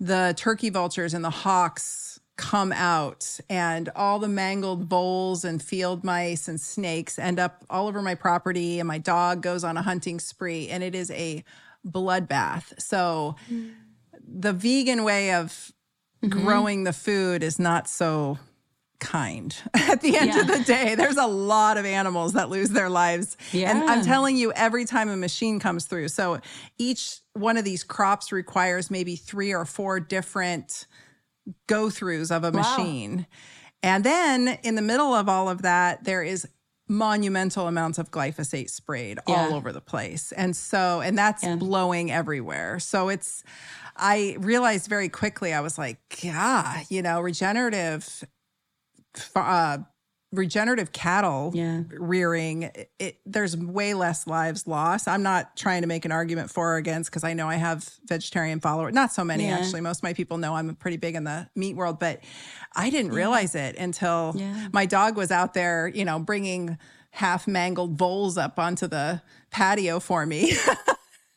the 0.00 0.34
turkey 0.36 0.70
vultures 0.70 1.12
and 1.12 1.24
the 1.24 1.30
hawks 1.30 2.18
come 2.36 2.72
out 2.72 3.38
and 3.48 3.90
all 3.94 4.18
the 4.18 4.28
mangled 4.28 4.84
voles 4.84 5.44
and 5.44 5.62
field 5.62 6.02
mice 6.02 6.48
and 6.48 6.60
snakes 6.60 7.16
end 7.18 7.38
up 7.38 7.64
all 7.70 7.86
over 7.86 8.02
my 8.02 8.14
property 8.14 8.80
and 8.80 8.88
my 8.88 8.98
dog 8.98 9.40
goes 9.40 9.62
on 9.62 9.76
a 9.76 9.82
hunting 9.82 10.18
spree 10.18 10.68
and 10.68 10.82
it 10.82 10.94
is 10.94 11.10
a 11.12 11.44
bloodbath. 11.86 12.80
So 12.80 13.36
mm. 13.48 13.74
the 14.26 14.52
vegan 14.52 15.04
way 15.04 15.32
of 15.34 15.73
mm-hmm. 16.24 16.44
growing 16.44 16.84
the 16.84 16.92
food 16.92 17.42
is 17.42 17.58
not 17.58 17.88
so 17.88 18.38
kind 19.00 19.54
at 19.74 20.00
the 20.00 20.16
end 20.16 20.32
yeah. 20.34 20.40
of 20.40 20.46
the 20.46 20.60
day 20.64 20.94
there's 20.94 21.18
a 21.18 21.26
lot 21.26 21.76
of 21.76 21.84
animals 21.84 22.32
that 22.32 22.48
lose 22.48 22.70
their 22.70 22.88
lives 22.88 23.36
yeah. 23.52 23.70
and 23.70 23.90
i'm 23.90 24.02
telling 24.02 24.36
you 24.36 24.50
every 24.52 24.84
time 24.84 25.08
a 25.10 25.16
machine 25.16 25.60
comes 25.60 25.84
through 25.84 26.08
so 26.08 26.40
each 26.78 27.18
one 27.34 27.56
of 27.56 27.64
these 27.64 27.84
crops 27.84 28.32
requires 28.32 28.90
maybe 28.90 29.16
three 29.16 29.52
or 29.52 29.64
four 29.64 30.00
different 30.00 30.86
go 31.66 31.86
throughs 31.86 32.34
of 32.34 32.44
a 32.44 32.50
wow. 32.50 32.62
machine 32.62 33.26
and 33.82 34.04
then 34.04 34.58
in 34.62 34.74
the 34.74 34.82
middle 34.82 35.12
of 35.12 35.28
all 35.28 35.50
of 35.50 35.62
that 35.62 36.04
there 36.04 36.22
is 36.22 36.48
monumental 36.86 37.66
amounts 37.66 37.98
of 37.98 38.10
glyphosate 38.10 38.68
sprayed 38.68 39.18
yeah. 39.26 39.34
all 39.34 39.54
over 39.54 39.72
the 39.72 39.80
place 39.80 40.32
and 40.32 40.54
so 40.54 41.00
and 41.00 41.16
that's 41.16 41.44
blowing 41.56 42.10
everywhere 42.10 42.78
so 42.78 43.08
it's 43.08 43.42
I 43.96 44.36
realized 44.40 44.88
very 44.88 45.08
quickly, 45.08 45.52
I 45.52 45.60
was 45.60 45.78
like, 45.78 45.98
yeah, 46.22 46.82
you 46.88 47.02
know, 47.02 47.20
regenerative, 47.20 48.24
uh, 49.36 49.78
regenerative 50.32 50.90
cattle 50.90 51.52
yeah. 51.54 51.82
rearing, 51.90 52.72
it, 52.98 53.20
there's 53.24 53.56
way 53.56 53.94
less 53.94 54.26
lives 54.26 54.66
lost. 54.66 55.06
I'm 55.06 55.22
not 55.22 55.56
trying 55.56 55.82
to 55.82 55.86
make 55.86 56.04
an 56.04 56.10
argument 56.10 56.50
for 56.50 56.74
or 56.74 56.76
against 56.76 57.10
because 57.10 57.22
I 57.22 57.34
know 57.34 57.48
I 57.48 57.54
have 57.54 57.88
vegetarian 58.08 58.58
followers. 58.58 58.92
Not 58.92 59.12
so 59.12 59.22
many, 59.24 59.46
yeah. 59.46 59.58
actually. 59.58 59.80
Most 59.80 59.98
of 59.98 60.02
my 60.02 60.12
people 60.12 60.38
know 60.38 60.56
I'm 60.56 60.74
pretty 60.74 60.96
big 60.96 61.14
in 61.14 61.22
the 61.22 61.48
meat 61.54 61.76
world, 61.76 62.00
but 62.00 62.20
I 62.76 62.90
didn't 62.90 63.12
yeah. 63.12 63.18
realize 63.18 63.54
it 63.54 63.76
until 63.76 64.34
my 64.72 64.86
dog 64.86 65.16
was 65.16 65.30
out 65.30 65.54
there, 65.54 65.88
you 65.88 66.04
know, 66.04 66.18
bringing 66.18 66.78
half 67.10 67.46
mangled 67.46 67.96
voles 67.96 68.36
up 68.36 68.58
onto 68.58 68.86
the 68.88 69.22
patio 69.50 70.00
for 70.00 70.26
me. 70.26 70.52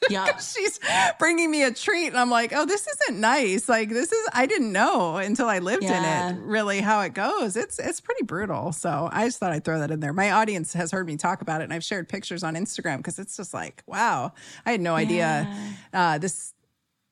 Yeah. 0.09 0.37
She's 0.39 0.79
bringing 1.19 1.49
me 1.51 1.63
a 1.63 1.73
treat. 1.73 2.07
And 2.07 2.17
I'm 2.17 2.29
like, 2.29 2.53
oh, 2.55 2.65
this 2.65 2.87
isn't 2.87 3.19
nice. 3.19 3.67
Like, 3.67 3.89
this 3.89 4.11
is, 4.11 4.27
I 4.33 4.45
didn't 4.45 4.71
know 4.71 5.17
until 5.17 5.47
I 5.47 5.59
lived 5.59 5.83
yeah. 5.83 6.29
in 6.29 6.35
it 6.35 6.41
really 6.41 6.81
how 6.81 7.01
it 7.01 7.13
goes. 7.13 7.55
It's, 7.55 7.79
it's 7.79 7.99
pretty 7.99 8.23
brutal. 8.23 8.71
So 8.71 9.09
I 9.11 9.25
just 9.25 9.39
thought 9.39 9.51
I'd 9.51 9.65
throw 9.65 9.79
that 9.79 9.91
in 9.91 9.99
there. 9.99 10.13
My 10.13 10.31
audience 10.31 10.73
has 10.73 10.91
heard 10.91 11.07
me 11.07 11.17
talk 11.17 11.41
about 11.41 11.61
it 11.61 11.65
and 11.65 11.73
I've 11.73 11.83
shared 11.83 12.09
pictures 12.09 12.43
on 12.43 12.55
Instagram 12.55 12.97
because 12.97 13.19
it's 13.19 13.37
just 13.37 13.53
like, 13.53 13.83
wow, 13.87 14.33
I 14.65 14.71
had 14.71 14.81
no 14.81 14.95
idea 14.95 15.51
uh, 15.93 16.17
this, 16.17 16.53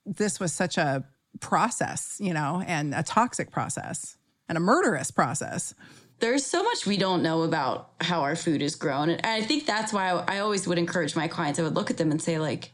this 0.05 0.39
was 0.39 0.53
such 0.53 0.77
a 0.77 1.03
process, 1.39 2.17
you 2.19 2.33
know, 2.33 2.63
and 2.65 2.93
a 2.93 3.03
toxic 3.03 3.51
process 3.51 4.17
and 4.47 4.57
a 4.57 4.61
murderous 4.61 5.11
process 5.11 5.73
there's 6.19 6.45
so 6.45 6.63
much 6.63 6.85
we 6.85 6.97
don't 6.97 7.21
know 7.21 7.43
about 7.43 7.91
how 8.01 8.21
our 8.21 8.35
food 8.35 8.61
is 8.61 8.75
grown. 8.75 9.09
And 9.09 9.25
I 9.25 9.41
think 9.41 9.65
that's 9.65 9.91
why 9.91 10.11
I 10.11 10.39
always 10.39 10.67
would 10.67 10.77
encourage 10.77 11.15
my 11.15 11.27
clients. 11.27 11.59
I 11.59 11.63
would 11.63 11.75
look 11.75 11.91
at 11.91 11.97
them 11.97 12.11
and 12.11 12.21
say, 12.21 12.39
like, 12.39 12.71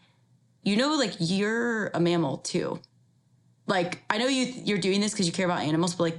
you 0.64 0.78
know, 0.78 0.96
like 0.96 1.14
you're 1.20 1.88
a 1.88 2.00
mammal 2.00 2.38
too. 2.38 2.80
Like 3.66 4.04
I 4.10 4.18
know 4.18 4.28
you 4.28 4.54
you're 4.64 4.78
doing 4.78 5.02
this 5.02 5.12
because 5.12 5.26
you 5.26 5.34
care 5.34 5.46
about 5.46 5.62
animals, 5.62 5.96
but 5.96 6.04
like 6.04 6.18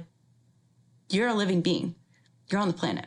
you're 1.09 1.27
a 1.27 1.33
living 1.33 1.61
being. 1.61 1.95
You're 2.49 2.59
on 2.59 2.67
the 2.67 2.73
planet. 2.73 3.05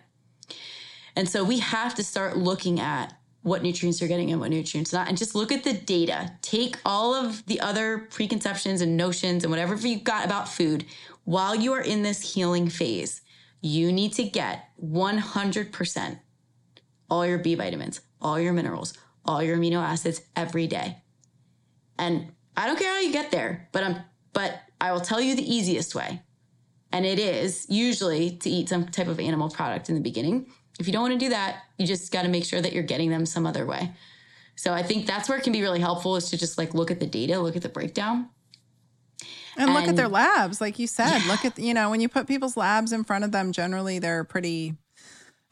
And 1.14 1.28
so 1.28 1.44
we 1.44 1.58
have 1.58 1.94
to 1.96 2.04
start 2.04 2.36
looking 2.36 2.80
at 2.80 3.14
what 3.46 3.62
nutrients 3.62 4.00
you're 4.00 4.08
getting 4.08 4.32
and 4.32 4.40
what 4.40 4.50
nutrients 4.50 4.92
not, 4.92 5.08
and 5.08 5.16
just 5.16 5.36
look 5.36 5.52
at 5.52 5.62
the 5.62 5.72
data. 5.72 6.32
Take 6.42 6.78
all 6.84 7.14
of 7.14 7.46
the 7.46 7.60
other 7.60 8.08
preconceptions 8.10 8.80
and 8.80 8.96
notions 8.96 9.44
and 9.44 9.52
whatever 9.52 9.76
you've 9.76 10.02
got 10.02 10.24
about 10.24 10.48
food 10.48 10.84
while 11.22 11.54
you 11.54 11.72
are 11.72 11.80
in 11.80 12.02
this 12.02 12.34
healing 12.34 12.68
phase. 12.68 13.20
You 13.60 13.92
need 13.92 14.14
to 14.14 14.24
get 14.24 14.70
100% 14.84 16.18
all 17.08 17.24
your 17.24 17.38
B 17.38 17.54
vitamins, 17.54 18.00
all 18.20 18.40
your 18.40 18.52
minerals, 18.52 18.94
all 19.24 19.40
your 19.40 19.56
amino 19.56 19.80
acids 19.80 20.22
every 20.34 20.66
day. 20.66 20.96
And 22.00 22.32
I 22.56 22.66
don't 22.66 22.78
care 22.78 22.92
how 22.92 23.00
you 23.00 23.12
get 23.12 23.30
there, 23.30 23.68
but 23.70 23.84
I'm 23.84 23.96
but 24.32 24.60
I 24.80 24.90
will 24.90 25.00
tell 25.00 25.20
you 25.20 25.36
the 25.36 25.54
easiest 25.54 25.94
way. 25.94 26.20
And 26.90 27.06
it 27.06 27.20
is 27.20 27.64
usually 27.70 28.36
to 28.38 28.50
eat 28.50 28.68
some 28.68 28.86
type 28.88 29.06
of 29.06 29.20
animal 29.20 29.50
product 29.50 29.88
in 29.88 29.94
the 29.94 30.00
beginning. 30.00 30.46
If 30.78 30.86
you 30.86 30.92
don't 30.92 31.02
want 31.02 31.14
to 31.14 31.18
do 31.18 31.30
that, 31.30 31.64
you 31.78 31.86
just 31.86 32.12
got 32.12 32.22
to 32.22 32.28
make 32.28 32.44
sure 32.44 32.60
that 32.60 32.72
you're 32.72 32.82
getting 32.82 33.10
them 33.10 33.26
some 33.26 33.46
other 33.46 33.64
way. 33.64 33.92
So 34.56 34.72
I 34.72 34.82
think 34.82 35.06
that's 35.06 35.28
where 35.28 35.38
it 35.38 35.44
can 35.44 35.52
be 35.52 35.62
really 35.62 35.80
helpful 35.80 36.16
is 36.16 36.30
to 36.30 36.38
just 36.38 36.58
like 36.58 36.74
look 36.74 36.90
at 36.90 37.00
the 37.00 37.06
data, 37.06 37.38
look 37.38 37.56
at 37.56 37.62
the 37.62 37.68
breakdown. 37.68 38.30
And, 39.58 39.70
and 39.70 39.74
look 39.74 39.88
at 39.88 39.96
their 39.96 40.08
labs, 40.08 40.60
like 40.60 40.78
you 40.78 40.86
said. 40.86 41.22
Yeah. 41.22 41.28
Look 41.28 41.44
at 41.44 41.58
you 41.58 41.72
know, 41.72 41.90
when 41.90 42.00
you 42.00 42.08
put 42.08 42.26
people's 42.26 42.56
labs 42.56 42.92
in 42.92 43.04
front 43.04 43.24
of 43.24 43.32
them, 43.32 43.52
generally 43.52 43.98
they're 43.98 44.24
pretty 44.24 44.74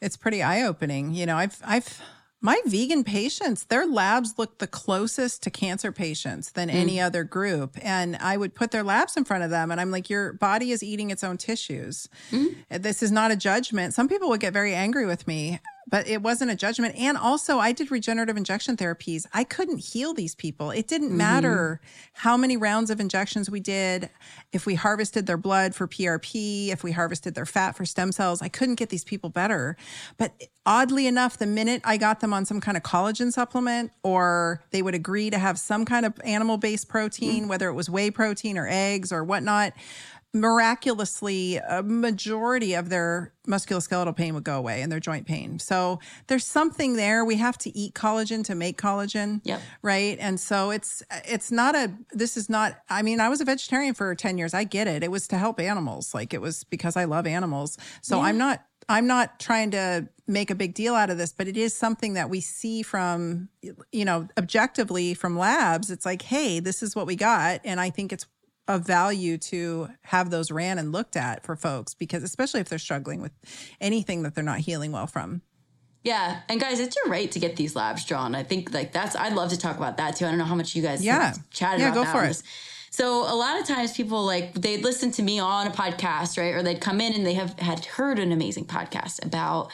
it's 0.01 0.17
pretty 0.17 0.43
eye-opening. 0.43 1.13
You 1.13 1.25
know, 1.25 1.37
I've 1.37 1.59
I've 1.63 2.01
my 2.45 2.61
vegan 2.67 3.03
patients, 3.03 3.63
their 3.63 3.87
labs 3.87 4.35
look 4.37 4.59
the 4.59 4.67
closest 4.67 5.41
to 5.41 5.49
cancer 5.49 5.91
patients 5.91 6.51
than 6.51 6.69
mm. 6.69 6.75
any 6.75 7.01
other 7.01 7.23
group. 7.23 7.75
And 7.81 8.15
I 8.17 8.37
would 8.37 8.53
put 8.53 8.69
their 8.69 8.83
labs 8.83 9.17
in 9.17 9.23
front 9.23 9.43
of 9.43 9.49
them 9.49 9.71
and 9.71 9.81
I'm 9.81 9.89
like, 9.89 10.11
your 10.11 10.33
body 10.33 10.69
is 10.69 10.83
eating 10.83 11.09
its 11.09 11.23
own 11.23 11.37
tissues. 11.37 12.07
Mm. 12.29 12.55
This 12.69 13.01
is 13.01 13.11
not 13.11 13.31
a 13.31 13.35
judgment. 13.35 13.95
Some 13.95 14.07
people 14.07 14.29
would 14.29 14.41
get 14.41 14.53
very 14.53 14.75
angry 14.75 15.07
with 15.07 15.25
me 15.25 15.59
but 15.87 16.07
it 16.07 16.21
wasn't 16.21 16.51
a 16.51 16.55
judgment. 16.55 16.95
And 16.95 17.17
also, 17.17 17.59
I 17.59 17.71
did 17.71 17.91
regenerative 17.91 18.37
injection 18.37 18.75
therapies. 18.75 19.25
I 19.33 19.43
couldn't 19.43 19.77
heal 19.77 20.13
these 20.13 20.35
people. 20.35 20.71
It 20.71 20.87
didn't 20.87 21.09
mm-hmm. 21.09 21.17
matter 21.17 21.81
how 22.13 22.37
many 22.37 22.57
rounds 22.57 22.89
of 22.89 22.99
injections 22.99 23.49
we 23.49 23.59
did, 23.59 24.09
if 24.51 24.65
we 24.65 24.75
harvested 24.75 25.27
their 25.27 25.37
blood 25.37 25.75
for 25.75 25.87
PRP, 25.87 26.69
if 26.69 26.83
we 26.83 26.91
harvested 26.91 27.35
their 27.35 27.45
fat 27.45 27.75
for 27.75 27.85
stem 27.85 28.11
cells. 28.11 28.41
I 28.41 28.47
couldn't 28.47 28.75
get 28.75 28.89
these 28.89 29.03
people 29.03 29.29
better. 29.29 29.77
But 30.17 30.33
oddly 30.65 31.07
enough, 31.07 31.37
the 31.37 31.45
minute 31.45 31.81
I 31.83 31.97
got 31.97 32.19
them 32.19 32.33
on 32.33 32.45
some 32.45 32.59
kind 32.59 32.77
of 32.77 32.83
collagen 32.83 33.31
supplement, 33.31 33.91
or 34.03 34.63
they 34.71 34.81
would 34.81 34.95
agree 34.95 35.29
to 35.29 35.37
have 35.37 35.59
some 35.59 35.85
kind 35.85 36.05
of 36.05 36.19
animal 36.23 36.57
based 36.57 36.89
protein, 36.89 37.41
mm-hmm. 37.41 37.49
whether 37.49 37.69
it 37.69 37.73
was 37.73 37.89
whey 37.89 38.09
protein 38.09 38.57
or 38.57 38.67
eggs 38.67 39.11
or 39.11 39.23
whatnot, 39.23 39.73
miraculously 40.35 41.55
a 41.55 41.81
majority 41.81 42.73
of 42.73 42.89
their 42.89 43.33
musculoskeletal 43.47 44.13
pain 44.13 44.33
would 44.33 44.43
go 44.43 44.57
away 44.57 44.81
and 44.81 44.91
their 44.91 44.99
joint 44.99 45.25
pain. 45.25 45.59
So 45.59 45.99
there's 46.27 46.45
something 46.45 46.97
there. 46.97 47.23
We 47.23 47.37
have 47.37 47.57
to 47.59 47.75
eat 47.75 47.93
collagen 47.93 48.43
to 48.45 48.55
make 48.55 48.77
collagen. 48.77 49.39
Yep. 49.45 49.61
Right. 49.81 50.17
And 50.19 50.37
so 50.37 50.71
it's 50.71 51.01
it's 51.23 51.51
not 51.51 51.73
a 51.73 51.93
this 52.11 52.35
is 52.35 52.49
not 52.49 52.81
I 52.89 53.01
mean, 53.01 53.21
I 53.21 53.29
was 53.29 53.39
a 53.39 53.45
vegetarian 53.45 53.93
for 53.93 54.13
10 54.13 54.37
years. 54.37 54.53
I 54.53 54.65
get 54.65 54.87
it. 54.87 55.03
It 55.03 55.11
was 55.11 55.25
to 55.29 55.37
help 55.37 55.57
animals. 55.57 56.13
Like 56.13 56.33
it 56.33 56.41
was 56.41 56.65
because 56.65 56.97
I 56.97 57.05
love 57.05 57.25
animals. 57.25 57.77
So 58.01 58.17
yeah. 58.17 58.23
I'm 58.23 58.37
not 58.37 58.65
I'm 58.89 59.07
not 59.07 59.39
trying 59.39 59.71
to 59.71 60.09
make 60.27 60.51
a 60.51 60.55
big 60.55 60.73
deal 60.73 60.95
out 60.95 61.09
of 61.09 61.17
this, 61.17 61.31
but 61.31 61.47
it 61.47 61.57
is 61.57 61.73
something 61.75 62.13
that 62.13 62.29
we 62.29 62.41
see 62.41 62.81
from, 62.81 63.49
you 63.91 64.05
know, 64.05 64.27
objectively 64.37 65.13
from 65.13 65.37
labs. 65.37 65.89
It's 65.89 66.05
like, 66.05 66.21
hey, 66.21 66.59
this 66.59 66.83
is 66.83 66.95
what 66.95 67.07
we 67.07 67.15
got. 67.15 67.61
And 67.63 67.79
I 67.79 67.89
think 67.89 68.11
it's 68.13 68.27
of 68.67 68.85
value 68.85 69.37
to 69.37 69.89
have 70.03 70.29
those 70.29 70.51
ran 70.51 70.79
and 70.79 70.91
looked 70.91 71.15
at 71.15 71.45
for 71.45 71.55
folks 71.55 71.93
because 71.93 72.23
especially 72.23 72.59
if 72.61 72.69
they're 72.69 72.79
struggling 72.79 73.21
with 73.21 73.31
anything 73.79 74.23
that 74.23 74.33
they're 74.33 74.43
not 74.43 74.59
healing 74.59 74.91
well 74.91 75.07
from. 75.07 75.41
Yeah, 76.03 76.41
and 76.49 76.59
guys, 76.59 76.79
it's 76.79 76.95
your 76.95 77.11
right 77.11 77.31
to 77.31 77.39
get 77.39 77.55
these 77.55 77.75
labs 77.75 78.05
drawn. 78.05 78.35
I 78.35 78.43
think 78.43 78.71
like 78.73 78.93
that's 78.93 79.15
I'd 79.15 79.33
love 79.33 79.49
to 79.49 79.57
talk 79.57 79.77
about 79.77 79.97
that 79.97 80.15
too. 80.15 80.25
I 80.25 80.29
don't 80.29 80.37
know 80.37 80.45
how 80.45 80.55
much 80.55 80.75
you 80.75 80.83
guys 80.83 81.03
yeah 81.03 81.33
chatted 81.51 81.81
yeah, 81.81 81.91
about 81.91 82.05
go 82.05 82.11
for 82.11 82.23
it. 82.23 82.41
So 82.91 83.23
a 83.23 83.35
lot 83.35 83.59
of 83.59 83.67
times 83.67 83.91
people 83.91 84.23
like 84.23 84.53
they'd 84.53 84.83
listen 84.83 85.11
to 85.13 85.23
me 85.23 85.39
on 85.39 85.67
a 85.67 85.71
podcast, 85.71 86.37
right? 86.37 86.53
Or 86.53 86.63
they'd 86.63 86.79
come 86.79 87.01
in 87.01 87.13
and 87.13 87.25
they 87.25 87.33
have 87.33 87.59
had 87.59 87.85
heard 87.85 88.19
an 88.19 88.31
amazing 88.31 88.65
podcast 88.65 89.25
about 89.25 89.71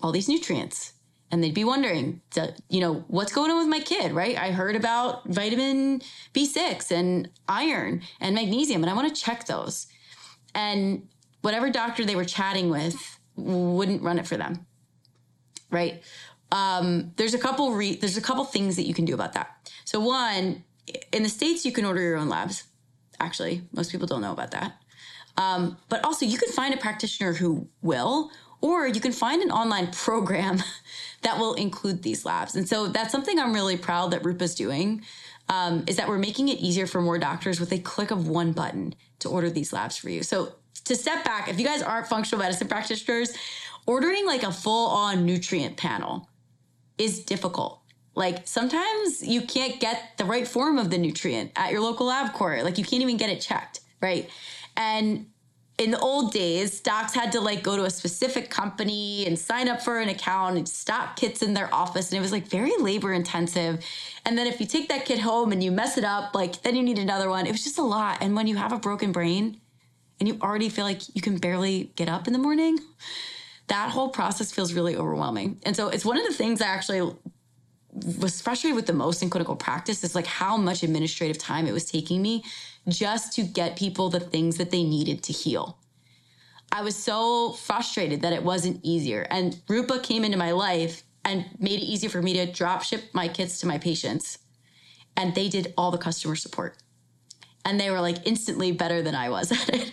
all 0.00 0.12
these 0.12 0.28
nutrients 0.28 0.92
and 1.30 1.42
they'd 1.42 1.54
be 1.54 1.64
wondering, 1.64 2.20
you 2.68 2.80
know, 2.80 3.04
what's 3.08 3.32
going 3.32 3.50
on 3.50 3.58
with 3.58 3.68
my 3.68 3.80
kid, 3.80 4.12
right? 4.12 4.36
I 4.38 4.52
heard 4.52 4.76
about 4.76 5.26
vitamin 5.26 6.02
B6 6.34 6.92
and 6.92 7.28
iron 7.48 8.02
and 8.20 8.34
magnesium, 8.34 8.82
and 8.82 8.90
I 8.90 8.94
want 8.94 9.14
to 9.14 9.20
check 9.20 9.46
those. 9.46 9.86
And 10.54 11.08
whatever 11.42 11.68
doctor 11.70 12.04
they 12.04 12.16
were 12.16 12.24
chatting 12.24 12.70
with 12.70 13.18
wouldn't 13.36 14.02
run 14.02 14.18
it 14.18 14.26
for 14.26 14.36
them, 14.36 14.66
right? 15.70 16.02
Um, 16.52 17.12
there's 17.16 17.34
a 17.34 17.38
couple 17.38 17.72
re- 17.72 17.96
there's 17.96 18.16
a 18.16 18.22
couple 18.22 18.44
things 18.44 18.76
that 18.76 18.86
you 18.86 18.94
can 18.94 19.04
do 19.04 19.14
about 19.14 19.32
that. 19.32 19.70
So 19.84 20.00
one, 20.00 20.64
in 21.12 21.22
the 21.24 21.28
states, 21.28 21.64
you 21.64 21.72
can 21.72 21.84
order 21.84 22.00
your 22.00 22.16
own 22.16 22.28
labs. 22.28 22.64
Actually, 23.18 23.62
most 23.72 23.90
people 23.90 24.06
don't 24.06 24.20
know 24.20 24.32
about 24.32 24.52
that. 24.52 24.76
Um, 25.36 25.76
but 25.88 26.04
also, 26.04 26.24
you 26.24 26.38
can 26.38 26.50
find 26.52 26.72
a 26.72 26.76
practitioner 26.76 27.34
who 27.34 27.68
will, 27.82 28.30
or 28.60 28.86
you 28.86 29.00
can 29.00 29.12
find 29.12 29.42
an 29.42 29.50
online 29.50 29.90
program 29.92 30.62
that 31.22 31.38
will 31.38 31.54
include 31.54 32.02
these 32.02 32.24
labs. 32.24 32.56
And 32.56 32.68
so 32.68 32.88
that's 32.88 33.12
something 33.12 33.38
I'm 33.38 33.54
really 33.54 33.76
proud 33.76 34.10
that 34.12 34.22
Rupa's 34.22 34.54
doing. 34.54 35.02
Um, 35.48 35.84
is 35.86 35.96
that 35.96 36.08
we're 36.08 36.18
making 36.18 36.48
it 36.48 36.58
easier 36.58 36.88
for 36.88 37.00
more 37.00 37.18
doctors 37.18 37.60
with 37.60 37.72
a 37.72 37.78
click 37.78 38.10
of 38.10 38.26
one 38.26 38.50
button 38.50 38.96
to 39.20 39.28
order 39.28 39.48
these 39.48 39.72
labs 39.72 39.96
for 39.96 40.10
you. 40.10 40.24
So 40.24 40.56
to 40.86 40.96
step 40.96 41.24
back, 41.24 41.48
if 41.48 41.60
you 41.60 41.64
guys 41.64 41.82
aren't 41.82 42.08
functional 42.08 42.42
medicine 42.42 42.66
practitioners, 42.66 43.32
ordering 43.86 44.26
like 44.26 44.42
a 44.42 44.52
full 44.52 44.88
on 44.90 45.24
nutrient 45.24 45.76
panel 45.76 46.28
is 46.98 47.24
difficult. 47.24 47.80
Like 48.14 48.48
sometimes 48.48 49.22
you 49.22 49.42
can't 49.42 49.78
get 49.78 50.16
the 50.16 50.24
right 50.24 50.48
form 50.48 50.78
of 50.78 50.90
the 50.90 50.98
nutrient 50.98 51.52
at 51.54 51.70
your 51.70 51.80
local 51.80 52.08
LabCorp. 52.08 52.64
Like 52.64 52.78
you 52.78 52.84
can't 52.84 53.02
even 53.02 53.16
get 53.16 53.30
it 53.30 53.40
checked, 53.40 53.80
right? 54.00 54.28
And 54.76 55.26
in 55.78 55.90
the 55.90 55.98
old 55.98 56.32
days, 56.32 56.80
docs 56.80 57.14
had 57.14 57.32
to 57.32 57.40
like 57.40 57.62
go 57.62 57.76
to 57.76 57.84
a 57.84 57.90
specific 57.90 58.48
company 58.48 59.26
and 59.26 59.38
sign 59.38 59.68
up 59.68 59.82
for 59.82 60.00
an 60.00 60.08
account 60.08 60.56
and 60.56 60.66
stock 60.66 61.16
kits 61.16 61.42
in 61.42 61.52
their 61.52 61.72
office. 61.74 62.10
And 62.10 62.18
it 62.18 62.22
was 62.22 62.32
like 62.32 62.46
very 62.46 62.72
labor 62.78 63.12
intensive. 63.12 63.84
And 64.24 64.38
then 64.38 64.46
if 64.46 64.58
you 64.58 64.66
take 64.66 64.88
that 64.88 65.04
kit 65.04 65.18
home 65.18 65.52
and 65.52 65.62
you 65.62 65.70
mess 65.70 65.98
it 65.98 66.04
up, 66.04 66.34
like 66.34 66.62
then 66.62 66.76
you 66.76 66.82
need 66.82 66.98
another 66.98 67.28
one. 67.28 67.46
It 67.46 67.52
was 67.52 67.62
just 67.62 67.78
a 67.78 67.82
lot. 67.82 68.18
And 68.22 68.34
when 68.34 68.46
you 68.46 68.56
have 68.56 68.72
a 68.72 68.78
broken 68.78 69.12
brain 69.12 69.60
and 70.18 70.26
you 70.26 70.38
already 70.40 70.70
feel 70.70 70.84
like 70.84 71.14
you 71.14 71.20
can 71.20 71.36
barely 71.36 71.92
get 71.94 72.08
up 72.08 72.26
in 72.26 72.32
the 72.32 72.38
morning, 72.38 72.78
that 73.66 73.90
whole 73.90 74.08
process 74.08 74.50
feels 74.50 74.72
really 74.72 74.96
overwhelming. 74.96 75.60
And 75.64 75.76
so 75.76 75.88
it's 75.88 76.06
one 76.06 76.16
of 76.16 76.26
the 76.26 76.32
things 76.32 76.62
I 76.62 76.68
actually 76.68 77.14
was 78.18 78.40
frustrated 78.40 78.76
with 78.76 78.86
the 78.86 78.92
most 78.92 79.22
in 79.22 79.28
clinical 79.28 79.56
practice 79.56 80.04
is 80.04 80.14
like 80.14 80.26
how 80.26 80.56
much 80.56 80.82
administrative 80.82 81.38
time 81.38 81.66
it 81.66 81.72
was 81.72 81.84
taking 81.84 82.22
me 82.22 82.44
just 82.88 83.32
to 83.34 83.42
get 83.42 83.76
people 83.76 84.08
the 84.08 84.20
things 84.20 84.56
that 84.58 84.70
they 84.70 84.84
needed 84.84 85.22
to 85.24 85.32
heal. 85.32 85.78
I 86.72 86.82
was 86.82 86.96
so 86.96 87.52
frustrated 87.52 88.22
that 88.22 88.32
it 88.32 88.42
wasn't 88.42 88.80
easier. 88.82 89.26
And 89.30 89.60
Rupa 89.68 90.00
came 90.00 90.24
into 90.24 90.36
my 90.36 90.52
life 90.52 91.02
and 91.24 91.44
made 91.58 91.80
it 91.80 91.84
easier 91.84 92.10
for 92.10 92.22
me 92.22 92.34
to 92.34 92.46
drop 92.46 92.82
ship 92.82 93.04
my 93.12 93.28
kits 93.28 93.60
to 93.60 93.66
my 93.66 93.78
patients. 93.78 94.38
And 95.16 95.34
they 95.34 95.48
did 95.48 95.72
all 95.76 95.90
the 95.90 95.98
customer 95.98 96.36
support. 96.36 96.76
And 97.64 97.80
they 97.80 97.90
were 97.90 98.00
like 98.00 98.18
instantly 98.26 98.72
better 98.72 99.02
than 99.02 99.14
I 99.14 99.30
was 99.30 99.50
at 99.68 99.68
it. 99.74 99.92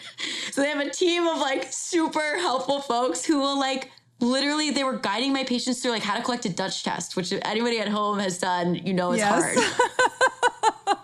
so 0.51 0.61
they 0.61 0.69
have 0.69 0.85
a 0.85 0.89
team 0.89 1.25
of 1.25 1.39
like 1.39 1.71
super 1.71 2.37
helpful 2.37 2.81
folks 2.81 3.25
who 3.25 3.39
will 3.39 3.59
like 3.59 3.89
literally 4.19 4.71
they 4.71 4.83
were 4.83 4.97
guiding 4.97 5.33
my 5.33 5.43
patients 5.43 5.81
through 5.81 5.91
like 5.91 6.03
how 6.03 6.15
to 6.15 6.23
collect 6.23 6.45
a 6.45 6.49
Dutch 6.49 6.83
test, 6.83 7.15
which 7.15 7.31
if 7.31 7.39
anybody 7.43 7.79
at 7.79 7.87
home 7.87 8.19
has 8.19 8.37
done, 8.37 8.75
you 8.75 8.93
know, 8.93 9.11
it's 9.11 9.19
yes. 9.19 9.55
hard. 9.55 10.97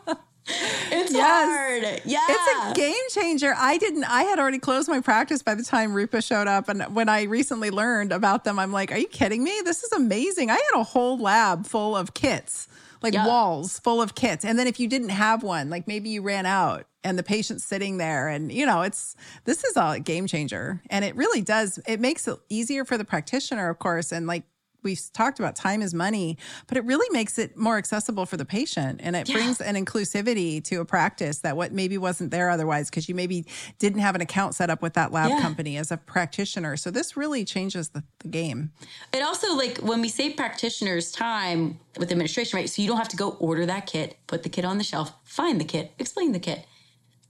it's 0.91 1.13
yes. 1.13 1.45
hard. 1.47 2.01
Yeah. 2.05 2.19
It's 2.27 2.71
a 2.71 2.73
game 2.73 2.95
changer. 3.09 3.53
I 3.57 3.77
didn't 3.77 4.05
I 4.05 4.23
had 4.23 4.39
already 4.39 4.59
closed 4.59 4.89
my 4.89 5.01
practice 5.01 5.41
by 5.41 5.55
the 5.55 5.63
time 5.63 5.93
Rupa 5.93 6.21
showed 6.21 6.47
up 6.47 6.69
and 6.69 6.83
when 6.95 7.09
I 7.09 7.23
recently 7.23 7.71
learned 7.71 8.11
about 8.11 8.43
them, 8.43 8.59
I'm 8.59 8.71
like, 8.71 8.91
"Are 8.91 8.97
you 8.97 9.07
kidding 9.07 9.43
me? 9.43 9.61
This 9.63 9.83
is 9.83 9.91
amazing." 9.91 10.49
I 10.49 10.53
had 10.53 10.79
a 10.79 10.83
whole 10.83 11.17
lab 11.17 11.65
full 11.65 11.95
of 11.95 12.13
kits 12.13 12.67
like 13.01 13.13
yep. 13.13 13.27
walls 13.27 13.79
full 13.79 14.01
of 14.01 14.15
kits. 14.15 14.43
And 14.43 14.57
then 14.57 14.67
if 14.67 14.79
you 14.79 14.87
didn't 14.87 15.09
have 15.09 15.43
one, 15.43 15.69
like 15.69 15.87
maybe 15.87 16.09
you 16.09 16.21
ran 16.21 16.45
out 16.45 16.85
and 17.03 17.17
the 17.17 17.23
patient's 17.23 17.63
sitting 17.63 17.97
there 17.97 18.27
and 18.27 18.51
you 18.51 18.65
know, 18.65 18.81
it's 18.81 19.15
this 19.45 19.63
is 19.63 19.77
a 19.77 19.99
game 19.99 20.27
changer. 20.27 20.81
And 20.89 21.05
it 21.05 21.15
really 21.15 21.41
does 21.41 21.79
it 21.87 21.99
makes 21.99 22.27
it 22.27 22.37
easier 22.49 22.85
for 22.85 22.97
the 22.97 23.05
practitioner, 23.05 23.69
of 23.69 23.79
course, 23.79 24.11
and 24.11 24.27
like 24.27 24.43
we've 24.83 25.01
talked 25.13 25.39
about 25.39 25.55
time 25.55 25.81
is 25.81 25.93
money, 25.93 26.37
but 26.67 26.77
it 26.77 26.83
really 26.85 27.07
makes 27.11 27.37
it 27.37 27.57
more 27.57 27.77
accessible 27.77 28.25
for 28.25 28.37
the 28.37 28.45
patient 28.45 28.99
and 29.03 29.15
it 29.15 29.27
yeah. 29.27 29.35
brings 29.35 29.61
an 29.61 29.75
inclusivity 29.75 30.63
to 30.65 30.81
a 30.81 30.85
practice 30.85 31.39
that 31.39 31.57
what 31.57 31.71
maybe 31.71 31.97
wasn't 31.97 32.31
there 32.31 32.49
otherwise 32.49 32.89
because 32.89 33.09
you 33.09 33.15
maybe 33.15 33.45
didn't 33.77 33.99
have 33.99 34.15
an 34.15 34.21
account 34.21 34.55
set 34.55 34.69
up 34.69 34.81
with 34.81 34.93
that 34.93 35.11
lab 35.11 35.29
yeah. 35.29 35.41
company 35.41 35.77
as 35.77 35.91
a 35.91 35.97
practitioner. 35.97 36.77
So 36.77 36.91
this 36.91 37.17
really 37.17 37.45
changes 37.45 37.89
the, 37.89 38.03
the 38.19 38.27
game. 38.27 38.71
It 39.13 39.21
also 39.21 39.55
like 39.55 39.79
when 39.79 40.01
we 40.01 40.09
save 40.09 40.37
practitioners 40.37 41.11
time 41.11 41.79
with 41.97 42.11
administration, 42.11 42.57
right? 42.57 42.69
So 42.69 42.81
you 42.81 42.87
don't 42.87 42.97
have 42.97 43.09
to 43.09 43.17
go 43.17 43.31
order 43.39 43.65
that 43.65 43.85
kit, 43.85 44.17
put 44.27 44.43
the 44.43 44.49
kit 44.49 44.65
on 44.65 44.77
the 44.77 44.83
shelf, 44.83 45.13
find 45.23 45.59
the 45.59 45.65
kit, 45.65 45.91
explain 45.99 46.31
the 46.31 46.39
kit. 46.39 46.65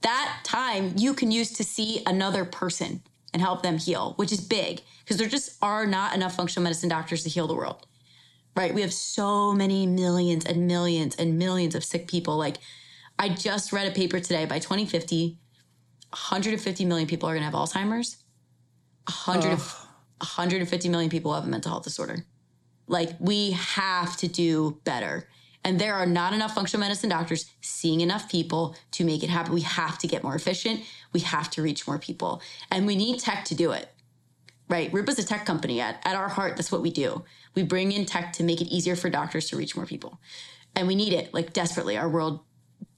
That 0.02 0.40
time 0.44 0.94
you 0.96 1.12
can 1.12 1.30
use 1.30 1.52
to 1.52 1.64
see 1.64 2.02
another 2.06 2.44
person 2.44 3.02
and 3.32 3.42
help 3.42 3.62
them 3.62 3.78
heal, 3.78 4.14
which 4.16 4.32
is 4.32 4.40
big 4.40 4.82
because 5.00 5.16
there 5.16 5.28
just 5.28 5.56
are 5.62 5.86
not 5.86 6.14
enough 6.14 6.34
functional 6.34 6.64
medicine 6.64 6.88
doctors 6.88 7.22
to 7.22 7.28
heal 7.28 7.46
the 7.46 7.54
world. 7.54 7.86
Right? 8.56 8.74
We 8.74 8.80
have 8.80 8.92
so 8.92 9.52
many 9.52 9.86
millions 9.86 10.44
and 10.44 10.66
millions 10.66 11.14
and 11.16 11.38
millions 11.38 11.74
of 11.74 11.84
sick 11.84 12.08
people. 12.08 12.36
Like, 12.36 12.56
I 13.18 13.28
just 13.28 13.72
read 13.72 13.86
a 13.86 13.94
paper 13.94 14.18
today 14.18 14.44
by 14.44 14.58
2050, 14.58 15.38
150 16.10 16.84
million 16.84 17.06
people 17.06 17.28
are 17.28 17.32
going 17.34 17.42
to 17.42 17.44
have 17.44 17.54
Alzheimer's. 17.54 18.16
100, 19.06 19.50
150 19.50 20.88
million 20.88 21.10
people 21.10 21.32
have 21.32 21.44
a 21.44 21.46
mental 21.46 21.70
health 21.70 21.84
disorder. 21.84 22.24
Like, 22.86 23.10
we 23.20 23.52
have 23.52 24.16
to 24.18 24.28
do 24.28 24.80
better. 24.84 25.28
And 25.62 25.78
there 25.78 25.94
are 25.94 26.06
not 26.06 26.32
enough 26.32 26.54
functional 26.54 26.80
medicine 26.80 27.10
doctors 27.10 27.50
seeing 27.60 28.00
enough 28.00 28.30
people 28.30 28.74
to 28.92 29.04
make 29.04 29.22
it 29.22 29.28
happen. 29.28 29.52
We 29.52 29.60
have 29.60 29.98
to 29.98 30.06
get 30.06 30.22
more 30.22 30.34
efficient. 30.34 30.80
We 31.12 31.20
have 31.20 31.50
to 31.50 31.62
reach 31.62 31.86
more 31.86 31.98
people. 31.98 32.40
And 32.70 32.86
we 32.86 32.96
need 32.96 33.20
tech 33.20 33.44
to 33.46 33.54
do 33.54 33.72
it. 33.72 33.88
Right? 34.68 34.90
Rupa's 34.92 35.18
a 35.18 35.24
tech 35.24 35.44
company. 35.44 35.80
At, 35.80 36.00
at 36.04 36.16
our 36.16 36.28
heart, 36.28 36.56
that's 36.56 36.72
what 36.72 36.80
we 36.80 36.90
do. 36.90 37.24
We 37.54 37.62
bring 37.62 37.92
in 37.92 38.06
tech 38.06 38.32
to 38.34 38.44
make 38.44 38.60
it 38.60 38.68
easier 38.68 38.96
for 38.96 39.10
doctors 39.10 39.50
to 39.50 39.56
reach 39.56 39.76
more 39.76 39.86
people. 39.86 40.20
And 40.74 40.86
we 40.86 40.94
need 40.94 41.12
it 41.12 41.34
like 41.34 41.52
desperately. 41.52 41.98
Our 41.98 42.08
world, 42.08 42.40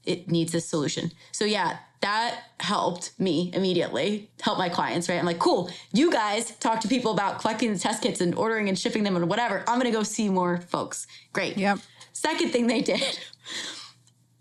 it 0.05 0.29
needs 0.29 0.51
this 0.51 0.67
solution. 0.67 1.11
So 1.31 1.45
yeah, 1.45 1.77
that 2.01 2.43
helped 2.59 3.17
me 3.17 3.49
immediately, 3.53 4.29
help 4.41 4.57
my 4.57 4.67
clients, 4.67 5.07
right? 5.07 5.17
I'm 5.17 5.25
like, 5.25 5.39
cool, 5.39 5.69
you 5.93 6.11
guys 6.11 6.51
talk 6.57 6.81
to 6.81 6.87
people 6.89 7.13
about 7.13 7.39
collecting 7.39 7.71
the 7.71 7.79
test 7.79 8.03
kits 8.03 8.19
and 8.19 8.35
ordering 8.35 8.67
and 8.67 8.77
shipping 8.77 9.03
them 9.03 9.15
and 9.15 9.29
whatever. 9.29 9.63
I'm 9.67 9.79
gonna 9.79 9.91
go 9.91 10.03
see 10.03 10.27
more 10.27 10.57
folks. 10.57 11.07
Great. 11.31 11.57
Yep. 11.57 11.79
Second 12.23 12.51
thing 12.51 12.67
they 12.67 12.81
did. 12.81 13.19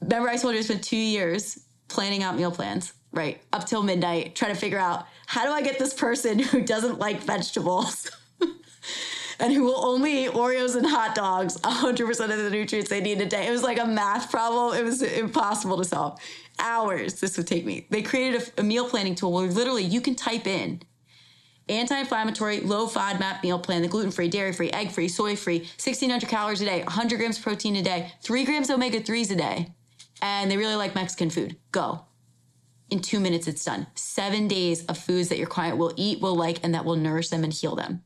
Remember, 0.00 0.28
I 0.28 0.36
told 0.36 0.54
you 0.54 0.60
I 0.60 0.62
spent 0.62 0.84
two 0.84 0.96
years 0.96 1.64
planning 1.88 2.22
out 2.22 2.36
meal 2.36 2.52
plans, 2.52 2.92
right? 3.10 3.42
Up 3.52 3.66
till 3.66 3.82
midnight, 3.82 4.36
trying 4.36 4.54
to 4.54 4.58
figure 4.58 4.78
out 4.78 5.06
how 5.26 5.44
do 5.44 5.50
I 5.50 5.62
get 5.62 5.80
this 5.80 5.92
person 5.92 6.38
who 6.50 6.62
doesn't 6.62 7.00
like 7.00 7.20
vegetables 7.22 8.08
and 9.40 9.52
who 9.52 9.64
will 9.64 9.84
only 9.84 10.26
eat 10.26 10.30
Oreos 10.30 10.76
and 10.76 10.86
hot 10.86 11.16
dogs 11.16 11.58
100% 11.58 12.08
of 12.30 12.38
the 12.44 12.50
nutrients 12.50 12.88
they 12.88 13.00
need 13.00 13.20
a 13.20 13.26
day. 13.26 13.48
It 13.48 13.50
was 13.50 13.64
like 13.64 13.80
a 13.80 13.86
math 13.86 14.30
problem. 14.30 14.78
It 14.78 14.84
was 14.84 15.02
impossible 15.02 15.76
to 15.78 15.84
solve. 15.84 16.20
Hours 16.60 17.18
this 17.18 17.36
would 17.36 17.48
take 17.48 17.64
me. 17.64 17.88
They 17.90 18.02
created 18.02 18.42
a, 18.56 18.60
a 18.60 18.62
meal 18.62 18.88
planning 18.88 19.16
tool 19.16 19.32
where 19.32 19.48
literally 19.48 19.82
you 19.82 20.00
can 20.00 20.14
type 20.14 20.46
in 20.46 20.82
anti-inflammatory, 21.68 22.60
low 22.60 22.86
FODMAP 22.86 23.42
meal 23.42 23.58
plan, 23.58 23.82
the 23.82 23.88
gluten-free, 23.88 24.28
dairy-free, 24.28 24.70
egg-free, 24.70 25.08
soy-free, 25.08 25.58
1600 25.58 26.28
calories 26.28 26.60
a 26.60 26.64
day, 26.64 26.82
100 26.82 27.16
grams 27.16 27.38
protein 27.38 27.76
a 27.76 27.82
day, 27.82 28.12
3 28.22 28.44
grams 28.44 28.70
omega-3s 28.70 29.30
a 29.30 29.36
day. 29.36 29.74
And 30.20 30.50
they 30.50 30.56
really 30.56 30.76
like 30.76 30.94
Mexican 30.94 31.30
food. 31.30 31.56
Go. 31.72 32.04
In 32.90 33.00
2 33.00 33.20
minutes 33.20 33.48
it's 33.48 33.64
done. 33.64 33.86
7 33.94 34.48
days 34.48 34.84
of 34.86 34.98
foods 34.98 35.28
that 35.28 35.38
your 35.38 35.46
client 35.46 35.78
will 35.78 35.92
eat, 35.96 36.20
will 36.20 36.36
like 36.36 36.58
and 36.62 36.74
that 36.74 36.84
will 36.84 36.96
nourish 36.96 37.28
them 37.28 37.44
and 37.44 37.52
heal 37.52 37.74
them. 37.74 38.02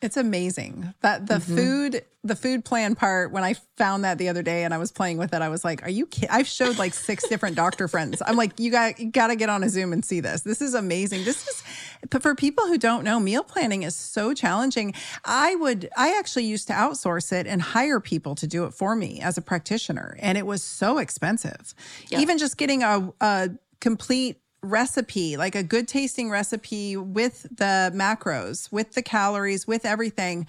It's 0.00 0.16
amazing 0.16 0.94
that 1.00 1.26
the 1.26 1.34
mm-hmm. 1.34 1.56
food, 1.56 2.04
the 2.22 2.36
food 2.36 2.64
plan 2.64 2.94
part. 2.94 3.32
When 3.32 3.42
I 3.42 3.54
found 3.76 4.04
that 4.04 4.16
the 4.18 4.28
other 4.28 4.42
day 4.42 4.62
and 4.62 4.72
I 4.72 4.78
was 4.78 4.92
playing 4.92 5.18
with 5.18 5.34
it, 5.34 5.42
I 5.42 5.48
was 5.48 5.64
like, 5.64 5.82
"Are 5.82 5.90
you 5.90 6.06
kidding?" 6.06 6.30
I've 6.30 6.46
showed 6.46 6.78
like 6.78 6.94
six 6.94 7.28
different 7.28 7.56
doctor 7.56 7.88
friends. 7.88 8.22
I'm 8.24 8.36
like, 8.36 8.60
"You 8.60 8.70
got, 8.70 9.00
you 9.00 9.10
got 9.10 9.28
to 9.28 9.36
get 9.36 9.50
on 9.50 9.64
a 9.64 9.68
Zoom 9.68 9.92
and 9.92 10.04
see 10.04 10.20
this. 10.20 10.42
This 10.42 10.62
is 10.62 10.74
amazing. 10.74 11.24
This 11.24 11.48
is 11.48 11.62
but 12.10 12.22
for 12.22 12.34
people 12.34 12.66
who 12.66 12.78
don't 12.78 13.04
know. 13.04 13.18
Meal 13.18 13.42
planning 13.42 13.82
is 13.82 13.96
so 13.96 14.34
challenging. 14.34 14.94
I 15.24 15.54
would, 15.56 15.88
I 15.96 16.16
actually 16.18 16.44
used 16.44 16.68
to 16.68 16.72
outsource 16.72 17.32
it 17.32 17.46
and 17.46 17.60
hire 17.60 18.00
people 18.00 18.34
to 18.36 18.46
do 18.46 18.64
it 18.64 18.74
for 18.74 18.94
me 18.94 19.20
as 19.20 19.36
a 19.36 19.42
practitioner, 19.42 20.16
and 20.20 20.38
it 20.38 20.46
was 20.46 20.62
so 20.62 20.98
expensive. 20.98 21.74
Yeah. 22.08 22.20
Even 22.20 22.38
just 22.38 22.56
getting 22.56 22.82
a, 22.82 23.12
a 23.20 23.50
complete 23.80 24.40
recipe, 24.62 25.36
like 25.36 25.54
a 25.54 25.62
good 25.62 25.86
tasting 25.88 26.30
recipe 26.30 26.96
with 26.96 27.42
the 27.42 27.92
macros, 27.94 28.70
with 28.72 28.92
the 28.92 29.02
calories, 29.02 29.66
with 29.66 29.84
everything, 29.84 30.46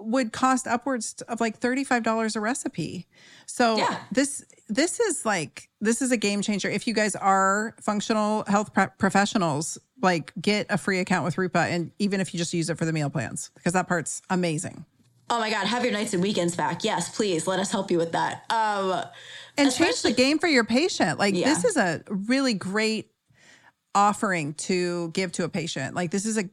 would 0.00 0.32
cost 0.32 0.66
upwards 0.66 1.22
of 1.28 1.40
like 1.40 1.60
$35 1.60 2.36
a 2.36 2.40
recipe. 2.40 3.06
So 3.46 3.76
yeah. 3.76 3.98
this 4.10 4.44
this 4.68 5.00
is 5.00 5.26
like 5.26 5.68
this 5.80 6.02
is 6.02 6.12
a 6.12 6.16
game 6.16 6.42
changer. 6.42 6.68
If 6.68 6.86
you 6.86 6.94
guys 6.94 7.14
are 7.14 7.74
functional 7.80 8.44
health 8.46 8.70
professionals, 8.98 9.78
like 10.00 10.32
get 10.40 10.66
a 10.70 10.78
free 10.78 10.98
account 10.98 11.24
with 11.24 11.38
Rupa 11.38 11.60
and 11.60 11.92
even 11.98 12.20
if 12.20 12.34
you 12.34 12.38
just 12.38 12.54
use 12.54 12.70
it 12.70 12.78
for 12.78 12.84
the 12.84 12.92
meal 12.92 13.10
plans 13.10 13.50
because 13.54 13.72
that 13.74 13.88
part's 13.88 14.22
amazing. 14.30 14.84
Oh 15.30 15.38
my 15.38 15.50
god, 15.50 15.66
have 15.66 15.84
your 15.84 15.92
nights 15.92 16.12
and 16.14 16.22
weekends 16.22 16.56
back. 16.56 16.84
Yes, 16.84 17.14
please. 17.14 17.46
Let 17.46 17.60
us 17.60 17.70
help 17.70 17.90
you 17.90 17.98
with 17.98 18.12
that. 18.12 18.44
Um 18.50 19.04
and 19.56 19.72
change 19.72 20.02
the 20.02 20.12
game 20.12 20.38
for 20.38 20.48
your 20.48 20.64
patient. 20.64 21.18
Like 21.18 21.34
yeah. 21.34 21.46
this 21.46 21.64
is 21.64 21.76
a 21.76 22.02
really 22.08 22.54
great 22.54 23.11
offering 23.94 24.54
to 24.54 25.10
give 25.10 25.32
to 25.32 25.44
a 25.44 25.48
patient. 25.48 25.94
Like 25.94 26.10
this 26.10 26.26
is 26.26 26.38
a 26.38 26.48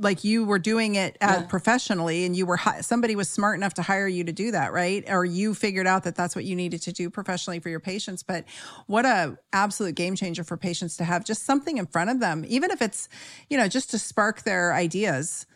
like 0.00 0.22
you 0.22 0.44
were 0.44 0.60
doing 0.60 0.94
it 0.94 1.18
yeah. 1.20 1.42
professionally 1.42 2.24
and 2.24 2.36
you 2.36 2.46
were 2.46 2.58
somebody 2.82 3.16
was 3.16 3.28
smart 3.28 3.56
enough 3.56 3.74
to 3.74 3.82
hire 3.82 4.06
you 4.06 4.22
to 4.22 4.30
do 4.30 4.52
that 4.52 4.72
right 4.72 5.04
or 5.08 5.24
you 5.24 5.54
figured 5.54 5.88
out 5.88 6.04
that 6.04 6.14
that's 6.14 6.36
what 6.36 6.44
you 6.44 6.54
needed 6.54 6.80
to 6.80 6.92
do 6.92 7.10
professionally 7.10 7.58
for 7.58 7.68
your 7.68 7.80
patients 7.80 8.22
but 8.22 8.44
what 8.86 9.04
a 9.04 9.36
absolute 9.52 9.96
game 9.96 10.14
changer 10.14 10.44
for 10.44 10.56
patients 10.56 10.96
to 10.96 11.02
have 11.02 11.24
just 11.24 11.44
something 11.44 11.78
in 11.78 11.86
front 11.86 12.10
of 12.10 12.20
them 12.20 12.44
even 12.46 12.70
if 12.70 12.80
it's 12.80 13.08
you 13.50 13.58
know 13.58 13.66
just 13.66 13.90
to 13.90 13.98
spark 13.98 14.42
their 14.42 14.72
ideas 14.72 15.46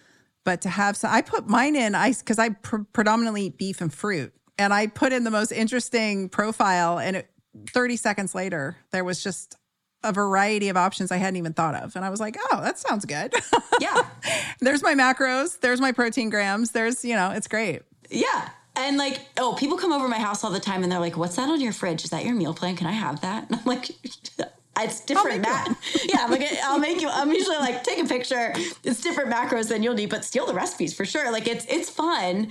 but 0.45 0.63
to 0.63 0.69
have 0.69 0.97
some, 0.97 1.13
I 1.13 1.23
put 1.23 1.47
mine 1.47 1.77
in 1.77 1.95
ice 1.95 2.21
because 2.21 2.39
I 2.39 2.51
pr- 2.51 2.83
predominantly 2.93 3.47
eat 3.47 3.59
beef 3.59 3.81
and 3.81 3.93
fruit. 3.93 4.33
And 4.59 4.73
I 4.73 4.87
put 4.87 5.13
in 5.13 5.25
the 5.25 5.31
most 5.31 5.53
interesting 5.53 6.29
profile, 6.29 6.99
and 6.99 7.17
it, 7.17 7.31
30 7.71 7.97
seconds 7.97 8.35
later, 8.35 8.77
there 8.91 9.05
was 9.05 9.23
just 9.23 9.57
a 10.05 10.13
variety 10.13 10.69
of 10.69 10.77
options 10.77 11.11
I 11.13 11.17
hadn't 11.17 11.37
even 11.37 11.53
thought 11.53 11.75
of. 11.75 11.97
And 11.97 12.05
I 12.05 12.11
was 12.11 12.21
like, 12.21 12.37
oh, 12.51 12.61
that 12.61 12.79
sounds 12.79 13.05
good. 13.05 13.35
Yeah. 13.81 14.07
there's 14.61 14.83
my 14.83 14.95
macros, 14.95 15.61
there's 15.61 15.81
my 15.81 15.93
protein 15.93 16.31
grams, 16.31 16.73
there's, 16.73 17.05
you 17.05 17.15
know, 17.15 17.31
it's 17.31 17.49
great. 17.49 17.83
Yeah. 18.11 18.49
And 18.75 18.97
like, 18.97 19.21
oh, 19.37 19.55
people 19.59 19.77
come 19.77 19.93
over 19.93 20.09
my 20.09 20.19
house 20.19 20.45
all 20.45 20.51
the 20.51 20.61
time 20.61 20.83
and 20.83 20.91
they're 20.91 20.99
like, 20.99 21.17
what's 21.17 21.37
that 21.37 21.49
on 21.49 21.61
your 21.61 21.73
fridge? 21.73 22.05
Is 22.05 22.11
that 22.11 22.25
your 22.25 22.35
meal 22.35 22.55
plan? 22.55 22.77
Can 22.77 22.87
I 22.87 22.93
have 22.93 23.21
that? 23.21 23.47
And 23.51 23.61
I'm 23.61 23.65
like, 23.67 23.91
it's 24.81 25.01
different. 25.01 25.43
Ma- 25.43 25.75
yeah, 26.05 26.21
I'm 26.21 26.31
like 26.31 26.49
I'll 26.65 26.79
make 26.79 27.01
you. 27.01 27.09
I'm 27.11 27.31
usually 27.31 27.59
like 27.59 27.85
take 27.85 27.99
a 27.99 28.09
picture. 28.09 28.53
It's 28.83 29.01
different 29.01 29.31
macros 29.31 29.69
than 29.69 29.83
you'll 29.83 29.95
need, 29.95 30.11
but 30.11 30.25
steal 30.25 30.47
the 30.47 30.55
recipes 30.55 30.95
for 30.95 31.05
sure. 31.05 31.31
Like 31.31 31.47
it's 31.47 31.67
it's 31.69 31.91
fun, 31.91 32.49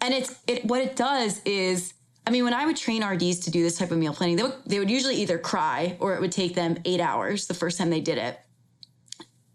and 0.00 0.14
it's 0.14 0.34
it. 0.46 0.64
What 0.64 0.80
it 0.80 0.96
does 0.96 1.40
is, 1.44 1.94
I 2.26 2.30
mean, 2.30 2.44
when 2.44 2.54
I 2.54 2.66
would 2.66 2.76
train 2.76 3.04
RDs 3.04 3.40
to 3.40 3.50
do 3.50 3.62
this 3.62 3.78
type 3.78 3.90
of 3.90 3.98
meal 3.98 4.14
planning, 4.14 4.36
they 4.36 4.44
would 4.44 4.54
they 4.64 4.78
would 4.78 4.90
usually 4.90 5.16
either 5.16 5.38
cry 5.38 5.96
or 6.00 6.14
it 6.14 6.20
would 6.20 6.32
take 6.32 6.54
them 6.54 6.78
eight 6.84 7.00
hours 7.00 7.46
the 7.46 7.54
first 7.54 7.78
time 7.78 7.90
they 7.90 8.00
did 8.00 8.18
it 8.18 8.38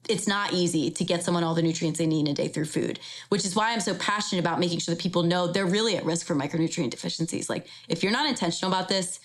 it's 0.10 0.28
not 0.28 0.54
easy 0.54 0.90
to 0.92 1.04
get 1.04 1.24
someone 1.24 1.44
all 1.44 1.54
the 1.54 1.62
nutrients 1.62 2.00
they 2.00 2.06
need 2.06 2.22
in 2.22 2.28
a 2.28 2.34
day 2.34 2.48
through 2.48 2.66
food, 2.66 3.00
which 3.30 3.46
is 3.46 3.56
why 3.56 3.74
I'm 3.74 3.80
so 3.80 3.94
passionate 3.96 4.40
about 4.40 4.60
making 4.60 4.80
sure 4.80 4.96
that 4.96 5.02
people 5.02 5.24
know 5.24 5.48
they're 5.48 5.66
really 5.66 5.98
at 5.98 6.06
risk 6.06 6.26
for 6.26 6.36
micronutrient 6.36 6.92
deficiencies. 6.92 7.50
Like, 7.50 7.68
if 7.88 8.04
you're 8.04 8.12
not 8.12 8.28
intentional 8.28 8.72
about 8.72 8.90
this, 8.90 9.20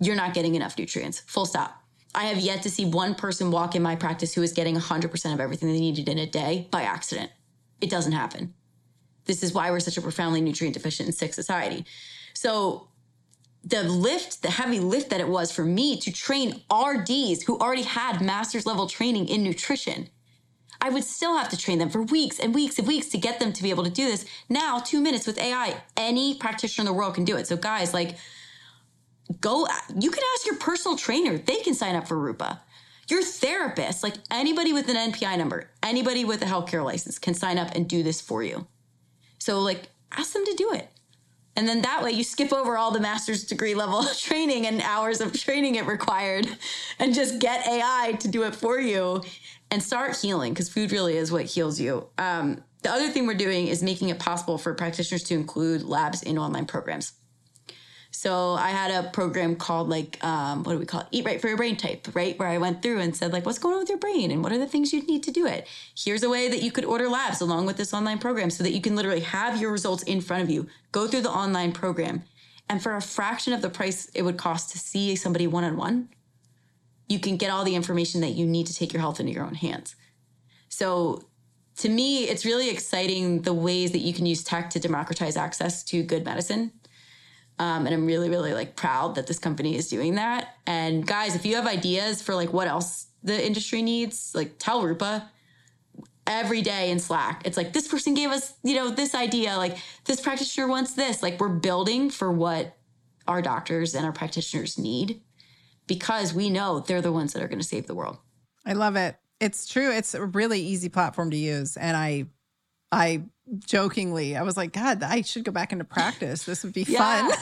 you're 0.00 0.16
not 0.16 0.34
getting 0.34 0.54
enough 0.54 0.78
nutrients. 0.78 1.20
Full 1.26 1.46
stop. 1.46 1.82
I 2.14 2.24
have 2.24 2.38
yet 2.38 2.62
to 2.62 2.70
see 2.70 2.84
one 2.84 3.14
person 3.14 3.50
walk 3.50 3.74
in 3.74 3.82
my 3.82 3.94
practice 3.94 4.34
who 4.34 4.42
is 4.42 4.52
getting 4.52 4.76
100% 4.76 5.32
of 5.32 5.40
everything 5.40 5.72
they 5.72 5.78
needed 5.78 6.08
in 6.08 6.18
a 6.18 6.26
day 6.26 6.68
by 6.70 6.82
accident. 6.82 7.30
It 7.80 7.90
doesn't 7.90 8.12
happen. 8.12 8.54
This 9.26 9.42
is 9.42 9.52
why 9.52 9.70
we're 9.70 9.80
such 9.80 9.96
a 9.96 10.02
profoundly 10.02 10.40
nutrient 10.40 10.74
deficient 10.74 11.08
and 11.08 11.14
sick 11.14 11.34
society. 11.34 11.84
So, 12.40 12.88
the 13.62 13.82
lift, 13.82 14.40
the 14.40 14.50
heavy 14.50 14.80
lift 14.80 15.10
that 15.10 15.20
it 15.20 15.28
was 15.28 15.52
for 15.52 15.64
me 15.64 15.98
to 15.98 16.10
train 16.10 16.62
RDs 16.72 17.42
who 17.42 17.58
already 17.58 17.82
had 17.82 18.22
master's 18.22 18.64
level 18.64 18.86
training 18.86 19.28
in 19.28 19.42
nutrition 19.42 20.08
I 20.80 20.88
would 20.88 21.04
still 21.04 21.36
have 21.36 21.50
to 21.50 21.56
train 21.56 21.78
them 21.78 21.90
for 21.90 22.02
weeks 22.02 22.38
and 22.38 22.54
weeks 22.54 22.78
and 22.78 22.88
weeks 22.88 23.08
to 23.08 23.18
get 23.18 23.38
them 23.38 23.52
to 23.52 23.62
be 23.62 23.70
able 23.70 23.84
to 23.84 23.90
do 23.90 24.06
this. 24.06 24.24
Now, 24.48 24.78
two 24.78 25.00
minutes 25.00 25.26
with 25.26 25.38
AI, 25.38 25.82
any 25.96 26.34
practitioner 26.34 26.82
in 26.82 26.86
the 26.86 26.96
world 26.96 27.14
can 27.14 27.24
do 27.24 27.36
it. 27.36 27.46
So, 27.46 27.56
guys, 27.56 27.92
like, 27.92 28.16
go, 29.40 29.66
you 29.98 30.10
can 30.10 30.22
ask 30.34 30.46
your 30.46 30.56
personal 30.56 30.96
trainer, 30.96 31.36
they 31.36 31.56
can 31.56 31.74
sign 31.74 31.96
up 31.96 32.08
for 32.08 32.18
Rupa. 32.18 32.62
Your 33.08 33.22
therapist, 33.22 34.02
like 34.02 34.14
anybody 34.30 34.72
with 34.72 34.88
an 34.88 35.12
NPI 35.12 35.36
number, 35.36 35.68
anybody 35.82 36.24
with 36.24 36.40
a 36.42 36.46
healthcare 36.46 36.84
license 36.84 37.18
can 37.18 37.34
sign 37.34 37.58
up 37.58 37.74
and 37.74 37.88
do 37.88 38.02
this 38.02 38.20
for 38.20 38.42
you. 38.42 38.66
So, 39.38 39.60
like, 39.60 39.88
ask 40.12 40.32
them 40.32 40.46
to 40.46 40.54
do 40.54 40.72
it. 40.72 40.88
And 41.60 41.68
then 41.68 41.82
that 41.82 42.02
way 42.02 42.12
you 42.12 42.24
skip 42.24 42.54
over 42.54 42.78
all 42.78 42.90
the 42.90 43.00
master's 43.00 43.44
degree 43.44 43.74
level 43.74 44.02
training 44.18 44.66
and 44.66 44.80
hours 44.80 45.20
of 45.20 45.38
training 45.38 45.74
it 45.74 45.84
required 45.84 46.48
and 46.98 47.12
just 47.12 47.38
get 47.38 47.66
AI 47.66 48.16
to 48.20 48.28
do 48.28 48.44
it 48.44 48.54
for 48.54 48.80
you 48.80 49.22
and 49.70 49.82
start 49.82 50.16
healing 50.16 50.54
because 50.54 50.70
food 50.70 50.90
really 50.90 51.18
is 51.18 51.30
what 51.30 51.44
heals 51.44 51.78
you. 51.78 52.06
Um, 52.16 52.64
the 52.82 52.90
other 52.90 53.10
thing 53.10 53.26
we're 53.26 53.34
doing 53.34 53.66
is 53.66 53.82
making 53.82 54.08
it 54.08 54.18
possible 54.18 54.56
for 54.56 54.72
practitioners 54.72 55.22
to 55.24 55.34
include 55.34 55.82
labs 55.82 56.22
in 56.22 56.38
online 56.38 56.64
programs. 56.64 57.12
So 58.12 58.54
I 58.54 58.70
had 58.70 58.90
a 58.90 59.08
program 59.10 59.56
called 59.56 59.88
like 59.88 60.22
um, 60.22 60.64
what 60.64 60.72
do 60.72 60.78
we 60.78 60.84
call 60.84 61.02
it? 61.02 61.06
Eat 61.12 61.24
right 61.24 61.40
for 61.40 61.48
your 61.48 61.56
brain 61.56 61.76
type, 61.76 62.08
right? 62.12 62.38
Where 62.38 62.48
I 62.48 62.58
went 62.58 62.82
through 62.82 62.98
and 62.98 63.14
said 63.14 63.32
like, 63.32 63.46
what's 63.46 63.58
going 63.58 63.74
on 63.74 63.80
with 63.80 63.88
your 63.88 63.98
brain 63.98 64.30
and 64.30 64.42
what 64.42 64.52
are 64.52 64.58
the 64.58 64.66
things 64.66 64.92
you'd 64.92 65.06
need 65.06 65.22
to 65.22 65.30
do 65.30 65.46
it. 65.46 65.66
Here's 65.96 66.22
a 66.22 66.28
way 66.28 66.48
that 66.48 66.62
you 66.62 66.72
could 66.72 66.84
order 66.84 67.08
labs 67.08 67.40
along 67.40 67.66
with 67.66 67.76
this 67.76 67.94
online 67.94 68.18
program, 68.18 68.50
so 68.50 68.64
that 68.64 68.72
you 68.72 68.80
can 68.80 68.96
literally 68.96 69.20
have 69.20 69.60
your 69.60 69.70
results 69.70 70.02
in 70.02 70.20
front 70.20 70.42
of 70.42 70.50
you. 70.50 70.66
Go 70.92 71.06
through 71.06 71.22
the 71.22 71.30
online 71.30 71.72
program, 71.72 72.24
and 72.68 72.82
for 72.82 72.96
a 72.96 73.00
fraction 73.00 73.52
of 73.52 73.62
the 73.62 73.70
price 73.70 74.10
it 74.12 74.22
would 74.22 74.36
cost 74.36 74.70
to 74.72 74.78
see 74.78 75.14
somebody 75.16 75.46
one 75.46 75.64
on 75.64 75.76
one, 75.76 76.08
you 77.08 77.20
can 77.20 77.36
get 77.36 77.50
all 77.50 77.64
the 77.64 77.74
information 77.76 78.20
that 78.22 78.30
you 78.30 78.44
need 78.44 78.66
to 78.66 78.74
take 78.74 78.92
your 78.92 79.00
health 79.00 79.20
into 79.20 79.32
your 79.32 79.44
own 79.44 79.54
hands. 79.54 79.94
So 80.68 81.24
to 81.78 81.88
me, 81.88 82.24
it's 82.24 82.44
really 82.44 82.68
exciting 82.68 83.42
the 83.42 83.54
ways 83.54 83.92
that 83.92 83.98
you 84.00 84.12
can 84.12 84.26
use 84.26 84.44
tech 84.44 84.68
to 84.70 84.80
democratize 84.80 85.36
access 85.36 85.82
to 85.84 86.02
good 86.02 86.24
medicine. 86.24 86.72
Um, 87.60 87.84
and 87.84 87.94
I'm 87.94 88.06
really, 88.06 88.30
really 88.30 88.54
like 88.54 88.74
proud 88.74 89.16
that 89.16 89.26
this 89.26 89.38
company 89.38 89.76
is 89.76 89.88
doing 89.88 90.14
that. 90.14 90.56
And 90.66 91.06
guys, 91.06 91.34
if 91.34 91.44
you 91.44 91.56
have 91.56 91.66
ideas 91.66 92.22
for 92.22 92.34
like 92.34 92.54
what 92.54 92.66
else 92.66 93.08
the 93.22 93.46
industry 93.46 93.82
needs, 93.82 94.32
like 94.34 94.54
tell 94.58 94.82
Rupa 94.82 95.30
every 96.26 96.62
day 96.62 96.90
in 96.90 96.98
Slack. 96.98 97.42
It's 97.44 97.58
like 97.58 97.74
this 97.74 97.86
person 97.86 98.14
gave 98.14 98.30
us, 98.30 98.54
you 98.62 98.76
know, 98.76 98.88
this 98.88 99.14
idea. 99.14 99.58
Like 99.58 99.76
this 100.06 100.22
practitioner 100.22 100.68
wants 100.68 100.94
this. 100.94 101.22
Like 101.22 101.38
we're 101.38 101.50
building 101.50 102.08
for 102.08 102.32
what 102.32 102.78
our 103.28 103.42
doctors 103.42 103.94
and 103.94 104.06
our 104.06 104.12
practitioners 104.12 104.78
need 104.78 105.20
because 105.86 106.32
we 106.32 106.48
know 106.48 106.80
they're 106.80 107.02
the 107.02 107.12
ones 107.12 107.34
that 107.34 107.42
are 107.42 107.48
going 107.48 107.58
to 107.60 107.64
save 107.64 107.86
the 107.86 107.94
world. 107.94 108.16
I 108.64 108.72
love 108.72 108.96
it. 108.96 109.16
It's 109.38 109.68
true. 109.68 109.92
It's 109.92 110.14
a 110.14 110.24
really 110.24 110.62
easy 110.62 110.88
platform 110.88 111.30
to 111.30 111.36
use. 111.36 111.76
And 111.76 111.94
I, 111.94 112.24
I 112.90 113.24
jokingly, 113.58 114.36
I 114.36 114.42
was 114.42 114.56
like, 114.56 114.72
God, 114.72 115.02
I 115.02 115.22
should 115.22 115.44
go 115.44 115.52
back 115.52 115.72
into 115.72 115.84
practice. 115.84 116.44
This 116.44 116.64
would 116.64 116.72
be 116.72 116.82
yeah. 116.82 117.28
fun. 117.28 117.38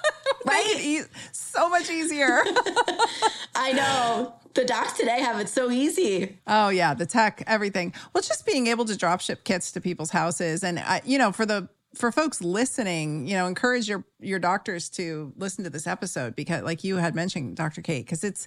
right? 0.46 0.76
E- 0.80 1.02
so 1.32 1.68
much 1.68 1.90
easier. 1.90 2.42
I 3.54 3.72
know. 3.72 4.34
The 4.54 4.64
docs 4.64 4.92
today 4.92 5.20
have 5.20 5.40
it 5.40 5.48
so 5.48 5.70
easy. 5.70 6.38
Oh 6.46 6.68
yeah, 6.68 6.92
the 6.92 7.06
tech, 7.06 7.42
everything. 7.46 7.94
Well, 8.12 8.22
just 8.22 8.44
being 8.44 8.66
able 8.66 8.84
to 8.84 8.96
drop 8.96 9.22
ship 9.22 9.44
kits 9.44 9.72
to 9.72 9.80
people's 9.80 10.10
houses, 10.10 10.62
and 10.62 10.78
uh, 10.78 11.00
you 11.04 11.16
know, 11.16 11.32
for 11.32 11.46
the 11.46 11.70
for 11.94 12.10
folks 12.10 12.40
listening, 12.40 13.26
you 13.26 13.34
know, 13.34 13.46
encourage 13.46 13.88
your 13.88 14.04
your 14.20 14.38
doctors 14.38 14.88
to 14.90 15.32
listen 15.36 15.64
to 15.64 15.70
this 15.70 15.86
episode 15.86 16.34
because 16.34 16.62
like 16.62 16.84
you 16.84 16.96
had 16.96 17.14
mentioned 17.14 17.56
Dr. 17.56 17.82
Kate 17.82 18.04
because 18.04 18.24
it's 18.24 18.46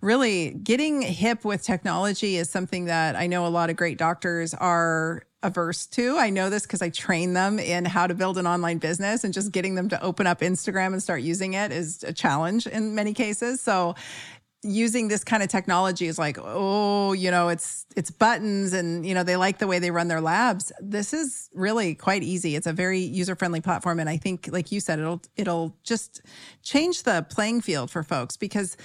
really 0.00 0.50
getting 0.50 1.02
hip 1.02 1.44
with 1.44 1.62
technology 1.62 2.36
is 2.36 2.50
something 2.50 2.86
that 2.86 3.16
I 3.16 3.26
know 3.26 3.46
a 3.46 3.48
lot 3.48 3.70
of 3.70 3.76
great 3.76 3.98
doctors 3.98 4.54
are 4.54 5.24
averse 5.42 5.86
to. 5.86 6.18
I 6.18 6.30
know 6.30 6.50
this 6.50 6.62
because 6.62 6.82
I 6.82 6.90
train 6.90 7.32
them 7.32 7.58
in 7.58 7.84
how 7.84 8.06
to 8.06 8.14
build 8.14 8.36
an 8.38 8.46
online 8.46 8.78
business 8.78 9.24
and 9.24 9.32
just 9.32 9.52
getting 9.52 9.74
them 9.74 9.88
to 9.88 10.02
open 10.02 10.26
up 10.26 10.40
Instagram 10.40 10.88
and 10.88 11.02
start 11.02 11.22
using 11.22 11.54
it 11.54 11.72
is 11.72 12.02
a 12.04 12.12
challenge 12.12 12.66
in 12.66 12.94
many 12.94 13.14
cases. 13.14 13.60
So 13.60 13.94
using 14.62 15.08
this 15.08 15.24
kind 15.24 15.42
of 15.42 15.48
technology 15.48 16.06
is 16.06 16.18
like 16.18 16.36
oh 16.38 17.14
you 17.14 17.30
know 17.30 17.48
it's 17.48 17.86
it's 17.96 18.10
buttons 18.10 18.74
and 18.74 19.06
you 19.06 19.14
know 19.14 19.22
they 19.22 19.36
like 19.36 19.58
the 19.58 19.66
way 19.66 19.78
they 19.78 19.90
run 19.90 20.08
their 20.08 20.20
labs. 20.20 20.70
This 20.80 21.14
is 21.14 21.48
really 21.54 21.94
quite 21.94 22.22
easy. 22.22 22.56
It's 22.56 22.66
a 22.66 22.72
very 22.72 23.00
user 23.00 23.34
friendly 23.34 23.60
platform. 23.60 24.00
And 24.00 24.08
i 24.08 24.16
think 24.16 24.48
like 24.52 24.70
you 24.70 24.80
said 24.80 24.98
it'll 24.98 25.22
it'll 25.36 25.76
just 25.82 26.20
change 26.62 27.04
the 27.04 27.26
playing 27.30 27.62
field 27.62 27.90
for 27.90 28.02
folks 28.02 28.36
because 28.36 28.76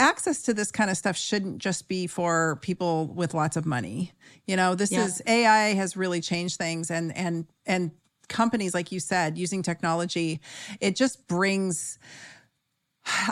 access 0.00 0.42
to 0.42 0.54
this 0.54 0.72
kind 0.72 0.90
of 0.90 0.96
stuff 0.96 1.16
shouldn't 1.16 1.58
just 1.58 1.88
be 1.88 2.06
for 2.06 2.58
people 2.62 3.06
with 3.06 3.32
lots 3.32 3.56
of 3.56 3.64
money. 3.64 4.12
You 4.46 4.56
know 4.56 4.74
this 4.74 4.90
yeah. 4.90 5.04
is 5.04 5.22
ai 5.26 5.74
has 5.74 5.96
really 5.96 6.20
changed 6.20 6.56
things 6.56 6.90
and 6.90 7.16
and 7.16 7.46
and 7.64 7.92
companies 8.28 8.72
like 8.74 8.90
you 8.90 8.98
said 8.98 9.36
using 9.36 9.62
technology 9.62 10.40
it 10.80 10.96
just 10.96 11.26
brings 11.28 11.98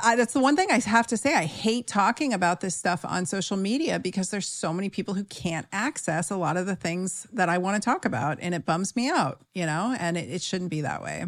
I, 0.02 0.14
that's 0.16 0.32
the 0.32 0.40
one 0.40 0.56
thing 0.56 0.70
I 0.70 0.78
have 0.80 1.06
to 1.08 1.16
say. 1.16 1.34
I 1.34 1.44
hate 1.44 1.86
talking 1.86 2.32
about 2.32 2.60
this 2.60 2.74
stuff 2.74 3.04
on 3.04 3.26
social 3.26 3.56
media 3.56 3.98
because 3.98 4.30
there's 4.30 4.48
so 4.48 4.72
many 4.72 4.88
people 4.88 5.14
who 5.14 5.24
can't 5.24 5.66
access 5.72 6.30
a 6.30 6.36
lot 6.36 6.56
of 6.56 6.66
the 6.66 6.76
things 6.76 7.26
that 7.32 7.48
I 7.48 7.58
want 7.58 7.80
to 7.80 7.84
talk 7.84 8.04
about, 8.04 8.38
and 8.40 8.54
it 8.54 8.64
bums 8.66 8.96
me 8.96 9.08
out, 9.08 9.40
you 9.54 9.66
know. 9.66 9.94
And 9.98 10.16
it, 10.16 10.28
it 10.30 10.42
shouldn't 10.42 10.70
be 10.70 10.82
that 10.82 11.02
way. 11.02 11.26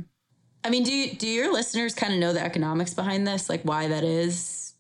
I 0.65 0.71
mean, 0.71 0.85
do 0.85 0.95
you, 0.95 1.15
do 1.15 1.27
your 1.27 1.53
listeners 1.53 1.95
kind 1.95 2.13
of 2.13 2.21
know 2.21 2.33
the 2.33 2.43
economics 2.43 2.95
behind 2.95 3.27
this, 3.27 3.49
like 3.49 3.63
why 3.63 3.89
that 3.89 4.05
is? 4.05 4.75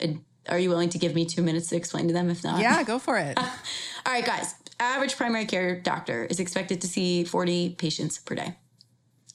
And 0.00 0.24
are 0.48 0.58
you 0.58 0.70
willing 0.70 0.88
to 0.90 0.98
give 0.98 1.14
me 1.14 1.26
two 1.26 1.42
minutes 1.42 1.68
to 1.70 1.76
explain 1.76 2.06
to 2.08 2.14
them? 2.14 2.30
If 2.30 2.44
not, 2.44 2.60
yeah, 2.60 2.82
go 2.82 2.98
for 2.98 3.18
it. 3.18 3.38
All 4.06 4.12
right, 4.12 4.24
guys. 4.24 4.54
Average 4.78 5.16
primary 5.16 5.46
care 5.46 5.80
doctor 5.80 6.24
is 6.26 6.38
expected 6.38 6.82
to 6.82 6.86
see 6.86 7.24
40 7.24 7.76
patients 7.78 8.18
per 8.18 8.34
day. 8.34 8.56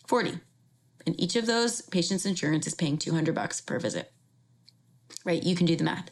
40 0.07 0.39
and 1.05 1.19
each 1.19 1.35
of 1.35 1.45
those 1.45 1.81
patients' 1.81 2.25
insurance 2.25 2.67
is 2.67 2.75
paying 2.75 2.97
200 2.97 3.33
bucks 3.33 3.61
per 3.61 3.79
visit. 3.79 4.11
Right? 5.25 5.43
You 5.43 5.55
can 5.55 5.65
do 5.65 5.75
the 5.75 5.83
math. 5.83 6.09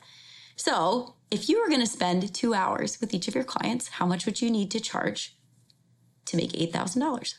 So, 0.56 1.16
if 1.32 1.48
you 1.48 1.62
were 1.62 1.70
going 1.70 1.80
to 1.80 1.86
spend 1.86 2.34
two 2.34 2.54
hours 2.54 3.00
with 3.00 3.14
each 3.14 3.28
of 3.28 3.36
your 3.36 3.44
clients, 3.44 3.88
how 3.88 4.06
much 4.06 4.26
would 4.26 4.42
you 4.42 4.50
need 4.50 4.72
to 4.72 4.80
charge 4.80 5.38
to 6.26 6.38
make 6.38 6.52
$8,000? 6.52 7.36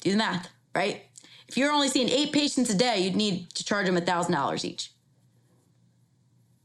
Do 0.00 0.10
the 0.10 0.16
math, 0.16 0.48
right? 0.74 1.02
If 1.48 1.56
you're 1.56 1.72
only 1.72 1.88
seeing 1.88 2.08
eight 2.08 2.32
patients 2.32 2.70
a 2.70 2.76
day, 2.76 2.98
you'd 2.98 3.16
need 3.16 3.50
to 3.50 3.64
charge 3.64 3.86
them 3.86 3.96
$1,000 3.96 4.64
each. 4.64 4.92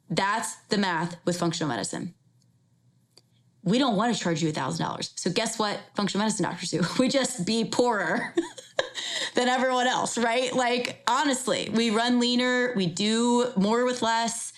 That's 0.10 0.56
the 0.70 0.78
math 0.78 1.18
with 1.26 1.40
functional 1.40 1.70
medicine 1.70 2.14
we 3.64 3.78
don't 3.78 3.96
want 3.96 4.16
to 4.16 4.20
charge 4.20 4.42
you 4.42 4.52
$1,000. 4.52 5.12
So 5.16 5.30
guess 5.32 5.60
what 5.60 5.80
functional 5.96 6.26
medicine 6.26 6.46
doctors 6.46 6.72
do? 6.72 6.82
We 7.00 7.10
just 7.10 7.46
be 7.46 7.66
poorer 7.66 8.34
than 9.36 9.48
everyone 9.48 9.88
else, 9.88 10.18
right? 10.18 10.54
Like, 10.54 11.04
honestly, 11.08 11.70
we 11.74 11.90
run 11.92 12.20
leaner, 12.20 12.74
we 12.76 12.88
do 12.88 13.52
more 13.56 13.86
with 13.86 14.02
less, 14.02 14.54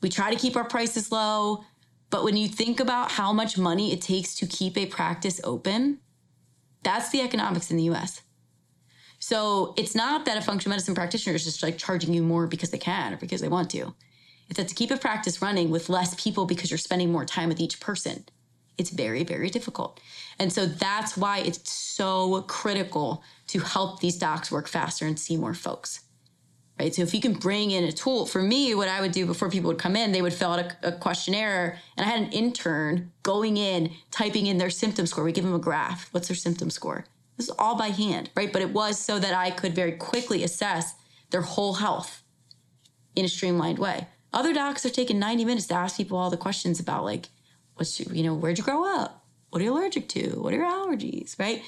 we 0.00 0.08
try 0.08 0.32
to 0.32 0.36
keep 0.36 0.56
our 0.56 0.64
prices 0.64 1.12
low. 1.12 1.64
But 2.10 2.24
when 2.24 2.36
you 2.36 2.48
think 2.48 2.80
about 2.80 3.12
how 3.12 3.32
much 3.32 3.56
money 3.56 3.92
it 3.92 4.02
takes 4.02 4.34
to 4.36 4.46
keep 4.46 4.76
a 4.76 4.86
practice 4.86 5.40
open, 5.44 6.00
that's 6.82 7.10
the 7.10 7.20
economics 7.20 7.70
in 7.70 7.76
the 7.76 7.84
US. 7.90 8.22
So 9.20 9.74
it's 9.76 9.94
not 9.94 10.24
that 10.24 10.38
a 10.38 10.40
functional 10.40 10.70
medicine 10.70 10.94
practitioner 10.94 11.36
is 11.36 11.44
just 11.44 11.62
like 11.62 11.78
charging 11.78 12.12
you 12.12 12.22
more 12.22 12.46
because 12.46 12.70
they 12.70 12.78
can 12.78 13.12
or 13.12 13.16
because 13.16 13.40
they 13.40 13.48
want 13.48 13.70
to. 13.70 13.94
It's 14.48 14.56
that 14.56 14.66
to 14.68 14.74
keep 14.74 14.90
a 14.90 14.96
practice 14.96 15.40
running 15.40 15.70
with 15.70 15.88
less 15.88 16.20
people 16.20 16.46
because 16.46 16.70
you're 16.70 16.78
spending 16.78 17.12
more 17.12 17.24
time 17.24 17.48
with 17.48 17.60
each 17.60 17.78
person, 17.78 18.24
it's 18.80 18.90
very, 18.90 19.22
very 19.22 19.50
difficult. 19.50 20.00
And 20.38 20.52
so 20.52 20.66
that's 20.66 21.16
why 21.16 21.38
it's 21.38 21.70
so 21.70 22.42
critical 22.42 23.22
to 23.48 23.60
help 23.60 24.00
these 24.00 24.16
docs 24.16 24.50
work 24.50 24.68
faster 24.68 25.06
and 25.06 25.18
see 25.18 25.36
more 25.36 25.54
folks 25.54 26.00
right? 26.80 26.94
So 26.94 27.02
if 27.02 27.12
you 27.12 27.20
can 27.20 27.34
bring 27.34 27.70
in 27.72 27.84
a 27.84 27.92
tool, 27.92 28.24
for 28.24 28.42
me, 28.42 28.74
what 28.74 28.88
I 28.88 29.02
would 29.02 29.12
do 29.12 29.26
before 29.26 29.50
people 29.50 29.68
would 29.68 29.78
come 29.78 29.96
in, 29.96 30.12
they 30.12 30.22
would 30.22 30.32
fill 30.32 30.52
out 30.52 30.60
a, 30.60 30.88
a, 30.88 30.92
questionnaire, 30.92 31.78
and 31.96 32.06
I 32.06 32.08
had 32.08 32.22
an 32.22 32.32
intern 32.32 33.12
going 33.22 33.58
in, 33.58 33.90
typing 34.10 34.46
in 34.46 34.56
their 34.56 34.70
symptom 34.70 35.04
score. 35.04 35.22
We 35.22 35.32
give 35.32 35.44
them 35.44 35.54
a 35.54 35.58
graph. 35.58 36.08
What's 36.12 36.28
their 36.28 36.36
symptom 36.36 36.70
score? 36.70 37.04
This 37.36 37.48
is 37.48 37.54
all 37.58 37.76
by 37.76 37.88
hand, 37.88 38.30
right? 38.34 38.50
But 38.50 38.62
it 38.62 38.70
was 38.70 38.98
so 38.98 39.18
that 39.18 39.34
I 39.34 39.50
could 39.50 39.74
very 39.74 39.92
quickly 39.92 40.42
assess 40.42 40.94
their 41.30 41.42
whole 41.42 41.74
health 41.74 42.22
in 43.14 43.26
a 43.26 43.28
streamlined 43.28 43.78
way. 43.78 44.06
Other 44.32 44.54
docs 44.54 44.86
are 44.86 44.90
taking 44.90 45.18
90 45.18 45.44
minutes 45.44 45.66
to 45.66 45.74
ask 45.74 45.98
people 45.98 46.16
all 46.16 46.30
the 46.30 46.38
questions 46.38 46.80
about 46.80 47.04
like, 47.04 47.28
what's 47.80 47.98
your, 47.98 48.14
you 48.14 48.22
know, 48.22 48.34
where'd 48.34 48.58
you 48.58 48.62
grow 48.62 48.84
up? 48.84 49.24
What 49.48 49.62
are 49.62 49.64
you 49.64 49.72
allergic 49.72 50.06
to? 50.10 50.38
What 50.38 50.52
are 50.52 50.58
your 50.58 50.66
allergies, 50.66 51.38
right? 51.38 51.62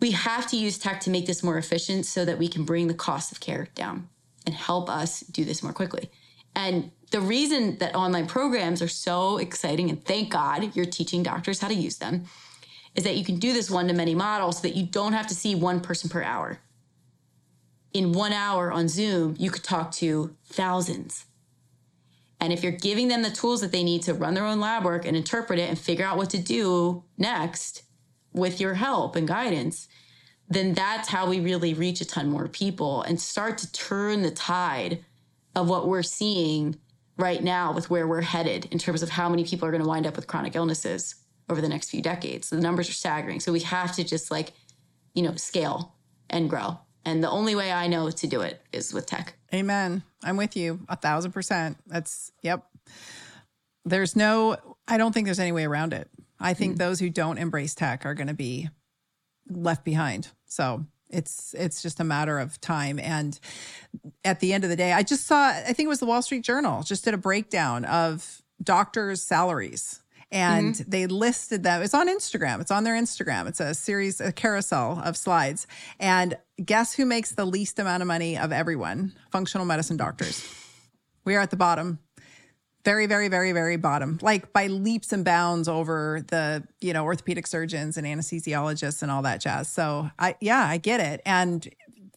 We 0.00 0.12
have 0.12 0.46
to 0.46 0.56
use 0.56 0.78
tech 0.78 1.00
to 1.00 1.10
make 1.10 1.26
this 1.26 1.42
more 1.42 1.58
efficient 1.58 2.06
so 2.06 2.24
that 2.24 2.38
we 2.38 2.48
can 2.48 2.64
bring 2.64 2.86
the 2.86 2.94
cost 2.94 3.30
of 3.30 3.38
care 3.38 3.68
down 3.74 4.08
and 4.46 4.54
help 4.54 4.88
us 4.88 5.20
do 5.20 5.44
this 5.44 5.62
more 5.62 5.74
quickly. 5.74 6.10
And 6.56 6.90
the 7.10 7.20
reason 7.20 7.76
that 7.78 7.94
online 7.94 8.28
programs 8.28 8.80
are 8.80 8.88
so 8.88 9.36
exciting, 9.36 9.90
and 9.90 10.02
thank 10.02 10.30
God 10.30 10.74
you're 10.74 10.86
teaching 10.86 11.22
doctors 11.22 11.60
how 11.60 11.68
to 11.68 11.74
use 11.74 11.98
them, 11.98 12.24
is 12.94 13.04
that 13.04 13.16
you 13.16 13.24
can 13.24 13.38
do 13.38 13.52
this 13.52 13.70
one 13.70 13.88
to 13.88 13.92
many 13.92 14.14
model 14.14 14.52
so 14.52 14.62
that 14.62 14.74
you 14.74 14.86
don't 14.86 15.12
have 15.12 15.26
to 15.26 15.34
see 15.34 15.54
one 15.54 15.80
person 15.80 16.08
per 16.08 16.22
hour. 16.22 16.60
In 17.92 18.12
one 18.12 18.32
hour 18.32 18.72
on 18.72 18.88
Zoom, 18.88 19.36
you 19.38 19.50
could 19.50 19.64
talk 19.64 19.92
to 19.92 20.34
thousands. 20.46 21.26
And 22.40 22.52
if 22.52 22.62
you're 22.62 22.72
giving 22.72 23.08
them 23.08 23.22
the 23.22 23.30
tools 23.30 23.60
that 23.60 23.70
they 23.70 23.84
need 23.84 24.02
to 24.04 24.14
run 24.14 24.34
their 24.34 24.46
own 24.46 24.60
lab 24.60 24.84
work 24.84 25.04
and 25.04 25.16
interpret 25.16 25.58
it 25.58 25.68
and 25.68 25.78
figure 25.78 26.04
out 26.04 26.16
what 26.16 26.30
to 26.30 26.38
do 26.38 27.04
next, 27.18 27.82
with 28.32 28.60
your 28.60 28.74
help 28.74 29.16
and 29.16 29.26
guidance, 29.26 29.88
then 30.48 30.74
that's 30.74 31.08
how 31.08 31.28
we 31.28 31.40
really 31.40 31.74
reach 31.74 32.00
a 32.00 32.04
ton 32.04 32.28
more 32.28 32.48
people 32.48 33.02
and 33.02 33.20
start 33.20 33.58
to 33.58 33.72
turn 33.72 34.22
the 34.22 34.30
tide 34.30 35.04
of 35.54 35.68
what 35.68 35.88
we're 35.88 36.02
seeing 36.02 36.76
right 37.16 37.42
now 37.42 37.72
with 37.72 37.90
where 37.90 38.06
we're 38.06 38.20
headed 38.20 38.66
in 38.70 38.78
terms 38.78 39.02
of 39.02 39.10
how 39.10 39.28
many 39.28 39.44
people 39.44 39.66
are 39.66 39.70
going 39.70 39.82
to 39.82 39.88
wind 39.88 40.06
up 40.06 40.16
with 40.16 40.26
chronic 40.26 40.56
illnesses 40.56 41.16
over 41.48 41.60
the 41.60 41.68
next 41.68 41.90
few 41.90 42.00
decades. 42.00 42.50
The 42.50 42.60
numbers 42.60 42.88
are 42.88 42.94
staggering. 42.94 43.40
So 43.40 43.52
we 43.52 43.60
have 43.60 43.94
to 43.96 44.04
just 44.04 44.30
like, 44.30 44.52
you 45.14 45.22
know, 45.22 45.34
scale 45.34 45.94
and 46.28 46.48
grow. 46.48 46.78
And 47.04 47.22
the 47.24 47.30
only 47.30 47.54
way 47.54 47.72
I 47.72 47.86
know 47.86 48.10
to 48.10 48.26
do 48.26 48.42
it 48.42 48.62
is 48.72 48.92
with 48.92 49.06
tech. 49.06 49.34
Amen. 49.54 50.02
I'm 50.22 50.36
with 50.36 50.56
you 50.56 50.80
a 50.88 50.96
thousand 50.96 51.32
percent. 51.32 51.78
That's, 51.86 52.30
yep. 52.42 52.66
There's 53.84 54.14
no, 54.14 54.56
I 54.86 54.98
don't 54.98 55.12
think 55.12 55.26
there's 55.26 55.40
any 55.40 55.52
way 55.52 55.64
around 55.64 55.92
it. 55.92 56.08
I 56.38 56.54
think 56.54 56.74
mm. 56.74 56.78
those 56.78 57.00
who 57.00 57.10
don't 57.10 57.38
embrace 57.38 57.74
tech 57.74 58.04
are 58.04 58.14
going 58.14 58.28
to 58.28 58.34
be 58.34 58.68
left 59.48 59.84
behind. 59.84 60.28
So 60.46 60.84
it's 61.12 61.54
it's 61.54 61.82
just 61.82 62.00
a 62.00 62.04
matter 62.04 62.38
of 62.38 62.60
time 62.60 62.98
and 62.98 63.38
at 64.24 64.40
the 64.40 64.52
end 64.52 64.64
of 64.64 64.70
the 64.70 64.76
day 64.76 64.92
i 64.92 65.02
just 65.02 65.26
saw 65.26 65.48
i 65.48 65.72
think 65.72 65.86
it 65.86 65.88
was 65.88 66.00
the 66.00 66.06
wall 66.06 66.22
street 66.22 66.44
journal 66.44 66.82
just 66.82 67.04
did 67.04 67.14
a 67.14 67.18
breakdown 67.18 67.84
of 67.84 68.42
doctors 68.62 69.20
salaries 69.20 70.00
and 70.32 70.74
mm-hmm. 70.74 70.90
they 70.90 71.06
listed 71.06 71.62
them 71.62 71.82
it's 71.82 71.94
on 71.94 72.08
instagram 72.08 72.60
it's 72.60 72.70
on 72.70 72.84
their 72.84 72.94
instagram. 73.00 73.48
It's 73.48 73.60
a 73.60 73.74
series 73.74 74.20
a 74.20 74.32
carousel 74.32 75.00
of 75.04 75.16
slides. 75.16 75.66
And 75.98 76.36
guess 76.64 76.94
who 76.94 77.06
makes 77.06 77.32
the 77.32 77.44
least 77.44 77.78
amount 77.78 78.02
of 78.02 78.06
money 78.06 78.36
of 78.36 78.52
everyone? 78.52 79.12
Functional 79.32 79.66
medicine 79.66 79.96
doctors. 79.96 80.46
We 81.24 81.36
are 81.36 81.40
at 81.40 81.50
the 81.50 81.56
bottom. 81.56 81.98
Very 82.84 83.06
very 83.06 83.28
very 83.28 83.52
very 83.52 83.76
bottom. 83.76 84.18
Like 84.22 84.52
by 84.52 84.68
leaps 84.68 85.12
and 85.12 85.24
bounds 85.24 85.68
over 85.68 86.24
the 86.28 86.66
you 86.80 86.92
know 86.92 87.04
orthopedic 87.04 87.46
surgeons 87.46 87.96
and 87.96 88.06
anesthesiologists 88.06 89.02
and 89.02 89.10
all 89.10 89.22
that 89.22 89.40
jazz. 89.40 89.68
So 89.68 90.10
i 90.18 90.36
yeah 90.40 90.64
i 90.66 90.78
get 90.78 91.00
it. 91.00 91.20
And 91.26 91.68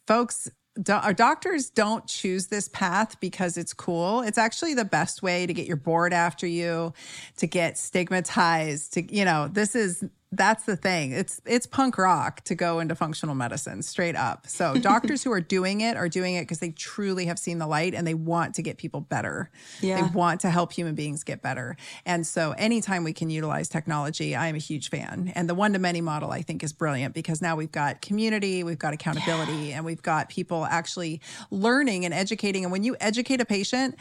folks 0.08 0.50
do, 0.82 0.94
our 0.94 1.14
doctors 1.14 1.70
don't 1.70 2.08
choose 2.08 2.48
this 2.48 2.68
path 2.70 3.20
because 3.20 3.58
it's 3.58 3.74
cool. 3.74 4.22
It's 4.22 4.38
actually 4.38 4.74
the 4.74 4.86
best 4.86 5.22
way 5.22 5.46
to 5.46 5.54
get 5.54 5.68
your 5.68 5.78
board 5.78 6.14
after 6.14 6.48
you, 6.48 6.94
to 7.38 7.48
get 7.48 7.78
stigmatized, 7.78 8.94
to, 8.94 9.16
you 9.16 9.26
know, 9.26 9.48
this 9.48 9.76
is 9.76 10.04
that's 10.36 10.64
the 10.66 10.76
thing. 10.76 11.12
It's 11.12 11.42
it's 11.46 11.66
punk 11.66 11.98
rock 11.98 12.42
to 12.46 12.56
go 12.56 12.80
into 12.80 12.96
functional 12.96 13.36
medicine 13.36 13.82
straight 13.82 14.16
up. 14.16 14.48
So 14.48 14.76
doctors 14.82 15.24
who 15.24 15.32
are 15.32 15.42
doing 15.42 15.82
it 15.82 15.96
are 15.96 16.10
doing 16.10 16.36
it 16.36 16.42
because 16.42 16.60
they 16.60 16.72
truly 16.72 17.26
have 17.26 17.38
seen 17.38 17.60
the 17.60 17.68
light 17.68 17.94
and 17.94 18.06
they 18.06 18.14
want 18.14 18.56
to 18.56 18.62
get 18.62 18.78
people 18.78 19.02
better. 19.02 19.50
Yeah. 19.82 20.02
They 20.02 20.08
want 20.14 20.42
to 20.42 20.50
help 20.50 20.74
human 20.74 20.96
beings 20.96 21.24
get 21.24 21.42
better. 21.42 21.78
And 22.06 22.26
so 22.26 22.52
anytime 22.58 23.04
we 23.04 23.14
can 23.14 23.30
utilize 23.30 23.70
technology, 23.70 24.36
I 24.36 24.48
am 24.48 24.56
a 24.56 24.60
huge 24.60 24.90
fan. 24.90 25.32
And 25.36 25.50
the 25.50 25.56
one 25.56 25.74
to 25.74 25.80
many 25.80 26.02
model 26.02 26.32
I 26.32 26.42
think 26.42 26.64
is 26.64 26.74
brilliant 26.74 27.14
because 27.14 27.42
now 27.42 27.56
we've 27.56 27.72
got 27.72 28.02
community, 28.02 28.64
we've 28.64 28.80
got 28.80 28.94
accountability, 28.94 29.70
yeah. 29.70 29.78
and 29.78 29.86
we've 29.86 30.02
got 30.02 30.30
people 30.30 30.66
actually 30.66 31.22
learning 31.52 32.06
and 32.06 32.14
educating. 32.14 32.64
And 32.64 32.72
when 32.72 32.84
you 32.84 32.96
educate 33.00 33.42
a 33.42 33.46
patient, 33.46 33.96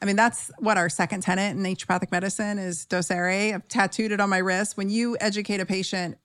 I 0.00 0.04
mean, 0.04 0.16
that's 0.16 0.50
what 0.58 0.76
our 0.76 0.88
second 0.88 1.22
tenet 1.22 1.56
in 1.56 1.62
naturopathic 1.62 2.10
medicine 2.10 2.58
is 2.58 2.86
docere. 2.86 3.54
I've 3.54 3.68
tattooed 3.68 4.12
it 4.12 4.20
on 4.20 4.28
my 4.28 4.38
wrist. 4.38 4.76
When 4.76 4.90
you 4.90 5.16
educate 5.20 5.60
a 5.60 5.66
patient, 5.66 6.18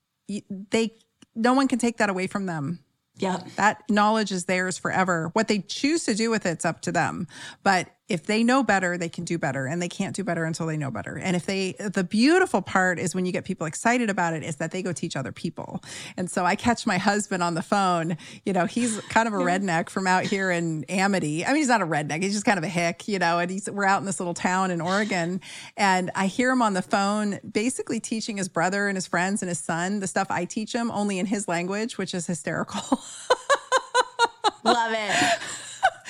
they 0.50 0.96
no 1.36 1.54
one 1.54 1.68
can 1.68 1.80
take 1.80 1.98
that 1.98 2.10
away 2.10 2.28
from 2.28 2.46
them. 2.46 2.80
Yeah. 3.18 3.44
That 3.56 3.84
knowledge 3.90 4.32
is 4.32 4.46
theirs 4.46 4.78
forever. 4.78 5.30
What 5.34 5.48
they 5.48 5.60
choose 5.60 6.06
to 6.06 6.16
do 6.16 6.30
with 6.30 6.46
it's 6.46 6.66
up 6.66 6.82
to 6.82 6.92
them. 6.92 7.28
But 7.64 7.90
if 8.08 8.26
they 8.26 8.44
know 8.44 8.62
better, 8.62 8.98
they 8.98 9.08
can 9.08 9.24
do 9.24 9.38
better 9.38 9.66
and 9.66 9.82
they 9.82 9.88
can't 9.88 10.16
do 10.16 10.24
better 10.24 10.44
until 10.44 10.68
they 10.68 10.76
know 10.76 10.92
better. 10.92 11.18
And 11.18 11.36
if 11.36 11.46
they, 11.46 11.74
the 11.80 12.04
beautiful 12.04 12.62
part 12.62 13.00
is 13.00 13.16
when 13.16 13.26
you 13.26 13.32
get 13.32 13.46
people 13.46 13.66
excited 13.68 14.10
about 14.10 14.34
it 14.34 14.44
is 14.44 14.58
that 14.58 14.72
they 14.72 14.82
go 14.82 14.92
teach 14.92 15.16
other 15.16 15.32
people. 15.32 15.82
And 16.18 16.30
so 16.30 16.46
I 16.46 16.56
catch 16.56 16.86
my 16.86 16.98
husband 16.98 17.42
on 17.42 17.54
the 17.54 17.62
phone, 17.62 18.18
you 18.46 18.52
know, 18.52 18.66
he's 18.66 19.00
kind 19.02 19.28
of 19.28 19.34
a 19.34 19.38
redneck 19.38 19.90
from 19.90 20.08
out 20.08 20.26
here 20.26 20.52
in 20.52 20.84
Amity. 20.90 21.46
I 21.46 21.50
mean, 21.50 21.58
he's 21.58 21.70
not 21.70 21.82
a 21.82 21.88
redneck. 21.88 22.22
He's 22.22 22.34
just 22.34 22.46
kind 22.46 22.58
of 22.58 22.66
a 22.66 22.70
hick, 22.70 23.08
you 23.08 23.18
know, 23.18 23.40
and 23.40 23.50
he's, 23.50 23.70
we're 23.70 23.86
out 23.86 24.02
in 24.02 24.06
this 24.06 24.20
little 24.20 24.34
town 24.34 24.72
in 24.72 24.82
Oregon 24.82 25.40
and 25.78 26.12
I 26.14 26.28
hear 26.28 26.52
him 26.52 26.62
on 26.62 26.74
the 26.74 26.82
phone, 26.82 27.40
basically 27.50 28.02
teaching 28.02 28.38
his 28.38 28.50
brother 28.50 28.88
and 28.88 28.98
his 28.98 29.08
friends 29.08 29.42
and 29.42 29.48
his 29.48 29.60
son 29.60 30.02
the 30.02 30.08
stuff 30.08 30.28
I 30.30 30.46
teach 30.46 30.74
him 30.74 30.92
only 30.92 31.18
in 31.18 31.28
his 31.28 31.48
language, 31.48 31.98
which 31.98 32.14
is 32.14 32.28
hysterical. 32.28 32.82
Love 34.64 34.92
it. 34.94 35.40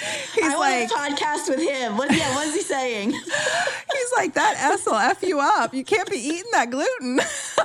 He's 0.34 0.44
I 0.44 0.56
like 0.56 0.90
podcast 0.90 1.50
with 1.50 1.60
him. 1.60 1.98
What, 1.98 2.12
yeah, 2.12 2.34
what 2.36 2.48
is 2.48 2.56
he 2.56 2.62
saying? 2.62 3.12
He's 3.12 4.12
like 4.16 4.34
that 4.34 4.56
S 4.58 4.86
will 4.86 4.96
f 4.96 5.22
you 5.22 5.40
up. 5.40 5.74
You 5.74 5.84
can't 5.84 6.10
be 6.10 6.18
eating 6.18 6.52
that 6.54 6.72
gluten. 6.72 7.20
it's 7.20 7.56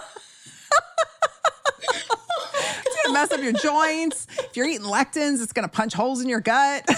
gonna 3.02 3.14
mess 3.14 3.32
up 3.32 3.40
your 3.40 3.52
joints. 3.52 4.26
If 4.38 4.56
you're 4.56 4.66
eating 4.66 4.86
lectins, 4.86 5.42
it's 5.42 5.52
gonna 5.52 5.68
punch 5.68 5.94
holes 5.94 6.20
in 6.20 6.28
your 6.28 6.40
gut. 6.40 6.88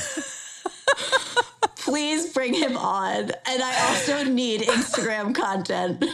Please 1.77 2.33
bring 2.35 2.53
him 2.53 2.77
on. 2.77 3.31
And 3.47 3.63
I 3.63 3.89
also 3.89 4.23
need 4.25 4.61
Instagram 4.61 5.35
content 5.35 6.05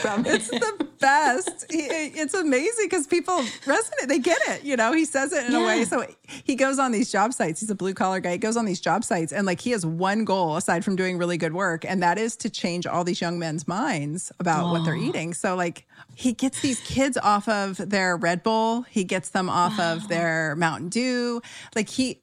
from 0.00 0.24
him. 0.24 0.36
It's 0.36 0.48
the 0.48 0.88
best. 0.98 1.66
it's 1.68 2.32
amazing 2.32 2.86
because 2.86 3.06
people 3.06 3.34
resonate. 3.66 4.06
They 4.06 4.20
get 4.20 4.38
it. 4.48 4.64
You 4.64 4.76
know, 4.76 4.92
he 4.92 5.04
says 5.04 5.32
it 5.32 5.44
in 5.46 5.52
yeah. 5.52 5.62
a 5.62 5.66
way. 5.66 5.84
So 5.84 6.06
he 6.44 6.54
goes 6.54 6.78
on 6.78 6.92
these 6.92 7.12
job 7.12 7.34
sites. 7.34 7.60
He's 7.60 7.68
a 7.68 7.74
blue 7.74 7.92
collar 7.92 8.20
guy. 8.20 8.32
He 8.32 8.38
goes 8.38 8.56
on 8.56 8.64
these 8.64 8.80
job 8.80 9.04
sites 9.04 9.32
and 9.32 9.46
like 9.46 9.60
he 9.60 9.72
has 9.72 9.84
one 9.84 10.24
goal 10.24 10.56
aside 10.56 10.82
from 10.82 10.96
doing 10.96 11.18
really 11.18 11.36
good 11.36 11.52
work. 11.52 11.84
And 11.84 12.02
that 12.02 12.16
is 12.16 12.34
to 12.36 12.48
change 12.50 12.86
all 12.86 13.04
these 13.04 13.20
young 13.20 13.38
men's 13.38 13.68
minds 13.68 14.32
about 14.40 14.72
what 14.72 14.84
they're 14.84 14.96
eating. 14.96 15.34
So 15.34 15.56
like 15.56 15.86
he 16.14 16.32
gets 16.32 16.60
these 16.62 16.80
kids 16.80 17.18
off 17.18 17.48
of 17.48 17.76
their 17.76 18.16
Red 18.16 18.42
Bull. 18.42 18.82
He 18.82 19.04
gets 19.04 19.28
them 19.28 19.50
off 19.50 19.78
wow. 19.78 19.94
of 19.94 20.08
their 20.08 20.56
Mountain 20.56 20.88
Dew. 20.88 21.42
Like 21.74 21.88
he, 21.90 22.22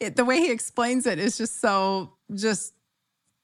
it, 0.00 0.16
the 0.16 0.24
way 0.24 0.38
he 0.38 0.50
explains 0.50 1.06
it 1.06 1.18
is 1.18 1.38
just 1.38 1.60
so 1.60 2.14
just 2.34 2.74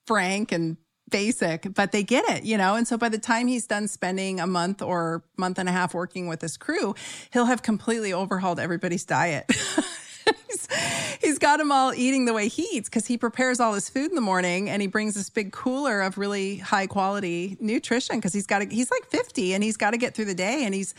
frank 0.06 0.52
and 0.52 0.76
basic, 1.10 1.72
but 1.74 1.92
they 1.92 2.02
get 2.02 2.28
it, 2.28 2.44
you 2.44 2.56
know? 2.56 2.74
And 2.74 2.88
so 2.88 2.96
by 2.96 3.08
the 3.08 3.18
time 3.18 3.46
he's 3.46 3.66
done 3.66 3.88
spending 3.88 4.40
a 4.40 4.46
month 4.46 4.82
or 4.82 5.22
month 5.36 5.58
and 5.58 5.68
a 5.68 5.72
half 5.72 5.94
working 5.94 6.26
with 6.26 6.40
his 6.40 6.56
crew, 6.56 6.94
he'll 7.32 7.44
have 7.44 7.62
completely 7.62 8.12
overhauled 8.12 8.58
everybody's 8.58 9.04
diet. 9.04 9.46
he's, 11.20 11.38
got 11.38 11.58
them 11.58 11.70
all 11.70 11.92
eating 11.94 12.24
the 12.24 12.32
way 12.32 12.48
he 12.48 12.62
eats 12.72 12.88
because 12.88 13.06
he 13.06 13.18
prepares 13.18 13.60
all 13.60 13.74
his 13.74 13.88
food 13.88 14.08
in 14.08 14.14
the 14.14 14.20
morning 14.20 14.70
and 14.70 14.80
he 14.80 14.88
brings 14.88 15.14
this 15.14 15.28
big 15.28 15.52
cooler 15.52 16.00
of 16.00 16.16
really 16.16 16.56
high 16.56 16.86
quality 16.86 17.56
nutrition 17.60 18.16
because 18.16 18.32
he's 18.32 18.46
got 18.46 18.60
to, 18.60 18.66
he's 18.66 18.90
like 18.90 19.04
50 19.06 19.54
and 19.54 19.62
he's 19.62 19.76
got 19.76 19.90
to 19.90 19.98
get 19.98 20.14
through 20.14 20.24
the 20.24 20.34
day 20.34 20.64
and 20.64 20.74
he's 20.74 20.94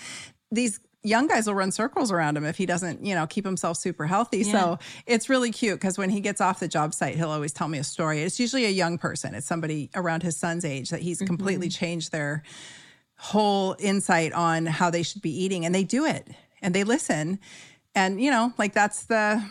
these 0.52 0.80
young 1.06 1.28
guys 1.28 1.48
will 1.48 1.56
run 1.56 1.72
circles 1.72 2.12
around 2.12 2.38
him 2.38 2.46
if 2.46 2.58
he 2.58 2.66
doesn't, 2.66 3.06
you 3.06 3.16
know, 3.16 3.28
keep 3.28 3.46
himself 3.46 3.78
super 3.78 4.06
healthy. 4.06 4.40
Yeah. 4.40 4.52
So 4.52 4.80
it's 5.06 5.30
really 5.30 5.52
cute 5.52 5.80
because 5.80 5.98
when 5.98 6.10
he 6.10 6.20
gets 6.20 6.42
off 6.42 6.60
the 6.60 6.68
job 6.68 6.94
site, 6.94 7.16
he'll 7.16 7.30
always 7.30 7.54
tell 7.54 7.68
me 7.68 7.78
a 7.78 7.84
story. 7.84 8.22
It's 8.22 8.40
usually 8.40 8.66
a 8.66 8.72
young 8.72 8.98
person. 8.98 9.36
It's 9.36 9.48
somebody 9.48 9.90
around 9.96 10.24
his 10.24 10.36
son's 10.36 10.66
age 10.66 10.90
that 10.90 11.02
he's 11.02 11.20
mm-hmm. 11.20 11.28
completely 11.28 11.70
changed 11.70 12.12
their 12.12 12.44
whole 13.18 13.76
insight 13.80 14.34
on 14.34 14.66
how 14.66 14.90
they 14.90 15.04
should 15.04 15.22
be 15.22 15.44
eating 15.44 15.66
and 15.66 15.74
they 15.74 15.84
do 15.84 16.06
it 16.06 16.28
and 16.62 16.74
they 16.74 16.84
listen. 16.84 17.40
And 17.94 18.22
you 18.22 18.32
know, 18.32 18.54
like 18.58 18.74
that's 18.74 19.04
the 19.06 19.44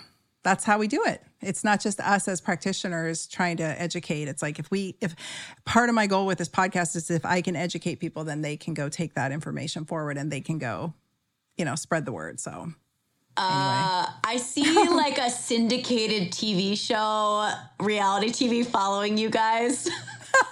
that's 0.43 0.65
how 0.65 0.79
we 0.79 0.87
do 0.87 1.03
it. 1.07 1.23
It's 1.41 1.65
not 1.65 1.81
just 1.81 2.01
us 2.01 2.29
as 2.29 2.41
practitioners 2.41 3.27
trying 3.27 3.57
to 3.59 3.65
educate. 3.65 4.29
It's 4.29 4.43
like 4.43 4.59
if 4.59 4.71
we, 4.71 4.97
if 5.01 5.15
part 5.65 5.89
of 5.89 5.95
my 5.95 6.07
goal 6.07 6.27
with 6.27 6.39
this 6.39 6.49
podcast 6.49 6.97
is 6.97 7.11
if 7.11 7.25
I 7.25 7.41
can 7.43 7.57
educate 7.57 7.97
people, 7.97 8.25
then 8.25 8.43
they 8.43 8.57
can 8.57 8.75
go 8.75 8.89
take 8.89 9.15
that 9.15 9.33
information 9.33 9.85
forward 9.85 10.17
and 10.17 10.31
they 10.31 10.41
can 10.41 10.59
go, 10.59 10.95
you 11.57 11.65
know, 11.65 11.75
spread 11.75 12.05
the 12.05 12.13
word. 12.13 12.41
So, 12.41 12.51
anyway. 12.51 12.75
Uh, 13.37 14.07
I 14.25 14.37
see 14.37 14.89
like 14.91 15.19
a 15.19 15.31
syndicated 15.31 16.33
TV 16.33 16.79
show, 16.79 17.51
reality 17.81 18.31
TV 18.31 18.67
following 18.67 19.19
you 19.19 19.31
guys 19.31 19.89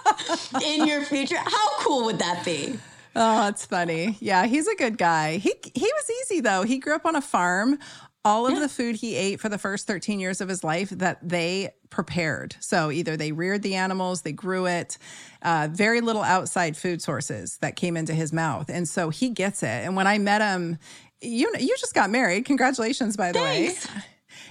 in 0.65 0.87
your 0.87 1.03
future. 1.03 1.39
How 1.39 1.79
cool 1.81 2.05
would 2.07 2.19
that 2.19 2.45
be? 2.45 2.79
Oh, 3.15 3.43
that's 3.43 3.67
funny. 3.67 4.17
Yeah, 4.21 4.47
he's 4.47 4.67
a 4.67 4.75
good 4.75 4.97
guy. 4.97 5.37
He 5.37 5.53
he 5.75 5.85
was 5.85 6.11
easy 6.23 6.41
though. 6.41 6.63
He 6.63 6.79
grew 6.79 6.95
up 6.95 7.05
on 7.05 7.15
a 7.15 7.21
farm 7.21 7.79
all 8.25 8.47
of 8.47 8.55
yeah. 8.55 8.61
the 8.61 8.69
food 8.69 8.97
he 8.97 9.17
ate 9.17 9.41
for 9.41 9.49
the 9.49 9.59
first 9.59 9.87
13 9.87 10.21
years 10.21 10.41
of 10.41 10.49
his 10.49 10.63
life 10.63 10.91
that 10.91 11.19
they 11.27 11.71
prepared. 11.91 12.57
So 12.61 12.91
either 12.91 13.17
they 13.17 13.33
reared 13.33 13.63
the 13.63 13.75
animals, 13.75 14.23
they 14.23 14.33
grew 14.33 14.67
it, 14.67 14.97
uh, 15.43 15.69
very 15.73 16.01
little 16.01 16.23
outside 16.23 16.77
food 16.77 17.03
sources 17.03 17.59
that 17.61 17.77
came 17.77 17.97
into 17.97 18.15
his 18.15 18.33
mouth. 18.33 18.69
And 18.69 18.89
so 18.89 19.11
he 19.11 19.31
gets 19.31 19.63
it. 19.63 19.67
And 19.67 19.97
when 19.97 20.07
I 20.07 20.19
met 20.19 20.41
him, 20.41 20.79
you 21.21 21.53
you 21.59 21.77
just 21.79 21.95
got 21.95 22.11
married. 22.11 22.45
Congratulations, 22.45 23.17
by 23.17 23.33
the 23.33 23.39
Thanks. 23.39 23.87
way. 23.89 24.03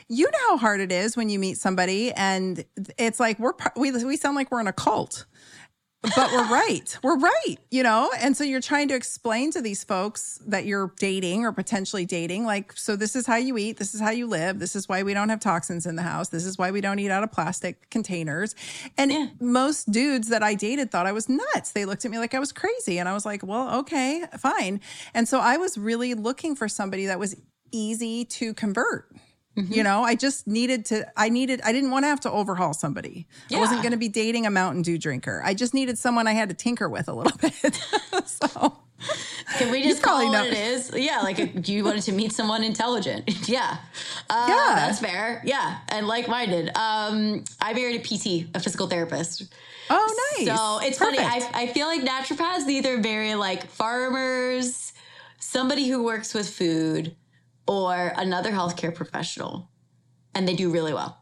You 0.07 0.26
know 0.26 0.49
how 0.49 0.57
hard 0.57 0.80
it 0.80 0.91
is 0.91 1.18
when 1.18 1.30
you 1.30 1.39
meet 1.39 1.57
somebody 1.57 2.11
and 2.11 2.64
it's 2.98 3.19
like 3.19 3.39
we're 3.39 3.53
we 3.76 3.91
we 3.91 4.18
sound 4.18 4.35
like 4.35 4.52
we're 4.52 4.60
in 4.60 4.68
a 4.68 4.73
cult 4.73 5.26
but 6.02 6.32
we're 6.32 6.49
right. 6.49 6.98
We're 7.03 7.18
right, 7.18 7.57
you 7.69 7.84
know? 7.84 8.11
And 8.19 8.36
so 8.36 8.44
you're 8.44 8.61
trying 8.61 8.88
to 8.88 8.95
explain 8.95 9.52
to 9.52 9.61
these 9.61 9.84
folks 9.84 10.40
that 10.48 10.65
you're 10.65 10.94
dating 10.98 11.45
or 11.45 11.52
potentially 11.52 12.06
dating, 12.06 12.45
like, 12.45 12.73
so 12.76 12.95
this 12.95 13.15
is 13.15 13.28
how 13.28 13.36
you 13.36 13.57
eat, 13.57 13.78
this 13.78 13.94
is 13.94 14.02
how 14.02 14.10
you 14.10 14.28
live, 14.28 14.60
this 14.60 14.76
is 14.76 14.90
why 14.90 15.03
we 15.03 15.14
don't 15.14 15.30
have 15.30 15.40
toxins 15.40 15.86
in 15.86 15.95
the 15.95 16.02
house, 16.02 16.30
this 16.30 16.45
is 16.45 16.57
why 16.57 16.72
we 16.72 16.82
don't 16.82 16.98
eat 16.99 17.11
out 17.11 17.23
of 17.23 17.32
plastic 17.32 17.90
containers. 17.90 18.56
And 18.98 19.11
yeah. 19.11 19.28
most 19.40 19.91
dudes 19.91 20.30
that 20.30 20.41
I 20.41 20.56
dated 20.56 20.91
thought 20.91 21.06
I 21.06 21.11
was 21.11 21.30
nuts. 21.30 21.72
They 21.72 21.86
looked 21.86 22.03
at 22.03 22.11
me 22.11 22.18
like 22.18 22.34
I 22.34 22.40
was 22.40 22.52
crazy. 22.52 22.98
And 22.98 23.07
I 23.07 23.14
was 23.14 23.26
like, 23.26 23.44
well, 23.44 23.80
okay, 23.80 24.23
fine. 24.40 24.82
And 25.14 25.28
so 25.28 25.40
I 25.40 25.57
was 25.57 25.78
really 25.78 26.14
looking 26.14 26.56
for 26.56 26.68
somebody 26.68 27.06
that 27.06 27.19
was 27.19 27.36
easy 27.72 28.26
to 28.26 28.53
convert 28.53 29.10
Mm-hmm. 29.57 29.73
You 29.73 29.84
know, 29.84 30.03
I 30.03 30.15
just 30.15 30.48
needed 30.48 30.86
to, 30.86 31.11
I 31.18 31.28
needed, 31.28 31.61
I 31.65 31.73
didn't 31.73 31.91
want 31.91 32.03
to 32.03 32.07
have 32.07 32.22
to 32.22 32.32
overhaul 32.32 32.73
somebody. 32.73 33.28
Yeah. 33.49 33.57
I 33.57 33.61
wasn't 33.61 33.82
going 33.82 33.91
to 33.91 33.98
be 33.98 34.07
dating 34.07 34.45
a 34.45 34.49
Mountain 34.49 34.84
Dew 34.84 34.98
drinker. 34.98 35.41
I 35.44 35.53
just 35.53 35.73
needed 35.73 35.98
someone 35.98 36.26
I 36.26 36.34
had 36.34 36.48
to 36.49 36.56
tinker 36.56 36.88
with 36.88 37.10
a 37.10 37.14
little 37.14 37.38
bit. 37.41 37.76
so. 38.26 38.78
Can 39.57 39.72
we 39.72 39.84
just 39.84 40.02
call 40.02 40.22
it 40.22 40.30
what 40.30 40.48
it 40.48 40.53
is? 40.53 40.91
Yeah, 40.95 41.22
like 41.22 41.68
you 41.68 41.84
wanted 41.84 42.03
to 42.03 42.11
meet 42.11 42.32
someone 42.32 42.64
intelligent. 42.64 43.30
yeah. 43.49 43.78
Uh, 44.30 44.45
yeah. 44.48 44.73
That's 44.76 44.99
fair. 44.99 45.41
Yeah. 45.44 45.80
And 45.90 46.07
like 46.07 46.28
minded. 46.28 46.69
Um, 46.78 47.44
I 47.60 47.73
married 47.73 47.99
a 47.99 48.03
PT, 48.03 48.48
a 48.56 48.60
physical 48.60 48.88
therapist. 48.88 49.53
Oh, 49.90 50.34
nice. 50.38 50.48
So 50.48 50.80
it's 50.82 50.98
Perfect. 50.98 51.22
funny. 51.22 51.45
I, 51.53 51.64
I 51.64 51.68
feel 51.68 51.88
like 51.88 52.02
naturopaths 52.02 52.68
either 52.69 53.02
very 53.02 53.36
like 53.36 53.65
farmers, 53.65 54.94
somebody 55.40 55.90
who 55.90 56.03
works 56.03 56.34
with 56.34 56.49
food, 56.49 57.15
or 57.72 58.11
another 58.18 58.52
healthcare 58.52 58.93
professional 58.93 59.69
and 60.35 60.45
they 60.45 60.56
do 60.56 60.69
really 60.69 60.93
well. 60.93 61.18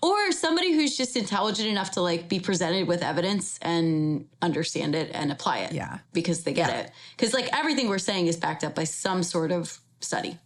Or 0.00 0.30
somebody 0.30 0.72
who's 0.72 0.96
just 0.96 1.16
intelligent 1.16 1.68
enough 1.68 1.90
to 1.92 2.00
like 2.00 2.28
be 2.28 2.38
presented 2.38 2.86
with 2.86 3.02
evidence 3.02 3.58
and 3.62 4.26
understand 4.40 4.94
it 4.94 5.10
and 5.12 5.32
apply 5.32 5.58
it. 5.58 5.72
Yeah. 5.72 5.98
Because 6.12 6.44
they 6.44 6.52
get 6.52 6.70
yeah. 6.70 6.80
it. 6.80 6.92
Because 7.16 7.34
like 7.34 7.48
everything 7.52 7.88
we're 7.88 7.98
saying 7.98 8.28
is 8.28 8.36
backed 8.36 8.62
up 8.62 8.74
by 8.76 8.84
some 8.84 9.22
sort 9.22 9.50
of 9.50 9.78
study 10.00 10.38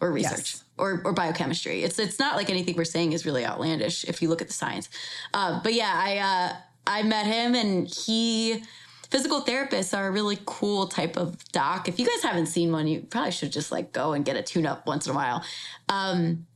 or 0.00 0.10
research 0.10 0.54
yes. 0.54 0.64
or, 0.78 1.02
or 1.04 1.12
biochemistry. 1.12 1.82
It's 1.82 1.98
it's 1.98 2.18
not 2.18 2.36
like 2.36 2.50
anything 2.50 2.74
we're 2.76 2.84
saying 2.84 3.12
is 3.12 3.26
really 3.26 3.44
outlandish 3.44 4.04
if 4.04 4.22
you 4.22 4.28
look 4.28 4.40
at 4.40 4.48
the 4.48 4.54
science. 4.54 4.88
Uh, 5.34 5.60
but 5.62 5.74
yeah, 5.74 5.92
I 5.94 6.18
uh, 6.18 6.56
I 6.86 7.02
met 7.02 7.26
him 7.26 7.54
and 7.54 7.86
he 7.86 8.62
physical 9.14 9.42
therapists 9.42 9.96
are 9.96 10.08
a 10.08 10.10
really 10.10 10.36
cool 10.44 10.88
type 10.88 11.16
of 11.16 11.38
doc. 11.52 11.88
If 11.88 12.00
you 12.00 12.04
guys 12.04 12.20
haven't 12.24 12.46
seen 12.46 12.72
one, 12.72 12.88
you 12.88 13.02
probably 13.02 13.30
should 13.30 13.52
just 13.52 13.70
like 13.70 13.92
go 13.92 14.12
and 14.12 14.24
get 14.24 14.36
a 14.36 14.42
tune 14.42 14.66
up 14.66 14.88
once 14.88 15.06
in 15.06 15.12
a 15.12 15.14
while. 15.14 15.44
Um, 15.88 16.48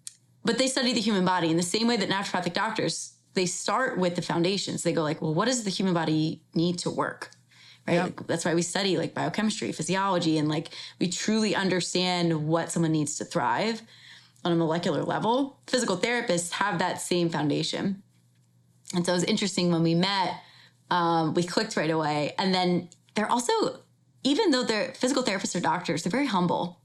but 0.44 0.58
they 0.58 0.66
study 0.66 0.92
the 0.92 1.00
human 1.00 1.24
body 1.24 1.52
in 1.52 1.56
the 1.56 1.62
same 1.62 1.86
way 1.86 1.96
that 1.96 2.08
naturopathic 2.08 2.54
doctors, 2.54 3.12
they 3.34 3.46
start 3.46 3.96
with 3.96 4.16
the 4.16 4.22
foundations. 4.22 4.82
They 4.82 4.92
go 4.92 5.04
like, 5.04 5.22
well, 5.22 5.32
what 5.32 5.44
does 5.44 5.62
the 5.62 5.70
human 5.70 5.94
body 5.94 6.40
need 6.52 6.80
to 6.80 6.90
work? 6.90 7.30
Right. 7.86 7.94
Yep. 7.94 8.04
Like, 8.04 8.26
that's 8.26 8.44
why 8.44 8.56
we 8.56 8.62
study 8.62 8.96
like 8.96 9.14
biochemistry, 9.14 9.70
physiology, 9.70 10.36
and 10.36 10.48
like 10.48 10.70
we 10.98 11.08
truly 11.08 11.54
understand 11.54 12.48
what 12.48 12.72
someone 12.72 12.90
needs 12.90 13.14
to 13.18 13.24
thrive 13.24 13.82
on 14.44 14.50
a 14.50 14.56
molecular 14.56 15.04
level. 15.04 15.60
Physical 15.68 15.96
therapists 15.96 16.50
have 16.50 16.80
that 16.80 17.00
same 17.00 17.28
foundation. 17.28 18.02
And 18.96 19.06
so 19.06 19.12
it 19.12 19.14
was 19.14 19.24
interesting 19.24 19.70
when 19.70 19.84
we 19.84 19.94
met 19.94 20.40
um, 20.90 21.34
we 21.34 21.42
clicked 21.42 21.76
right 21.76 21.90
away. 21.90 22.34
And 22.38 22.54
then 22.54 22.88
they're 23.14 23.30
also, 23.30 23.52
even 24.22 24.50
though 24.50 24.64
they're 24.64 24.92
physical 24.94 25.22
therapists 25.22 25.54
or 25.56 25.60
doctors, 25.60 26.02
they're 26.02 26.10
very 26.10 26.26
humble, 26.26 26.80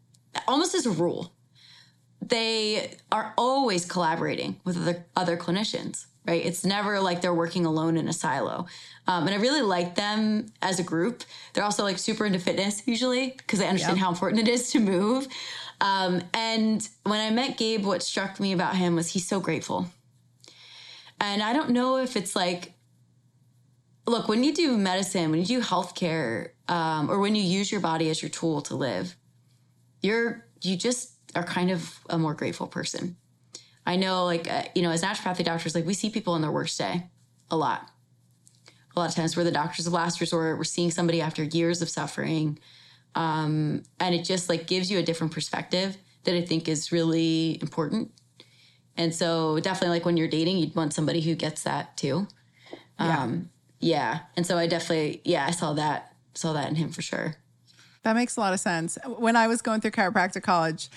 almost 0.48 0.76
as 0.76 0.86
a 0.86 0.92
rule. 0.92 1.34
They 2.22 2.98
are 3.12 3.34
always 3.38 3.86
collaborating 3.86 4.60
with 4.64 4.78
other, 4.78 5.06
other 5.16 5.38
clinicians, 5.38 6.06
right? 6.26 6.44
It's 6.46 6.66
never 6.66 7.00
like 7.02 7.22
they're 7.22 7.34
working 7.34 7.66
alone 7.66 7.98
in 7.98 8.08
a 8.08 8.14
silo. 8.14 8.68
Um, 9.08 9.28
and 9.28 9.36
I 9.36 9.40
really 9.40 9.62
like 9.62 9.96
them 9.96 10.48
as 10.62 10.80
a 10.80 10.84
group. 10.84 11.24
They're 11.54 11.66
also 11.66 11.84
like 11.84 11.98
super 11.98 12.26
into 12.26 12.40
fitness 12.40 12.88
usually 12.88 13.32
because 13.32 13.60
they 13.60 13.68
understand 13.68 13.98
yep. 13.98 14.06
how 14.06 14.12
important 14.12 14.48
it 14.48 14.52
is 14.52 14.72
to 14.72 14.80
move. 14.80 15.28
Um, 15.82 16.22
and 16.34 16.88
when 17.04 17.20
I 17.20 17.30
met 17.30 17.58
Gabe, 17.58 17.86
what 17.86 18.02
struck 18.02 18.40
me 18.40 18.54
about 18.54 18.78
him 18.78 18.96
was 18.96 19.10
he's 19.10 19.28
so 19.28 19.42
grateful. 19.42 19.88
And 21.20 21.44
I 21.44 21.54
don't 21.54 21.72
know 21.72 21.98
if 21.98 22.16
it's 22.16 22.36
like 22.36 22.73
look, 24.06 24.28
when 24.28 24.44
you 24.44 24.54
do 24.54 24.78
medicine, 24.78 25.32
when 25.32 25.40
you 25.40 25.46
do 25.46 25.62
healthcare, 25.62 26.50
um, 26.68 27.10
or 27.10 27.20
when 27.20 27.36
you 27.36 27.42
use 27.42 27.72
your 27.72 27.82
body 27.82 28.10
as 28.10 28.22
your 28.22 28.30
tool 28.30 28.62
to 28.64 28.76
live, 28.76 29.16
you're 30.02 30.46
you 30.62 30.76
just 30.76 31.14
are 31.36 31.44
kind 31.44 31.72
of 31.72 32.00
a 32.10 32.18
more 32.18 32.34
grateful 32.34 32.68
person. 32.68 33.18
I 33.86 33.96
know, 33.96 34.26
like 34.26 34.50
uh, 34.50 34.64
you 34.76 34.82
know, 34.82 34.92
as 34.92 35.02
naturopathic 35.02 35.46
doctors, 35.46 35.76
like 35.76 35.86
we 35.86 35.94
see 35.94 36.10
people 36.10 36.34
on 36.34 36.42
their 36.42 36.52
worst 36.52 36.78
day 36.78 37.10
a 37.50 37.58
lot. 37.58 37.90
A 38.96 39.00
lot 39.00 39.10
of 39.10 39.16
times, 39.16 39.36
we're 39.36 39.44
the 39.44 39.52
doctors 39.52 39.88
of 39.88 39.94
last 39.94 40.22
resort. 40.22 40.58
We're 40.58 40.64
seeing 40.64 40.92
somebody 40.92 41.20
after 41.20 41.44
years 41.44 41.82
of 41.82 41.90
suffering, 41.90 42.60
um, 43.16 43.84
and 44.00 44.14
it 44.14 44.24
just 44.24 44.50
like 44.50 44.68
gives 44.68 44.92
you 44.92 45.00
a 45.00 45.04
different 45.04 45.34
perspective 45.34 45.98
that 46.26 46.36
I 46.36 46.42
think 46.42 46.68
is 46.68 46.92
really 46.92 47.58
important. 47.62 48.12
And 48.96 49.14
so, 49.14 49.60
definitely, 49.60 49.98
like 49.98 50.06
when 50.06 50.16
you're 50.18 50.28
dating, 50.28 50.58
you'd 50.58 50.76
want 50.76 50.94
somebody 50.94 51.22
who 51.22 51.34
gets 51.36 51.64
that 51.64 51.98
too. 51.98 52.28
Um, 53.00 53.10
yeah. 53.10 53.53
And 54.36 54.46
so 54.46 54.58
I 54.58 54.68
definitely, 54.68 55.22
yeah, 55.24 55.46
I 55.46 55.52
saw 55.52 55.74
that, 55.74 56.14
saw 56.34 56.54
that 56.54 56.70
in 56.70 56.76
him 56.76 56.92
for 56.92 57.02
sure. 57.02 57.36
That 58.04 58.16
makes 58.16 58.36
a 58.36 58.40
lot 58.40 58.54
of 58.54 58.60
sense. 58.60 58.98
When 59.06 59.36
I 59.36 59.48
was 59.48 59.62
going 59.62 59.82
through 59.82 59.92
chiropractic 59.92 60.44
college, 60.44 60.90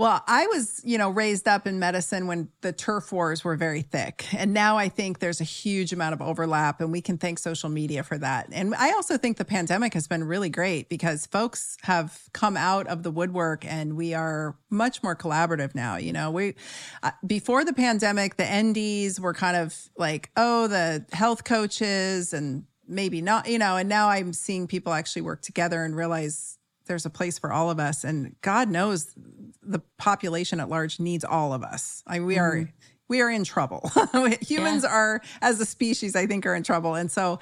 well, 0.00 0.24
I 0.26 0.46
was, 0.46 0.80
you 0.82 0.96
know, 0.96 1.10
raised 1.10 1.46
up 1.46 1.66
in 1.66 1.78
medicine 1.78 2.26
when 2.26 2.48
the 2.62 2.72
turf 2.72 3.12
wars 3.12 3.44
were 3.44 3.54
very 3.54 3.82
thick. 3.82 4.32
And 4.32 4.54
now 4.54 4.78
I 4.78 4.88
think 4.88 5.18
there's 5.18 5.42
a 5.42 5.44
huge 5.44 5.92
amount 5.92 6.14
of 6.14 6.22
overlap, 6.22 6.80
and 6.80 6.90
we 6.90 7.02
can 7.02 7.18
thank 7.18 7.38
social 7.38 7.68
media 7.68 8.02
for 8.02 8.16
that. 8.16 8.48
And 8.50 8.74
I 8.74 8.92
also 8.92 9.18
think 9.18 9.36
the 9.36 9.44
pandemic 9.44 9.92
has 9.92 10.08
been 10.08 10.24
really 10.24 10.48
great 10.48 10.88
because 10.88 11.26
folks 11.26 11.76
have 11.82 12.18
come 12.32 12.56
out 12.56 12.86
of 12.86 13.02
the 13.02 13.10
woodwork 13.10 13.66
and 13.66 13.94
we 13.94 14.14
are 14.14 14.56
much 14.70 15.02
more 15.02 15.14
collaborative 15.14 15.74
now. 15.74 15.98
You 15.98 16.14
know, 16.14 16.30
we, 16.30 16.54
uh, 17.02 17.10
before 17.26 17.66
the 17.66 17.74
pandemic, 17.74 18.36
the 18.36 18.44
NDs 18.44 19.20
were 19.20 19.34
kind 19.34 19.58
of 19.58 19.76
like, 19.98 20.30
oh, 20.34 20.66
the 20.66 21.04
health 21.12 21.44
coaches 21.44 22.32
and 22.32 22.64
maybe 22.88 23.20
not, 23.20 23.46
you 23.46 23.58
know, 23.58 23.76
and 23.76 23.86
now 23.86 24.08
I'm 24.08 24.32
seeing 24.32 24.66
people 24.66 24.94
actually 24.94 25.22
work 25.22 25.42
together 25.42 25.84
and 25.84 25.94
realize 25.94 26.56
there's 26.90 27.06
a 27.06 27.10
place 27.10 27.38
for 27.38 27.52
all 27.52 27.70
of 27.70 27.78
us. 27.78 28.02
And 28.02 28.34
God 28.42 28.68
knows 28.68 29.14
the 29.62 29.78
population 29.96 30.58
at 30.58 30.68
large 30.68 30.98
needs 30.98 31.24
all 31.24 31.52
of 31.52 31.62
us. 31.62 32.02
I, 32.04 32.18
we 32.18 32.34
mm 32.34 32.40
are 32.40 32.56
mm-hmm. 32.56 32.70
we 33.08 33.20
are 33.20 33.30
in 33.30 33.44
trouble. 33.44 33.90
Humans 34.40 34.82
yeah. 34.82 34.90
are 34.90 35.22
as 35.40 35.60
a 35.60 35.64
species, 35.64 36.16
I 36.16 36.26
think, 36.26 36.44
are 36.46 36.54
in 36.54 36.64
trouble. 36.64 36.96
And 36.96 37.10
so 37.10 37.38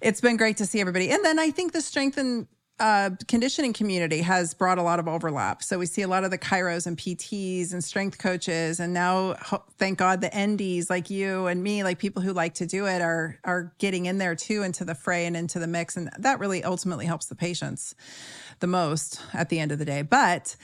it's 0.00 0.20
been 0.20 0.36
great 0.36 0.56
to 0.56 0.66
see 0.66 0.80
everybody. 0.80 1.10
And 1.10 1.24
then 1.24 1.38
I 1.38 1.50
think 1.50 1.72
the 1.72 1.80
strength 1.80 2.18
and 2.18 2.48
uh, 2.82 3.10
conditioning 3.28 3.72
community 3.72 4.22
has 4.22 4.54
brought 4.54 4.78
a 4.78 4.82
lot 4.82 4.98
of 4.98 5.06
overlap. 5.06 5.62
So 5.62 5.78
we 5.78 5.86
see 5.86 6.02
a 6.02 6.08
lot 6.08 6.24
of 6.24 6.32
the 6.32 6.38
chiros 6.38 6.86
and 6.86 6.98
PTs 6.98 7.72
and 7.72 7.84
strength 7.84 8.18
coaches, 8.18 8.80
and 8.80 8.92
now 8.92 9.34
thank 9.78 9.98
God 9.98 10.20
the 10.20 10.30
NDs 10.30 10.90
like 10.90 11.08
you 11.08 11.46
and 11.46 11.62
me, 11.62 11.84
like 11.84 12.00
people 12.00 12.22
who 12.22 12.32
like 12.32 12.54
to 12.54 12.66
do 12.66 12.86
it, 12.86 13.00
are 13.00 13.38
are 13.44 13.72
getting 13.78 14.06
in 14.06 14.18
there 14.18 14.34
too 14.34 14.62
into 14.62 14.84
the 14.84 14.96
fray 14.96 15.26
and 15.26 15.36
into 15.36 15.60
the 15.60 15.68
mix, 15.68 15.96
and 15.96 16.10
that 16.18 16.40
really 16.40 16.64
ultimately 16.64 17.06
helps 17.06 17.26
the 17.26 17.36
patients 17.36 17.94
the 18.62 18.66
most 18.66 19.20
at 19.34 19.50
the 19.50 19.58
end 19.58 19.70
of 19.72 19.78
the 19.78 19.84
day. 19.84 20.00
But 20.00 20.56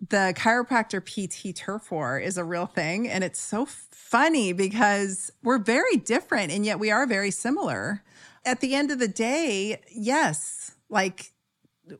the 0.00 0.32
chiropractor 0.36 1.02
PT 1.02 1.56
turf 1.56 1.90
war 1.90 2.20
is 2.20 2.38
a 2.38 2.44
real 2.44 2.66
thing, 2.66 3.08
and 3.08 3.24
it's 3.24 3.40
so 3.40 3.66
funny 3.66 4.52
because 4.52 5.32
we're 5.42 5.58
very 5.58 5.96
different, 5.96 6.52
and 6.52 6.64
yet 6.64 6.78
we 6.78 6.92
are 6.92 7.04
very 7.04 7.32
similar. 7.32 8.04
At 8.44 8.60
the 8.60 8.76
end 8.76 8.92
of 8.92 9.00
the 9.00 9.08
day, 9.08 9.82
yes, 9.90 10.76
like 10.88 11.32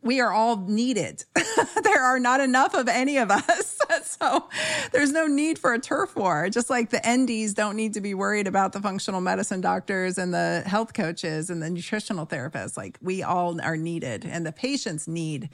we 0.03 0.21
are 0.21 0.33
all 0.33 0.57
needed. 0.57 1.25
there 1.83 2.03
are 2.03 2.19
not 2.19 2.41
enough 2.41 2.75
of 2.75 2.89
any 2.89 3.19
of 3.19 3.31
us. 3.31 3.79
so 4.03 4.49
there's 4.93 5.13
no 5.13 5.27
need 5.27 5.59
for 5.59 5.73
a 5.73 5.79
turf 5.79 6.17
war. 6.17 6.49
Just 6.51 6.71
like 6.71 6.91
the 6.91 6.99
NDs 6.99 7.55
don't 7.55 7.77
need 7.77 7.95
to 7.95 8.01
be 8.01 8.15
worried 8.15 8.47
about 8.47 8.73
the 8.73 8.81
functional 8.81 9.21
medicine 9.21 9.61
doctors 9.61 10.19
and 10.19 10.33
the 10.33 10.63
health 10.67 10.95
coaches 10.95 11.51
and 11.51 11.63
the 11.63 11.71
nutritional 11.71 12.27
therapists. 12.27 12.77
Like 12.77 12.99
we 13.03 13.23
all 13.23 13.61
are 13.61 13.77
needed 13.77 14.25
and 14.25 14.47
the 14.47 14.53
patients 14.53 15.09
need 15.09 15.51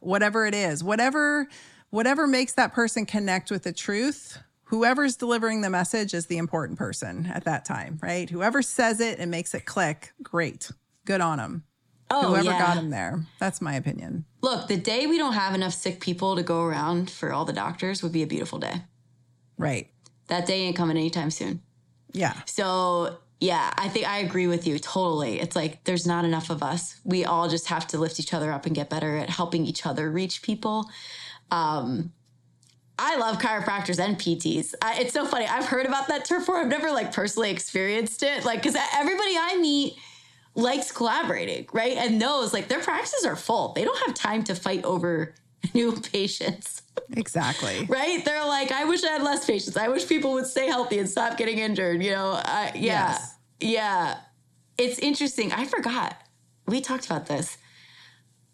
whatever 0.00 0.46
it 0.46 0.54
is, 0.54 0.82
whatever 0.84 1.48
whatever 1.90 2.26
makes 2.26 2.52
that 2.52 2.72
person 2.72 3.06
connect 3.06 3.50
with 3.50 3.62
the 3.62 3.72
truth. 3.72 4.38
Whoever's 4.64 5.16
delivering 5.16 5.62
the 5.62 5.70
message 5.70 6.12
is 6.12 6.26
the 6.26 6.36
important 6.36 6.78
person 6.78 7.30
at 7.32 7.44
that 7.44 7.64
time, 7.64 7.98
right? 8.02 8.28
Whoever 8.28 8.60
says 8.60 9.00
it 9.00 9.18
and 9.18 9.30
makes 9.30 9.54
it 9.54 9.64
click, 9.64 10.12
great. 10.22 10.70
Good 11.06 11.22
on 11.22 11.38
them. 11.38 11.64
Oh, 12.10 12.28
Whoever 12.28 12.44
yeah. 12.50 12.58
got 12.58 12.76
him 12.76 12.90
there. 12.90 13.26
That's 13.38 13.60
my 13.60 13.74
opinion. 13.74 14.24
Look, 14.40 14.68
the 14.68 14.76
day 14.76 15.06
we 15.06 15.18
don't 15.18 15.34
have 15.34 15.54
enough 15.54 15.74
sick 15.74 16.00
people 16.00 16.36
to 16.36 16.42
go 16.42 16.62
around 16.62 17.10
for 17.10 17.32
all 17.32 17.44
the 17.44 17.52
doctors 17.52 18.02
would 18.02 18.12
be 18.12 18.22
a 18.22 18.26
beautiful 18.26 18.58
day. 18.58 18.82
Right. 19.58 19.90
That 20.28 20.46
day 20.46 20.62
ain't 20.62 20.76
coming 20.76 20.96
anytime 20.96 21.30
soon. 21.30 21.62
Yeah. 22.12 22.34
So, 22.46 23.18
yeah, 23.40 23.72
I 23.76 23.88
think 23.88 24.08
I 24.08 24.18
agree 24.18 24.46
with 24.46 24.66
you 24.66 24.78
totally. 24.78 25.40
It's 25.40 25.54
like 25.54 25.84
there's 25.84 26.06
not 26.06 26.24
enough 26.24 26.50
of 26.50 26.62
us. 26.62 27.00
We 27.04 27.24
all 27.24 27.48
just 27.48 27.66
have 27.68 27.86
to 27.88 27.98
lift 27.98 28.18
each 28.18 28.32
other 28.32 28.52
up 28.52 28.64
and 28.64 28.74
get 28.74 28.88
better 28.88 29.16
at 29.16 29.28
helping 29.28 29.66
each 29.66 29.84
other 29.84 30.10
reach 30.10 30.42
people. 30.42 30.88
Um, 31.50 32.12
I 32.98 33.16
love 33.16 33.38
chiropractors 33.38 34.00
and 34.00 34.18
PTs. 34.18 34.74
I, 34.82 35.00
it's 35.00 35.12
so 35.12 35.24
funny. 35.24 35.46
I've 35.46 35.66
heard 35.66 35.86
about 35.86 36.08
that 36.08 36.24
turf 36.24 36.48
war. 36.48 36.58
I've 36.58 36.68
never 36.68 36.90
like 36.90 37.12
personally 37.12 37.50
experienced 37.50 38.22
it. 38.22 38.44
Like, 38.44 38.60
because 38.62 38.76
everybody 38.94 39.36
I 39.38 39.56
meet 39.60 39.94
likes 40.58 40.90
collaborating, 40.90 41.68
right? 41.72 41.96
And 41.96 42.18
knows 42.18 42.52
like 42.52 42.68
their 42.68 42.80
practices 42.80 43.24
are 43.24 43.36
full. 43.36 43.72
They 43.74 43.84
don't 43.84 43.98
have 44.06 44.14
time 44.14 44.42
to 44.44 44.54
fight 44.54 44.84
over 44.84 45.34
new 45.74 45.92
patients. 45.92 46.82
Exactly. 47.16 47.84
right? 47.88 48.24
They're 48.24 48.44
like, 48.44 48.72
I 48.72 48.84
wish 48.84 49.04
I 49.04 49.12
had 49.12 49.22
less 49.22 49.46
patients. 49.46 49.76
I 49.76 49.88
wish 49.88 50.06
people 50.08 50.32
would 50.34 50.46
stay 50.46 50.66
healthy 50.66 50.98
and 50.98 51.08
stop 51.08 51.38
getting 51.38 51.58
injured. 51.58 52.02
You 52.02 52.10
know, 52.10 52.40
I, 52.44 52.72
yeah. 52.74 52.80
Yes. 52.80 53.34
Yeah. 53.60 54.18
It's 54.76 54.98
interesting. 54.98 55.52
I 55.52 55.64
forgot. 55.64 56.16
We 56.66 56.80
talked 56.80 57.06
about 57.06 57.26
this. 57.26 57.56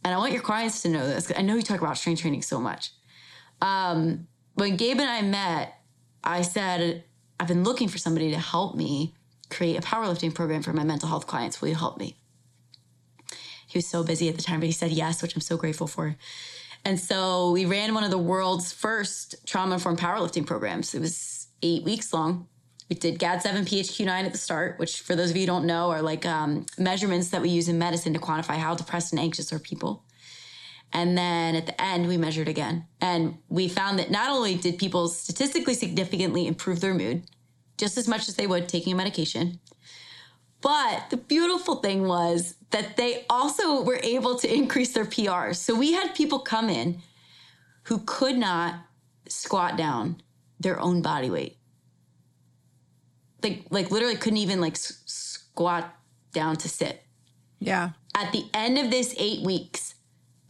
And 0.04 0.14
I 0.14 0.18
want 0.18 0.32
your 0.32 0.42
clients 0.42 0.82
to 0.82 0.90
know 0.90 1.06
this. 1.06 1.32
I 1.34 1.40
know 1.40 1.54
you 1.54 1.62
talk 1.62 1.80
about 1.80 1.96
strength 1.96 2.20
training 2.20 2.42
so 2.42 2.60
much. 2.60 2.90
Um, 3.62 4.26
when 4.54 4.76
Gabe 4.76 5.00
and 5.00 5.08
I 5.08 5.22
met, 5.22 5.74
I 6.22 6.42
said, 6.42 7.04
I've 7.40 7.48
been 7.48 7.64
looking 7.64 7.88
for 7.88 7.96
somebody 7.96 8.30
to 8.32 8.38
help 8.38 8.74
me 8.74 9.14
create 9.54 9.76
a 9.76 9.82
powerlifting 9.82 10.34
program 10.34 10.62
for 10.62 10.72
my 10.72 10.84
mental 10.84 11.08
health 11.08 11.26
clients. 11.26 11.60
Will 11.60 11.68
you 11.68 11.74
help 11.74 11.98
me? 11.98 12.16
He 13.66 13.78
was 13.78 13.86
so 13.86 14.04
busy 14.04 14.28
at 14.28 14.36
the 14.36 14.42
time, 14.42 14.60
but 14.60 14.66
he 14.66 14.72
said 14.72 14.90
yes, 14.92 15.22
which 15.22 15.34
I'm 15.34 15.40
so 15.40 15.56
grateful 15.56 15.86
for. 15.86 16.16
And 16.84 17.00
so 17.00 17.50
we 17.52 17.64
ran 17.64 17.94
one 17.94 18.04
of 18.04 18.10
the 18.10 18.18
world's 18.18 18.72
first 18.72 19.46
trauma 19.46 19.74
informed 19.74 19.98
powerlifting 19.98 20.46
programs. 20.46 20.94
It 20.94 21.00
was 21.00 21.48
eight 21.62 21.82
weeks 21.82 22.12
long. 22.12 22.46
We 22.90 22.96
did 22.96 23.18
GAD7, 23.18 23.62
PHQ9 23.62 24.08
at 24.08 24.32
the 24.32 24.38
start, 24.38 24.78
which 24.78 25.00
for 25.00 25.16
those 25.16 25.30
of 25.30 25.36
you 25.36 25.42
who 25.42 25.46
don't 25.46 25.64
know 25.64 25.90
are 25.90 26.02
like 26.02 26.26
um, 26.26 26.66
measurements 26.76 27.28
that 27.30 27.40
we 27.40 27.48
use 27.48 27.68
in 27.68 27.78
medicine 27.78 28.12
to 28.12 28.20
quantify 28.20 28.56
how 28.56 28.74
depressed 28.74 29.12
and 29.12 29.20
anxious 29.20 29.52
are 29.52 29.58
people. 29.58 30.04
And 30.92 31.16
then 31.16 31.56
at 31.56 31.66
the 31.66 31.80
end, 31.82 32.06
we 32.06 32.18
measured 32.18 32.46
again. 32.46 32.86
And 33.00 33.38
we 33.48 33.68
found 33.68 33.98
that 33.98 34.10
not 34.10 34.30
only 34.30 34.54
did 34.54 34.78
people 34.78 35.08
statistically 35.08 35.74
significantly 35.74 36.46
improve 36.46 36.80
their 36.80 36.94
mood, 36.94 37.24
just 37.76 37.98
as 37.98 38.08
much 38.08 38.28
as 38.28 38.36
they 38.36 38.46
would 38.46 38.68
taking 38.68 38.92
a 38.92 38.96
medication. 38.96 39.60
But 40.60 41.10
the 41.10 41.18
beautiful 41.18 41.76
thing 41.76 42.06
was 42.06 42.54
that 42.70 42.96
they 42.96 43.26
also 43.28 43.82
were 43.82 44.00
able 44.02 44.38
to 44.38 44.52
increase 44.52 44.92
their 44.94 45.04
PRs. 45.04 45.56
So 45.56 45.74
we 45.74 45.92
had 45.92 46.14
people 46.14 46.38
come 46.38 46.70
in 46.70 47.02
who 47.84 47.98
could 48.06 48.36
not 48.36 48.76
squat 49.28 49.76
down 49.76 50.22
their 50.58 50.80
own 50.80 51.02
body 51.02 51.28
weight. 51.28 51.58
Like 53.42 53.66
like 53.70 53.90
literally 53.90 54.16
couldn't 54.16 54.38
even 54.38 54.60
like 54.60 54.72
s- 54.74 55.02
squat 55.04 55.94
down 56.32 56.56
to 56.56 56.68
sit. 56.68 57.02
Yeah. 57.60 57.90
At 58.14 58.32
the 58.32 58.44
end 58.54 58.78
of 58.78 58.90
this 58.90 59.14
8 59.18 59.42
weeks, 59.42 59.94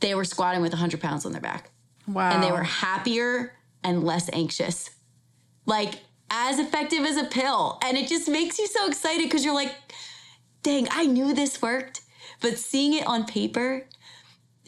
they 0.01 0.15
were 0.15 0.25
squatting 0.25 0.63
with 0.63 0.73
100 0.73 1.01
pounds 1.01 1.27
on 1.27 1.33
their 1.33 1.41
back. 1.41 1.71
Wow. 2.07 2.31
And 2.31 2.43
they 2.43 2.53
were 2.53 2.63
happier 2.63 3.57
and 3.83 4.05
less 4.05 4.31
anxious. 4.33 4.91
Like 5.67 6.01
as 6.35 6.59
effective 6.59 7.05
as 7.05 7.17
a 7.17 7.25
pill. 7.25 7.79
And 7.85 7.97
it 7.97 8.09
just 8.09 8.29
makes 8.29 8.59
you 8.59 8.67
so 8.67 8.89
excited 8.89 9.23
because 9.23 9.45
you're 9.45 9.55
like, 9.55 9.75
dang, 10.63 10.89
I 10.91 11.07
knew 11.07 11.33
this 11.33 11.63
worked. 11.63 12.01
But 12.41 12.59
seeing 12.59 12.95
it 12.95 13.07
on 13.07 13.25
paper 13.25 13.87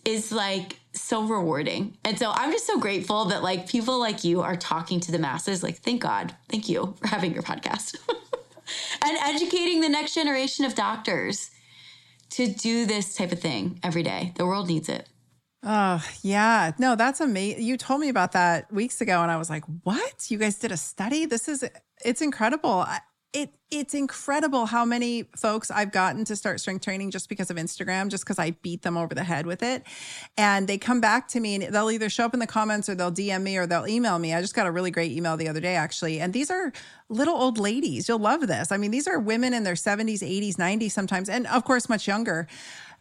is 0.05 0.31
like 0.31 0.79
so 0.93 1.25
rewarding. 1.25 1.99
And 2.05 2.17
so 2.19 2.31
I'm 2.33 2.53
just 2.53 2.67
so 2.67 2.79
grateful 2.79 3.27
that 3.27 3.43
like 3.43 3.69
people 3.69 3.99
like 3.99 4.23
you 4.23 4.43
are 4.43 4.57
talking 4.57 5.01
to 5.01 5.13
the 5.13 5.19
masses. 5.19 5.65
Like, 5.65 5.79
thank 5.79 6.01
God. 6.01 6.35
Thank 6.49 6.69
you 6.69 6.95
for 7.01 7.09
having 7.09 7.35
your 7.35 7.43
podcast 7.43 7.97
and 9.03 9.19
educating 9.25 9.81
the 9.81 9.89
next 9.89 10.15
generation 10.15 10.65
of 10.65 10.77
doctors 10.77 11.51
to 12.31 12.47
do 12.47 12.87
this 12.87 13.15
type 13.15 13.33
of 13.33 13.41
thing 13.41 13.81
every 13.83 14.05
day. 14.05 14.33
The 14.37 14.47
world 14.47 14.69
needs 14.69 14.89
it. 14.89 15.09
Oh, 15.69 16.01
yeah. 16.23 16.71
No, 16.79 16.95
that's 16.95 17.21
amazing. 17.21 17.65
You 17.65 17.77
told 17.77 18.01
me 18.01 18.09
about 18.09 18.33
that 18.33 18.73
weeks 18.73 19.01
ago 19.01 19.21
and 19.21 19.33
I 19.33 19.37
was 19.37 19.51
like, 19.51 19.65
"What? 19.83 20.31
You 20.31 20.39
guys 20.39 20.55
did 20.59 20.71
a 20.71 20.77
study? 20.77 21.27
This 21.27 21.49
is 21.49 21.65
it's 22.05 22.23
incredible." 22.23 22.87
It 23.33 23.53
it's 23.71 23.93
incredible 23.93 24.67
how 24.67 24.85
many 24.85 25.25
folks 25.37 25.73
I've 25.73 25.91
gotten 25.91 26.25
to 26.27 26.37
start 26.37 26.61
strength 26.61 26.85
training 26.85 27.11
just 27.11 27.29
because 27.29 27.51
of 27.51 27.57
Instagram, 27.57 28.09
just 28.09 28.25
because 28.25 28.39
I 28.39 28.53
beat 28.53 28.83
them 28.83 28.97
over 28.97 29.13
the 29.13 29.25
head 29.25 29.45
with 29.45 29.65
it. 29.65 29.83
And 30.39 30.69
they 30.69 30.79
come 30.79 31.01
back 31.01 31.27
to 31.29 31.41
me 31.41 31.57
and 31.57 31.75
they'll 31.75 31.91
either 31.91 32.09
show 32.09 32.25
up 32.25 32.33
in 32.33 32.39
the 32.39 32.47
comments 32.47 32.89
or 32.89 32.95
they'll 32.95 33.11
DM 33.11 33.43
me 33.43 33.57
or 33.57 33.67
they'll 33.67 33.89
email 33.89 34.21
me. 34.21 34.33
I 34.33 34.41
just 34.41 34.55
got 34.55 34.69
a 34.69 34.71
really 34.71 34.93
great 34.93 35.11
email 35.11 35.37
the 35.37 35.49
other 35.49 35.61
day, 35.61 35.75
actually. 35.75 36.21
And 36.21 36.33
these 36.33 36.49
are 36.49 36.73
little 37.09 37.35
old 37.35 37.59
ladies. 37.59 38.09
You'll 38.09 38.21
love 38.21 38.47
this. 38.47 38.71
I 38.71 38.77
mean, 38.77 38.93
these 38.93 39.09
are 39.09 39.19
women 39.19 39.53
in 39.53 39.65
their 39.65 39.75
70s, 39.75 40.21
80s, 40.21 40.55
90s 40.55 40.93
sometimes, 40.93 41.29
and 41.29 41.49
of 41.49 41.65
course, 41.65 41.89
much 41.89 42.07
younger 42.07 42.47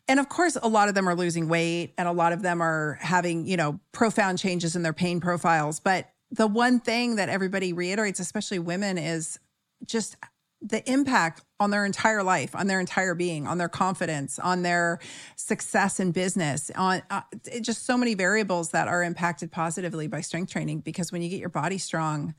and 0.07 0.19
of 0.19 0.29
course, 0.29 0.57
a 0.61 0.67
lot 0.67 0.87
of 0.87 0.95
them 0.95 1.09
are 1.09 1.15
losing 1.15 1.47
weight 1.47 1.93
and 1.97 2.07
a 2.07 2.11
lot 2.11 2.31
of 2.31 2.41
them 2.41 2.61
are 2.61 2.97
having, 3.01 3.47
you 3.47 3.57
know, 3.57 3.79
profound 3.91 4.37
changes 4.37 4.75
in 4.75 4.83
their 4.83 4.93
pain 4.93 5.19
profiles. 5.19 5.79
But 5.79 6.09
the 6.31 6.47
one 6.47 6.79
thing 6.79 7.15
that 7.15 7.29
everybody 7.29 7.73
reiterates, 7.73 8.19
especially 8.19 8.59
women, 8.59 8.97
is 8.97 9.39
just 9.85 10.15
the 10.61 10.89
impact 10.91 11.41
on 11.59 11.69
their 11.69 11.85
entire 11.85 12.23
life, 12.23 12.55
on 12.55 12.67
their 12.67 12.79
entire 12.79 13.13
being, 13.13 13.45
on 13.45 13.57
their 13.57 13.69
confidence, 13.69 14.39
on 14.39 14.63
their 14.63 14.99
success 15.35 15.99
in 15.99 16.11
business, 16.11 16.71
on 16.75 17.01
uh, 17.09 17.21
just 17.61 17.85
so 17.85 17.97
many 17.97 18.13
variables 18.13 18.71
that 18.71 18.87
are 18.87 19.03
impacted 19.03 19.51
positively 19.51 20.07
by 20.07 20.21
strength 20.21 20.51
training. 20.51 20.79
Because 20.79 21.11
when 21.11 21.21
you 21.21 21.29
get 21.29 21.39
your 21.39 21.49
body 21.49 21.77
strong, 21.77 22.33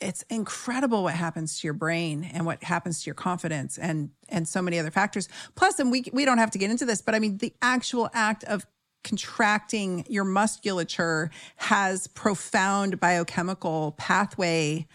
it's 0.00 0.22
incredible 0.30 1.02
what 1.02 1.14
happens 1.14 1.60
to 1.60 1.66
your 1.66 1.74
brain 1.74 2.28
and 2.32 2.46
what 2.46 2.62
happens 2.62 3.02
to 3.02 3.06
your 3.06 3.14
confidence 3.14 3.78
and 3.78 4.10
and 4.28 4.46
so 4.46 4.62
many 4.62 4.78
other 4.78 4.90
factors. 4.90 5.28
Plus 5.54 5.78
and 5.78 5.90
we 5.90 6.04
we 6.12 6.24
don't 6.24 6.38
have 6.38 6.50
to 6.52 6.58
get 6.58 6.70
into 6.70 6.84
this 6.84 7.02
but 7.02 7.14
i 7.14 7.18
mean 7.18 7.38
the 7.38 7.52
actual 7.62 8.08
act 8.12 8.44
of 8.44 8.66
contracting 9.04 10.04
your 10.08 10.24
musculature 10.24 11.30
has 11.56 12.06
profound 12.08 13.00
biochemical 13.00 13.92
pathway 13.92 14.86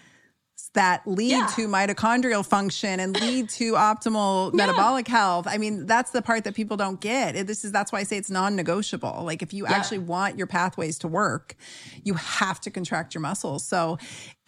that 0.70 1.06
lead 1.06 1.32
yeah. 1.32 1.48
to 1.56 1.68
mitochondrial 1.68 2.46
function 2.46 3.00
and 3.00 3.20
lead 3.20 3.50
to 3.50 3.74
optimal 3.74 4.52
yeah. 4.52 4.58
metabolic 4.58 5.08
health. 5.08 5.48
I 5.48 5.58
mean, 5.58 5.86
that's 5.86 6.12
the 6.12 6.22
part 6.22 6.44
that 6.46 6.56
people 6.56 6.78
don't 6.78 7.00
get. 7.00 7.48
This 7.48 7.64
is 7.64 7.72
that's 7.72 7.92
why 7.92 8.00
I 8.00 8.04
say 8.04 8.18
it's 8.18 8.32
non-negotiable. 8.32 9.24
Like 9.24 9.42
if 9.42 9.54
you 9.54 9.66
yeah. 9.66 9.74
actually 9.74 10.00
want 10.00 10.38
your 10.38 10.48
pathways 10.48 10.98
to 11.00 11.08
work, 11.08 11.56
you 12.04 12.16
have 12.16 12.60
to 12.62 12.72
contract 12.72 13.14
your 13.14 13.22
muscles. 13.22 13.64
So 13.66 13.98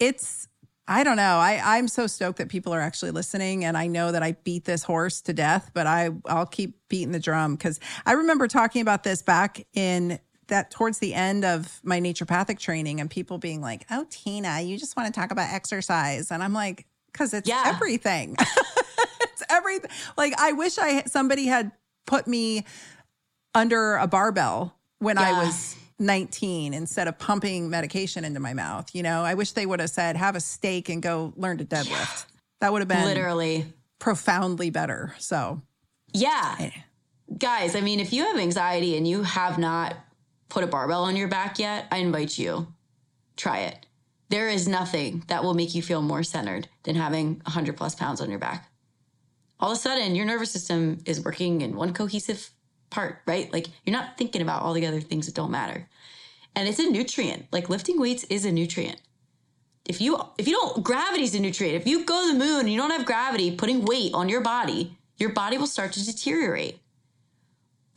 it's 0.00 0.48
I 0.88 1.02
don't 1.02 1.16
know. 1.16 1.38
I, 1.38 1.60
I'm 1.64 1.88
so 1.88 2.06
stoked 2.06 2.38
that 2.38 2.48
people 2.48 2.72
are 2.72 2.80
actually 2.80 3.10
listening. 3.10 3.64
And 3.64 3.76
I 3.76 3.88
know 3.88 4.12
that 4.12 4.22
I 4.22 4.32
beat 4.44 4.64
this 4.64 4.84
horse 4.84 5.20
to 5.22 5.32
death, 5.32 5.72
but 5.74 5.86
I, 5.86 6.10
I'll 6.26 6.46
keep 6.46 6.78
beating 6.88 7.10
the 7.10 7.18
drum 7.18 7.56
because 7.56 7.80
I 8.04 8.12
remember 8.12 8.46
talking 8.46 8.82
about 8.82 9.02
this 9.02 9.20
back 9.20 9.66
in 9.74 10.20
that 10.48 10.70
towards 10.70 10.98
the 10.98 11.14
end 11.14 11.44
of 11.44 11.80
my 11.82 12.00
naturopathic 12.00 12.58
training 12.58 13.00
and 13.00 13.10
people 13.10 13.38
being 13.38 13.60
like, 13.60 13.86
"Oh, 13.90 14.06
Tyna, 14.10 14.66
you 14.66 14.78
just 14.78 14.96
want 14.96 15.12
to 15.12 15.20
talk 15.20 15.30
about 15.30 15.52
exercise." 15.52 16.30
And 16.30 16.42
I'm 16.42 16.52
like, 16.52 16.86
"Cuz 17.12 17.34
it's 17.34 17.48
yeah. 17.48 17.64
everything." 17.66 18.36
it's 19.20 19.42
everything. 19.48 19.90
Like 20.16 20.34
I 20.38 20.52
wish 20.52 20.78
I 20.78 21.02
somebody 21.04 21.46
had 21.46 21.72
put 22.06 22.26
me 22.26 22.64
under 23.54 23.96
a 23.96 24.06
barbell 24.06 24.76
when 24.98 25.16
yeah. 25.16 25.30
I 25.30 25.44
was 25.44 25.76
19 25.98 26.74
instead 26.74 27.08
of 27.08 27.18
pumping 27.18 27.70
medication 27.70 28.24
into 28.24 28.40
my 28.40 28.54
mouth. 28.54 28.94
You 28.94 29.02
know, 29.02 29.22
I 29.22 29.34
wish 29.34 29.52
they 29.52 29.66
would 29.66 29.80
have 29.80 29.90
said, 29.90 30.16
have 30.16 30.36
a 30.36 30.40
steak 30.40 30.88
and 30.88 31.02
go 31.02 31.32
learn 31.36 31.58
to 31.58 31.64
deadlift. 31.64 31.88
Yeah. 31.90 32.38
That 32.60 32.72
would 32.72 32.80
have 32.80 32.88
been 32.88 33.04
literally 33.04 33.66
profoundly 33.98 34.70
better. 34.70 35.14
So, 35.18 35.62
yeah. 36.12 36.56
Eh. 36.58 36.70
Guys, 37.36 37.74
I 37.74 37.80
mean, 37.80 38.00
if 38.00 38.12
you 38.12 38.24
have 38.24 38.38
anxiety 38.38 38.96
and 38.96 39.06
you 39.06 39.22
have 39.22 39.58
not 39.58 39.96
put 40.48 40.64
a 40.64 40.66
barbell 40.66 41.04
on 41.04 41.16
your 41.16 41.28
back 41.28 41.58
yet, 41.58 41.86
I 41.90 41.98
invite 41.98 42.38
you, 42.38 42.68
try 43.36 43.60
it. 43.60 43.86
There 44.28 44.48
is 44.48 44.66
nothing 44.66 45.24
that 45.28 45.44
will 45.44 45.54
make 45.54 45.74
you 45.74 45.82
feel 45.82 46.02
more 46.02 46.22
centered 46.22 46.68
than 46.82 46.96
having 46.96 47.40
100 47.44 47.76
plus 47.76 47.94
pounds 47.94 48.20
on 48.20 48.30
your 48.30 48.38
back. 48.38 48.70
All 49.60 49.70
of 49.70 49.78
a 49.78 49.80
sudden, 49.80 50.14
your 50.14 50.26
nervous 50.26 50.50
system 50.50 50.98
is 51.06 51.24
working 51.24 51.60
in 51.60 51.76
one 51.76 51.92
cohesive 51.92 52.50
part, 52.90 53.20
right? 53.26 53.52
Like 53.52 53.68
you're 53.84 53.96
not 53.96 54.18
thinking 54.18 54.42
about 54.42 54.62
all 54.62 54.72
the 54.72 54.86
other 54.86 55.00
things 55.00 55.26
that 55.26 55.34
don't 55.34 55.50
matter. 55.50 55.88
And 56.54 56.68
it's 56.68 56.78
a 56.78 56.90
nutrient. 56.90 57.46
Like 57.52 57.68
lifting 57.68 58.00
weights 58.00 58.24
is 58.24 58.44
a 58.44 58.52
nutrient. 58.52 59.00
If 59.84 60.00
you 60.00 60.20
if 60.36 60.48
you 60.48 60.54
don't 60.54 60.82
gravity's 60.82 61.34
a 61.34 61.40
nutrient. 61.40 61.76
If 61.76 61.86
you 61.86 62.04
go 62.04 62.26
to 62.26 62.32
the 62.32 62.38
moon 62.38 62.60
and 62.60 62.72
you 62.72 62.78
don't 62.78 62.90
have 62.90 63.06
gravity 63.06 63.54
putting 63.54 63.84
weight 63.84 64.12
on 64.14 64.28
your 64.28 64.40
body, 64.40 64.98
your 65.16 65.30
body 65.30 65.58
will 65.58 65.66
start 65.66 65.92
to 65.92 66.04
deteriorate. 66.04 66.80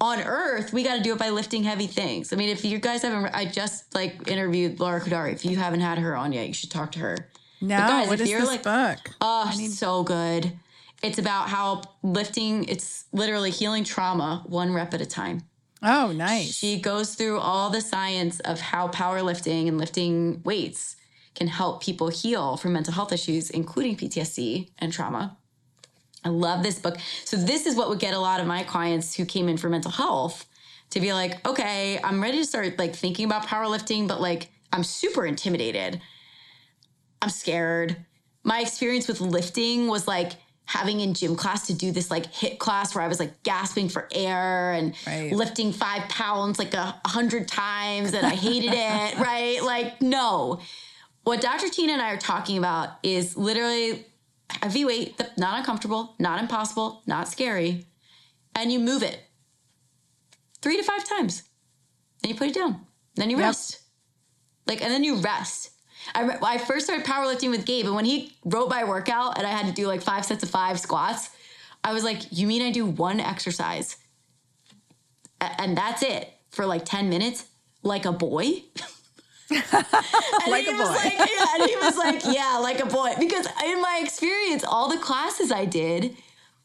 On 0.02 0.20
Earth, 0.22 0.72
we 0.72 0.84
got 0.84 0.96
to 0.96 1.02
do 1.04 1.12
it 1.14 1.20
by 1.20 1.30
lifting 1.30 1.64
heavy 1.64 1.88
things. 1.88 2.32
I 2.32 2.38
mean, 2.38 2.50
if 2.50 2.64
you 2.64 2.80
guys 2.80 3.02
haven't, 3.02 3.36
I 3.36 3.46
just 3.46 3.94
like 3.94 4.30
interviewed 4.30 4.80
Laura 4.80 5.02
Khoudari. 5.02 5.34
If 5.34 5.44
you 5.44 5.58
haven't 5.58 5.82
had 5.82 5.98
her 5.98 6.16
on 6.16 6.32
yet, 6.32 6.48
you 6.48 6.54
should 6.54 6.72
talk 6.72 6.94
to 6.94 7.00
her. 7.00 7.18
No, 7.60 7.78
guys, 7.78 8.08
what 8.08 8.16
if 8.16 8.22
is 8.22 8.30
you're 8.30 8.40
this 8.40 8.50
like, 8.50 8.64
book? 8.64 9.14
Oh, 9.20 9.52
need- 9.58 9.72
so 9.72 10.04
good. 10.04 10.54
It's 11.04 11.18
about 11.18 11.50
how 11.50 11.82
lifting, 12.04 12.66
it's 12.66 13.06
literally 13.14 13.52
healing 13.52 13.84
trauma 13.84 14.44
one 14.48 14.74
rep 14.74 14.94
at 14.94 15.02
a 15.02 15.06
time. 15.06 15.42
Oh, 15.82 16.12
nice. 16.12 16.54
She 16.56 16.80
goes 16.80 17.16
through 17.16 17.40
all 17.40 17.70
the 17.70 17.80
science 17.82 18.40
of 18.42 18.60
how 18.60 18.90
powerlifting 18.90 19.68
and 19.68 19.78
lifting 19.78 20.42
weights 20.44 20.98
can 21.36 21.48
help 21.48 21.82
people 21.82 22.10
heal 22.10 22.58
from 22.58 22.74
mental 22.74 22.94
health 22.94 23.14
issues, 23.14 23.50
including 23.50 23.96
PTSD 23.96 24.72
and 24.80 24.92
trauma. 24.92 25.38
I 26.24 26.30
love 26.30 26.64
this 26.64 26.80
book. 26.80 26.98
So, 27.26 27.38
this 27.38 27.66
is 27.66 27.76
what 27.76 27.90
would 27.90 28.00
get 28.00 28.14
a 28.14 28.20
lot 28.20 28.40
of 28.40 28.48
my 28.48 28.64
clients 28.64 29.16
who 29.16 29.26
came 29.26 29.48
in 29.48 29.58
for 29.58 29.70
mental 29.70 29.92
health 29.92 30.46
to 30.92 31.00
be 31.00 31.14
like, 31.14 31.48
okay, 31.48 32.00
I'm 32.04 32.22
ready 32.22 32.38
to 32.38 32.46
start 32.46 32.78
like 32.78 32.96
thinking 32.96 33.26
about 33.26 33.46
powerlifting, 33.46 34.08
but 34.08 34.20
like 34.20 34.50
I'm 34.74 34.84
super 34.84 35.26
intimidated. 35.26 36.02
I'm 37.22 37.30
scared. 37.30 37.98
My 38.44 38.62
experience 38.62 39.08
with 39.08 39.22
lifting 39.22 39.88
was 39.88 40.08
like, 40.08 40.34
having 40.70 41.00
in 41.00 41.16
gym 41.16 41.36
class 41.36 41.66
to 41.66 41.74
do 41.74 41.92
this 41.92 42.12
like 42.12 42.28
hit 42.28 42.60
class 42.60 42.94
where 42.94 43.04
I 43.04 43.08
was 43.08 43.20
like 43.20 43.42
gasping 43.42 43.90
for 43.90 44.08
air 44.12 44.74
and 44.74 44.94
right. 45.08 45.32
lifting 45.32 45.74
five 45.74 46.08
pounds 46.10 46.60
like 46.60 46.76
a 46.76 46.96
hundred 47.08 47.48
times 47.48 48.14
and 48.14 48.24
I 48.24 48.36
hated 48.36 48.74
it, 48.76 49.18
right? 49.20 49.64
Like, 49.64 50.00
no. 50.00 50.60
What 51.24 51.42
Dr. 51.42 51.66
Tyna 51.68 51.90
and 51.90 52.02
I 52.04 52.12
are 52.12 52.18
talking 52.18 52.60
about 52.60 52.90
is 53.02 53.36
literally 53.36 54.06
heavy 54.50 54.86
weight, 54.86 55.22
not 55.38 55.58
uncomfortable, 55.60 56.16
not 56.20 56.40
impossible, 56.40 57.02
not 57.06 57.28
scary, 57.28 57.86
and 58.56 58.72
you 58.72 58.80
move 58.80 59.04
it 59.04 59.22
three 60.62 60.78
to 60.78 60.84
five 60.84 61.08
times. 61.08 61.44
Then 62.22 62.32
you 62.32 62.38
put 62.38 62.50
it 62.50 62.56
down. 62.56 62.86
Then 63.16 63.30
you 63.30 63.38
yep. 63.38 63.48
rest. 63.48 63.80
Like, 64.68 64.82
and 64.82 64.92
then 64.92 65.04
you 65.04 65.16
rest. 65.18 65.72
I, 66.14 66.38
I 66.42 66.58
first 66.58 66.86
started 66.86 67.06
powerlifting 67.06 67.50
with 67.50 67.66
Gabe, 67.66 67.86
and 67.86 67.96
when 67.96 68.06
he 68.06 68.34
wrote 68.46 68.70
my 68.70 68.84
workout 68.84 69.38
and 69.38 69.46
I 69.46 69.52
had 69.52 69.68
to 69.68 69.74
do 69.74 69.88
like 69.88 70.02
five 70.02 70.26
sets 70.26 70.44
of 70.44 70.50
five 70.50 70.80
squats, 70.80 71.30
I 71.84 71.94
was 71.94 72.04
like, 72.04 72.22
You 72.32 72.48
mean 72.48 72.62
I 72.62 72.72
do 72.72 72.86
one 72.86 73.20
exercise 73.20 73.98
and 75.42 75.78
that's 75.78 76.02
it 76.04 76.32
for 76.50 76.66
like 76.66 76.86
10 76.86 77.10
minutes, 77.10 77.46
like 77.84 78.06
a 78.06 78.12
boy? 78.12 78.64
like 79.52 80.68
a 80.68 80.72
boy. 80.72 80.84
Like, 80.84 81.14
yeah, 81.14 81.46
and 81.56 81.70
he 81.70 81.76
was 81.78 81.98
like, 81.98 82.22
Yeah, 82.32 82.60
like 82.62 82.80
a 82.80 82.86
boy. 82.86 83.14
Because 83.20 83.48
in 83.66 83.82
my 83.82 84.02
experience, 84.04 84.64
all 84.64 84.90
the 84.90 84.98
classes 84.98 85.52
I 85.52 85.66
did 85.66 86.16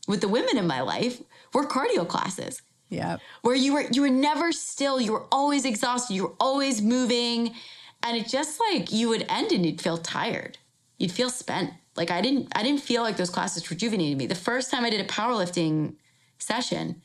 with 0.07 0.21
the 0.21 0.29
women 0.29 0.59
in 0.59 0.67
my 0.67 0.81
life 0.81 1.23
were 1.53 1.67
cardio 1.67 2.07
classes. 2.07 2.63
Yeah. 2.89 3.17
Where 3.43 3.55
you 3.55 3.75
were 3.75 3.85
you 3.91 4.03
were 4.03 4.11
never 4.11 4.53
still, 4.53 5.01
you 5.01 5.13
were 5.13 5.27
always 5.33 5.65
exhausted, 5.65 6.15
you 6.15 6.25
were 6.25 6.35
always 6.39 6.83
moving. 6.83 7.55
And 8.03 8.17
it 8.17 8.29
just 8.29 8.61
like 8.61 8.93
you 8.93 9.09
would 9.09 9.25
end 9.29 9.53
and 9.53 9.65
you'd 9.65 9.81
feel 9.81 9.99
tired. 9.99 10.59
You'd 10.99 11.13
feel 11.13 11.31
spent. 11.31 11.71
Like 11.97 12.11
I 12.11 12.21
didn't 12.21 12.49
I 12.55 12.63
didn't 12.63 12.81
feel 12.83 13.03
like 13.03 13.17
those 13.17 13.31
classes 13.31 13.71
rejuvenated 13.71 14.19
me. 14.19 14.27
The 14.27 14.35
first 14.35 14.71
time 14.71 14.85
I 14.85 14.91
did 14.91 15.01
a 15.01 15.09
powerlifting 15.09 15.95
session, 16.39 17.03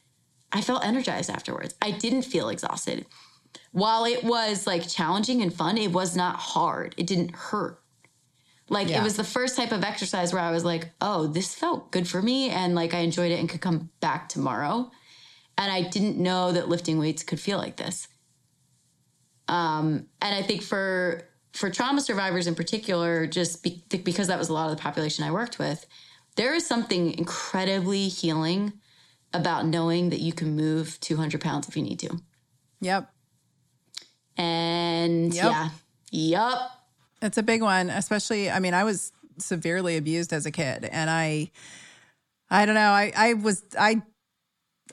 I 0.52 0.62
felt 0.62 0.86
energized 0.86 1.30
afterwards. 1.30 1.76
I 1.82 1.92
didn't 1.92 2.24
feel 2.24 2.50
exhausted. 2.50 3.06
While 3.72 4.06
it 4.06 4.24
was 4.24 4.66
like 4.66 4.88
challenging 4.88 5.42
and 5.42 5.54
fun, 5.54 5.78
it 5.78 5.92
was 5.92 6.16
not 6.16 6.38
hard. 6.38 6.96
It 6.98 7.08
didn't 7.08 7.36
hurt. 7.36 7.82
Like 8.68 8.90
yeah. 8.90 9.00
it 9.00 9.04
was 9.04 9.16
the 9.16 9.24
first 9.24 9.56
type 9.56 9.72
of 9.72 9.84
exercise 9.84 10.34
where 10.34 10.42
I 10.42 10.52
was 10.52 10.64
like, 10.64 10.92
"Oh, 11.02 11.28
this 11.28 11.56
felt 11.56 11.92
good 11.92 12.08
for 12.08 12.22
me 12.22 12.50
and 12.50 12.76
like 12.76 12.94
I 12.94 13.00
enjoyed 13.00 13.32
it 13.32 13.40
and 13.40 13.50
could 13.50 13.62
come 13.62 13.90
back 14.00 14.30
tomorrow." 14.30 14.92
And 15.58 15.72
I 15.72 15.82
didn't 15.82 16.18
know 16.18 16.52
that 16.52 16.70
lifting 16.70 17.00
weights 17.00 17.24
could 17.24 17.40
feel 17.40 17.58
like 17.58 17.78
this. 17.78 18.08
Um, 19.48 20.08
and 20.22 20.36
I 20.36 20.44
think 20.44 20.62
for 20.62 21.30
for 21.54 21.70
trauma 21.70 22.02
survivors 22.02 22.48
in 22.48 22.56
particular, 22.56 23.26
just 23.26 23.64
be, 23.64 23.84
because 23.90 24.28
that 24.28 24.38
was 24.38 24.50
a 24.50 24.54
lot 24.54 24.70
of 24.70 24.78
the 24.78 24.82
population 24.82 25.26
I 25.26 25.32
worked 25.32 25.58
with, 25.58 25.86
there 26.36 26.54
is 26.54 26.66
something 26.66 27.18
incredibly 27.18 28.08
healing 28.08 28.74
about 29.34 29.66
knowing 29.66 30.10
that 30.10 30.20
you 30.20 30.32
can 30.32 30.56
move 30.56 31.00
200 31.02 31.42
pounds 31.42 31.68
if 31.68 31.76
you 31.76 31.84
need 31.84 32.00
to. 32.00 32.20
Yep. 32.82 33.12
And 34.40 35.34
yep. 35.34 35.52
yeah, 35.52 35.70
yep. 36.12 36.58
It's 37.22 37.38
a 37.38 37.44
big 37.44 37.62
one, 37.62 37.90
especially. 37.90 38.50
I 38.50 38.60
mean, 38.60 38.74
I 38.74 38.86
was 38.86 39.12
severely 39.38 39.98
abused 39.98 40.32
as 40.32 40.46
a 40.46 40.52
kid, 40.52 40.86
and 40.86 41.10
I, 41.10 41.52
I 42.50 42.66
don't 42.66 42.76
know. 42.76 42.92
I 42.92 43.12
I 43.16 43.34
was 43.34 43.66
I, 43.78 44.02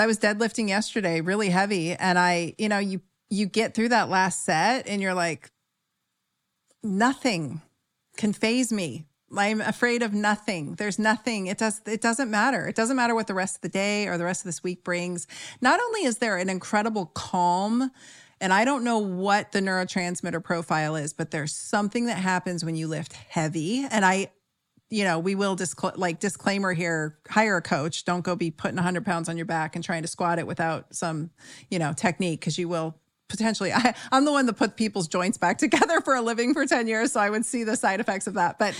I 0.00 0.06
was 0.06 0.18
deadlifting 0.18 0.68
yesterday, 0.68 1.20
really 1.20 1.48
heavy, 1.48 1.92
and 1.92 2.18
I, 2.18 2.54
you 2.58 2.68
know, 2.68 2.78
you 2.78 3.00
you 3.30 3.46
get 3.46 3.74
through 3.74 3.90
that 3.90 4.08
last 4.08 4.44
set 4.44 4.88
and 4.88 5.00
you're 5.00 5.14
like, 5.14 5.48
nothing 6.82 7.60
can 8.16 8.32
phase 8.32 8.72
me. 8.72 9.06
I'm 9.36 9.60
afraid 9.60 10.02
of 10.02 10.12
nothing. 10.12 10.74
There's 10.74 10.98
nothing. 10.98 11.46
It 11.46 11.58
does 11.58 11.80
it 11.86 12.00
doesn't 12.00 12.30
matter. 12.30 12.66
It 12.66 12.74
doesn't 12.74 12.96
matter 12.96 13.14
what 13.14 13.28
the 13.28 13.34
rest 13.34 13.56
of 13.56 13.60
the 13.60 13.68
day 13.68 14.08
or 14.08 14.18
the 14.18 14.24
rest 14.24 14.42
of 14.42 14.46
this 14.46 14.64
week 14.64 14.82
brings. 14.82 15.28
Not 15.60 15.80
only 15.80 16.02
is 16.04 16.18
there 16.18 16.36
an 16.36 16.48
incredible 16.48 17.06
calm 17.06 17.92
and 18.40 18.52
I 18.52 18.64
don't 18.64 18.84
know 18.84 18.98
what 18.98 19.52
the 19.52 19.60
neurotransmitter 19.60 20.42
profile 20.42 20.96
is, 20.96 21.12
but 21.12 21.30
there's 21.30 21.56
something 21.56 22.06
that 22.06 22.18
happens 22.18 22.64
when 22.64 22.76
you 22.76 22.88
lift 22.88 23.12
heavy 23.12 23.86
and 23.90 24.04
I 24.04 24.30
you 24.88 25.02
know, 25.02 25.18
we 25.18 25.34
will 25.34 25.56
discl- 25.56 25.96
like 25.96 26.20
disclaimer 26.20 26.72
here, 26.72 27.18
hire 27.28 27.56
a 27.56 27.62
coach. 27.62 28.04
Don't 28.04 28.20
go 28.20 28.36
be 28.36 28.52
putting 28.52 28.76
100 28.76 29.04
pounds 29.04 29.28
on 29.28 29.36
your 29.36 29.46
back 29.46 29.74
and 29.74 29.84
trying 29.84 30.02
to 30.02 30.08
squat 30.08 30.38
it 30.38 30.46
without 30.46 30.94
some, 30.94 31.30
you 31.70 31.80
know, 31.80 31.92
technique 31.92 32.40
because 32.40 32.56
you 32.56 32.68
will 32.68 32.94
potentially 33.28 33.72
I, 33.74 33.94
i'm 34.12 34.24
the 34.24 34.32
one 34.32 34.46
that 34.46 34.54
put 34.54 34.76
people's 34.76 35.08
joints 35.08 35.38
back 35.38 35.58
together 35.58 36.00
for 36.00 36.14
a 36.14 36.22
living 36.22 36.54
for 36.54 36.66
10 36.66 36.86
years 36.86 37.12
so 37.12 37.20
i 37.20 37.30
would 37.30 37.44
see 37.44 37.64
the 37.64 37.76
side 37.76 38.00
effects 38.00 38.26
of 38.26 38.34
that 38.34 38.58
but 38.58 38.74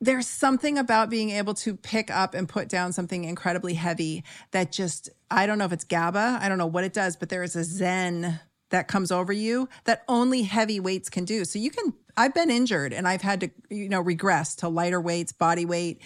there's 0.00 0.28
something 0.28 0.78
about 0.78 1.10
being 1.10 1.30
able 1.30 1.54
to 1.54 1.76
pick 1.76 2.08
up 2.10 2.32
and 2.32 2.48
put 2.48 2.68
down 2.68 2.92
something 2.92 3.24
incredibly 3.24 3.74
heavy 3.74 4.24
that 4.52 4.72
just 4.72 5.10
i 5.30 5.46
don't 5.46 5.58
know 5.58 5.64
if 5.64 5.72
it's 5.72 5.84
gaba 5.84 6.38
i 6.40 6.48
don't 6.48 6.58
know 6.58 6.66
what 6.66 6.84
it 6.84 6.92
does 6.92 7.16
but 7.16 7.28
there 7.28 7.42
is 7.42 7.56
a 7.56 7.64
zen 7.64 8.40
that 8.70 8.88
comes 8.88 9.10
over 9.10 9.32
you 9.32 9.68
that 9.84 10.04
only 10.08 10.42
heavy 10.42 10.80
weights 10.80 11.08
can 11.08 11.24
do 11.24 11.44
so 11.44 11.58
you 11.58 11.70
can 11.70 11.92
i've 12.16 12.34
been 12.34 12.50
injured 12.50 12.92
and 12.92 13.06
i've 13.08 13.22
had 13.22 13.40
to 13.40 13.50
you 13.70 13.88
know 13.88 14.00
regress 14.00 14.54
to 14.56 14.68
lighter 14.68 15.00
weights 15.00 15.32
body 15.32 15.64
weight 15.64 16.00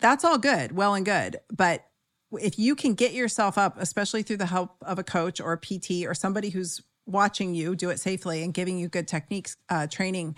that's 0.00 0.24
all 0.24 0.38
good 0.38 0.72
well 0.72 0.94
and 0.94 1.04
good 1.04 1.38
but 1.50 1.84
if 2.32 2.58
you 2.58 2.74
can 2.74 2.94
get 2.94 3.12
yourself 3.12 3.56
up, 3.56 3.76
especially 3.78 4.22
through 4.22 4.36
the 4.36 4.46
help 4.46 4.76
of 4.82 4.98
a 4.98 5.04
coach 5.04 5.40
or 5.40 5.52
a 5.52 5.58
PT 5.58 6.06
or 6.06 6.14
somebody 6.14 6.50
who's 6.50 6.82
watching 7.06 7.54
you 7.54 7.74
do 7.74 7.90
it 7.90 7.98
safely 7.98 8.42
and 8.42 8.52
giving 8.52 8.78
you 8.78 8.88
good 8.88 9.08
techniques, 9.08 9.56
uh, 9.70 9.86
training, 9.86 10.36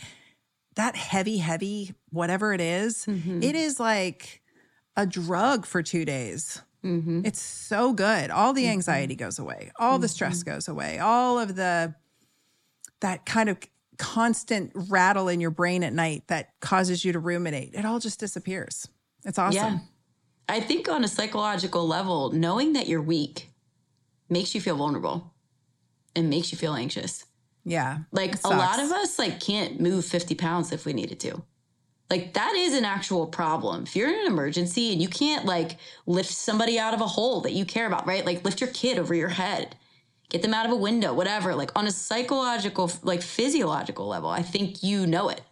that 0.76 0.94
heavy, 0.94 1.38
heavy, 1.38 1.94
whatever 2.10 2.52
it 2.52 2.60
is, 2.60 3.06
mm-hmm. 3.06 3.42
it 3.42 3.56
is 3.56 3.80
like 3.80 4.40
a 4.96 5.06
drug 5.06 5.66
for 5.66 5.82
two 5.82 6.04
days. 6.04 6.62
Mm-hmm. 6.84 7.22
It's 7.24 7.40
so 7.40 7.92
good. 7.92 8.30
All 8.30 8.52
the 8.52 8.68
anxiety 8.68 9.14
mm-hmm. 9.14 9.24
goes 9.24 9.38
away, 9.38 9.70
all 9.78 9.98
the 9.98 10.08
stress 10.08 10.40
mm-hmm. 10.40 10.52
goes 10.52 10.68
away, 10.68 10.98
all 10.98 11.38
of 11.38 11.56
the, 11.56 11.94
that 13.00 13.26
kind 13.26 13.48
of 13.48 13.58
constant 13.98 14.72
rattle 14.74 15.28
in 15.28 15.40
your 15.40 15.50
brain 15.50 15.82
at 15.84 15.92
night 15.92 16.24
that 16.28 16.58
causes 16.60 17.04
you 17.04 17.12
to 17.12 17.18
ruminate. 17.18 17.74
It 17.74 17.84
all 17.84 17.98
just 18.00 18.18
disappears. 18.18 18.88
It's 19.24 19.38
awesome. 19.38 19.54
Yeah. 19.54 19.78
I 20.48 20.60
think 20.60 20.88
on 20.88 21.04
a 21.04 21.08
psychological 21.08 21.86
level, 21.86 22.32
knowing 22.32 22.72
that 22.72 22.88
you're 22.88 23.02
weak 23.02 23.50
makes 24.28 24.54
you 24.54 24.60
feel 24.60 24.76
vulnerable 24.76 25.34
and 26.16 26.30
makes 26.30 26.50
you 26.50 26.58
feel 26.58 26.74
anxious. 26.74 27.26
Yeah. 27.64 27.98
Like 28.10 28.42
a 28.42 28.48
lot 28.48 28.80
of 28.80 28.90
us 28.90 29.18
like 29.18 29.38
can't 29.38 29.80
move 29.80 30.04
50 30.04 30.34
pounds 30.34 30.72
if 30.72 30.86
we 30.86 30.92
needed 30.92 31.20
to. 31.20 31.42
Like 32.10 32.34
that 32.34 32.54
is 32.56 32.74
an 32.74 32.84
actual 32.84 33.26
problem. 33.26 33.84
If 33.84 33.94
you're 33.94 34.08
in 34.08 34.20
an 34.20 34.26
emergency 34.26 34.92
and 34.92 35.00
you 35.00 35.08
can't 35.08 35.46
like 35.46 35.78
lift 36.06 36.32
somebody 36.32 36.78
out 36.78 36.92
of 36.92 37.00
a 37.00 37.06
hole 37.06 37.40
that 37.42 37.52
you 37.52 37.64
care 37.64 37.86
about, 37.86 38.06
right? 38.06 38.26
Like 38.26 38.44
lift 38.44 38.60
your 38.60 38.70
kid 38.70 38.98
over 38.98 39.14
your 39.14 39.28
head. 39.28 39.76
get 40.28 40.42
them 40.42 40.54
out 40.54 40.66
of 40.66 40.72
a 40.72 40.76
window, 40.76 41.14
whatever. 41.14 41.54
Like 41.54 41.70
on 41.76 41.86
a 41.86 41.90
psychological, 41.92 42.90
like 43.02 43.22
physiological 43.22 44.06
level, 44.06 44.28
I 44.28 44.42
think 44.42 44.82
you 44.82 45.06
know 45.06 45.28
it. 45.28 45.42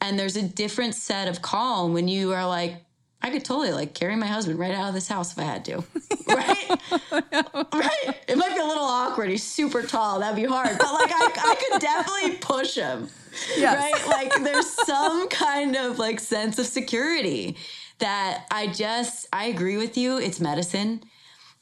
And 0.00 0.18
there's 0.18 0.36
a 0.36 0.42
different 0.42 0.94
set 0.94 1.28
of 1.28 1.42
calm 1.42 1.92
when 1.92 2.08
you 2.08 2.32
are 2.32 2.46
like, 2.46 2.84
I 3.22 3.30
could 3.30 3.44
totally 3.44 3.72
like 3.72 3.94
carry 3.94 4.16
my 4.16 4.26
husband 4.26 4.58
right 4.58 4.74
out 4.74 4.88
of 4.88 4.94
this 4.94 5.06
house 5.06 5.32
if 5.32 5.38
I 5.38 5.44
had 5.44 5.64
to. 5.66 5.76
right? 6.28 6.80
right? 7.12 8.16
It 8.26 8.36
might 8.36 8.54
be 8.54 8.60
a 8.60 8.66
little 8.66 8.84
awkward. 8.84 9.30
He's 9.30 9.44
super 9.44 9.82
tall. 9.82 10.18
That'd 10.20 10.36
be 10.36 10.44
hard. 10.44 10.76
But 10.78 10.92
like 10.92 11.12
I, 11.12 11.30
I 11.36 11.54
could 11.54 11.80
definitely 11.80 12.38
push 12.38 12.74
him. 12.74 13.08
Yes. 13.56 13.78
Right? 13.78 14.06
Like 14.08 14.42
there's 14.42 14.68
some 14.68 15.28
kind 15.28 15.76
of 15.76 15.98
like 15.98 16.20
sense 16.20 16.58
of 16.58 16.66
security 16.66 17.56
that 17.98 18.46
I 18.50 18.66
just 18.68 19.26
I 19.32 19.46
agree 19.46 19.76
with 19.76 19.96
you. 19.96 20.18
It's 20.18 20.40
medicine. 20.40 21.02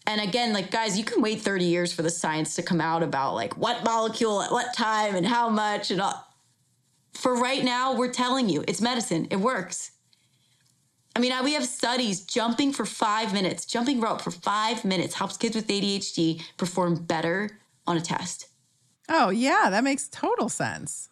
And 0.07 0.21
again, 0.21 0.53
like 0.53 0.71
guys, 0.71 0.99
you 0.99 1.05
can 1.05 1.23
wait 1.23 1.41
30 1.41 1.65
years 1.65 1.93
for 1.93 2.03
the 2.03 2.11
science 2.11 2.57
to 2.57 2.63
come 2.63 2.81
out 2.81 3.03
about 3.03 3.35
like 3.35 3.57
what 3.57 3.85
molecule 3.85 4.43
at 4.43 4.51
what 4.51 4.75
time 4.75 5.15
and 5.15 5.27
how 5.27 5.49
much 5.49 5.91
and 5.91 6.01
all. 6.01 6.27
For 7.15 7.35
right 7.37 7.63
now, 7.63 7.95
we're 7.95 8.13
telling 8.13 8.49
you 8.49 8.65
it's 8.67 8.81
medicine. 8.81 9.27
It 9.31 9.37
works. 9.37 9.93
I 11.15 11.19
mean, 11.19 11.33
we 11.45 11.55
have 11.55 11.67
studies 11.67 12.23
jumping 12.23 12.73
for 12.73 12.87
five 12.87 13.35
minutes, 13.35 13.67
jumping 13.67 14.01
rope 14.01 14.21
for 14.21 14.31
five 14.31 14.85
minutes 14.85 15.15
helps 15.15 15.37
kids 15.37 15.57
with 15.57 15.67
ADHD 15.67 16.41
perform 16.57 16.95
better 16.95 17.59
on 17.87 17.97
a 17.97 18.01
test. 18.01 18.47
Oh, 19.09 19.31
yeah, 19.31 19.69
that 19.71 19.85
makes 19.85 20.09
total 20.09 20.49
sense. 20.49 21.10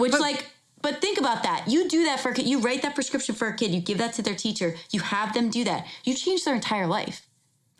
Which, 0.00 0.12
but- 0.12 0.20
like, 0.20 0.46
but 0.82 1.00
think 1.02 1.18
about 1.18 1.42
that. 1.42 1.64
You 1.68 1.88
do 1.88 2.04
that 2.06 2.20
for 2.20 2.30
a 2.30 2.34
kid. 2.34 2.46
You 2.46 2.60
write 2.60 2.80
that 2.82 2.94
prescription 2.94 3.34
for 3.34 3.48
a 3.48 3.54
kid. 3.54 3.72
You 3.72 3.80
give 3.80 3.98
that 3.98 4.14
to 4.14 4.22
their 4.22 4.34
teacher. 4.34 4.76
You 4.90 5.00
have 5.00 5.34
them 5.34 5.50
do 5.50 5.62
that. 5.64 5.86
You 6.04 6.14
change 6.14 6.44
their 6.44 6.54
entire 6.54 6.86
life. 6.86 7.26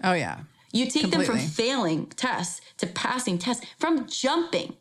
Oh, 0.05 0.13
yeah. 0.13 0.41
You 0.73 0.85
take 0.85 1.05
Completely. 1.05 1.27
them 1.27 1.37
from 1.39 1.47
failing 1.49 2.07
tests 2.09 2.61
to 2.77 2.87
passing 2.87 3.39
tests, 3.39 3.65
from 3.79 4.07
jumping. 4.07 4.77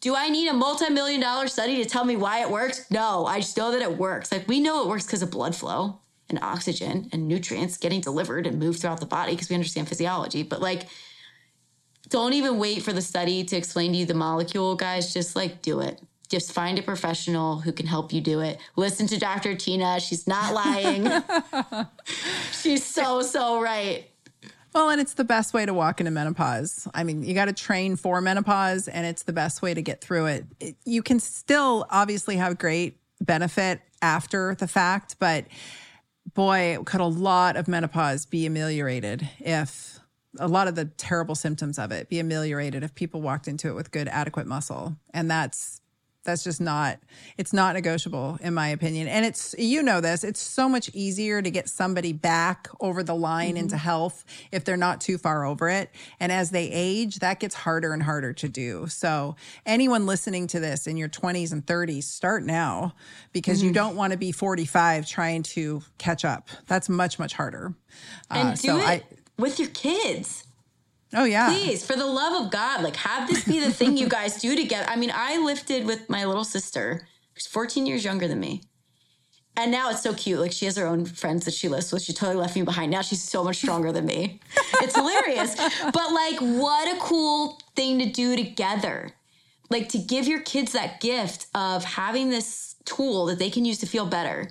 Do 0.00 0.16
I 0.16 0.28
need 0.28 0.48
a 0.48 0.52
multi 0.52 0.90
million 0.90 1.20
dollar 1.20 1.46
study 1.46 1.76
to 1.82 1.88
tell 1.88 2.04
me 2.04 2.16
why 2.16 2.40
it 2.40 2.50
works? 2.50 2.90
No, 2.90 3.26
I 3.26 3.40
just 3.40 3.56
know 3.56 3.70
that 3.70 3.82
it 3.82 3.96
works. 3.98 4.32
Like 4.32 4.48
we 4.48 4.58
know 4.60 4.82
it 4.82 4.88
works 4.88 5.06
because 5.06 5.22
of 5.22 5.30
blood 5.30 5.54
flow 5.54 6.00
and 6.28 6.38
oxygen 6.42 7.08
and 7.12 7.28
nutrients 7.28 7.76
getting 7.76 8.00
delivered 8.00 8.46
and 8.46 8.58
moved 8.58 8.80
throughout 8.80 9.00
the 9.00 9.06
body 9.06 9.32
because 9.32 9.48
we 9.50 9.54
understand 9.56 9.88
physiology. 9.88 10.42
But 10.42 10.60
like, 10.60 10.86
don't 12.08 12.32
even 12.32 12.58
wait 12.58 12.82
for 12.82 12.92
the 12.92 13.02
study 13.02 13.44
to 13.44 13.56
explain 13.56 13.92
to 13.92 13.98
you 13.98 14.06
the 14.06 14.14
molecule, 14.14 14.74
guys. 14.74 15.12
Just 15.12 15.36
like 15.36 15.62
do 15.62 15.80
it. 15.80 16.00
Just 16.30 16.52
find 16.52 16.78
a 16.78 16.82
professional 16.82 17.58
who 17.60 17.72
can 17.72 17.86
help 17.86 18.12
you 18.12 18.20
do 18.20 18.40
it. 18.40 18.58
Listen 18.76 19.06
to 19.08 19.18
Dr. 19.18 19.54
Tyna. 19.54 20.00
She's 20.00 20.26
not 20.26 20.54
lying. 20.54 21.22
She's 22.52 22.84
so, 22.84 23.20
so 23.20 23.60
right. 23.60 24.10
Well, 24.72 24.90
and 24.90 25.00
it's 25.00 25.14
the 25.14 25.24
best 25.24 25.52
way 25.52 25.66
to 25.66 25.74
walk 25.74 26.00
into 26.00 26.12
menopause. 26.12 26.86
I 26.94 27.02
mean, 27.02 27.24
you 27.24 27.34
got 27.34 27.46
to 27.46 27.52
train 27.52 27.96
for 27.96 28.20
menopause, 28.20 28.86
and 28.86 29.04
it's 29.04 29.24
the 29.24 29.32
best 29.32 29.62
way 29.62 29.74
to 29.74 29.82
get 29.82 30.00
through 30.00 30.26
it. 30.26 30.46
it. 30.60 30.76
You 30.84 31.02
can 31.02 31.18
still 31.18 31.86
obviously 31.90 32.36
have 32.36 32.56
great 32.56 32.98
benefit 33.20 33.80
after 34.00 34.54
the 34.54 34.68
fact, 34.68 35.16
but 35.18 35.46
boy, 36.34 36.78
could 36.84 37.00
a 37.00 37.06
lot 37.06 37.56
of 37.56 37.66
menopause 37.66 38.26
be 38.26 38.46
ameliorated 38.46 39.28
if 39.40 39.98
a 40.38 40.46
lot 40.46 40.68
of 40.68 40.76
the 40.76 40.84
terrible 40.84 41.34
symptoms 41.34 41.78
of 41.78 41.90
it 41.90 42.08
be 42.08 42.20
ameliorated 42.20 42.84
if 42.84 42.94
people 42.94 43.20
walked 43.20 43.48
into 43.48 43.68
it 43.68 43.74
with 43.74 43.90
good, 43.90 44.06
adequate 44.08 44.46
muscle. 44.46 44.96
And 45.12 45.28
that's 45.28 45.79
that's 46.22 46.44
just 46.44 46.60
not 46.60 46.98
it's 47.38 47.52
not 47.52 47.74
negotiable 47.74 48.38
in 48.42 48.54
my 48.54 48.68
opinion. 48.68 49.08
And 49.08 49.24
it's 49.24 49.54
you 49.58 49.82
know 49.82 50.00
this 50.00 50.24
it's 50.24 50.40
so 50.40 50.68
much 50.68 50.90
easier 50.92 51.40
to 51.40 51.50
get 51.50 51.68
somebody 51.68 52.12
back 52.12 52.68
over 52.80 53.02
the 53.02 53.14
line 53.14 53.50
mm-hmm. 53.50 53.58
into 53.58 53.76
health 53.76 54.24
if 54.52 54.64
they're 54.64 54.76
not 54.76 55.00
too 55.00 55.18
far 55.18 55.44
over 55.44 55.68
it. 55.68 55.90
And 56.18 56.30
as 56.30 56.50
they 56.50 56.70
age 56.70 57.20
that 57.20 57.40
gets 57.40 57.54
harder 57.54 57.92
and 57.92 58.02
harder 58.02 58.32
to 58.34 58.48
do. 58.48 58.86
So 58.88 59.36
anyone 59.64 60.06
listening 60.06 60.46
to 60.48 60.60
this 60.60 60.86
in 60.86 60.96
your 60.96 61.08
20s 61.08 61.52
and 61.52 61.64
30s 61.64 62.04
start 62.04 62.44
now 62.44 62.94
because 63.32 63.58
mm-hmm. 63.58 63.68
you 63.68 63.72
don't 63.72 63.96
want 63.96 64.12
to 64.12 64.18
be 64.18 64.32
45 64.32 65.06
trying 65.06 65.42
to 65.44 65.82
catch 65.98 66.24
up. 66.24 66.48
That's 66.66 66.88
much 66.88 67.18
much 67.18 67.32
harder. 67.32 67.74
And 68.30 68.48
uh, 68.48 68.52
do 68.52 68.56
so 68.56 68.78
it 68.78 68.82
I, 68.82 69.02
with 69.38 69.58
your 69.58 69.68
kids 69.68 70.44
Oh 71.14 71.24
yeah. 71.24 71.48
Please, 71.48 71.84
for 71.84 71.96
the 71.96 72.06
love 72.06 72.44
of 72.44 72.50
God, 72.50 72.82
like 72.82 72.96
have 72.96 73.28
this 73.28 73.44
be 73.44 73.60
the 73.60 73.72
thing 73.72 73.96
you 73.96 74.08
guys 74.08 74.40
do 74.40 74.54
together. 74.54 74.86
I 74.88 74.96
mean, 74.96 75.10
I 75.14 75.38
lifted 75.38 75.86
with 75.86 76.08
my 76.08 76.24
little 76.24 76.44
sister, 76.44 77.08
who's 77.34 77.46
14 77.46 77.86
years 77.86 78.04
younger 78.04 78.28
than 78.28 78.38
me. 78.38 78.62
And 79.56 79.72
now 79.72 79.90
it's 79.90 80.02
so 80.02 80.14
cute. 80.14 80.40
Like 80.40 80.52
she 80.52 80.66
has 80.66 80.76
her 80.76 80.86
own 80.86 81.04
friends 81.04 81.44
that 81.44 81.54
she 81.54 81.68
lifts 81.68 81.92
with. 81.92 82.02
She 82.02 82.12
totally 82.12 82.36
left 82.36 82.54
me 82.54 82.62
behind. 82.62 82.90
Now 82.90 83.02
she's 83.02 83.22
so 83.22 83.42
much 83.42 83.56
stronger 83.56 83.92
than 83.92 84.06
me. 84.06 84.40
It's 84.74 84.94
hilarious. 84.94 85.56
But 85.82 86.12
like, 86.12 86.38
what 86.40 86.96
a 86.96 87.00
cool 87.00 87.58
thing 87.74 87.98
to 87.98 88.06
do 88.06 88.36
together. 88.36 89.10
Like 89.68 89.88
to 89.90 89.98
give 89.98 90.26
your 90.26 90.40
kids 90.40 90.72
that 90.72 91.00
gift 91.00 91.46
of 91.54 91.84
having 91.84 92.30
this 92.30 92.76
tool 92.84 93.26
that 93.26 93.38
they 93.38 93.50
can 93.50 93.64
use 93.64 93.78
to 93.78 93.86
feel 93.86 94.06
better. 94.06 94.48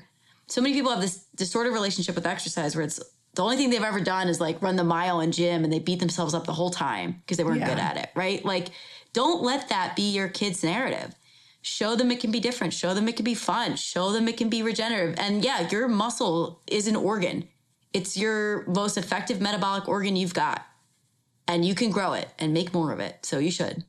So 0.48 0.62
many 0.62 0.74
people 0.74 0.92
have 0.92 1.02
this 1.02 1.26
distorted 1.36 1.72
relationship 1.72 2.16
with 2.16 2.26
exercise 2.28 2.76
where 2.76 2.86
it's 2.86 3.00
the 3.36 3.44
only 3.44 3.58
thing 3.58 3.70
they've 3.70 3.82
ever 3.82 4.02
done 4.02 4.28
is 4.28 4.42
like 4.42 4.62
run 4.62 4.76
the 4.76 4.84
mile 4.84 5.22
in 5.22 5.32
gym 5.32 5.64
and 5.64 5.72
they 5.72 5.80
beat 5.80 6.00
themselves 6.00 6.34
up 6.34 6.46
the 6.46 6.54
whole 6.54 6.72
time 6.72 7.22
because 7.22 7.38
they 7.38 7.44
weren't 7.44 7.60
yeah. 7.60 7.70
good 7.70 7.80
at 7.80 7.98
it, 7.98 8.10
right? 8.16 8.44
Like, 8.44 8.70
don't 9.14 9.44
let 9.44 9.70
that 9.70 9.96
be 9.96 10.12
your 10.12 10.28
kid's 10.28 10.64
narrative. 10.64 11.16
Show 11.62 11.96
them 11.96 12.12
it 12.12 12.20
can 12.20 12.32
be 12.32 12.40
different. 12.40 12.74
Show 12.74 12.94
them 12.94 13.08
it 13.08 13.16
can 13.16 13.26
be 13.26 13.36
fun. 13.36 13.76
Show 13.76 14.12
them 14.12 14.28
it 14.28 14.38
can 14.38 14.50
be 14.50 14.64
regenerative. 14.64 15.16
And 15.20 15.44
yeah, 15.44 15.68
your 15.70 15.88
muscle 15.88 16.62
is 16.68 16.88
an 16.88 16.96
organ. 16.96 17.48
It's 17.94 18.16
your 18.16 18.66
most 18.68 18.98
effective 18.98 19.42
metabolic 19.42 19.88
organ 19.88 20.16
you've 20.16 20.34
got. 20.34 20.66
And 21.48 21.66
you 21.66 21.76
can 21.76 21.92
grow 21.92 22.14
it 22.14 22.30
and 22.38 22.54
make 22.54 22.74
more 22.74 22.92
of 22.92 23.00
it. 23.00 23.26
So 23.26 23.40
you 23.40 23.52
should. 23.52 23.84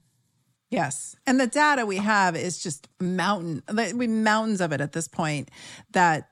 Yes. 0.70 1.16
And 1.26 1.38
the 1.38 1.46
data 1.46 1.84
we 1.84 1.96
have 1.96 2.36
is 2.36 2.62
just 2.62 2.88
mountain, 3.00 3.62
we 3.94 4.06
mountains 4.06 4.60
of 4.60 4.72
it 4.72 4.80
at 4.80 4.92
this 4.92 5.08
point 5.08 5.50
that 5.90 6.30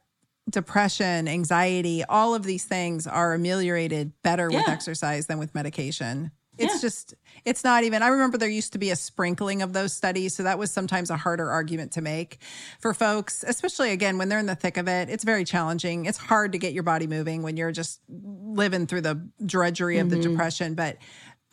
depression, 0.48 1.28
anxiety, 1.28 2.04
all 2.04 2.34
of 2.34 2.44
these 2.44 2.64
things 2.64 3.06
are 3.06 3.34
ameliorated 3.34 4.12
better 4.22 4.48
yeah. 4.50 4.58
with 4.58 4.68
exercise 4.68 5.26
than 5.26 5.38
with 5.38 5.54
medication. 5.54 6.30
It's 6.58 6.74
yeah. 6.74 6.80
just, 6.80 7.14
it's 7.44 7.62
not 7.62 7.84
even. 7.84 8.02
I 8.02 8.08
remember 8.08 8.36
there 8.36 8.48
used 8.48 8.72
to 8.72 8.78
be 8.78 8.90
a 8.90 8.96
sprinkling 8.96 9.62
of 9.62 9.72
those 9.72 9.92
studies. 9.92 10.34
So 10.34 10.42
that 10.42 10.58
was 10.58 10.72
sometimes 10.72 11.08
a 11.08 11.16
harder 11.16 11.48
argument 11.48 11.92
to 11.92 12.02
make 12.02 12.38
for 12.80 12.92
folks, 12.92 13.44
especially 13.46 13.92
again, 13.92 14.18
when 14.18 14.28
they're 14.28 14.40
in 14.40 14.46
the 14.46 14.56
thick 14.56 14.76
of 14.76 14.88
it. 14.88 15.08
It's 15.08 15.22
very 15.22 15.44
challenging. 15.44 16.06
It's 16.06 16.18
hard 16.18 16.52
to 16.52 16.58
get 16.58 16.72
your 16.72 16.82
body 16.82 17.06
moving 17.06 17.42
when 17.42 17.56
you're 17.56 17.70
just 17.70 18.00
living 18.08 18.88
through 18.88 19.02
the 19.02 19.28
drudgery 19.46 19.98
of 19.98 20.08
mm-hmm. 20.08 20.20
the 20.20 20.28
depression. 20.28 20.74
But 20.74 20.96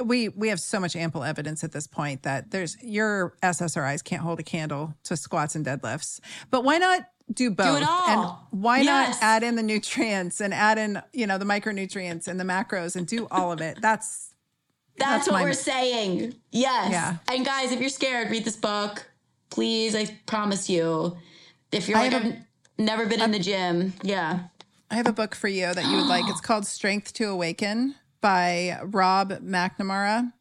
we 0.03 0.29
we 0.29 0.49
have 0.49 0.59
so 0.59 0.79
much 0.79 0.95
ample 0.95 1.23
evidence 1.23 1.63
at 1.63 1.71
this 1.71 1.87
point 1.87 2.23
that 2.23 2.51
there's 2.51 2.75
your 2.81 3.35
SSRIs 3.41 4.03
can't 4.03 4.21
hold 4.21 4.39
a 4.39 4.43
candle 4.43 4.93
to 5.03 5.15
squats 5.15 5.55
and 5.55 5.65
deadlifts. 5.65 6.19
But 6.49 6.63
why 6.63 6.79
not 6.79 7.01
do 7.33 7.49
both. 7.49 7.77
Do 7.77 7.83
it 7.83 7.87
all. 7.87 8.47
And 8.51 8.61
why 8.61 8.81
yes. 8.81 9.21
not 9.21 9.23
add 9.23 9.43
in 9.43 9.55
the 9.55 9.63
nutrients 9.63 10.41
and 10.41 10.53
add 10.53 10.77
in, 10.77 11.01
you 11.13 11.27
know, 11.27 11.37
the 11.37 11.45
micronutrients 11.45 12.27
and 12.27 12.39
the 12.39 12.43
macros 12.43 12.95
and 12.95 13.07
do 13.07 13.27
all 13.31 13.51
of 13.51 13.61
it? 13.61 13.81
That's 13.81 14.31
that's, 14.97 15.25
that's 15.25 15.29
what 15.29 15.43
we're 15.43 15.53
saying. 15.53 16.35
Yes. 16.51 16.91
Yeah. 16.91 17.17
And 17.27 17.45
guys, 17.45 17.71
if 17.71 17.79
you're 17.79 17.89
scared, 17.89 18.31
read 18.31 18.45
this 18.45 18.55
book. 18.55 19.05
Please, 19.49 19.95
I 19.95 20.05
promise 20.25 20.69
you. 20.69 21.17
If 21.71 21.89
you're 21.89 21.97
like, 21.97 22.13
I've 22.13 22.35
never 22.77 23.05
been 23.05 23.19
a, 23.19 23.25
in 23.25 23.31
the 23.31 23.39
gym. 23.39 23.93
Yeah. 24.03 24.39
I 24.89 24.95
have 24.95 25.07
a 25.07 25.13
book 25.13 25.35
for 25.35 25.47
you 25.47 25.73
that 25.73 25.85
you 25.85 25.97
would 25.97 26.07
like. 26.07 26.23
It's 26.27 26.41
called 26.41 26.65
Strength 26.65 27.13
to 27.15 27.25
Awaken 27.25 27.95
by 28.21 28.79
Rob 28.83 29.31
McNamara. 29.41 30.31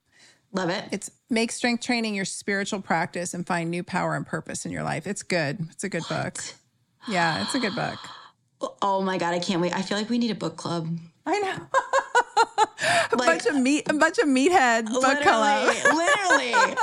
Love 0.52 0.70
it. 0.70 0.84
It's 0.92 1.10
make 1.28 1.50
strength 1.50 1.82
training 1.82 2.14
your 2.14 2.24
spiritual 2.24 2.80
practice 2.80 3.34
and 3.34 3.44
find 3.44 3.70
new 3.70 3.82
power 3.82 4.14
and 4.14 4.24
purpose 4.24 4.64
in 4.64 4.70
your 4.70 4.84
life. 4.84 5.06
It's 5.06 5.24
good. 5.24 5.66
It's 5.72 5.82
a 5.82 5.88
good 5.88 6.04
what? 6.04 6.34
book. 6.34 6.44
Yeah, 7.08 7.42
it's 7.42 7.54
a 7.54 7.58
good 7.58 7.74
book. 7.74 7.98
Oh 8.80 9.02
my 9.02 9.18
god, 9.18 9.34
I 9.34 9.38
can't 9.38 9.60
wait. 9.60 9.74
I 9.76 9.82
feel 9.82 9.98
like 9.98 10.08
we 10.08 10.18
need 10.18 10.30
a 10.30 10.34
book 10.34 10.56
club. 10.56 10.88
I 11.26 11.38
know. 11.38 11.56
a 13.12 13.16
like, 13.16 13.26
bunch 13.26 13.46
of 13.46 13.56
meat, 13.56 13.88
a 13.88 13.94
bunch 13.94 14.18
of 14.18 14.26
meathead 14.28 14.86
book 14.86 15.02
literally, 15.02 15.22
club. 15.22 15.66
literally, 15.94 16.52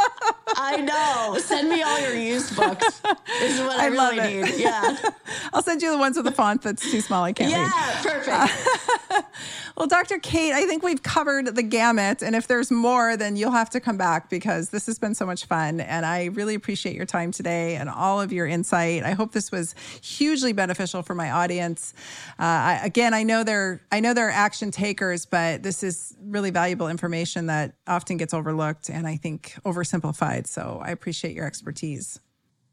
I 0.56 0.78
know. 0.78 1.40
Send 1.40 1.70
me 1.70 1.82
all 1.82 2.00
your 2.00 2.16
used 2.16 2.56
books. 2.56 3.02
This 3.40 3.60
is 3.60 3.62
what 3.62 3.80
I, 3.80 3.86
I 3.86 3.88
really 3.88 4.20
need. 4.20 4.60
Yeah, 4.60 4.98
I'll 5.54 5.64
send 5.64 5.82
you 5.82 5.92
the 5.92 5.98
ones 5.98 6.18
with 6.18 6.26
the 6.26 6.32
font 6.32 6.62
that's 6.62 6.90
too 6.90 7.02
small. 7.02 7.24
I 7.24 7.34
can't 7.34 7.52
yeah, 7.52 7.64
read. 7.64 8.06
Yeah, 8.06 8.48
perfect. 8.48 9.01
well, 9.78 9.88
Dr. 9.88 10.20
Kate, 10.20 10.54
I 10.54 10.66
think 10.66 10.84
we've 10.84 11.02
covered 11.04 11.56
the 11.56 11.64
gamut, 11.64 12.22
and 12.22 12.36
if 12.36 12.48
there's 12.48 12.72
more, 12.72 13.18
then 13.18 13.36
you'll 13.36 13.52
have 13.52 13.70
to 13.72 13.80
come 13.80 13.98
back 13.98 14.30
because 14.30 14.70
this 14.70 14.86
has 14.86 15.00
been 15.00 15.16
so 15.16 15.26
much 15.26 15.46
fun, 15.46 15.80
and 15.80 16.06
I 16.06 16.26
really 16.26 16.56
appreciate 16.56 16.96
your 16.96 17.06
time 17.06 17.32
today 17.32 17.76
and 17.76 17.90
all 17.90 18.22
of 18.22 18.32
your 18.32 18.48
insight. 18.48 19.04
I 19.04 19.12
hope 19.12 19.32
this 19.32 19.52
was 19.52 19.76
hugely 20.02 20.54
beneficial 20.54 21.02
for 21.02 21.16
my 21.16 21.32
audience. 21.32 21.94
Uh, 22.40 22.44
I, 22.44 22.82
again, 22.84 23.14
I 23.14 23.24
know 23.24 23.44
they're 23.44 23.82
I 23.92 24.00
know 24.00 24.14
they're 24.14 24.30
action 24.30 24.72
takers, 24.72 25.26
but 25.26 25.64
this 25.64 25.84
is 25.84 26.16
really 26.22 26.52
valuable 26.52 26.88
information 26.88 27.48
that 27.48 27.76
often 27.88 28.18
gets 28.18 28.34
overlooked 28.34 28.90
and 28.90 29.08
I 29.08 29.18
think 29.18 29.54
oversimplified. 29.66 30.48
So 30.48 30.82
I 30.84 30.92
appreciate 30.92 31.36
your 31.36 31.46
expertise. 31.46 32.20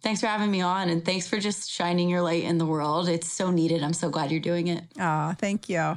Thanks 0.03 0.21
for 0.21 0.29
having 0.29 0.51
me 0.51 0.61
on 0.61 0.89
and 0.89 1.05
thanks 1.05 1.27
for 1.27 1.41
just 1.41 1.71
shining 1.71 2.09
your 2.09 2.23
light 2.23 2.45
in 2.45 2.59
the 2.59 2.67
world. 2.67 3.09
It's 3.09 3.31
so 3.31 3.51
needed. 3.51 3.83
I'm 3.83 3.93
so 3.93 4.11
glad 4.11 4.31
you're 4.31 4.41
doing 4.41 4.69
it. 4.69 4.85
Ah, 4.99 5.35
thank 5.39 5.69
you. 5.69 5.97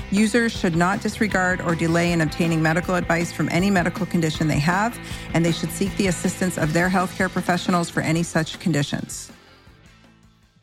Users 0.11 0.51
should 0.51 0.75
not 0.75 1.01
disregard 1.01 1.61
or 1.61 1.73
delay 1.73 2.11
in 2.11 2.19
obtaining 2.19 2.61
medical 2.61 2.95
advice 2.95 3.31
from 3.31 3.47
any 3.49 3.69
medical 3.69 4.05
condition 4.05 4.49
they 4.49 4.59
have, 4.59 4.99
and 5.33 5.45
they 5.45 5.53
should 5.53 5.71
seek 5.71 5.95
the 5.95 6.07
assistance 6.07 6.57
of 6.57 6.73
their 6.73 6.89
healthcare 6.89 7.29
professionals 7.29 7.89
for 7.89 8.01
any 8.01 8.21
such 8.21 8.59
conditions. 8.59 9.31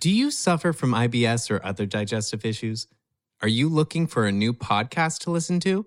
Do 0.00 0.10
you 0.10 0.30
suffer 0.30 0.74
from 0.74 0.92
IBS 0.92 1.50
or 1.50 1.64
other 1.64 1.86
digestive 1.86 2.44
issues? 2.44 2.88
Are 3.40 3.48
you 3.48 3.70
looking 3.70 4.06
for 4.06 4.26
a 4.26 4.32
new 4.32 4.52
podcast 4.52 5.20
to 5.20 5.30
listen 5.30 5.60
to? 5.60 5.86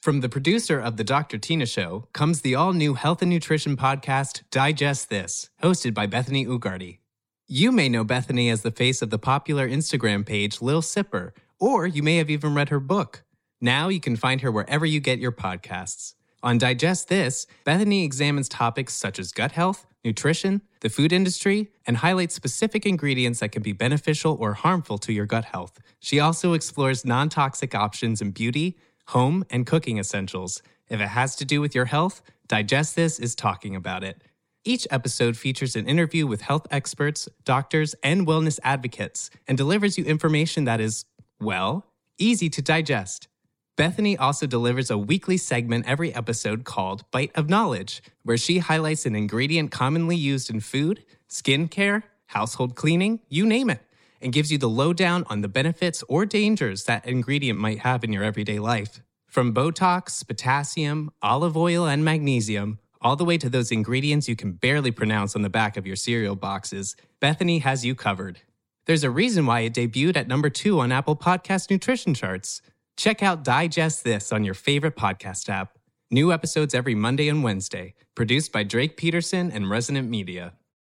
From 0.00 0.20
the 0.20 0.30
producer 0.30 0.80
of 0.80 0.96
The 0.96 1.04
Dr. 1.04 1.38
Tyna 1.38 1.70
Show 1.70 2.08
comes 2.14 2.40
the 2.40 2.54
all 2.54 2.72
new 2.72 2.94
health 2.94 3.20
and 3.20 3.30
nutrition 3.30 3.76
podcast, 3.76 4.42
Digest 4.50 5.10
This, 5.10 5.50
hosted 5.62 5.92
by 5.92 6.06
Bethany 6.06 6.46
Ugarte. 6.46 6.98
You 7.46 7.70
may 7.70 7.90
know 7.90 8.02
Bethany 8.04 8.48
as 8.48 8.62
the 8.62 8.70
face 8.70 9.02
of 9.02 9.10
the 9.10 9.18
popular 9.18 9.68
Instagram 9.68 10.24
page 10.24 10.62
Lil 10.62 10.80
Sipper 10.80 11.32
or 11.62 11.86
you 11.86 12.02
may 12.02 12.16
have 12.16 12.28
even 12.28 12.56
read 12.56 12.70
her 12.70 12.80
book. 12.80 13.22
Now 13.60 13.88
you 13.88 14.00
can 14.00 14.16
find 14.16 14.40
her 14.40 14.50
wherever 14.50 14.84
you 14.84 14.98
get 14.98 15.20
your 15.20 15.30
podcasts. 15.30 16.14
On 16.42 16.58
Digest 16.58 17.08
This, 17.08 17.46
Bethany 17.62 18.02
examines 18.04 18.48
topics 18.48 18.94
such 18.94 19.20
as 19.20 19.30
gut 19.30 19.52
health, 19.52 19.86
nutrition, 20.04 20.62
the 20.80 20.88
food 20.88 21.12
industry, 21.12 21.70
and 21.86 21.98
highlights 21.98 22.34
specific 22.34 22.84
ingredients 22.84 23.38
that 23.38 23.52
can 23.52 23.62
be 23.62 23.72
beneficial 23.72 24.36
or 24.40 24.54
harmful 24.54 24.98
to 24.98 25.12
your 25.12 25.24
gut 25.24 25.44
health. 25.44 25.78
She 26.00 26.18
also 26.18 26.54
explores 26.54 27.04
non 27.04 27.28
toxic 27.28 27.76
options 27.76 28.20
in 28.20 28.32
beauty, 28.32 28.76
home, 29.06 29.44
and 29.48 29.64
cooking 29.64 29.98
essentials. 29.98 30.62
If 30.88 31.00
it 31.00 31.08
has 31.08 31.36
to 31.36 31.44
do 31.44 31.60
with 31.60 31.76
your 31.76 31.84
health, 31.84 32.22
Digest 32.48 32.96
This 32.96 33.20
is 33.20 33.36
talking 33.36 33.76
about 33.76 34.02
it. 34.02 34.20
Each 34.64 34.86
episode 34.92 35.36
features 35.36 35.74
an 35.74 35.88
interview 35.88 36.24
with 36.24 36.42
health 36.42 36.68
experts, 36.70 37.28
doctors, 37.44 37.96
and 38.02 38.28
wellness 38.28 38.60
advocates, 38.62 39.28
and 39.48 39.58
delivers 39.58 39.98
you 39.98 40.04
information 40.04 40.64
that 40.64 40.80
is 40.80 41.04
well, 41.42 41.86
easy 42.18 42.48
to 42.50 42.62
digest. 42.62 43.28
Bethany 43.76 44.16
also 44.16 44.46
delivers 44.46 44.90
a 44.90 44.98
weekly 44.98 45.36
segment 45.36 45.88
every 45.88 46.14
episode 46.14 46.64
called 46.64 47.10
Bite 47.10 47.32
of 47.34 47.48
Knowledge, 47.48 48.02
where 48.22 48.36
she 48.36 48.58
highlights 48.58 49.06
an 49.06 49.16
ingredient 49.16 49.70
commonly 49.70 50.16
used 50.16 50.50
in 50.50 50.60
food, 50.60 51.04
skincare, 51.28 52.02
household 52.26 52.76
cleaning, 52.76 53.20
you 53.28 53.46
name 53.46 53.70
it, 53.70 53.80
and 54.20 54.32
gives 54.32 54.52
you 54.52 54.58
the 54.58 54.68
lowdown 54.68 55.24
on 55.28 55.40
the 55.40 55.48
benefits 55.48 56.04
or 56.08 56.26
dangers 56.26 56.84
that 56.84 57.06
ingredient 57.06 57.58
might 57.58 57.80
have 57.80 58.04
in 58.04 58.12
your 58.12 58.22
everyday 58.22 58.58
life. 58.58 59.00
From 59.26 59.54
Botox, 59.54 60.26
potassium, 60.26 61.10
olive 61.22 61.56
oil, 61.56 61.86
and 61.86 62.04
magnesium, 62.04 62.78
all 63.00 63.16
the 63.16 63.24
way 63.24 63.38
to 63.38 63.48
those 63.48 63.72
ingredients 63.72 64.28
you 64.28 64.36
can 64.36 64.52
barely 64.52 64.90
pronounce 64.90 65.34
on 65.34 65.42
the 65.42 65.50
back 65.50 65.76
of 65.76 65.86
your 65.86 65.96
cereal 65.96 66.36
boxes, 66.36 66.94
Bethany 67.20 67.58
has 67.60 67.84
you 67.84 67.94
covered. 67.94 68.42
There's 68.86 69.04
a 69.04 69.10
reason 69.10 69.46
why 69.46 69.60
it 69.60 69.74
debuted 69.74 70.16
at 70.16 70.26
number 70.26 70.50
two 70.50 70.80
on 70.80 70.90
Apple 70.90 71.14
Podcast 71.14 71.70
nutrition 71.70 72.14
charts. 72.14 72.60
Check 72.96 73.22
out 73.22 73.44
Digest 73.44 74.02
This 74.02 74.32
on 74.32 74.42
your 74.42 74.54
favorite 74.54 74.96
podcast 74.96 75.48
app. 75.48 75.78
New 76.10 76.32
episodes 76.32 76.74
every 76.74 76.96
Monday 76.96 77.28
and 77.28 77.44
Wednesday, 77.44 77.94
produced 78.16 78.50
by 78.50 78.64
Drake 78.64 78.96
Peterson 78.96 79.52
and 79.52 79.70
Resonant 79.70 80.10
Media. 80.10 80.54